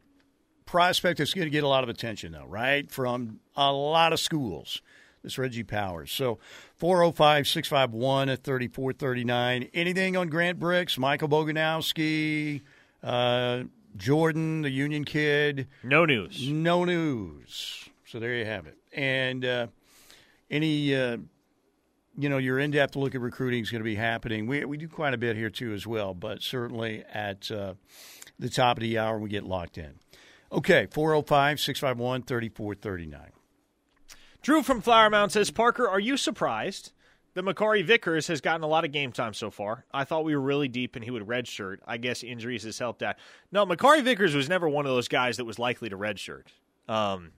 prospect 0.66 1.20
that's 1.20 1.34
going 1.34 1.46
to 1.46 1.52
get 1.52 1.64
a 1.64 1.68
lot 1.68 1.84
of 1.84 1.90
attention, 1.90 2.32
though, 2.32 2.46
right? 2.46 2.92
From 2.92 3.40
a 3.56 3.72
lot 3.72 4.14
of 4.14 4.20
schools. 4.20 4.82
This 5.24 5.38
Reggie 5.38 5.64
Powers. 5.64 6.12
So 6.12 6.38
405 6.76 7.48
651 7.48 8.30
at 8.30 8.44
3439. 8.44 9.70
Anything 9.74 10.16
on 10.16 10.30
Grant 10.30 10.60
Bricks, 10.60 10.98
Michael 10.98 11.28
Boganowski, 11.28 12.62
uh, 13.04 13.64
Jordan, 13.98 14.62
the 14.62 14.70
Union 14.70 15.04
kid? 15.04 15.68
No 15.84 16.06
news. 16.06 16.48
No 16.48 16.86
news. 16.86 17.90
So 18.08 18.20
there 18.20 18.36
you 18.36 18.46
have 18.46 18.68
it. 18.68 18.78
And 18.94 19.44
uh, 19.44 19.68
any, 20.50 20.96
uh, 20.96 21.18
you 22.18 22.30
know, 22.30 22.38
your 22.38 22.58
in 22.58 22.72
depth 22.72 22.96
look 22.96 23.14
at 23.16 23.22
recruiting 23.22 23.62
is 23.62 23.70
going 23.70 23.82
to 23.82 23.86
be 23.86 23.96
happening. 23.96 24.48
We, 24.48 24.64
we 24.64 24.78
do 24.78 24.88
quite 24.88 25.14
a 25.14 25.18
bit 25.18 25.36
here, 25.36 25.50
too, 25.50 25.74
as 25.74 25.86
well, 25.86 26.14
but 26.14 26.42
certainly 26.42 27.04
at 27.14 27.52
uh, 27.52 27.74
the 28.40 28.50
top 28.50 28.78
of 28.78 28.82
the 28.82 28.98
hour, 28.98 29.20
we 29.20 29.30
get 29.30 29.44
locked 29.44 29.78
in. 29.78 29.96
Okay, 30.52 30.88
405 30.90 31.60
651 31.60 32.24
3439. 32.24 33.32
Drew 34.42 34.64
from 34.64 34.82
Flower 34.82 35.10
Mound 35.10 35.34
says, 35.34 35.52
Parker, 35.52 35.90
are 35.90 36.00
you 36.00 36.16
surprised 36.16 36.94
that 37.34 37.44
Makari 37.44 37.84
Vickers 37.84 38.28
has 38.28 38.40
gotten 38.40 38.64
a 38.64 38.68
lot 38.68 38.86
of 38.86 38.94
game 38.94 39.12
time 39.12 39.34
so 39.34 39.52
far? 39.52 39.86
I 39.94 40.06
thought 40.06 40.24
we 40.24 40.34
were 40.34 40.42
really 40.42 40.70
deep 40.70 40.96
and 40.96 41.04
he 41.04 41.12
would 41.12 41.28
redshirt. 41.28 41.80
I 41.86 41.98
guess 41.98 42.24
injuries 42.24 42.64
has 42.64 42.80
helped 42.80 43.00
that. 43.00 43.20
No, 43.52 43.66
Makari 43.66 44.02
Vickers 44.02 44.34
was 44.34 44.48
never 44.48 44.70
one 44.70 44.86
of 44.86 44.92
those 44.94 45.10
guys 45.10 45.36
that 45.36 45.44
was 45.44 45.60
likely 45.60 45.90
to 45.90 45.98
redshirt. 45.98 46.46
Um, 46.88 47.32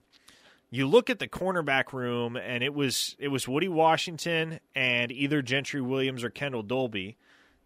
you 0.69 0.87
look 0.87 1.09
at 1.09 1.19
the 1.19 1.27
cornerback 1.27 1.93
room, 1.93 2.35
and 2.35 2.63
it 2.63 2.73
was 2.73 3.15
it 3.19 3.29
was 3.29 3.47
Woody 3.47 3.67
Washington 3.67 4.59
and 4.75 5.11
either 5.11 5.41
Gentry 5.41 5.81
Williams 5.81 6.23
or 6.23 6.29
Kendel 6.29 6.63
Dolby 6.63 7.17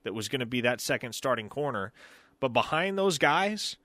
that 0.04 0.14
was 0.14 0.30
going 0.30 0.40
to 0.40 0.46
be 0.46 0.62
that 0.62 0.82
second 0.82 1.14
starting 1.14 1.50
corner. 1.50 1.92
But 2.40 2.50
behind 2.50 2.98
those 2.98 3.18
guys, 3.18 3.78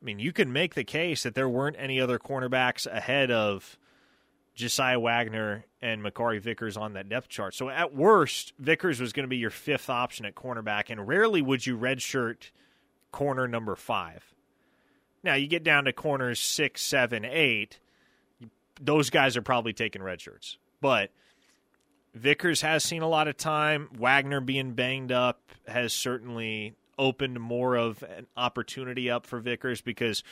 I 0.00 0.04
mean, 0.04 0.18
you 0.18 0.32
can 0.32 0.52
make 0.52 0.74
the 0.74 0.84
case 0.84 1.22
that 1.22 1.34
there 1.34 1.48
weren't 1.48 1.76
any 1.78 2.00
other 2.00 2.18
cornerbacks 2.18 2.86
ahead 2.86 3.30
of 3.30 3.78
Josiah 4.54 5.00
Wagner 5.00 5.64
and 5.82 6.02
Makari 6.02 6.40
Vickers 6.40 6.76
on 6.76 6.92
that 6.92 7.08
depth 7.08 7.28
chart. 7.28 7.54
So 7.54 7.68
at 7.68 7.94
worst, 7.94 8.52
Vickers 8.58 9.00
was 9.00 9.12
going 9.12 9.24
to 9.24 9.28
be 9.28 9.36
your 9.36 9.50
fifth 9.50 9.90
option 9.90 10.26
at 10.26 10.34
cornerback, 10.34 10.90
and 10.90 11.06
rarely 11.08 11.42
would 11.42 11.66
you 11.66 11.76
redshirt 11.76 12.50
corner 13.12 13.48
number 13.48 13.76
five. 13.76 14.34
Now 15.22 15.34
you 15.34 15.46
get 15.46 15.64
down 15.64 15.84
to 15.84 15.92
corners 15.92 16.38
six, 16.38 16.82
seven, 16.82 17.24
eight. 17.24 17.78
Those 18.80 19.10
guys 19.10 19.36
are 19.36 19.42
probably 19.42 19.72
taking 19.72 20.02
red 20.02 20.20
shirts, 20.20 20.58
but 20.80 21.10
Vickers 22.14 22.60
has 22.60 22.84
seen 22.84 23.02
a 23.02 23.08
lot 23.08 23.28
of 23.28 23.36
time. 23.36 23.88
Wagner 23.98 24.40
being 24.40 24.72
banged 24.72 25.12
up 25.12 25.40
has 25.66 25.92
certainly 25.92 26.74
opened 26.98 27.40
more 27.40 27.76
of 27.76 28.02
an 28.02 28.26
opportunity 28.36 29.10
up 29.10 29.26
for 29.26 29.40
Vickers 29.40 29.80
because 29.80 30.22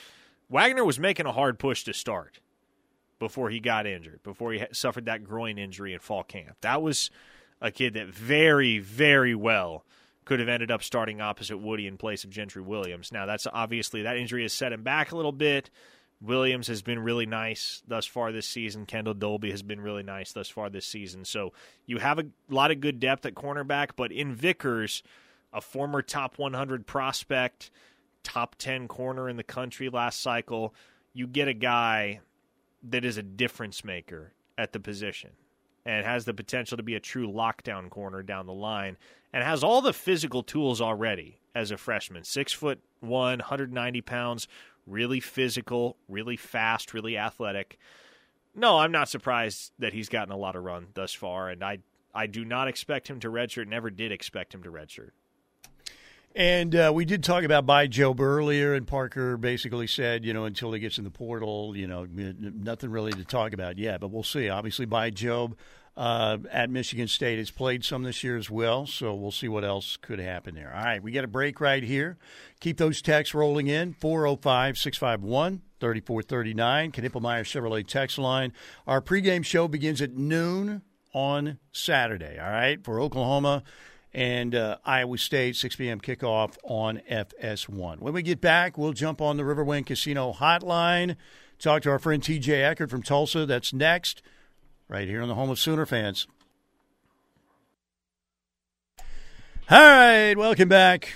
Wagner 0.49 0.85
was 0.85 0.99
making 0.99 1.27
a 1.27 1.33
hard 1.33 1.59
push 1.59 1.85
to 1.85 1.93
start 1.93 2.41
before 3.19 3.51
he 3.51 3.61
got 3.61 3.87
injured, 3.87 4.23
before 4.23 4.53
he 4.53 4.65
suffered 4.73 5.07
that 5.07 5.25
groin 5.25 5.59
injury 5.59 5.93
in 5.93 6.01
fall 6.01 6.25
camp. 6.25 6.57
That 6.61 6.83
was 6.83 7.11
a 7.61 7.71
kid 7.71 7.95
that 7.95 8.09
very, 8.09 8.79
very 8.79 9.35
well 9.35 9.85
could 10.25 10.41
have 10.41 10.49
ended 10.49 10.71
up 10.71 10.83
starting 10.83 11.21
opposite 11.21 11.59
Woody 11.59 11.87
in 11.87 11.97
place 11.97 12.25
of 12.25 12.31
Gentry 12.31 12.63
Williams. 12.63 13.11
Now, 13.13 13.27
that's 13.27 13.47
obviously 13.53 14.03
that 14.03 14.17
injury 14.17 14.43
has 14.43 14.53
set 14.53 14.73
him 14.73 14.83
back 14.83 15.11
a 15.11 15.17
little 15.17 15.33
bit. 15.33 15.71
Williams 16.23 16.69
has 16.69 16.83
been 16.83 17.01
really 17.01 17.27
nice 17.27 17.83
thus 17.87 18.07
far 18.07 18.31
this 18.31 18.47
season. 18.47 18.87
Kendel 18.87 19.15
Dolby 19.15 19.51
has 19.51 19.63
been 19.63 19.81
really 19.81 20.05
nice 20.05 20.33
thus 20.33 20.49
far 20.49 20.71
this 20.71 20.87
season. 20.87 21.25
So 21.25 21.53
you 21.85 21.99
have 21.99 22.19
a 22.19 22.27
lot 22.49 22.71
of 22.71 22.81
good 22.81 23.01
depth 23.01 23.27
at 23.27 23.35
cornerback, 23.35 23.91
but 23.97 24.13
in 24.13 24.33
Vickers, 24.35 25.03
a 25.53 25.61
former 25.61 26.01
top 26.01 26.39
100 26.39 26.87
prospect, 26.87 27.71
top 28.23 28.55
10 28.57 28.87
corner 28.87 29.29
in 29.29 29.37
the 29.37 29.43
country 29.43 29.89
last 29.89 30.21
cycle, 30.21 30.75
you 31.13 31.27
get 31.27 31.49
a 31.49 31.55
guy 31.55 32.21
that 32.85 33.05
is 33.05 33.17
a 33.17 33.23
difference 33.23 33.85
maker 33.85 34.33
at 34.57 34.73
the 34.73 34.81
position 34.81 35.31
and 35.85 36.07
has 36.07 36.25
the 36.25 36.35
potential 36.35 36.77
to 36.77 36.83
be 36.83 36.95
a 36.95 37.01
true 37.01 37.29
lockdown 37.29 37.91
corner 37.91 38.23
down 38.23 38.47
the 38.47 38.53
line 38.53 38.97
and 39.33 39.43
has 39.43 39.65
all 39.65 39.81
the 39.81 39.93
physical 39.93 40.43
tools 40.43 40.81
already 40.81 41.41
as 41.55 41.71
a 41.71 41.77
freshman. 41.77 42.25
Six 42.25 42.53
foot 42.53 42.81
one, 43.01 43.39
190 43.39 44.01
pounds, 44.03 44.47
really 44.87 45.21
physical, 45.21 45.97
really 46.09 46.37
fast, 46.37 46.95
really 46.95 47.17
athletic. 47.17 47.79
No, 48.55 48.79
I'm 48.79 48.93
not 48.93 49.09
surprised 49.09 49.73
that 49.79 49.93
he's 49.93 50.09
gotten 50.09 50.33
a 50.33 50.37
lot 50.37 50.57
of 50.57 50.65
run 50.65 50.89
thus 50.95 51.15
far, 51.15 51.49
and 51.49 51.63
I 51.63 51.79
I 52.15 52.27
do 52.27 52.45
not 52.45 52.69
expect 52.69 53.09
him 53.09 53.21
to 53.21 53.29
redshirt. 53.29 53.67
Never 53.67 53.91
did 53.91 54.13
expect 54.13 54.55
him 54.55 54.63
to 54.65 54.71
redshirt. 54.71 55.11
And 56.35 56.75
uh, 56.75 56.93
we 56.95 57.05
did 57.05 57.23
talk 57.23 57.45
about 57.45 57.67
Bai 57.67 57.89
Jobe 57.89 58.21
earlier, 58.21 58.75
and 58.75 58.87
Parker 58.87 59.37
basically 59.37 59.87
said, 59.87 60.25
you 60.25 60.33
know, 60.33 60.45
until 60.45 60.73
he 60.73 60.81
gets 60.81 60.97
in 60.97 61.05
the 61.05 61.11
portal, 61.11 61.77
you 61.77 61.87
know, 61.87 62.07
nothing 62.11 62.91
really 62.91 63.13
to 63.13 63.25
talk 63.25 63.53
about 63.53 63.77
yet. 63.77 64.01
But 64.01 64.11
we'll 64.11 64.23
see. 64.23 64.49
Obviously, 64.49 64.87
Bai 64.87 65.11
Jobe 65.11 65.55
uh, 65.97 66.39
at 66.51 66.71
Michigan 66.71 67.09
State 67.09 67.39
has 67.39 67.51
played 67.51 67.85
some 67.85 68.03
this 68.03 68.25
year 68.25 68.37
as 68.37 68.51
well, 68.51 68.87
so 68.87 69.15
we'll 69.15 69.31
see 69.31 69.49
what 69.49 69.65
else 69.65 69.97
could 69.97 70.19
happen 70.19 70.55
there. 70.55 70.73
All 70.75 70.83
right, 70.85 71.03
we 71.03 71.13
got 71.13 71.25
a 71.25 71.29
break 71.29 71.61
right 71.61 71.83
here. 71.83 72.17
Keep 72.61 72.79
those 72.79 73.03
texts 73.03 73.35
rolling 73.35 73.67
in 73.67 73.93
405 73.95 74.79
651 74.79 75.63
3439, 75.81 76.93
Knippelmeyer 76.93 77.43
Chevrolet 77.43 77.87
text 77.87 78.17
line. 78.17 78.53
Our 78.87 79.03
pregame 79.03 79.45
show 79.45 79.69
begins 79.69 80.01
at 80.01 80.17
noon 80.17 80.83
on 81.13 81.59
Saturday, 81.73 82.39
all 82.39 82.51
right, 82.51 82.83
for 82.83 83.01
Oklahoma 83.01 83.63
and 84.15 84.55
uh, 84.55 84.77
Iowa 84.85 85.19
State, 85.19 85.57
6 85.57 85.77
p.m. 85.77 86.01
kickoff 86.01 86.57
on 86.65 87.01
FS1. 87.11 88.01
When 88.01 88.13
we 88.13 88.23
get 88.23 88.41
back, 88.41 88.77
we'll 88.77 88.93
jump 88.93 89.21
on 89.21 89.37
the 89.37 89.43
Riverwind 89.43 89.87
Casino 89.87 90.33
hotline, 90.33 91.17
talk 91.59 91.83
to 91.83 91.91
our 91.91 91.99
friend 91.99 92.23
TJ 92.23 92.63
Eckert 92.63 92.91
from 92.91 93.03
Tulsa. 93.03 93.47
That's 93.47 93.73
next, 93.73 94.23
right 94.93 95.09
here 95.09 95.23
on 95.23 95.29
the 95.29 95.35
home 95.35 95.49
of 95.49 95.59
Sooner 95.59 95.87
fans. 95.87 96.27
All 99.71 99.79
right, 99.79 100.35
welcome 100.37 100.69
back. 100.69 101.15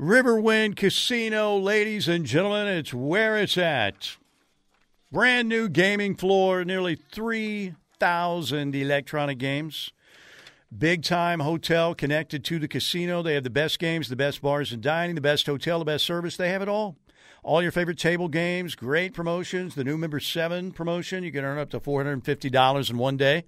Riverwind 0.00 0.74
Casino, 0.74 1.56
ladies 1.56 2.08
and 2.08 2.24
gentlemen, 2.26 2.66
it's 2.66 2.92
where 2.92 3.36
it's 3.38 3.56
at. 3.56 4.16
Brand 5.12 5.48
new 5.48 5.68
gaming 5.68 6.16
floor, 6.16 6.64
nearly 6.64 6.96
3,000 6.96 8.74
electronic 8.74 9.38
games 9.38 9.92
Big 10.76 11.02
time 11.02 11.40
hotel 11.40 11.94
connected 11.94 12.44
to 12.44 12.58
the 12.58 12.68
casino. 12.68 13.22
They 13.22 13.32
have 13.34 13.44
the 13.44 13.48
best 13.48 13.78
games, 13.78 14.10
the 14.10 14.16
best 14.16 14.42
bars 14.42 14.70
and 14.70 14.82
dining, 14.82 15.14
the 15.14 15.20
best 15.22 15.46
hotel, 15.46 15.78
the 15.78 15.86
best 15.86 16.04
service. 16.04 16.36
They 16.36 16.50
have 16.50 16.60
it 16.60 16.68
all. 16.68 16.96
All 17.44 17.62
your 17.62 17.70
favorite 17.70 17.98
table 17.98 18.28
games, 18.28 18.74
great 18.74 19.14
promotions. 19.14 19.74
The 19.74 19.84
new 19.84 19.96
Member 19.96 20.18
7 20.18 20.72
promotion, 20.72 21.22
you 21.22 21.30
can 21.30 21.44
earn 21.44 21.58
up 21.58 21.70
to 21.70 21.80
$450 21.80 22.90
in 22.90 22.98
one 22.98 23.16
day 23.16 23.44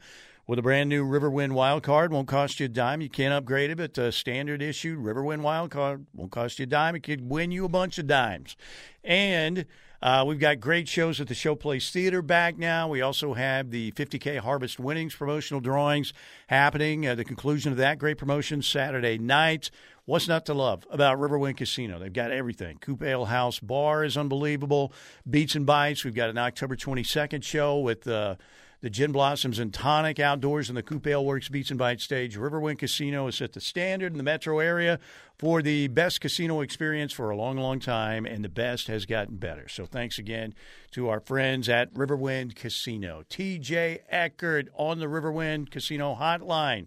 with 0.47 0.61
a 0.61 0.63
brand 0.63 0.89
new 0.89 1.05
Riverwind 1.05 1.53
Wild 1.53 1.83
Card. 1.83 2.13
Won't 2.13 2.29
cost 2.29 2.61
you 2.61 2.67
a 2.67 2.69
dime. 2.69 3.01
You 3.01 3.09
can't 3.09 3.35
upgrade 3.35 3.71
it, 3.71 3.79
but 3.79 3.99
a 3.99 4.13
standard 4.13 4.63
issued 4.63 4.99
Riverwind 4.99 5.43
Wild 5.43 5.73
Card 5.73 6.07
won't 6.15 6.31
cost 6.31 6.61
you 6.61 6.65
a 6.65 6.67
dime. 6.67 6.95
It 6.95 7.03
could 7.03 7.29
win 7.29 7.51
you 7.51 7.65
a 7.65 7.69
bunch 7.69 7.99
of 7.99 8.07
dimes. 8.07 8.57
And 9.03 9.67
uh, 10.03 10.25
we've 10.27 10.39
got 10.39 10.61
great 10.61 10.89
shows 10.89 11.21
at 11.21 11.29
the 11.29 11.35
Showplace 11.35 11.91
Theater 11.91 12.23
back 12.23 12.57
now. 12.57 12.89
We 12.89 13.03
also 13.03 13.35
have 13.35 13.71
the 13.71 13.93
50K 13.93 14.39
Harvest 14.39 14.79
Winnings 14.79 15.15
promotional 15.15 15.61
drawings 15.61 16.13
happening. 16.47 17.07
at 17.07 17.17
the 17.17 17.25
conclusion 17.25 17.71
of 17.73 17.79
that 17.79 17.99
great 17.99 18.19
promotion 18.19 18.63
Saturday 18.63 19.19
night. 19.19 19.71
What's 20.11 20.27
not 20.27 20.45
to 20.47 20.55
love 20.55 20.85
about 20.91 21.21
Riverwind 21.21 21.57
Casino? 21.57 22.01
They've 22.01 22.13
got 22.13 22.33
everything. 22.33 22.79
Coop 22.79 23.01
Ale 23.01 23.27
House 23.27 23.61
Bar 23.61 24.03
is 24.03 24.17
unbelievable. 24.17 24.93
Beats 25.31 25.55
and 25.55 25.65
Bites. 25.65 26.03
We've 26.05 26.17
got 26.17 26.31
an 26.31 26.37
October 26.37 26.75
22nd 26.75 27.45
show 27.45 27.79
with. 27.79 28.09
Uh, 28.09 28.35
the 28.83 28.89
Gin 28.89 29.13
Blossoms 29.13 29.59
and 29.59 29.75
Tonic 29.75 30.19
outdoors 30.19 30.71
in 30.71 30.75
the 30.75 30.83
Coop 30.83 31.07
Ale 31.07 31.23
Works 31.23 31.51
Beats 31.51 31.69
and 31.69 31.79
Bites 31.79 32.03
stage. 32.03 32.39
Riverwind 32.39 32.79
Casino 32.79 33.27
is 33.27 33.43
at 33.43 33.53
the 33.53 33.61
standard 33.61 34.13
in 34.13 34.17
the 34.17 34.25
metro 34.25 34.59
area 34.59 34.99
for 35.39 35.61
the 35.61 35.89
best 35.89 36.23
casino 36.23 36.63
experience 36.63 37.13
for 37.13 37.29
a 37.29 37.37
long, 37.37 37.59
long 37.59 37.79
time, 37.79 38.25
and 38.25 38.43
the 38.43 38.49
best 38.49 38.87
has 38.87 39.05
gotten 39.05 39.37
better. 39.37 39.69
So 39.69 39.85
thanks 39.85 40.19
again 40.19 40.55
to 40.93 41.11
our 41.11 41.21
friends 41.21 41.69
at 41.69 41.93
Riverwind 41.93 42.57
Casino. 42.57 43.23
TJ 43.29 43.99
Eckert 44.09 44.71
on 44.73 44.99
the 44.99 45.09
Riverwind 45.09 45.71
Casino 45.71 46.17
hotline. 46.19 46.87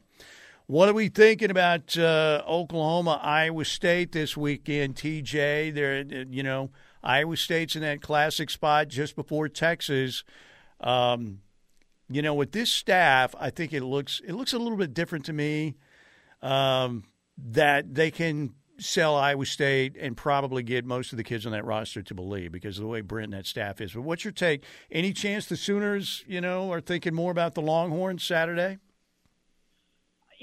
What 0.67 0.87
are 0.87 0.93
we 0.93 1.09
thinking 1.09 1.51
about 1.51 1.97
uh, 1.97 2.41
Oklahoma, 2.47 3.19
Iowa 3.21 3.65
State 3.65 4.13
this 4.13 4.37
weekend, 4.37 4.95
TJ? 4.95 5.73
There, 5.73 6.01
you 6.01 6.41
know, 6.41 6.71
Iowa 7.03 7.35
State's 7.35 7.75
in 7.75 7.81
that 7.81 8.01
classic 8.01 8.49
spot 8.49 8.87
just 8.87 9.15
before 9.17 9.49
Texas. 9.49 10.23
Um, 10.79 11.39
you 12.09 12.21
know, 12.21 12.33
with 12.33 12.53
this 12.53 12.71
staff, 12.71 13.35
I 13.37 13.49
think 13.49 13.73
it 13.73 13.83
looks 13.83 14.21
it 14.25 14.33
looks 14.33 14.53
a 14.53 14.57
little 14.57 14.77
bit 14.77 14.93
different 14.93 15.25
to 15.25 15.33
me. 15.33 15.75
Um, 16.41 17.03
that 17.37 17.93
they 17.93 18.11
can 18.11 18.53
sell 18.77 19.15
Iowa 19.15 19.45
State 19.45 19.97
and 19.99 20.15
probably 20.15 20.63
get 20.63 20.85
most 20.85 21.11
of 21.11 21.17
the 21.17 21.23
kids 21.23 21.45
on 21.45 21.51
that 21.51 21.65
roster 21.65 22.01
to 22.03 22.13
believe 22.13 22.51
because 22.51 22.77
of 22.77 22.83
the 22.83 22.87
way 22.87 23.01
Brent 23.01 23.25
and 23.25 23.33
that 23.33 23.47
staff 23.47 23.81
is. 23.81 23.93
But 23.93 24.01
what's 24.03 24.23
your 24.23 24.33
take? 24.33 24.63
Any 24.91 25.13
chance 25.13 25.45
the 25.45 25.57
Sooners, 25.57 26.23
you 26.27 26.41
know, 26.41 26.71
are 26.71 26.81
thinking 26.81 27.13
more 27.13 27.31
about 27.31 27.53
the 27.53 27.61
Longhorns 27.61 28.23
Saturday? 28.23 28.79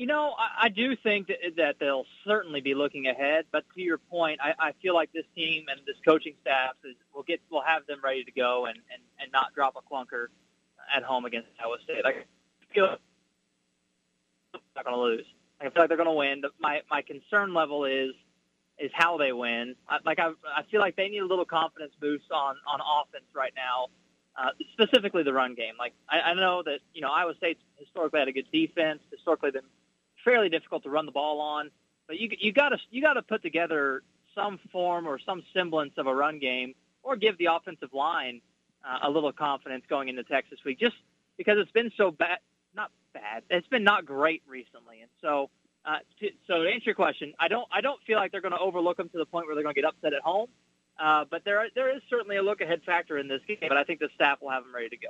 You 0.00 0.06
know, 0.06 0.34
I, 0.38 0.64
I 0.64 0.68
do 0.70 0.96
think 0.96 1.26
that, 1.26 1.56
that 1.58 1.76
they'll 1.78 2.06
certainly 2.26 2.62
be 2.62 2.74
looking 2.74 3.06
ahead. 3.06 3.44
But 3.52 3.64
to 3.74 3.82
your 3.82 3.98
point, 3.98 4.40
I, 4.42 4.54
I 4.58 4.72
feel 4.80 4.94
like 4.94 5.12
this 5.12 5.26
team 5.36 5.66
and 5.68 5.78
this 5.86 5.96
coaching 6.02 6.32
staff 6.40 6.70
is 6.86 6.96
will 7.14 7.22
get 7.22 7.42
will 7.50 7.60
have 7.60 7.86
them 7.86 7.98
ready 8.02 8.24
to 8.24 8.32
go 8.32 8.64
and, 8.64 8.76
and, 8.76 9.02
and 9.20 9.30
not 9.30 9.54
drop 9.54 9.76
a 9.76 9.82
clunker 9.94 10.28
at 10.96 11.02
home 11.02 11.26
against 11.26 11.48
Iowa 11.62 11.76
State. 11.84 12.06
I 12.06 12.24
feel 12.72 12.86
like 12.86 13.00
not 14.74 14.86
going 14.86 14.96
to 14.96 15.02
lose. 15.02 15.26
I 15.60 15.64
feel 15.64 15.82
like 15.82 15.88
they're 15.88 15.98
going 15.98 16.08
to 16.08 16.14
win. 16.14 16.44
My 16.58 16.80
my 16.90 17.02
concern 17.02 17.52
level 17.52 17.84
is 17.84 18.12
is 18.78 18.90
how 18.94 19.18
they 19.18 19.32
win. 19.32 19.74
I, 19.86 19.98
like 20.06 20.18
I 20.18 20.30
I 20.56 20.62
feel 20.70 20.80
like 20.80 20.96
they 20.96 21.10
need 21.10 21.18
a 21.18 21.26
little 21.26 21.44
confidence 21.44 21.92
boost 22.00 22.32
on 22.32 22.56
on 22.66 22.80
offense 22.80 23.26
right 23.34 23.52
now, 23.54 23.88
uh, 24.34 24.52
specifically 24.72 25.24
the 25.24 25.34
run 25.34 25.54
game. 25.54 25.74
Like 25.78 25.92
I, 26.08 26.30
I 26.30 26.34
know 26.34 26.62
that 26.62 26.78
you 26.94 27.02
know 27.02 27.10
Iowa 27.10 27.34
State's 27.36 27.60
historically 27.76 28.20
had 28.20 28.28
a 28.28 28.32
good 28.32 28.50
defense, 28.50 29.00
historically 29.12 29.50
been 29.50 29.68
fairly 30.24 30.48
difficult 30.48 30.82
to 30.84 30.90
run 30.90 31.06
the 31.06 31.12
ball 31.12 31.40
on, 31.40 31.70
but 32.06 32.18
you 32.18 32.28
you 32.38 32.52
got 32.52 32.70
to 32.70 32.78
you 32.90 33.02
got 33.02 33.14
to 33.14 33.22
put 33.22 33.42
together 33.42 34.02
some 34.34 34.58
form 34.72 35.06
or 35.06 35.18
some 35.18 35.42
semblance 35.54 35.92
of 35.96 36.06
a 36.06 36.14
run 36.14 36.38
game, 36.38 36.74
or 37.02 37.16
give 37.16 37.38
the 37.38 37.46
offensive 37.46 37.92
line 37.92 38.40
uh, 38.84 39.08
a 39.08 39.10
little 39.10 39.32
confidence 39.32 39.84
going 39.88 40.08
into 40.08 40.22
Texas 40.24 40.58
week, 40.64 40.78
just 40.78 40.96
because 41.36 41.56
it's 41.58 41.72
been 41.72 41.90
so 41.96 42.10
bad, 42.10 42.38
not 42.74 42.90
bad, 43.12 43.42
it's 43.50 43.68
been 43.68 43.84
not 43.84 44.04
great 44.06 44.42
recently, 44.46 45.00
and 45.00 45.10
so. 45.20 45.50
Uh, 45.82 45.96
to, 46.20 46.28
so 46.46 46.62
to 46.62 46.68
answer 46.68 46.84
your 46.84 46.94
question, 46.94 47.32
I 47.40 47.48
don't 47.48 47.66
I 47.72 47.80
don't 47.80 47.98
feel 48.06 48.18
like 48.18 48.32
they're 48.32 48.42
going 48.42 48.52
to 48.52 48.58
overlook 48.58 48.98
them 48.98 49.08
to 49.08 49.16
the 49.16 49.24
point 49.24 49.46
where 49.46 49.54
they're 49.54 49.64
going 49.64 49.74
to 49.74 49.80
get 49.80 49.88
upset 49.88 50.12
at 50.12 50.20
home. 50.20 50.48
Uh, 51.00 51.24
but 51.30 51.42
there 51.46 51.66
there 51.74 51.94
is 51.96 52.02
certainly 52.10 52.36
a 52.36 52.42
look 52.42 52.60
ahead 52.60 52.82
factor 52.84 53.16
in 53.16 53.28
this 53.28 53.40
game. 53.48 53.56
But 53.62 53.78
I 53.78 53.84
think 53.84 53.98
the 53.98 54.10
staff 54.14 54.42
will 54.42 54.50
have 54.50 54.64
them 54.64 54.74
ready 54.74 54.90
to 54.90 54.98
go. 54.98 55.08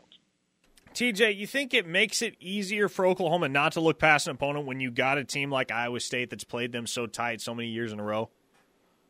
TJ, 0.94 1.36
you 1.36 1.46
think 1.46 1.72
it 1.72 1.86
makes 1.86 2.20
it 2.20 2.36
easier 2.40 2.88
for 2.88 3.06
Oklahoma 3.06 3.48
not 3.48 3.72
to 3.72 3.80
look 3.80 3.98
past 3.98 4.26
an 4.26 4.32
opponent 4.32 4.66
when 4.66 4.80
you 4.80 4.90
got 4.90 5.18
a 5.18 5.24
team 5.24 5.50
like 5.50 5.70
Iowa 5.70 6.00
State 6.00 6.30
that's 6.30 6.44
played 6.44 6.72
them 6.72 6.86
so 6.86 7.06
tight 7.06 7.40
so 7.40 7.54
many 7.54 7.68
years 7.68 7.92
in 7.92 8.00
a 8.00 8.02
row? 8.02 8.30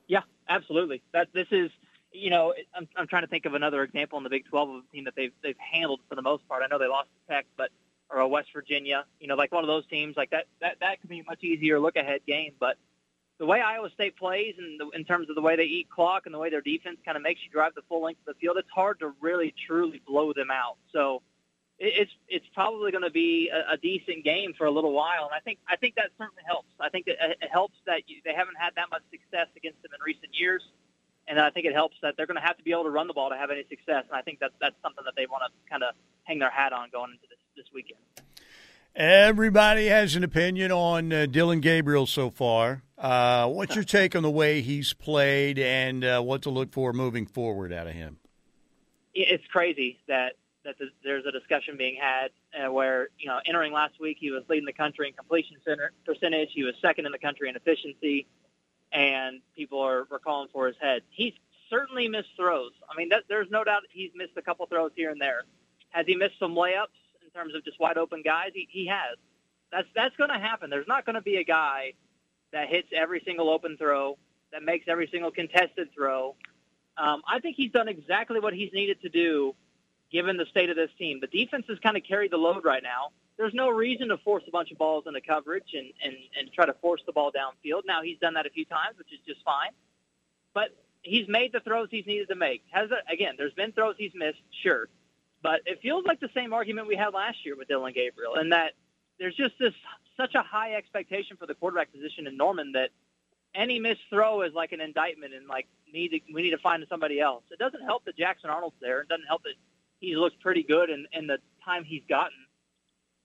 Yeah, 0.06 0.22
absolutely. 0.48 1.02
That 1.12 1.28
this 1.32 1.48
is 1.50 1.70
you 2.12 2.30
know, 2.30 2.54
I'm, 2.74 2.88
I'm 2.96 3.06
trying 3.06 3.22
to 3.22 3.28
think 3.28 3.46
of 3.46 3.54
another 3.54 3.82
example 3.82 4.18
in 4.18 4.24
the 4.24 4.30
Big 4.30 4.44
12 4.46 4.68
of 4.68 4.76
a 4.76 4.92
team 4.94 5.04
that 5.04 5.14
they've 5.16 5.32
they've 5.42 5.56
handled 5.58 6.00
for 6.08 6.14
the 6.14 6.22
most 6.22 6.46
part. 6.48 6.62
I 6.62 6.66
know 6.66 6.78
they 6.78 6.88
lost 6.88 7.08
to 7.08 7.34
Tech, 7.34 7.46
but 7.56 7.70
or 8.10 8.18
a 8.18 8.28
West 8.28 8.48
Virginia, 8.52 9.04
you 9.20 9.28
know, 9.28 9.36
like 9.36 9.52
one 9.52 9.62
of 9.62 9.68
those 9.68 9.86
teams 9.86 10.16
like 10.16 10.30
that. 10.30 10.46
That 10.60 10.76
that 10.80 11.00
could 11.00 11.10
be 11.10 11.20
a 11.20 11.24
much 11.24 11.42
easier 11.42 11.78
look 11.78 11.96
ahead 11.96 12.20
game. 12.26 12.52
But 12.58 12.76
the 13.38 13.46
way 13.46 13.60
Iowa 13.60 13.90
State 13.94 14.16
plays, 14.16 14.54
and 14.58 14.80
in 14.94 15.04
terms 15.04 15.30
of 15.30 15.36
the 15.36 15.42
way 15.42 15.56
they 15.56 15.64
eat 15.64 15.88
clock 15.88 16.26
and 16.26 16.34
the 16.34 16.38
way 16.38 16.50
their 16.50 16.60
defense 16.60 16.98
kind 17.04 17.16
of 17.16 17.22
makes 17.22 17.40
you 17.44 17.50
drive 17.50 17.74
the 17.74 17.82
full 17.88 18.02
length 18.02 18.20
of 18.26 18.34
the 18.34 18.38
field, 18.40 18.56
it's 18.58 18.70
hard 18.74 18.98
to 19.00 19.12
really 19.20 19.54
truly 19.66 20.02
blow 20.06 20.32
them 20.32 20.50
out. 20.50 20.76
So 20.92 21.22
it's 21.80 22.12
it's 22.28 22.46
probably 22.54 22.92
going 22.92 23.04
to 23.04 23.10
be 23.10 23.50
a, 23.50 23.74
a 23.74 23.76
decent 23.76 24.22
game 24.22 24.52
for 24.56 24.66
a 24.66 24.70
little 24.70 24.92
while, 24.92 25.24
and 25.24 25.34
I 25.34 25.40
think 25.40 25.58
I 25.68 25.76
think 25.76 25.96
that 25.96 26.10
certainly 26.18 26.42
helps. 26.46 26.68
I 26.78 26.90
think 26.90 27.06
that 27.06 27.16
it 27.40 27.50
helps 27.50 27.76
that 27.86 28.02
you, 28.06 28.20
they 28.24 28.34
haven't 28.34 28.56
had 28.56 28.74
that 28.76 28.90
much 28.90 29.02
success 29.10 29.48
against 29.56 29.82
them 29.82 29.90
in 29.96 30.00
recent 30.04 30.32
years 30.38 30.62
and 31.30 31.38
I 31.38 31.50
think 31.50 31.64
it 31.64 31.72
helps 31.72 31.96
that 32.02 32.16
they're 32.16 32.26
going 32.26 32.40
to 32.40 32.46
have 32.46 32.56
to 32.58 32.64
be 32.64 32.72
able 32.72 32.84
to 32.84 32.90
run 32.90 33.06
the 33.06 33.14
ball 33.14 33.30
to 33.30 33.36
have 33.36 33.50
any 33.50 33.62
success. 33.68 34.04
And 34.08 34.14
I 34.18 34.22
think 34.22 34.40
that's 34.40 34.52
that's 34.60 34.74
something 34.82 35.04
that 35.04 35.14
they 35.16 35.26
want 35.26 35.44
to 35.46 35.70
kind 35.70 35.82
of 35.82 35.94
hang 36.24 36.40
their 36.40 36.50
hat 36.50 36.72
on 36.72 36.88
going 36.90 37.12
into 37.12 37.26
this 37.28 37.38
this 37.56 37.66
weekend. 37.72 38.00
Everybody 38.96 39.86
has 39.86 40.16
an 40.16 40.24
opinion 40.24 40.72
on 40.72 41.12
uh, 41.12 41.26
Dillon 41.26 41.60
Gabriel 41.60 42.06
so 42.06 42.28
far. 42.28 42.82
Uh, 42.98 43.46
what's 43.46 43.76
your 43.76 43.84
take 43.84 44.16
on 44.16 44.24
the 44.24 44.30
way 44.30 44.60
he's 44.60 44.92
played 44.92 45.60
and 45.60 46.04
uh, 46.04 46.20
what 46.20 46.42
to 46.42 46.50
look 46.50 46.72
for 46.72 46.92
moving 46.92 47.24
forward 47.24 47.72
out 47.72 47.86
of 47.86 47.92
him? 47.92 48.18
It's 49.14 49.46
crazy 49.46 50.00
that 50.08 50.34
that 50.64 50.76
there's 51.02 51.24
a 51.26 51.32
discussion 51.32 51.76
being 51.76 51.96
had 52.00 52.30
uh, 52.54 52.70
where 52.70 53.08
you 53.18 53.28
know 53.28 53.38
entering 53.46 53.72
last 53.72 54.00
week 54.00 54.18
he 54.20 54.30
was 54.30 54.42
leading 54.48 54.66
the 54.66 54.72
country 54.72 55.08
in 55.08 55.14
completion 55.14 55.56
center 55.64 55.92
percentage, 56.04 56.50
he 56.52 56.64
was 56.64 56.74
second 56.82 57.06
in 57.06 57.12
the 57.12 57.18
country 57.18 57.48
in 57.48 57.56
efficiency 57.56 58.26
and 58.92 59.40
people 59.56 59.80
are, 59.80 60.06
are 60.10 60.18
calling 60.18 60.48
for 60.52 60.66
his 60.66 60.76
head. 60.80 61.02
He's 61.10 61.32
certainly 61.68 62.08
missed 62.08 62.30
throws. 62.36 62.72
I 62.90 62.96
mean, 62.96 63.10
that, 63.10 63.24
there's 63.28 63.50
no 63.50 63.64
doubt 63.64 63.82
he's 63.90 64.10
missed 64.14 64.32
a 64.36 64.42
couple 64.42 64.66
throws 64.66 64.90
here 64.96 65.10
and 65.10 65.20
there. 65.20 65.42
Has 65.90 66.06
he 66.06 66.16
missed 66.16 66.38
some 66.38 66.54
layups 66.54 66.98
in 67.22 67.30
terms 67.34 67.54
of 67.54 67.64
just 67.64 67.78
wide 67.80 67.96
open 67.96 68.22
guys? 68.22 68.50
He, 68.54 68.68
he 68.70 68.86
has. 68.86 69.16
That's 69.72 69.88
that's 69.94 70.16
going 70.16 70.30
to 70.30 70.38
happen. 70.38 70.68
There's 70.68 70.88
not 70.88 71.06
going 71.06 71.14
to 71.14 71.22
be 71.22 71.36
a 71.36 71.44
guy 71.44 71.92
that 72.52 72.68
hits 72.68 72.88
every 72.92 73.22
single 73.24 73.48
open 73.48 73.76
throw, 73.76 74.18
that 74.52 74.64
makes 74.64 74.86
every 74.88 75.08
single 75.12 75.30
contested 75.30 75.88
throw. 75.94 76.34
Um, 76.96 77.22
I 77.28 77.38
think 77.38 77.54
he's 77.56 77.70
done 77.70 77.86
exactly 77.86 78.40
what 78.40 78.52
he's 78.52 78.72
needed 78.72 79.00
to 79.02 79.08
do, 79.08 79.54
given 80.10 80.36
the 80.36 80.46
state 80.46 80.70
of 80.70 80.76
this 80.76 80.90
team. 80.98 81.20
The 81.20 81.26
defense 81.26 81.66
has 81.68 81.78
kind 81.78 81.96
of 81.96 82.02
carried 82.04 82.32
the 82.32 82.36
load 82.36 82.64
right 82.64 82.82
now 82.82 83.12
there's 83.40 83.54
no 83.54 83.70
reason 83.70 84.08
to 84.08 84.18
force 84.18 84.42
a 84.46 84.50
bunch 84.50 84.70
of 84.70 84.76
balls 84.76 85.04
into 85.06 85.22
coverage 85.22 85.72
and, 85.72 85.90
and, 86.04 86.14
and 86.38 86.52
try 86.52 86.66
to 86.66 86.74
force 86.74 87.00
the 87.06 87.12
ball 87.12 87.32
downfield. 87.32 87.82
Now 87.86 88.02
he's 88.02 88.18
done 88.18 88.34
that 88.34 88.44
a 88.44 88.50
few 88.50 88.66
times, 88.66 88.98
which 88.98 89.10
is 89.14 89.18
just 89.26 89.42
fine. 89.46 89.70
But 90.52 90.76
he's 91.00 91.26
made 91.26 91.50
the 91.54 91.60
throws 91.60 91.88
he's 91.90 92.04
needed 92.04 92.28
to 92.28 92.34
make. 92.34 92.62
Has 92.70 92.90
it, 92.90 92.98
again, 93.10 93.36
there's 93.38 93.54
been 93.54 93.72
throws 93.72 93.94
he's 93.96 94.12
missed, 94.14 94.42
sure. 94.62 94.88
But 95.42 95.60
it 95.64 95.80
feels 95.80 96.04
like 96.06 96.20
the 96.20 96.28
same 96.34 96.52
argument 96.52 96.86
we 96.86 96.96
had 96.96 97.14
last 97.14 97.38
year 97.46 97.56
with 97.56 97.66
Dillon 97.66 97.94
Gabriel, 97.94 98.34
and 98.34 98.52
that 98.52 98.72
there's 99.18 99.34
just 99.36 99.54
this 99.58 99.72
such 100.18 100.34
a 100.34 100.42
high 100.42 100.74
expectation 100.74 101.38
for 101.38 101.46
the 101.46 101.54
quarterback 101.54 101.90
position 101.92 102.26
in 102.26 102.36
Norman 102.36 102.72
that 102.72 102.90
any 103.54 103.78
missed 103.78 104.02
throw 104.10 104.42
is 104.42 104.52
like 104.52 104.72
an 104.72 104.82
indictment 104.82 105.32
and 105.32 105.46
like 105.48 105.66
need 105.90 106.08
to, 106.08 106.20
we 106.34 106.42
need 106.42 106.50
to 106.50 106.58
find 106.58 106.84
somebody 106.90 107.20
else. 107.20 107.44
It 107.50 107.58
doesn't 107.58 107.82
help 107.84 108.04
that 108.04 108.18
Jackson 108.18 108.50
Arnold's 108.50 108.76
there. 108.82 109.00
It 109.00 109.08
doesn't 109.08 109.26
help 109.26 109.44
that 109.44 109.54
he's 110.00 110.16
looked 110.16 110.40
pretty 110.40 110.62
good 110.64 110.90
in, 110.90 111.06
in 111.12 111.26
the 111.26 111.38
time 111.64 111.84
he's 111.84 112.02
gotten 112.08 112.36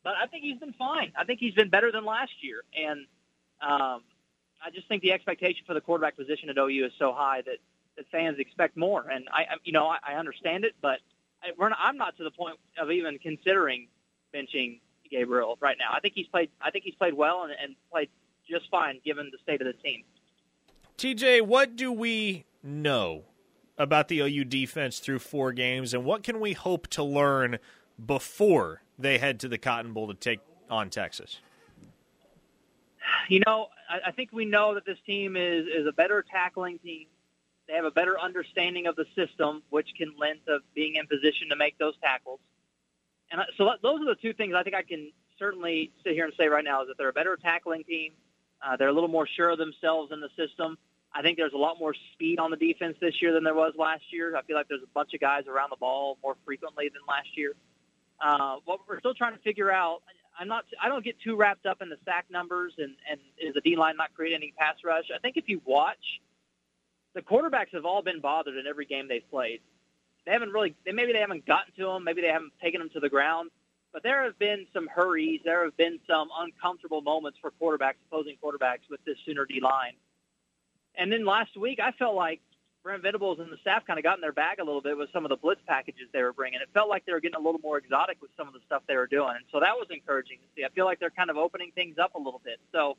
but 0.04 0.14
I 0.22 0.28
think 0.28 0.44
he's 0.44 0.60
been 0.60 0.74
fine. 0.74 1.12
I 1.18 1.24
think 1.26 1.40
he's 1.40 1.56
been 1.56 1.70
better 1.70 1.92
than 1.92 2.06
last 2.06 2.32
year. 2.42 2.62
And 2.78 3.08
Um, 3.60 4.04
I 4.64 4.70
just 4.72 4.88
think 4.88 5.02
the 5.02 5.12
expectation 5.12 5.64
for 5.66 5.74
the 5.74 5.82
quarterback 5.82 6.16
position 6.16 6.50
at 6.50 6.58
OU 6.58 6.86
is 6.86 6.92
so 7.00 7.12
high 7.14 7.42
that, 7.42 7.58
that 7.98 8.06
fans 8.12 8.38
expect 8.40 8.78
more. 8.78 9.08
And 9.10 9.28
I, 9.32 9.46
you 9.64 9.72
know, 9.72 9.88
I, 9.88 9.98
I 10.08 10.14
understand 10.16 10.64
it, 10.66 10.76
but 10.82 11.00
I, 11.42 11.50
we're 11.58 11.70
not, 11.70 11.80
I'm 11.82 11.98
not 11.98 12.18
to 12.18 12.24
the 12.24 12.32
point 12.32 12.58
of 12.80 12.92
even 12.92 13.18
considering 13.18 13.88
benching 14.34 14.80
Gabriel 15.10 15.58
right 15.60 15.78
now. 15.80 15.92
I 15.92 16.00
think 16.00 16.14
he's 16.14 16.28
played. 16.28 16.50
I 16.62 16.72
think 16.72 16.84
he's 16.84 16.96
played 16.96 17.14
well 17.14 17.44
and, 17.44 17.54
and 17.62 17.76
played 17.92 18.10
just 18.48 18.70
fine 18.70 19.00
given 19.04 19.32
the 19.32 19.38
state 19.42 19.62
of 19.62 19.68
the 19.68 19.74
team. 19.74 20.04
TJ, 20.98 21.42
what 21.42 21.76
do 21.76 21.92
we 21.92 22.46
know 22.62 23.24
about 23.78 24.08
the 24.08 24.20
OU 24.22 24.46
defense 24.46 25.00
through 25.00 25.20
four 25.20 25.52
games, 25.52 25.94
and 25.94 26.06
what 26.06 26.24
can 26.24 26.40
we 26.40 26.54
hope 26.54 26.88
to 26.88 27.04
learn 27.04 27.60
before 28.04 28.82
they 28.98 29.18
head 29.18 29.40
to 29.42 29.48
the 29.48 29.58
Cotton 29.58 29.94
Bowl 29.94 30.08
to 30.08 30.14
take 30.14 30.40
on 30.70 30.90
Texas? 30.90 31.40
You 33.30 33.42
know, 33.46 33.68
I, 33.90 34.12
think 34.12 34.32
we 34.32 34.46
know 34.46 34.74
that 34.76 34.86
this 34.86 34.98
team 35.06 35.36
is 35.36 35.66
is 35.68 35.88
a 35.88 35.92
better 35.92 36.24
tackling 36.30 36.80
team. 36.80 37.08
They 37.68 37.74
have 37.74 37.86
a 37.86 37.92
better 37.92 38.20
understanding 38.20 38.88
of 38.88 38.96
the 38.96 39.06
system, 39.16 39.64
which 39.70 39.90
can 39.98 40.14
lend 40.20 40.40
to 40.48 40.60
being 40.74 40.96
in 40.96 41.08
position 41.08 41.50
to 41.50 41.56
make 41.56 41.78
those 41.78 41.96
tackles. 42.02 42.40
And 43.32 43.42
so 43.58 43.72
those 43.82 44.02
are 44.02 44.06
the 44.06 44.16
two 44.22 44.34
things 44.34 44.54
I 44.56 44.64
think 44.64 44.76
I 44.76 44.84
can 44.84 45.12
certainly 45.40 45.92
sit 46.04 46.14
here 46.14 46.26
and 46.26 46.34
say 46.38 46.48
right 46.48 46.64
now 46.64 46.84
is 46.84 46.88
that 46.90 46.98
they're 46.98 47.10
a 47.10 47.14
better 47.14 47.38
tackling 47.38 47.84
team. 47.84 48.14
Uh, 48.66 48.78
they're 48.78 48.90
a 48.90 48.94
little 48.94 49.10
more 49.10 49.28
sure 49.28 49.50
of 49.50 49.58
themselves 49.58 50.12
in 50.12 50.20
the 50.20 50.30
system. 50.38 50.78
I 51.18 51.22
think 51.22 51.38
there's 51.38 51.54
a 51.54 51.58
lot 51.58 51.80
more 51.80 51.96
speed 52.14 52.40
on 52.40 52.52
the 52.52 52.58
defense 52.58 52.98
this 53.00 53.22
year 53.22 53.34
than 53.34 53.46
there 53.46 53.56
was 53.56 53.74
last 53.78 54.04
year. 54.12 54.36
I 54.36 54.42
feel 54.42 54.58
like 54.58 54.68
there's 54.68 54.84
a 54.84 54.94
bunch 54.94 55.14
of 55.14 55.22
guys 55.22 55.44
around 55.48 55.70
the 55.70 55.78
ball 55.78 56.18
more 56.22 56.36
frequently 56.44 56.90
than 56.90 57.02
last 57.08 57.30
year. 57.38 57.54
Uh, 58.20 58.58
what 58.66 58.82
we're 58.88 59.00
still 59.00 59.14
trying 59.14 59.34
to 59.34 59.40
figure 59.40 59.72
out, 59.72 60.02
I'm 60.38 60.50
not, 60.50 60.66
I 60.82 60.90
don't 60.90 61.06
get 61.06 61.16
too 61.22 61.38
wrapped 61.38 61.66
up 61.66 61.82
in 61.82 61.88
the 61.88 61.96
sack 62.04 62.26
numbers 62.30 62.74
and, 62.78 62.96
and 63.10 63.22
is 63.40 63.54
the 63.54 63.62
D 63.62 63.78
line 63.78 63.96
not 63.96 64.14
creating 64.14 64.38
any 64.38 64.54
pass 64.58 64.76
rush. 64.84 65.06
I 65.16 65.20
think 65.20 65.38
if 65.38 65.48
you 65.48 65.62
watch, 65.64 66.20
the 67.14 67.22
quarterbacks 67.22 67.72
have 67.72 67.86
all 67.86 68.02
been 68.02 68.20
bothered 68.20 68.58
in 68.58 68.68
every 68.68 68.86
game 68.86 69.08
they've 69.08 69.30
played. 69.32 69.62
They 70.26 70.34
haven't 70.34 70.52
really, 70.52 70.76
maybe 70.86 71.14
they 71.14 71.20
haven't 71.20 71.46
gotten 71.46 71.74
to 71.78 71.86
them, 71.86 72.04
maybe 72.04 72.22
they 72.22 72.28
haven't 72.28 72.52
taken 72.62 72.82
them 72.82 72.90
to 72.90 73.00
the 73.00 73.10
ground, 73.10 73.52
but 73.94 74.04
there 74.04 74.24
have 74.24 74.38
been 74.38 74.68
some 74.74 74.88
hurries, 74.94 75.40
there 75.46 75.64
have 75.64 75.78
been 75.78 76.00
some 76.10 76.28
uncomfortable 76.38 77.02
moments 77.02 77.38
for 77.42 77.52
quarterbacks, 77.52 77.94
opposing 78.12 78.36
quarterbacks 78.44 78.90
with 78.90 79.00
this 79.06 79.16
Sooner 79.26 79.46
D 79.46 79.62
line. 79.62 79.94
And 80.98 81.12
then 81.12 81.26
last 81.26 81.58
week, 81.58 81.80
I 81.80 81.92
felt 81.92 82.16
like 82.16 82.42
Brent 82.84 83.02
Venables 83.02 83.40
and 83.40 83.52
the 83.52 83.58
staff 83.62 83.84
kind 83.88 83.98
of 83.98 84.04
got 84.04 84.16
in 84.18 84.22
their 84.22 84.32
bag 84.32 84.60
a 84.60 84.64
little 84.64 84.82
bit 84.82 84.96
with 84.96 85.10
some 85.12 85.26
of 85.26 85.30
the 85.30 85.36
blitz 85.36 85.62
packages 85.68 86.08
they 86.14 86.22
were 86.22 86.34
bringing. 86.34 86.62
It 86.62 86.70
felt 86.74 86.88
like 86.88 87.04
they 87.06 87.14
were 87.14 87.20
getting 87.20 87.36
a 87.36 87.44
little 87.44 87.60
more 87.62 87.80
exotic 87.80 88.22
with 88.22 88.30
some 88.38 88.48
of 88.48 88.54
the 88.54 88.60
stuff 88.66 88.84
they 88.88 88.96
were 88.96 89.08
doing, 89.08 89.34
and 89.36 89.46
so 89.52 89.60
that 89.60 89.74
was 89.74 89.88
encouraging 89.90 90.38
to 90.38 90.48
see. 90.56 90.64
I 90.64 90.70
feel 90.70 90.86
like 90.86 91.00
they're 91.00 91.10
kind 91.10 91.32
of 91.32 91.38
opening 91.38 91.72
things 91.74 91.98
up 91.98 92.14
a 92.14 92.20
little 92.20 92.42
bit. 92.46 92.60
So 92.72 92.98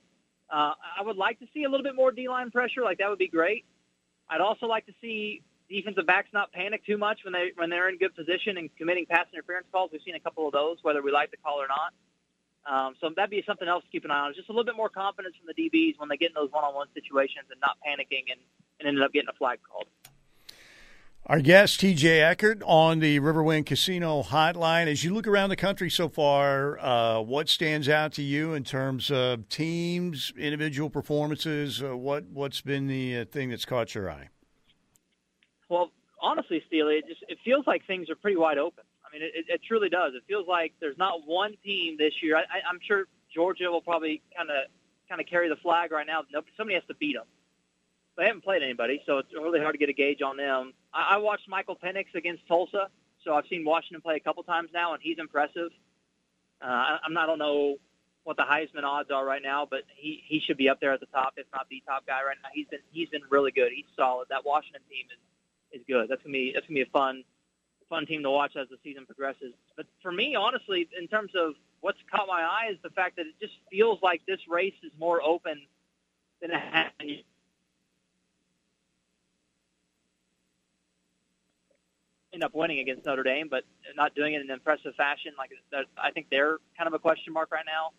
uh, 0.50 0.74
I 0.98 1.02
would 1.02 1.16
like 1.16 1.38
to 1.38 1.46
see 1.54 1.64
a 1.64 1.70
little 1.70 1.84
bit 1.84 1.94
more 1.94 2.10
D 2.10 2.28
line 2.28 2.50
pressure. 2.50 2.82
Like 2.82 2.98
that 2.98 3.08
would 3.08 3.18
be 3.18 3.28
great. 3.28 3.64
I'd 4.28 4.40
also 4.40 4.66
like 4.66 4.86
to 4.86 4.92
see 5.00 5.42
defensive 5.70 6.06
backs 6.06 6.28
not 6.32 6.50
panic 6.52 6.84
too 6.84 6.98
much 6.98 7.20
when 7.24 7.32
they 7.32 7.52
when 7.54 7.70
they're 7.70 7.88
in 7.88 7.98
good 7.98 8.14
position 8.16 8.58
and 8.58 8.70
committing 8.76 9.06
pass 9.06 9.26
interference 9.32 9.66
calls. 9.70 9.90
We've 9.92 10.02
seen 10.04 10.16
a 10.16 10.20
couple 10.20 10.46
of 10.46 10.52
those, 10.52 10.78
whether 10.82 11.00
we 11.00 11.12
like 11.12 11.30
the 11.30 11.36
call 11.36 11.62
or 11.62 11.68
not. 11.68 11.94
Um, 12.70 12.94
so 13.00 13.10
that'd 13.14 13.30
be 13.30 13.42
something 13.46 13.68
else 13.68 13.84
to 13.84 13.90
keep 13.90 14.04
an 14.04 14.10
eye 14.10 14.26
on. 14.26 14.34
Just 14.34 14.48
a 14.48 14.52
little 14.52 14.64
bit 14.64 14.76
more 14.76 14.88
confidence 14.88 15.36
from 15.36 15.46
the 15.46 15.54
DBs 15.54 15.98
when 15.98 16.08
they 16.08 16.16
get 16.16 16.30
in 16.30 16.34
those 16.34 16.50
one-on-one 16.50 16.88
situations 16.94 17.46
and 17.50 17.60
not 17.60 17.76
panicking 17.86 18.30
and, 18.30 18.40
and 18.80 18.88
ended 18.88 19.04
up 19.04 19.12
getting 19.12 19.28
a 19.28 19.36
flag 19.38 19.58
called. 19.68 19.86
Our 21.28 21.40
guest, 21.40 21.80
TJ 21.80 22.22
Eckert, 22.22 22.62
on 22.64 23.00
the 23.00 23.18
Riverwind 23.18 23.66
Casino 23.66 24.22
Hotline. 24.22 24.86
As 24.86 25.02
you 25.02 25.12
look 25.12 25.26
around 25.26 25.50
the 25.50 25.56
country 25.56 25.90
so 25.90 26.08
far, 26.08 26.78
uh, 26.78 27.20
what 27.20 27.48
stands 27.48 27.88
out 27.88 28.12
to 28.12 28.22
you 28.22 28.54
in 28.54 28.62
terms 28.62 29.10
of 29.10 29.48
teams, 29.48 30.32
individual 30.38 30.88
performances? 30.88 31.82
Uh, 31.82 31.96
what 31.96 32.26
what's 32.26 32.60
been 32.60 32.86
the 32.86 33.18
uh, 33.18 33.24
thing 33.24 33.50
that's 33.50 33.64
caught 33.64 33.92
your 33.92 34.08
eye? 34.08 34.28
Well, 35.68 35.90
honestly, 36.22 36.62
Steely, 36.68 36.94
it 36.94 37.08
just 37.08 37.24
it 37.28 37.38
feels 37.44 37.66
like 37.66 37.84
things 37.88 38.08
are 38.08 38.14
pretty 38.14 38.36
wide 38.36 38.58
open. 38.58 38.84
Mean, 39.18 39.30
it, 39.34 39.46
it 39.48 39.60
truly 39.66 39.88
does. 39.88 40.14
It 40.14 40.22
feels 40.28 40.46
like 40.46 40.74
there's 40.80 40.98
not 40.98 41.26
one 41.26 41.56
team 41.64 41.96
this 41.98 42.14
year. 42.22 42.36
I, 42.36 42.40
I, 42.40 42.60
I'm 42.68 42.78
sure 42.86 43.06
Georgia 43.34 43.70
will 43.70 43.80
probably 43.80 44.22
kind 44.36 44.50
of 44.50 44.68
kind 45.08 45.20
of 45.20 45.26
carry 45.26 45.48
the 45.48 45.56
flag 45.56 45.92
right 45.92 46.06
now. 46.06 46.22
Somebody 46.56 46.74
has 46.74 46.84
to 46.88 46.94
beat 46.94 47.14
them. 47.16 47.26
They 48.16 48.26
haven't 48.26 48.44
played 48.44 48.62
anybody, 48.62 49.02
so 49.06 49.18
it's 49.18 49.32
really 49.32 49.60
hard 49.60 49.74
to 49.74 49.78
get 49.78 49.88
a 49.88 49.92
gauge 49.92 50.22
on 50.22 50.36
them. 50.36 50.72
I, 50.92 51.14
I 51.14 51.16
watched 51.18 51.48
Michael 51.48 51.76
Penix 51.76 52.06
against 52.14 52.46
Tulsa, 52.48 52.88
so 53.24 53.34
I've 53.34 53.46
seen 53.48 53.64
Washington 53.64 54.00
play 54.00 54.16
a 54.16 54.20
couple 54.20 54.42
times 54.42 54.70
now, 54.72 54.94
and 54.94 55.02
he's 55.02 55.18
impressive. 55.18 55.70
Uh, 56.62 56.66
I, 56.66 56.98
I'm 57.04 57.12
not, 57.12 57.24
I 57.24 57.26
don't 57.26 57.38
know 57.38 57.76
what 58.24 58.36
the 58.36 58.42
Heisman 58.42 58.82
odds 58.82 59.10
are 59.10 59.24
right 59.24 59.42
now, 59.42 59.68
but 59.70 59.82
he 59.94 60.22
he 60.26 60.40
should 60.40 60.56
be 60.56 60.68
up 60.68 60.80
there 60.80 60.92
at 60.92 61.00
the 61.00 61.06
top, 61.06 61.34
if 61.36 61.46
not 61.52 61.68
the 61.70 61.82
top 61.86 62.06
guy 62.06 62.24
right 62.26 62.36
now. 62.42 62.48
He's 62.52 62.66
been 62.66 62.80
he's 62.90 63.08
been 63.08 63.22
really 63.30 63.52
good. 63.52 63.70
He's 63.72 63.84
solid. 63.96 64.26
That 64.30 64.44
Washington 64.44 64.82
team 64.90 65.06
is 65.12 65.80
is 65.80 65.86
good. 65.86 66.08
That's 66.08 66.22
gonna 66.22 66.32
be 66.32 66.52
that's 66.52 66.66
gonna 66.66 66.74
be 66.74 66.82
a 66.82 66.86
fun 66.86 67.22
fun 67.88 68.06
team 68.06 68.22
to 68.22 68.30
watch 68.30 68.56
as 68.56 68.68
the 68.68 68.76
season 68.82 69.06
progresses. 69.06 69.52
But 69.76 69.86
for 70.02 70.12
me, 70.12 70.34
honestly, 70.34 70.88
in 70.98 71.08
terms 71.08 71.32
of 71.34 71.54
what's 71.80 71.98
caught 72.10 72.26
my 72.28 72.42
eye 72.42 72.70
is 72.72 72.78
the 72.82 72.90
fact 72.90 73.16
that 73.16 73.26
it 73.26 73.34
just 73.40 73.54
feels 73.70 73.98
like 74.02 74.22
this 74.26 74.40
race 74.48 74.74
is 74.82 74.92
more 74.98 75.22
open 75.22 75.60
than 76.40 76.50
it 76.50 76.60
has 76.60 76.86
been. 76.98 77.18
End 82.32 82.44
up 82.44 82.54
winning 82.54 82.80
against 82.80 83.06
Notre 83.06 83.22
Dame, 83.22 83.48
but 83.48 83.64
not 83.96 84.14
doing 84.14 84.34
it 84.34 84.42
in 84.42 84.50
an 84.50 84.54
impressive 84.54 84.94
fashion. 84.96 85.32
Like 85.38 85.50
I 85.96 86.10
think 86.10 86.26
they're 86.30 86.58
kind 86.76 86.86
of 86.86 86.92
a 86.92 86.98
question 86.98 87.32
mark 87.32 87.50
right 87.50 87.64
now. 87.66 87.92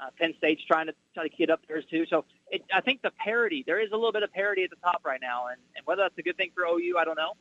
Uh, 0.00 0.10
Penn 0.18 0.34
State's 0.38 0.62
trying 0.64 0.86
to 0.86 0.94
try 1.12 1.28
to 1.28 1.36
get 1.36 1.50
up 1.50 1.60
theirs 1.68 1.84
too. 1.90 2.04
So 2.08 2.24
it, 2.50 2.62
I 2.72 2.80
think 2.80 3.02
the 3.02 3.10
parity 3.10 3.62
there 3.66 3.80
is 3.80 3.90
a 3.92 3.94
little 3.94 4.12
bit 4.12 4.22
of 4.22 4.32
parity 4.32 4.64
at 4.64 4.70
the 4.70 4.76
top 4.76 5.02
right 5.04 5.20
now, 5.20 5.48
and, 5.48 5.58
and 5.76 5.86
whether 5.86 6.02
that's 6.02 6.16
a 6.18 6.22
good 6.22 6.36
thing 6.36 6.50
for 6.54 6.64
OU, 6.64 6.96
I 6.98 7.04
don't 7.04 7.18
know. 7.18 7.34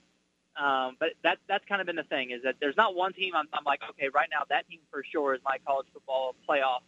Um, 0.55 0.97
but 0.99 1.09
that 1.23 1.39
that's 1.47 1.65
kind 1.65 1.81
of 1.81 1.87
been 1.87 1.95
the 1.95 2.03
thing 2.03 2.29
is 2.29 2.43
that 2.43 2.55
there's 2.59 2.77
not 2.77 2.95
one 2.95 3.13
team 3.13 3.33
I'm, 3.35 3.47
I'm 3.53 3.63
like, 3.65 3.79
okay, 3.91 4.09
right 4.13 4.27
now 4.31 4.43
that 4.49 4.67
team 4.69 4.79
for 4.91 5.03
sure 5.11 5.33
is 5.33 5.41
my 5.43 5.57
college 5.65 5.87
football 5.91 6.35
playoff 6.47 6.81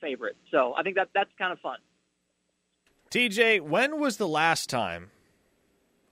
favorite. 0.00 0.36
So 0.50 0.74
I 0.76 0.82
think 0.82 0.96
that 0.96 1.10
that's 1.14 1.30
kind 1.38 1.52
of 1.52 1.60
fun. 1.60 1.78
TJ, 3.10 3.60
when 3.60 4.00
was 4.00 4.16
the 4.16 4.26
last 4.26 4.68
time 4.68 5.10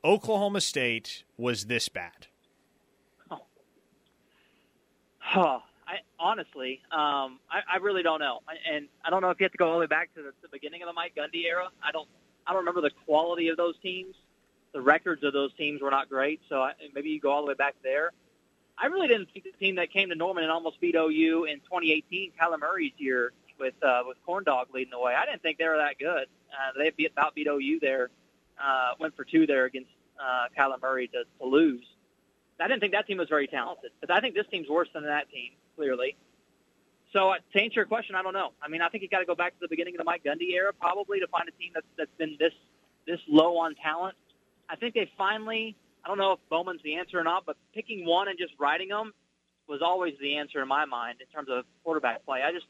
Oklahoma 0.04 0.60
State 0.60 1.24
was 1.36 1.64
this 1.64 1.88
bad? 1.88 2.28
Oh, 3.30 3.40
oh 5.34 5.62
I 5.88 5.96
honestly, 6.20 6.82
um, 6.92 7.40
I, 7.50 7.62
I 7.74 7.76
really 7.80 8.04
don't 8.04 8.20
know, 8.20 8.40
and 8.72 8.86
I 9.04 9.10
don't 9.10 9.22
know 9.22 9.30
if 9.30 9.40
you 9.40 9.44
have 9.44 9.52
to 9.52 9.58
go 9.58 9.66
all 9.66 9.74
the 9.74 9.80
way 9.80 9.86
back 9.86 10.14
to 10.14 10.22
the, 10.22 10.30
the 10.42 10.48
beginning 10.52 10.82
of 10.82 10.86
the 10.86 10.92
Mike 10.92 11.14
Gundy 11.16 11.46
era. 11.46 11.66
I 11.82 11.90
don't, 11.90 12.08
I 12.46 12.52
don't 12.52 12.60
remember 12.60 12.80
the 12.80 12.92
quality 13.06 13.48
of 13.48 13.56
those 13.56 13.74
teams 13.82 14.14
the 14.72 14.80
records 14.80 15.22
of 15.24 15.32
those 15.32 15.52
teams 15.54 15.82
were 15.82 15.90
not 15.90 16.08
great. 16.08 16.40
So 16.48 16.62
I, 16.62 16.72
maybe 16.94 17.10
you 17.10 17.20
go 17.20 17.30
all 17.30 17.42
the 17.42 17.48
way 17.48 17.54
back 17.54 17.76
there. 17.82 18.12
I 18.78 18.86
really 18.86 19.08
didn't 19.08 19.28
think 19.32 19.44
the 19.44 19.64
team 19.64 19.76
that 19.76 19.92
came 19.92 20.08
to 20.08 20.14
Norman 20.14 20.44
and 20.44 20.52
almost 20.52 20.80
beat 20.80 20.94
OU 20.94 21.44
in 21.44 21.58
2018, 21.60 22.32
Kyler 22.40 22.58
Murray's 22.58 22.92
year 22.96 23.32
with 23.58 23.74
uh, 23.82 24.02
with 24.06 24.16
Corn 24.24 24.44
Dog 24.44 24.68
leading 24.72 24.90
the 24.90 24.98
way. 24.98 25.14
I 25.14 25.26
didn't 25.26 25.42
think 25.42 25.58
they 25.58 25.68
were 25.68 25.76
that 25.76 25.98
good. 25.98 26.26
Uh, 26.50 26.78
they 26.78 26.90
beat, 26.90 27.12
about 27.12 27.34
beat 27.34 27.46
OU 27.46 27.78
there, 27.80 28.08
uh, 28.62 28.92
went 28.98 29.14
for 29.16 29.24
two 29.24 29.46
there 29.46 29.66
against 29.66 29.90
uh, 30.18 30.46
Kyler 30.56 30.80
Murray 30.80 31.08
to, 31.08 31.24
to 31.38 31.46
lose. 31.46 31.84
I 32.58 32.68
didn't 32.68 32.80
think 32.80 32.92
that 32.92 33.06
team 33.06 33.18
was 33.18 33.28
very 33.28 33.46
talented, 33.46 33.90
but 34.00 34.10
I 34.10 34.20
think 34.20 34.34
this 34.34 34.46
team's 34.50 34.68
worse 34.68 34.88
than 34.92 35.04
that 35.04 35.30
team 35.30 35.52
clearly. 35.76 36.16
So 37.12 37.30
uh, 37.30 37.36
to 37.52 37.60
answer 37.60 37.76
your 37.76 37.86
question, 37.86 38.14
I 38.14 38.22
don't 38.22 38.34
know. 38.34 38.52
I 38.62 38.68
mean, 38.68 38.82
I 38.82 38.88
think 38.88 39.02
you 39.02 39.08
got 39.08 39.20
to 39.20 39.26
go 39.26 39.34
back 39.34 39.54
to 39.54 39.60
the 39.60 39.68
beginning 39.68 39.94
of 39.94 39.98
the 39.98 40.04
Mike 40.04 40.24
Gundy 40.24 40.52
era 40.52 40.72
probably 40.72 41.20
to 41.20 41.26
find 41.26 41.48
a 41.48 41.52
team 41.52 41.72
that's 41.74 41.86
that's 41.96 42.14
been 42.18 42.36
this 42.38 42.52
this 43.06 43.20
low 43.28 43.58
on 43.58 43.74
talent 43.76 44.14
I 44.70 44.76
think 44.76 44.94
they 44.94 45.10
finally, 45.18 45.76
I 46.04 46.08
don't 46.08 46.18
know 46.18 46.32
if 46.32 46.38
Bowman's 46.48 46.82
the 46.82 46.96
answer 46.96 47.18
or 47.18 47.24
not, 47.24 47.44
but 47.44 47.56
picking 47.74 48.06
one 48.06 48.28
and 48.28 48.38
just 48.38 48.52
riding 48.58 48.88
them 48.88 49.12
was 49.68 49.80
always 49.82 50.14
the 50.20 50.36
answer 50.36 50.62
in 50.62 50.68
my 50.68 50.84
mind 50.84 51.18
in 51.20 51.26
terms 51.26 51.48
of 51.50 51.64
quarterback 51.84 52.24
play. 52.24 52.42
I 52.42 52.52
just, 52.52 52.66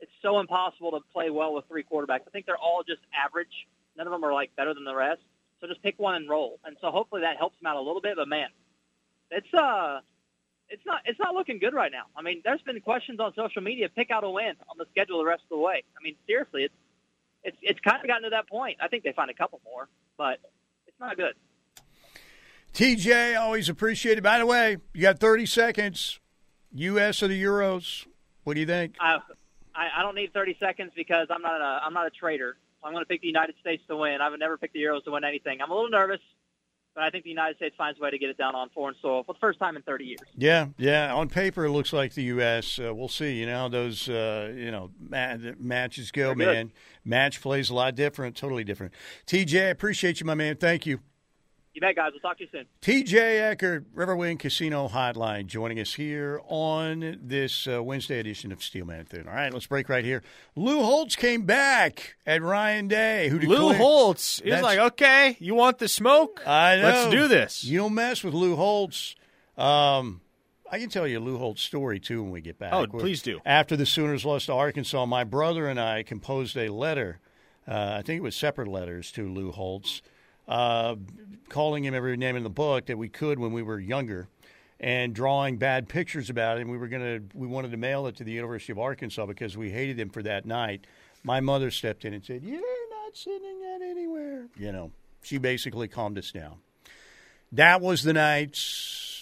it's 0.00 0.12
so 0.22 0.38
impossible 0.38 0.92
to 0.92 1.00
play 1.12 1.30
well 1.30 1.54
with 1.54 1.64
three 1.68 1.84
quarterbacks. 1.84 2.20
I 2.26 2.30
think 2.32 2.46
they're 2.46 2.56
all 2.56 2.82
just 2.86 3.00
average. 3.12 3.66
None 3.96 4.06
of 4.06 4.12
them 4.12 4.24
are 4.24 4.32
like 4.32 4.54
better 4.56 4.74
than 4.74 4.84
the 4.84 4.94
rest. 4.94 5.20
So 5.60 5.66
just 5.66 5.82
pick 5.82 5.98
one 5.98 6.14
and 6.14 6.28
roll. 6.28 6.58
And 6.64 6.76
so 6.80 6.90
hopefully 6.90 7.22
that 7.22 7.36
helps 7.36 7.58
them 7.60 7.66
out 7.66 7.76
a 7.76 7.80
little 7.80 8.00
bit. 8.00 8.16
But 8.16 8.28
man, 8.28 8.48
it's 9.30 9.52
uh, 9.52 10.00
it's 10.68 10.84
not 10.86 11.02
it's 11.04 11.18
not 11.18 11.34
looking 11.34 11.58
good 11.58 11.74
right 11.74 11.92
now. 11.92 12.04
I 12.16 12.22
mean, 12.22 12.40
there's 12.44 12.62
been 12.62 12.80
questions 12.80 13.20
on 13.20 13.34
social 13.34 13.60
media. 13.60 13.88
Pick 13.88 14.10
out 14.10 14.24
a 14.24 14.30
win 14.30 14.54
on 14.70 14.78
the 14.78 14.86
schedule 14.90 15.18
the 15.18 15.26
rest 15.26 15.42
of 15.42 15.50
the 15.50 15.58
way. 15.58 15.82
I 15.98 16.02
mean, 16.02 16.16
seriously, 16.26 16.64
it's 16.64 16.74
it's 17.44 17.56
it's 17.60 17.80
kind 17.80 18.00
of 18.00 18.06
gotten 18.06 18.22
to 18.24 18.30
that 18.30 18.48
point. 18.48 18.78
I 18.80 18.88
think 18.88 19.04
they 19.04 19.12
find 19.12 19.30
a 19.30 19.34
couple 19.34 19.60
more, 19.64 19.88
but 20.16 20.38
not 21.00 21.16
good. 21.16 21.34
TJ, 22.74 23.38
always 23.38 23.68
appreciated. 23.68 24.22
By 24.22 24.38
the 24.38 24.46
way, 24.46 24.76
you 24.94 25.02
got 25.02 25.18
30 25.18 25.46
seconds. 25.46 26.20
U.S. 26.72 27.22
or 27.22 27.28
the 27.28 27.42
Euros? 27.42 28.06
What 28.44 28.54
do 28.54 28.60
you 28.60 28.66
think? 28.66 28.94
I, 29.00 29.18
I, 29.74 29.88
I 29.98 30.02
don't 30.02 30.14
need 30.14 30.32
30 30.32 30.56
seconds 30.60 30.92
because 30.94 31.26
I'm 31.30 31.42
not 31.42 31.60
a 31.60 31.80
I'm 31.84 31.92
not 31.92 32.06
a 32.06 32.10
trader. 32.10 32.56
I'm 32.82 32.92
going 32.92 33.04
to 33.04 33.08
pick 33.08 33.20
the 33.20 33.26
United 33.26 33.56
States 33.60 33.82
to 33.88 33.96
win. 33.96 34.18
I've 34.22 34.38
never 34.38 34.56
picked 34.56 34.74
the 34.74 34.80
Euros 34.80 35.04
to 35.04 35.10
win 35.10 35.24
anything. 35.24 35.60
I'm 35.60 35.70
a 35.70 35.74
little 35.74 35.90
nervous. 35.90 36.20
But 36.94 37.04
I 37.04 37.10
think 37.10 37.24
the 37.24 37.30
United 37.30 37.56
States 37.56 37.74
finds 37.76 37.98
a 37.98 38.02
way 38.02 38.10
to 38.10 38.18
get 38.18 38.30
it 38.30 38.36
down 38.38 38.54
on 38.54 38.68
foreign 38.70 38.94
soil 39.00 39.22
for 39.24 39.32
the 39.32 39.38
first 39.38 39.58
time 39.58 39.76
in 39.76 39.82
30 39.82 40.04
years. 40.04 40.20
Yeah, 40.36 40.66
yeah. 40.76 41.14
On 41.14 41.28
paper, 41.28 41.64
it 41.64 41.70
looks 41.70 41.92
like 41.92 42.14
the 42.14 42.24
U.S. 42.24 42.78
Uh, 42.78 42.94
we'll 42.94 43.08
see. 43.08 43.34
You 43.34 43.46
know 43.46 43.56
how 43.56 43.68
those 43.68 44.08
uh, 44.08 44.52
you 44.54 44.70
know 44.70 44.90
ma- 44.98 45.36
matches 45.58 46.10
go, 46.10 46.34
man. 46.34 46.72
Match 47.04 47.40
plays 47.40 47.70
a 47.70 47.74
lot 47.74 47.94
different, 47.94 48.36
totally 48.36 48.64
different. 48.64 48.92
TJ, 49.26 49.66
I 49.66 49.68
appreciate 49.68 50.20
you, 50.20 50.26
my 50.26 50.34
man. 50.34 50.56
Thank 50.56 50.86
you. 50.86 51.00
You 51.72 51.80
bet, 51.80 51.94
guys. 51.94 52.10
We'll 52.12 52.20
talk 52.20 52.38
to 52.38 52.44
you 52.44 52.48
soon. 52.50 52.66
TJ 52.82 53.42
Eckert, 53.48 53.94
Riverwind 53.94 54.40
Casino 54.40 54.88
Hotline, 54.88 55.46
joining 55.46 55.78
us 55.78 55.94
here 55.94 56.40
on 56.48 57.20
this 57.22 57.68
uh, 57.68 57.80
Wednesday 57.80 58.18
edition 58.18 58.50
of 58.50 58.60
Steelman 58.60 59.04
Thune. 59.04 59.28
All 59.28 59.34
right, 59.34 59.52
let's 59.52 59.66
break 59.66 59.88
right 59.88 60.04
here. 60.04 60.22
Lou 60.56 60.82
Holtz 60.82 61.14
came 61.14 61.42
back 61.42 62.16
at 62.26 62.42
Ryan 62.42 62.88
Day, 62.88 63.28
who 63.28 63.38
Lou 63.38 63.72
Holtz 63.72 64.40
is 64.40 64.60
like, 64.60 64.80
okay, 64.80 65.36
you 65.38 65.54
want 65.54 65.78
the 65.78 65.86
smoke? 65.86 66.42
I 66.44 66.76
know. 66.76 66.82
Let's 66.82 67.10
do 67.10 67.28
this. 67.28 67.62
You 67.62 67.78
don't 67.78 67.94
mess 67.94 68.24
with 68.24 68.34
Lou 68.34 68.56
Holtz. 68.56 69.14
Um, 69.56 70.22
I 70.72 70.80
can 70.80 70.88
tell 70.88 71.06
you 71.06 71.20
a 71.20 71.20
Lou 71.20 71.38
Holtz 71.38 71.62
story 71.62 72.00
too 72.00 72.22
when 72.22 72.32
we 72.32 72.40
get 72.40 72.58
back. 72.58 72.72
Oh, 72.72 72.86
please 72.88 73.22
do. 73.22 73.38
After 73.46 73.76
the 73.76 73.86
Sooners 73.86 74.24
lost 74.24 74.46
to 74.46 74.54
Arkansas, 74.54 75.06
my 75.06 75.22
brother 75.22 75.68
and 75.68 75.80
I 75.80 76.02
composed 76.02 76.56
a 76.56 76.68
letter. 76.68 77.20
Uh, 77.68 77.94
I 77.98 78.02
think 78.02 78.18
it 78.18 78.22
was 78.22 78.34
separate 78.34 78.66
letters 78.66 79.12
to 79.12 79.28
Lou 79.32 79.52
Holtz, 79.52 80.02
uh, 80.50 80.96
calling 81.48 81.84
him 81.84 81.94
every 81.94 82.16
name 82.16 82.36
in 82.36 82.42
the 82.42 82.50
book 82.50 82.86
that 82.86 82.98
we 82.98 83.08
could 83.08 83.38
when 83.38 83.52
we 83.52 83.62
were 83.62 83.78
younger, 83.78 84.28
and 84.80 85.14
drawing 85.14 85.56
bad 85.56 85.88
pictures 85.88 86.28
about 86.28 86.58
it. 86.58 86.62
And 86.62 86.70
we 86.70 86.76
were 86.76 86.88
gonna, 86.88 87.20
we 87.34 87.46
wanted 87.46 87.70
to 87.70 87.76
mail 87.76 88.06
it 88.06 88.16
to 88.16 88.24
the 88.24 88.32
University 88.32 88.72
of 88.72 88.78
Arkansas 88.78 89.26
because 89.26 89.56
we 89.56 89.70
hated 89.70 89.98
him 89.98 90.10
for 90.10 90.22
that 90.22 90.44
night. 90.44 90.86
My 91.22 91.40
mother 91.40 91.70
stepped 91.70 92.04
in 92.04 92.12
and 92.12 92.24
said, 92.24 92.42
"You're 92.42 92.60
not 92.60 93.16
sending 93.16 93.60
that 93.60 93.80
anywhere." 93.82 94.48
You 94.56 94.72
know, 94.72 94.90
she 95.22 95.38
basically 95.38 95.86
calmed 95.88 96.18
us 96.18 96.32
down. 96.32 96.56
That 97.52 97.80
was 97.80 98.02
the 98.02 98.12
night 98.12 98.58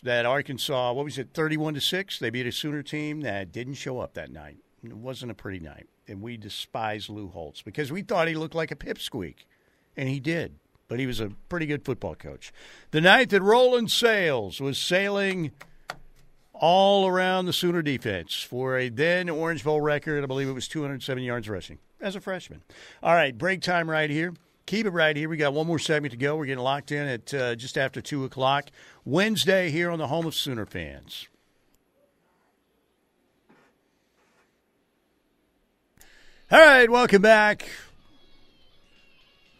that 0.02 0.26
Arkansas, 0.26 0.92
what 0.92 1.04
was 1.04 1.18
it, 1.18 1.30
31 1.34 1.74
to 1.74 1.80
6? 1.80 2.18
They 2.18 2.30
beat 2.30 2.46
a 2.46 2.52
Sooner 2.52 2.82
team 2.82 3.22
that 3.22 3.52
didn't 3.52 3.74
show 3.74 4.00
up 4.00 4.14
that 4.14 4.30
night. 4.30 4.58
It 4.84 4.96
wasn't 4.96 5.32
a 5.32 5.34
pretty 5.34 5.60
night. 5.60 5.88
And 6.06 6.22
we 6.22 6.36
despised 6.36 7.08
Lou 7.08 7.28
Holtz 7.28 7.62
because 7.62 7.90
we 7.90 8.02
thought 8.02 8.28
he 8.28 8.34
looked 8.34 8.54
like 8.54 8.70
a 8.70 8.76
pipsqueak. 8.76 9.46
And 9.96 10.08
he 10.08 10.20
did. 10.20 10.54
But 10.88 10.98
he 10.98 11.06
was 11.06 11.20
a 11.20 11.30
pretty 11.50 11.66
good 11.66 11.84
football 11.84 12.14
coach. 12.14 12.50
The 12.92 13.02
night 13.02 13.28
that 13.30 13.42
Roland 13.42 13.90
Sales 13.90 14.58
was 14.58 14.78
sailing 14.78 15.52
all 16.54 17.06
around 17.06 17.44
the 17.44 17.52
Sooner 17.52 17.82
defense 17.82 18.42
for 18.42 18.78
a 18.78 18.88
then 18.88 19.28
Orange 19.28 19.62
Bowl 19.62 19.82
record. 19.82 20.24
I 20.24 20.26
believe 20.26 20.48
it 20.48 20.52
was 20.52 20.66
207 20.66 21.22
yards 21.22 21.46
rushing 21.48 21.78
as 22.00 22.16
a 22.16 22.20
freshman. 22.22 22.62
All 23.02 23.14
right, 23.14 23.36
break 23.36 23.60
time 23.60 23.88
right 23.88 24.08
here. 24.08 24.32
Keep 24.64 24.86
it 24.86 24.90
right 24.90 25.14
here. 25.14 25.28
We 25.28 25.36
got 25.36 25.52
one 25.52 25.66
more 25.66 25.78
segment 25.78 26.12
to 26.12 26.18
go. 26.18 26.36
We're 26.36 26.46
getting 26.46 26.64
locked 26.64 26.90
in 26.90 27.06
at 27.06 27.34
uh, 27.34 27.54
just 27.54 27.76
after 27.76 28.00
2 28.00 28.24
o'clock. 28.24 28.70
Wednesday 29.04 29.70
here 29.70 29.90
on 29.90 29.98
the 29.98 30.06
home 30.06 30.26
of 30.26 30.34
Sooner 30.34 30.66
fans. 30.66 31.28
All 36.50 36.58
right, 36.58 36.88
welcome 36.88 37.20
back. 37.20 37.68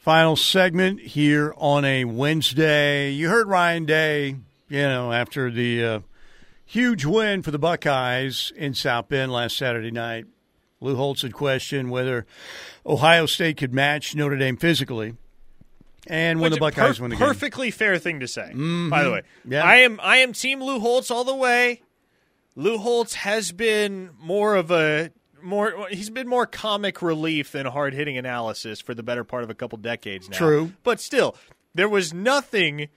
Final 0.09 0.37
segment 0.37 1.01
here 1.01 1.53
on 1.59 1.85
a 1.85 2.07
Wednesday. 2.07 3.11
You 3.11 3.29
heard 3.29 3.47
Ryan 3.47 3.85
Day, 3.85 4.29
you 4.71 4.83
know, 4.83 5.13
after 5.13 5.51
the 5.51 5.85
uh, 5.85 6.01
huge 6.65 7.05
win 7.05 7.43
for 7.43 7.51
the 7.51 7.59
Buckeyes 7.59 8.51
in 8.57 8.73
South 8.73 9.11
Bend 9.11 9.31
last 9.31 9.59
Saturday 9.59 9.91
night. 9.91 10.25
Lou 10.81 10.97
Holtz 10.97 11.21
had 11.21 11.35
questioned 11.35 11.91
whether 11.91 12.25
Ohio 12.87 13.27
State 13.27 13.59
could 13.59 13.75
match 13.75 14.15
Notre 14.17 14.39
Dame 14.39 14.57
physically. 14.57 15.15
And 16.07 16.41
when 16.41 16.53
Which 16.53 16.55
the 16.59 16.61
Buckeyes 16.61 16.97
per- 16.97 17.03
win 17.05 17.11
the 17.11 17.17
game. 17.17 17.27
perfectly 17.29 17.71
fair 17.71 17.99
thing 17.99 18.21
to 18.21 18.27
say. 18.27 18.51
By 18.55 19.05
the 19.05 19.11
way, 19.13 19.23
Yeah. 19.47 19.63
I 19.63 19.77
am 19.81 20.01
I 20.03 20.17
am 20.17 20.33
Team 20.33 20.63
Lou 20.63 20.81
Holtz 20.81 21.11
all 21.11 21.25
the 21.25 21.37
way. 21.37 21.83
Lou 22.57 22.79
Holtz 22.79 23.13
has 23.13 23.53
been 23.53 24.13
more 24.19 24.57
of 24.57 24.71
a 24.71 25.11
more 25.43 25.89
he's 25.91 26.11
been 26.11 26.29
more 26.29 26.47
comic 26.47 27.03
relief 27.03 27.53
than 27.53 27.67
hard 27.67 27.95
hitting 27.95 28.17
analysis 28.19 28.81
for 28.81 28.95
the 28.95 29.03
better 29.03 29.25
part 29.25 29.45
of 29.45 29.51
a 29.51 29.55
couple 29.55 29.79
decades 29.79 30.29
now. 30.29 30.37
True. 30.37 30.73
but 30.83 31.01
still, 31.01 31.37
there 31.75 31.89
was 31.89 32.13
nothing 32.13 32.89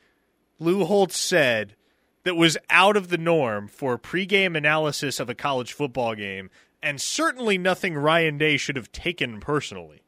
Lou 0.59 0.85
Holtz 0.85 1.17
said 1.17 1.75
that 2.23 2.35
was 2.35 2.57
out 2.69 2.95
of 2.95 3.09
the 3.09 3.17
norm 3.17 3.67
for 3.67 3.97
pregame 3.97 4.55
analysis 4.55 5.19
of 5.19 5.29
a 5.29 5.35
college 5.35 5.73
football 5.73 6.15
game, 6.15 6.49
and 6.81 7.01
certainly 7.01 7.57
nothing 7.57 7.95
Ryan 7.95 8.37
Day 8.37 8.57
should 8.57 8.75
have 8.75 8.91
taken 8.91 9.39
personally. 9.39 10.01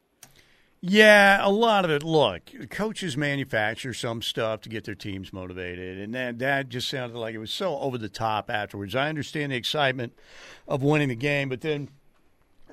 Yeah, 0.86 1.40
a 1.42 1.50
lot 1.50 1.86
of 1.86 1.92
it. 1.92 2.04
Look, 2.04 2.70
coaches 2.70 3.16
manufacture 3.16 3.94
some 3.94 4.22
stuff 4.22 4.60
to 4.62 4.70
get 4.70 4.84
their 4.84 4.96
teams 4.96 5.32
motivated, 5.32 5.98
and 5.98 6.14
that 6.14 6.40
that 6.40 6.68
just 6.68 6.90
sounded 6.90 7.18
like 7.18 7.34
it 7.34 7.38
was 7.38 7.54
so 7.54 7.80
over 7.80 7.98
the 7.98 8.10
top 8.10 8.50
afterwards. 8.50 8.94
I 8.94 9.08
understand 9.08 9.54
the 9.54 9.56
excitement 9.56 10.12
of 10.68 10.84
winning 10.84 11.08
the 11.08 11.16
game, 11.16 11.48
but 11.48 11.62
then 11.62 11.88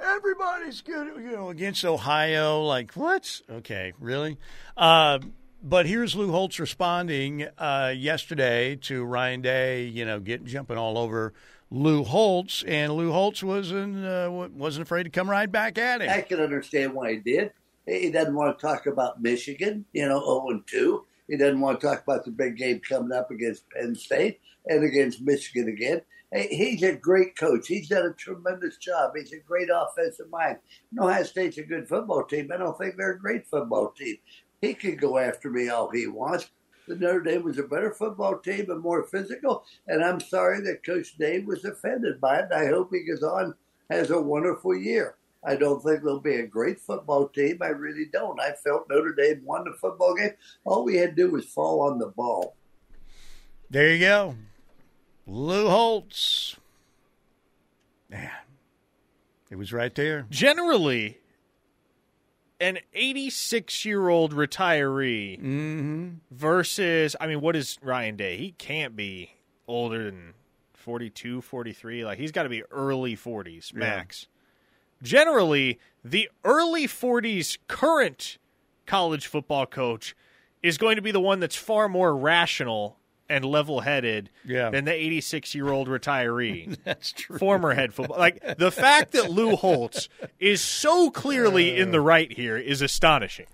everybody's 0.01 0.81
good, 0.81 1.09
you 1.17 1.33
know, 1.33 1.51
against 1.51 1.85
Ohio. 1.85 2.63
Like 2.63 2.93
what? 2.93 3.41
Okay, 3.51 3.93
really? 3.99 4.39
Uh, 4.77 5.19
but 5.63 5.87
here's 5.87 6.15
Lou 6.15 6.31
Holtz 6.31 6.59
responding 6.59 7.47
uh, 7.59 7.93
yesterday 7.97 8.77
to 8.77 9.05
Ryan 9.05 9.43
Day. 9.43 9.85
You 9.85 10.05
know, 10.05 10.21
getting 10.21 10.47
jumping 10.47 10.79
all 10.79 10.97
over 10.99 11.35
Lou 11.71 12.03
Holtz, 12.03 12.65
and 12.67 12.95
Lou 12.95 13.13
Holtz 13.13 13.43
wasn't 13.43 14.05
uh, 14.05 14.31
wasn't 14.55 14.83
afraid 14.83 15.05
to 15.05 15.11
come 15.11 15.31
right 15.31 15.51
back 15.51 15.79
at 15.79 16.01
him. 16.01 16.11
I 16.11 16.23
can 16.23 16.41
understand 16.41 16.95
why 16.95 17.13
he 17.13 17.19
did. 17.19 17.53
He 17.87 18.11
doesn't 18.11 18.35
want 18.35 18.59
to 18.59 18.67
talk 18.67 18.87
about 18.87 19.21
Michigan, 19.23 19.85
you 19.93 20.07
know, 20.07 20.21
0 20.21 20.49
and 20.51 20.67
2. 20.67 21.05
He 21.29 21.37
doesn't 21.37 21.61
want 21.61 21.81
to 21.81 21.87
talk 21.87 22.03
about 22.03 22.25
the 22.25 22.31
big 22.31 22.57
game 22.57 22.81
coming 22.81 23.13
up 23.13 23.31
against 23.31 23.69
Penn 23.71 23.95
State 23.95 24.41
and 24.67 24.85
against 24.85 25.23
Michigan 25.23 25.69
again. 25.69 26.03
He's 26.32 26.82
a 26.85 26.94
great 26.94 27.36
coach. 27.36 27.66
He's 27.66 27.89
done 27.89 28.07
a 28.07 28.12
tremendous 28.12 28.77
job. 28.77 29.12
He's 29.16 29.32
a 29.32 29.39
great 29.39 29.69
offensive 29.74 30.31
mind. 30.31 30.59
Ohio 30.98 31.24
State's 31.24 31.59
a 31.59 31.62
good 31.62 31.89
football 31.89 32.24
team. 32.24 32.51
I 32.52 32.57
don't 32.57 32.78
think 32.78 32.97
they're 32.97 33.12
a 33.12 33.19
great 33.19 33.48
football 33.48 33.90
team. 33.90 34.16
He 34.61 34.74
can 34.74 34.97
go 34.97 35.19
after 35.19 35.51
me 35.51 35.70
all 35.70 35.90
he 35.90 36.07
wants. 36.07 36.51
The 36.86 36.97
Notre 36.97 37.20
Dame 37.20 37.44
was 37.44 37.59
a 37.59 37.65
better 37.65 37.93
football 37.93 38.39
team 38.39 38.70
and 38.70 38.81
more 38.81 39.05
physical. 39.05 39.65
And 39.89 40.05
I'm 40.05 40.20
sorry 40.20 40.61
that 40.62 40.85
Coach 40.85 41.16
Dave 41.19 41.47
was 41.47 41.65
offended 41.65 42.20
by 42.20 42.40
it. 42.40 42.52
I 42.52 42.66
hope 42.66 42.90
he 42.93 43.05
goes 43.05 43.23
on, 43.23 43.55
has 43.90 44.11
a 44.11 44.20
wonderful 44.20 44.77
year. 44.77 45.16
I 45.43 45.57
don't 45.57 45.82
think 45.82 46.02
they'll 46.02 46.20
be 46.20 46.36
a 46.36 46.47
great 46.47 46.81
football 46.81 47.28
team. 47.28 47.59
I 47.62 47.69
really 47.69 48.07
don't. 48.12 48.40
I 48.40 48.52
felt 48.52 48.89
Notre 48.89 49.15
Dame 49.15 49.43
won 49.44 49.65
the 49.65 49.73
football 49.81 50.15
game. 50.15 50.32
All 50.65 50.85
we 50.85 50.97
had 50.97 51.16
to 51.16 51.24
do 51.24 51.31
was 51.31 51.47
fall 51.47 51.81
on 51.81 51.98
the 51.98 52.09
ball. 52.09 52.57
There 53.70 53.93
you 53.93 54.01
go. 54.01 54.35
Lou 55.27 55.69
Holtz. 55.69 56.57
Man, 58.09 58.31
it 59.51 59.57
was 59.57 59.73
right 59.73 59.95
there. 59.95 60.27
generally 60.31 61.19
an 62.61 62.79
86 62.93 63.85
year 63.85 64.09
old 64.09 64.35
retiree 64.35 65.39
Mm-hmm. 65.41 66.09
versus 66.31 67.17
i 67.21 67.27
mean 67.27 67.41
what 67.41 67.55
is 67.57 67.79
ryan 67.83 68.17
day 68.17 68.37
he 68.37 68.53
can't 68.53 68.95
be 68.97 69.31
older 69.67 70.05
than 70.05 70.35
42 70.75 71.41
43 71.41 72.05
like 72.05 72.19
he's 72.19 72.33
got 72.33 72.43
to 72.43 72.49
be 72.51 72.63
early 72.71 73.17
40s 73.17 73.73
max 73.73 74.27
generally 75.03 75.79
the 76.05 76.29
early 76.45 76.87
40s 76.87 77.57
current 77.69 78.37
college 78.87 79.27
football 79.27 79.65
coach 79.67 80.15
is 80.63 80.77
going 80.77 80.97
to 80.97 81.03
be 81.03 81.13
the 81.13 81.21
one 81.21 81.41
that's 81.41 81.57
far 81.57 81.89
more 81.89 82.15
rational 82.15 82.99
and 83.31 83.44
level-headed 83.44 84.28
Yeah. 84.44 84.69
than 84.70 84.85
the 84.85 84.93
86 84.93 85.55
year 85.55 85.69
old 85.70 85.89
retiree 85.89 86.77
That's 86.85 87.12
true. 87.12 87.39
former 87.39 87.73
head 87.74 87.94
football. 87.94 88.19
Like 88.19 88.59
the 88.59 88.70
fact 88.70 89.12
that 89.12 89.31
Lou 89.31 89.57
Holtz 89.57 90.09
is 90.39 90.61
so 90.61 91.11
clearly 91.11 91.78
in 91.78 91.93
the 91.93 91.98
uh. 91.98 92.02
right 92.02 92.31
here 92.32 92.59
is 92.59 92.82
astonishing. 92.82 93.47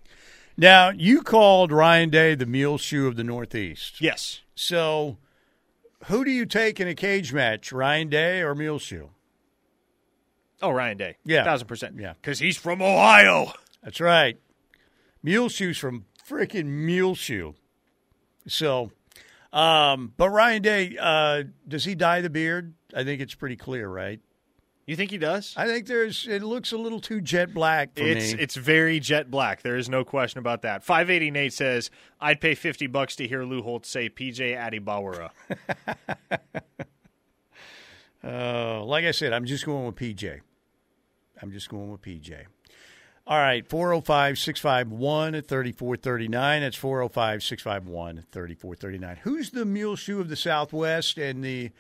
Now, 0.57 0.89
you 0.91 1.23
called 1.23 1.71
Ryan 1.71 2.09
Day 2.09 2.35
the 2.35 2.47
Muleshoe 2.47 3.07
of 3.07 3.17
the 3.17 3.25
Northeast. 3.25 4.01
Yes. 4.01 4.41
So, 4.55 5.19
who 6.07 6.25
do 6.25 6.31
you 6.31 6.47
take 6.47 6.81
in 6.81 6.89
a 6.89 6.95
cage 6.95 7.33
match, 7.35 7.73
Ryan 7.73 8.09
Day 8.09 8.41
or 8.41 8.55
Muleshoe? 8.55 9.11
Oh, 10.63 10.71
Ryan 10.71 10.97
Day. 10.97 11.17
Yeah. 11.27 11.45
thousand 11.45 11.67
percent. 11.69 11.97
Yeah. 11.99 12.15
because 12.21 12.39
he's 12.39 12.57
from 12.57 12.81
Ohio. 12.81 13.53
That's 13.83 14.01
right. 14.01 14.39
Muleshoe's 15.23 15.77
from 15.77 16.07
freaking 16.27 16.67
Muleshoe. 16.67 17.53
So, 18.49 18.93
um, 19.57 20.13
but 20.17 20.31
Ryan 20.31 20.63
Day, 20.63 20.97
uh, 21.01 21.45
does 21.67 21.85
he 21.85 21.95
dye 21.95 22.21
the 22.21 22.31
beard? 22.31 22.75
I 22.95 23.05
think 23.05 23.21
it's 23.21 23.35
pretty 23.35 23.57
clear, 23.57 23.89
right? 23.89 24.21
You 24.87 24.95
think 24.95 25.11
he 25.11 25.19
does? 25.19 25.53
I 25.57 25.67
think 25.67 25.87
there's. 25.87 26.29
It 26.29 26.43
looks 26.45 26.71
a 26.71 26.79
little 26.79 27.01
too 27.01 27.21
jet 27.21 27.53
black 27.53 27.91
It's 27.97 28.35
me. 28.35 28.41
it's 28.41 28.55
very 28.55 29.01
jet 29.01 29.31
black. 29.31 29.63
There 29.63 29.77
is 29.77 29.89
no 29.89 30.05
question 30.05 30.39
about 30.39 30.63
that. 30.63 30.85
Five 30.85 31.11
eighty 31.11 31.31
Nate 31.33 31.53
says 31.53 31.91
I'd 32.21 32.41
pay 32.41 32.55
fifty 32.55 32.87
bucks 32.87 33.17
to 33.17 33.27
hear 33.27 33.43
Lou 33.43 33.63
Holtz 33.63 33.89
say 33.89 34.09
PJ 34.09 34.57
Adebawore. 34.57 35.31
Uh, 38.25 38.83
like 38.83 39.05
I 39.05 39.13
said, 39.13 39.33
I'm 39.33 39.45
just 39.45 39.65
going 39.65 39.87
with 39.87 39.95
PJ. 39.95 40.41
I'm 41.41 41.53
just 41.53 41.69
going 41.69 41.93
with 41.93 42.03
PJ. 42.03 42.35
All 43.29 43.39
right, 43.39 43.67
405 43.69 44.39
651 44.39 45.33
3439. 45.43 46.61
That's 46.63 46.77
405 46.77 47.43
651 47.43 48.25
3439. 48.31 49.17
Who's 49.23 49.51
the 49.51 49.65
mule 49.65 49.97
shoe 49.97 50.21
of 50.21 50.29
the 50.29 50.37
Southwest 50.37 51.19
and 51.19 51.43
the. 51.45 51.73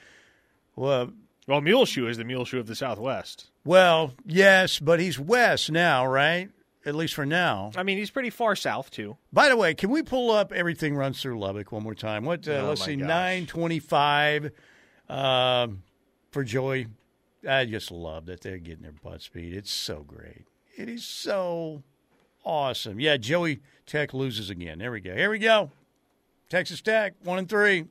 Well, 0.74 1.12
Well, 1.46 1.60
Muleshoe 1.60 2.08
is 2.08 2.16
the 2.16 2.24
Muleshoe 2.24 2.58
of 2.58 2.66
the 2.66 2.74
Southwest. 2.74 3.48
well, 3.64 4.12
yes, 4.26 4.78
but 4.80 4.98
he's 5.00 5.18
west 5.18 5.70
now, 5.70 6.04
right? 6.06 6.50
At 6.84 6.94
least 6.94 7.14
for 7.14 7.24
now. 7.26 7.70
I 7.76 7.82
mean, 7.82 7.98
he's 7.98 8.10
pretty 8.10 8.30
far 8.30 8.54
south 8.56 8.90
too. 8.90 9.16
By 9.32 9.48
the 9.48 9.56
way, 9.56 9.74
can 9.74 9.90
we 9.90 10.02
pull 10.02 10.30
up 10.30 10.52
everything 10.52 10.94
runs 10.96 11.20
through 11.22 11.38
Lubbock 11.38 11.70
one 11.72 11.82
more 11.82 11.94
time? 11.96 12.24
What? 12.24 12.46
Uh, 12.48 12.52
Oh, 12.62 12.68
let's 12.68 12.84
see, 12.84 12.94
nine 12.96 13.46
twenty-five 13.46 14.50
um, 15.08 15.82
for 16.30 16.44
Joy. 16.44 16.86
I 17.48 17.64
just 17.64 17.90
love 17.90 18.26
that 18.26 18.40
they're 18.40 18.58
getting 18.58 18.82
their 18.82 18.92
butt 18.92 19.22
speed. 19.22 19.52
It's 19.54 19.70
so 19.72 20.02
great. 20.06 20.44
It 20.76 20.90
is 20.90 21.04
so 21.04 21.82
awesome. 22.44 23.00
Yeah, 23.00 23.16
Joey 23.16 23.60
Tech 23.86 24.12
loses 24.12 24.50
again. 24.50 24.78
There 24.78 24.92
we 24.92 25.00
go. 25.00 25.14
Here 25.14 25.30
we 25.30 25.38
go. 25.38 25.70
Texas 26.50 26.82
Tech 26.82 27.14
one 27.24 27.38
and 27.38 27.48
three. 27.48 27.86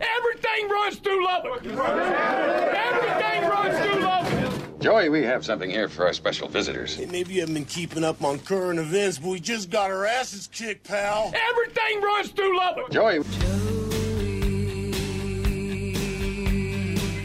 Everything 0.00 0.68
runs 0.68 0.96
through 0.96 1.24
Lubbock. 1.24 1.64
Everything 1.64 3.48
runs 3.48 3.78
through 3.78 4.00
Lubbock. 4.02 4.80
Joey, 4.80 5.10
we 5.10 5.22
have 5.22 5.44
something 5.44 5.70
here 5.70 5.88
for 5.88 6.06
our 6.06 6.12
special 6.12 6.48
visitors. 6.48 6.98
Maybe 6.98 7.34
you 7.34 7.40
haven't 7.40 7.54
been 7.54 7.64
keeping 7.64 8.02
up 8.02 8.22
on 8.24 8.40
current 8.40 8.80
events, 8.80 9.18
but 9.18 9.28
we 9.28 9.38
just 9.38 9.70
got 9.70 9.92
our 9.92 10.04
asses 10.04 10.48
kicked, 10.48 10.88
pal. 10.88 11.32
Everything 11.50 12.02
runs 12.02 12.30
through 12.30 12.58
Lubbock. 12.58 12.90
Joey. 12.90 13.22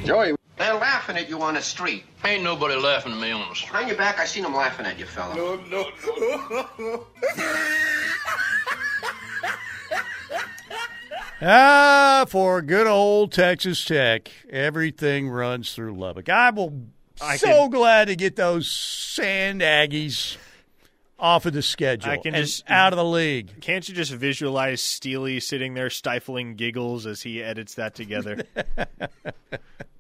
Joey. 0.06 0.36
They're 0.60 0.74
laughing 0.76 1.16
at 1.18 1.30
you 1.30 1.42
on 1.42 1.54
the 1.56 1.62
street. 1.62 2.04
Ain't 2.24 2.44
nobody 2.44 2.76
laughing 2.76 3.14
at 3.14 3.18
me 3.20 3.32
on 3.32 3.48
the 3.50 3.56
street. 3.56 3.72
Behind 3.72 3.88
your 3.88 3.98
back, 3.98 4.20
I 4.20 4.26
seen 4.26 4.44
them 4.44 4.54
laughing 4.54 4.86
at 4.86 5.00
you, 5.00 5.06
fella. 5.06 5.34
No, 5.36 5.56
no. 5.72 7.06
Ah, 11.42 12.26
for 12.28 12.62
good 12.62 12.86
old 12.86 13.32
Texas 13.32 13.84
Tech, 13.86 14.30
everything 14.50 15.30
runs 15.30 15.74
through 15.74 15.94
Lubbock. 15.98 16.28
I 16.28 16.50
will 16.50 16.88
I 17.22 17.38
so 17.38 17.48
can- 17.48 17.70
glad 17.72 18.06
to 18.10 18.16
get 18.18 18.36
those 18.36 18.70
Sand 18.70 19.62
Aggies 19.62 20.36
off 21.18 21.46
of 21.46 21.54
the 21.54 21.62
schedule 21.62 22.12
I 22.12 22.18
can 22.18 22.36
and 22.36 22.46
just- 22.46 22.70
out 22.70 22.92
of 22.92 22.98
the 22.98 23.06
league. 23.06 23.62
Can't 23.62 23.88
you 23.88 23.96
just 23.96 24.12
visualize 24.12 24.82
Steely 24.82 25.40
sitting 25.40 25.76
there 25.76 25.90
stifling 25.90 26.56
giggles 26.56 27.06
as 27.06 27.22
he 27.22 27.42
edits 27.42 27.76
that 27.76 27.96
together? 27.96 28.44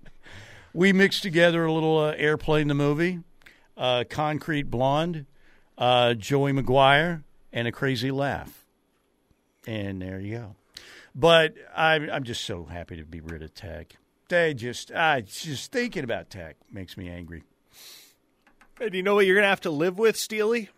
We 0.73 0.93
mixed 0.93 1.23
together 1.23 1.65
a 1.65 1.73
little 1.73 1.97
uh, 1.97 2.13
airplane 2.15 2.67
the 2.67 2.73
movie, 2.73 3.19
uh, 3.77 4.03
Concrete 4.09 4.63
Blonde, 4.69 5.25
uh, 5.77 6.13
Joey 6.13 6.53
McGuire, 6.53 7.23
and 7.51 7.67
a 7.67 7.71
crazy 7.71 8.11
laugh. 8.11 8.65
And 9.65 10.01
there 10.01 10.19
you 10.19 10.37
go. 10.37 10.55
But 11.15 11.55
I'm, 11.75 12.09
I'm 12.09 12.23
just 12.23 12.45
so 12.45 12.65
happy 12.65 12.97
to 12.97 13.03
be 13.03 13.19
rid 13.19 13.41
of 13.41 13.53
Tech. 13.53 13.95
They 14.29 14.53
just, 14.53 14.91
I 14.91 15.21
just 15.21 15.71
thinking 15.71 16.03
about 16.03 16.29
Tech 16.29 16.55
makes 16.71 16.95
me 16.95 17.09
angry. 17.09 17.43
and 18.79 18.93
you 18.93 19.01
know 19.01 19.15
what 19.15 19.25
you're 19.25 19.35
gonna 19.35 19.47
have 19.47 19.61
to 19.61 19.71
live 19.71 19.97
with, 19.97 20.15
Steely? 20.15 20.69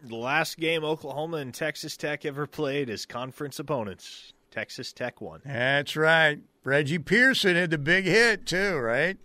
The 0.00 0.14
last 0.16 0.58
game 0.58 0.84
Oklahoma 0.84 1.38
and 1.38 1.52
Texas 1.52 1.96
Tech 1.96 2.24
ever 2.24 2.46
played 2.46 2.88
as 2.88 3.04
conference 3.04 3.58
opponents. 3.58 4.32
Texas 4.50 4.92
Tech 4.92 5.20
won. 5.20 5.40
That's 5.44 5.96
right. 5.96 6.40
Reggie 6.64 6.98
Pearson 6.98 7.56
had 7.56 7.70
the 7.70 7.78
big 7.78 8.04
hit 8.04 8.46
too, 8.46 8.76
right? 8.76 9.18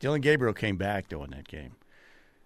Dillon 0.00 0.20
Gabriel 0.20 0.54
came 0.54 0.76
back 0.76 1.08
though 1.08 1.22
in 1.24 1.30
that 1.30 1.46
game. 1.46 1.76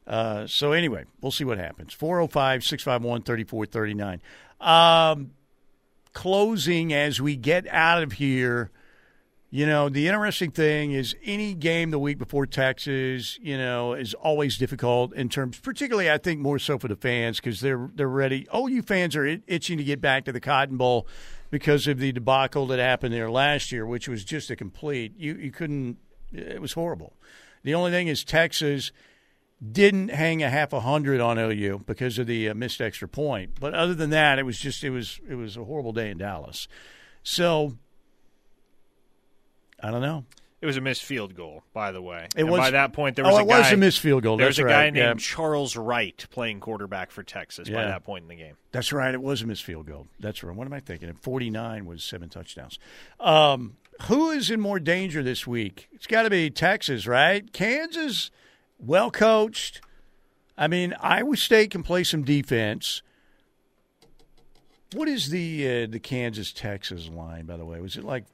Uh, 0.06 0.46
so 0.46 0.72
anyway, 0.72 1.04
we'll 1.20 1.32
see 1.32 1.44
what 1.44 1.58
happens. 1.58 1.92
405 1.92 2.64
651 2.64 3.22
3439. 3.22 4.20
Um, 4.60 5.30
Closing 6.12 6.92
as 6.92 7.20
we 7.20 7.36
get 7.36 7.68
out 7.68 8.02
of 8.02 8.12
here. 8.12 8.72
You 9.52 9.66
know, 9.66 9.88
the 9.88 10.06
interesting 10.06 10.52
thing 10.52 10.92
is 10.92 11.16
any 11.24 11.54
game 11.54 11.90
the 11.90 11.98
week 11.98 12.18
before 12.18 12.46
Texas, 12.46 13.36
you 13.42 13.58
know, 13.58 13.94
is 13.94 14.14
always 14.14 14.56
difficult 14.56 15.12
in 15.12 15.28
terms, 15.28 15.58
particularly 15.58 16.08
I 16.08 16.18
think 16.18 16.38
more 16.38 16.60
so 16.60 16.78
for 16.78 16.86
the 16.86 16.94
fans 16.94 17.38
because 17.38 17.60
they're 17.60 17.90
they're 17.96 18.08
ready. 18.08 18.46
Oh, 18.52 18.68
you 18.68 18.80
fans 18.82 19.16
are 19.16 19.26
itching 19.26 19.76
to 19.78 19.84
get 19.84 20.00
back 20.00 20.24
to 20.26 20.32
the 20.32 20.38
Cotton 20.38 20.76
Bowl 20.76 21.08
because 21.50 21.88
of 21.88 21.98
the 21.98 22.12
debacle 22.12 22.68
that 22.68 22.78
happened 22.78 23.12
there 23.12 23.28
last 23.28 23.72
year, 23.72 23.84
which 23.84 24.08
was 24.08 24.22
just 24.24 24.50
a 24.50 24.56
complete. 24.56 25.14
You 25.16 25.34
you 25.34 25.50
couldn't. 25.50 25.98
It 26.32 26.60
was 26.60 26.74
horrible. 26.74 27.16
The 27.64 27.74
only 27.74 27.90
thing 27.90 28.06
is 28.06 28.22
Texas 28.22 28.92
didn't 29.60 30.08
hang 30.08 30.44
a 30.44 30.48
half 30.48 30.72
a 30.72 30.80
hundred 30.80 31.20
on 31.20 31.38
OU 31.38 31.82
because 31.86 32.18
of 32.20 32.28
the 32.28 32.48
uh, 32.48 32.54
missed 32.54 32.80
extra 32.80 33.08
point. 33.08 33.58
But 33.58 33.74
other 33.74 33.94
than 33.94 34.10
that, 34.10 34.38
it 34.38 34.44
was 34.44 34.60
just 34.60 34.84
it 34.84 34.90
was 34.90 35.20
it 35.28 35.34
was 35.34 35.56
a 35.56 35.64
horrible 35.64 35.92
day 35.92 36.10
in 36.10 36.18
Dallas. 36.18 36.68
So 37.24 37.76
I 39.82 39.90
don't 39.90 40.02
know. 40.02 40.24
It 40.60 40.66
was 40.66 40.76
a 40.76 40.82
missed 40.82 41.04
field 41.04 41.34
goal, 41.34 41.62
by 41.72 41.90
the 41.90 42.02
way. 42.02 42.26
It 42.36 42.42
and 42.42 42.50
was- 42.50 42.58
by 42.58 42.70
that 42.72 42.92
point, 42.92 43.16
there 43.16 43.24
oh, 43.24 43.30
was 43.30 43.38
a 43.38 43.42
it 43.42 43.48
guy. 43.48 43.58
was 43.60 43.72
a 43.72 43.76
missed 43.78 44.00
field 44.00 44.22
goal. 44.22 44.36
There 44.36 44.46
was 44.46 44.58
a 44.58 44.64
guy 44.64 44.84
right. 44.84 44.92
named 44.92 45.20
Yeah. 45.20 45.26
Charles 45.26 45.74
Wright 45.74 46.26
playing 46.30 46.60
quarterback 46.60 47.10
for 47.10 47.22
Texas 47.22 47.70
by 47.70 47.84
that 47.84 48.04
point 48.04 48.24
in 48.24 48.28
the 48.28 48.34
game. 48.34 48.56
That's 48.70 48.92
right. 48.92 49.14
It 49.14 49.22
was 49.22 49.40
a 49.40 49.46
missed 49.46 49.64
field 49.64 49.86
goal. 49.86 50.06
That's 50.18 50.42
right. 50.42 50.54
What 50.54 50.66
am 50.66 50.74
I 50.74 50.80
thinking? 50.80 51.08
At 51.08 51.18
49 51.18 51.86
was 51.86 52.04
seven 52.04 52.28
touchdowns. 52.28 52.78
Um, 53.18 53.78
who 54.02 54.30
is 54.30 54.50
in 54.50 54.60
more 54.60 54.78
danger 54.78 55.22
this 55.22 55.46
week? 55.46 55.88
It's 55.92 56.06
got 56.06 56.24
to 56.24 56.30
be 56.30 56.50
Texas, 56.50 57.06
right? 57.06 57.50
Kansas, 57.54 58.30
well 58.78 59.10
coached. 59.10 59.80
I 60.58 60.68
mean, 60.68 60.94
Iowa 61.00 61.38
State 61.38 61.70
can 61.70 61.82
play 61.82 62.04
some 62.04 62.22
defense. 62.22 63.00
What 64.92 65.08
is 65.08 65.30
the 65.30 65.84
uh, 65.84 65.86
the 65.88 66.00
Kansas 66.00 66.52
Texas 66.52 67.08
line, 67.08 67.46
by 67.46 67.56
the 67.56 67.64
way? 67.64 67.80
Was 67.80 67.96
it 67.96 68.04
like 68.04 68.24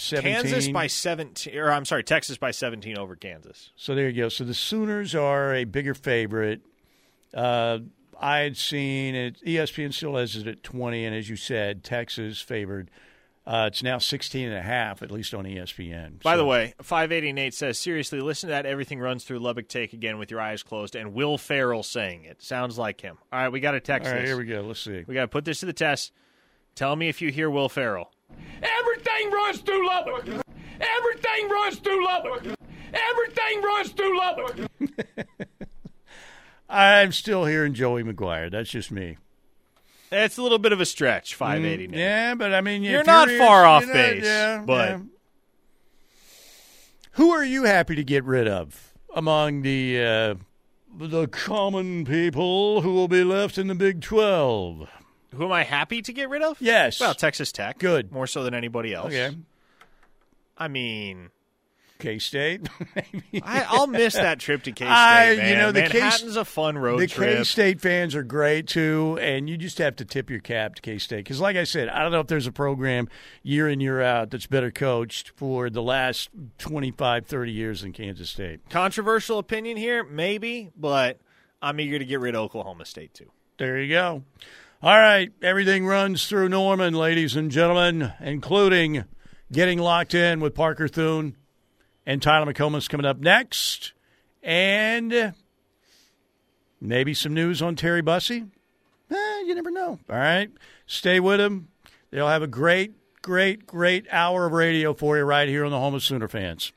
17? 0.00 0.34
Kansas 0.42 0.68
by 0.68 0.86
17, 0.86 1.56
or 1.56 1.70
I'm 1.70 1.84
sorry, 1.84 2.02
Texas 2.04 2.36
by 2.38 2.50
17 2.50 2.98
over 2.98 3.16
Kansas. 3.16 3.70
So 3.76 3.94
there 3.94 4.08
you 4.08 4.22
go. 4.22 4.28
So 4.28 4.44
the 4.44 4.54
Sooners 4.54 5.14
are 5.14 5.54
a 5.54 5.64
bigger 5.64 5.94
favorite. 5.94 6.62
Uh, 7.32 7.78
I 8.20 8.38
had 8.40 8.56
seen 8.56 9.14
it. 9.14 9.40
ESPN 9.44 9.94
still 9.94 10.16
has 10.16 10.36
it 10.36 10.46
at 10.46 10.62
20, 10.62 11.04
and 11.04 11.14
as 11.16 11.28
you 11.30 11.36
said, 11.36 11.84
Texas 11.84 12.40
favored. 12.40 12.90
Uh, 13.46 13.64
it's 13.68 13.82
now 13.82 13.96
16 13.98 14.48
and 14.48 14.56
a 14.56 14.62
half, 14.62 15.02
at 15.02 15.10
least 15.10 15.32
on 15.34 15.44
ESPN. 15.44 16.22
By 16.22 16.34
So- 16.34 16.38
the 16.38 16.44
way, 16.44 16.74
588 16.82 17.54
says, 17.54 17.78
seriously, 17.78 18.20
listen 18.20 18.48
to 18.48 18.52
that 18.52 18.66
Everything 18.66 19.00
Runs 19.00 19.24
Through 19.24 19.38
Lubbock 19.38 19.66
take 19.68 19.92
again 19.92 20.18
with 20.18 20.30
your 20.30 20.40
eyes 20.40 20.62
closed, 20.62 20.94
and 20.94 21.14
Will 21.14 21.38
Ferrell 21.38 21.82
saying 21.82 22.24
it. 22.24 22.42
Sounds 22.42 22.76
like 22.78 23.00
him. 23.00 23.16
All 23.32 23.40
right, 23.40 23.48
we 23.48 23.60
got 23.60 23.72
to 23.72 23.80
text 23.80 24.06
all 24.06 24.12
right, 24.14 24.20
this. 24.20 24.28
here 24.28 24.36
we 24.36 24.44
go. 24.44 24.60
Let's 24.60 24.80
see. 24.80 25.04
We 25.06 25.14
got 25.14 25.22
to 25.22 25.28
put 25.28 25.44
this 25.46 25.60
to 25.60 25.66
the 25.66 25.72
test. 25.72 26.12
Tell 26.76 26.94
me 26.94 27.08
if 27.08 27.20
you 27.22 27.30
hear 27.32 27.48
Will 27.50 27.68
Ferrell. 27.70 28.12
Everything 28.62 29.30
runs 29.30 29.58
through 29.60 29.86
Lubbock. 29.86 30.26
Everything 30.80 31.48
runs 31.48 31.76
through 31.78 32.04
Lubbock. 32.04 32.46
Everything 32.92 33.62
runs 33.62 33.90
through 33.90 34.18
Lubbock. 34.18 34.70
I'm 36.68 37.12
still 37.12 37.44
hearing 37.46 37.74
Joey 37.74 38.04
McGuire. 38.04 38.50
That's 38.50 38.70
just 38.70 38.90
me. 38.90 39.16
That's 40.10 40.38
a 40.38 40.42
little 40.42 40.58
bit 40.58 40.72
of 40.72 40.80
a 40.80 40.86
stretch, 40.86 41.34
580 41.34 41.88
Mm, 41.88 41.96
Yeah, 41.96 42.34
but 42.34 42.52
I 42.52 42.60
mean, 42.60 42.82
You're 42.82 43.04
not 43.04 43.28
far 43.30 43.64
off 43.64 43.84
you're 43.86 43.94
not- 43.94 44.00
base, 44.12 44.24
yeah, 44.24 44.62
but- 44.66 44.88
yeah. 44.90 44.98
who 47.12 47.30
are 47.30 47.44
you 47.44 47.64
happy 47.64 47.94
to 47.96 48.04
get 48.04 48.24
rid 48.24 48.48
of 48.48 48.92
among 49.14 49.62
the 49.62 50.00
uh, 50.02 50.34
the 50.98 51.28
common 51.28 52.04
people 52.04 52.80
who 52.82 52.92
will 52.92 53.08
be 53.08 53.22
left 53.24 53.56
in 53.58 53.66
the 53.68 53.74
Big 53.74 54.00
Twelve? 54.00 54.88
Who 55.34 55.44
am 55.44 55.52
I 55.52 55.62
happy 55.64 56.02
to 56.02 56.12
get 56.12 56.28
rid 56.28 56.42
of? 56.42 56.60
Yes. 56.60 57.00
Well, 57.00 57.14
Texas 57.14 57.52
Tech. 57.52 57.78
Good. 57.78 58.10
More 58.12 58.26
so 58.26 58.42
than 58.44 58.54
anybody 58.54 58.92
else. 58.94 59.08
Okay, 59.08 59.36
I 60.58 60.68
mean, 60.68 61.30
K 62.00 62.18
State. 62.18 62.68
I'll 63.44 63.86
miss 63.86 64.14
that 64.14 64.40
trip 64.40 64.64
to 64.64 64.72
K 64.72 64.84
State. 64.84 65.50
You 65.50 65.56
know, 65.56 65.70
the 65.72 65.82
K- 65.82 66.00
Manhattan's 66.00 66.36
a 66.36 66.44
fun 66.44 66.76
road 66.76 67.00
the 67.00 67.06
trip. 67.06 67.38
K 67.38 67.44
State 67.44 67.80
fans 67.80 68.14
are 68.14 68.22
great 68.24 68.66
too, 68.66 69.18
and 69.20 69.48
you 69.48 69.56
just 69.56 69.78
have 69.78 69.96
to 69.96 70.04
tip 70.04 70.30
your 70.30 70.40
cap 70.40 70.74
to 70.76 70.82
K 70.82 70.98
State 70.98 71.18
because, 71.18 71.40
like 71.40 71.56
I 71.56 71.64
said, 71.64 71.88
I 71.88 72.02
don't 72.02 72.10
know 72.12 72.20
if 72.20 72.26
there's 72.26 72.46
a 72.46 72.52
program 72.52 73.08
year 73.42 73.68
in 73.68 73.80
year 73.80 74.02
out 74.02 74.30
that's 74.30 74.46
better 74.46 74.70
coached 74.70 75.30
for 75.36 75.70
the 75.70 75.82
last 75.82 76.30
25, 76.58 77.26
30 77.26 77.52
years 77.52 77.82
than 77.82 77.92
Kansas 77.92 78.30
State. 78.30 78.68
Controversial 78.70 79.38
opinion 79.38 79.76
here, 79.76 80.02
maybe, 80.02 80.70
but 80.76 81.18
I'm 81.62 81.78
eager 81.78 81.98
to 81.98 82.04
get 82.04 82.20
rid 82.20 82.34
of 82.34 82.40
Oklahoma 82.40 82.84
State 82.86 83.14
too. 83.14 83.30
There 83.58 83.78
you 83.80 83.88
go. 83.94 84.22
All 84.82 84.96
right, 84.96 85.30
everything 85.42 85.84
runs 85.84 86.26
through 86.26 86.48
Norman, 86.48 86.94
ladies 86.94 87.36
and 87.36 87.50
gentlemen, 87.50 88.14
including 88.18 89.04
getting 89.52 89.78
locked 89.78 90.14
in 90.14 90.40
with 90.40 90.54
Parker 90.54 90.88
Thune 90.88 91.36
and 92.06 92.22
Tyler 92.22 92.50
McComas 92.50 92.88
coming 92.88 93.04
up 93.04 93.18
next, 93.18 93.92
and 94.42 95.34
maybe 96.80 97.12
some 97.12 97.34
news 97.34 97.60
on 97.60 97.76
Terry 97.76 98.00
Bussey. 98.00 98.46
Eh, 99.10 99.40
you 99.44 99.54
never 99.54 99.70
know. 99.70 99.98
All 100.08 100.16
right, 100.16 100.50
stay 100.86 101.20
with 101.20 101.42
him. 101.42 101.68
They'll 102.10 102.28
have 102.28 102.42
a 102.42 102.46
great, 102.46 102.94
great, 103.20 103.66
great 103.66 104.06
hour 104.10 104.46
of 104.46 104.52
radio 104.52 104.94
for 104.94 105.18
you 105.18 105.24
right 105.24 105.46
here 105.46 105.66
on 105.66 105.72
the 105.72 105.78
Home 105.78 105.92
of 105.92 106.02
Sooner 106.02 106.26
fans. 106.26 106.72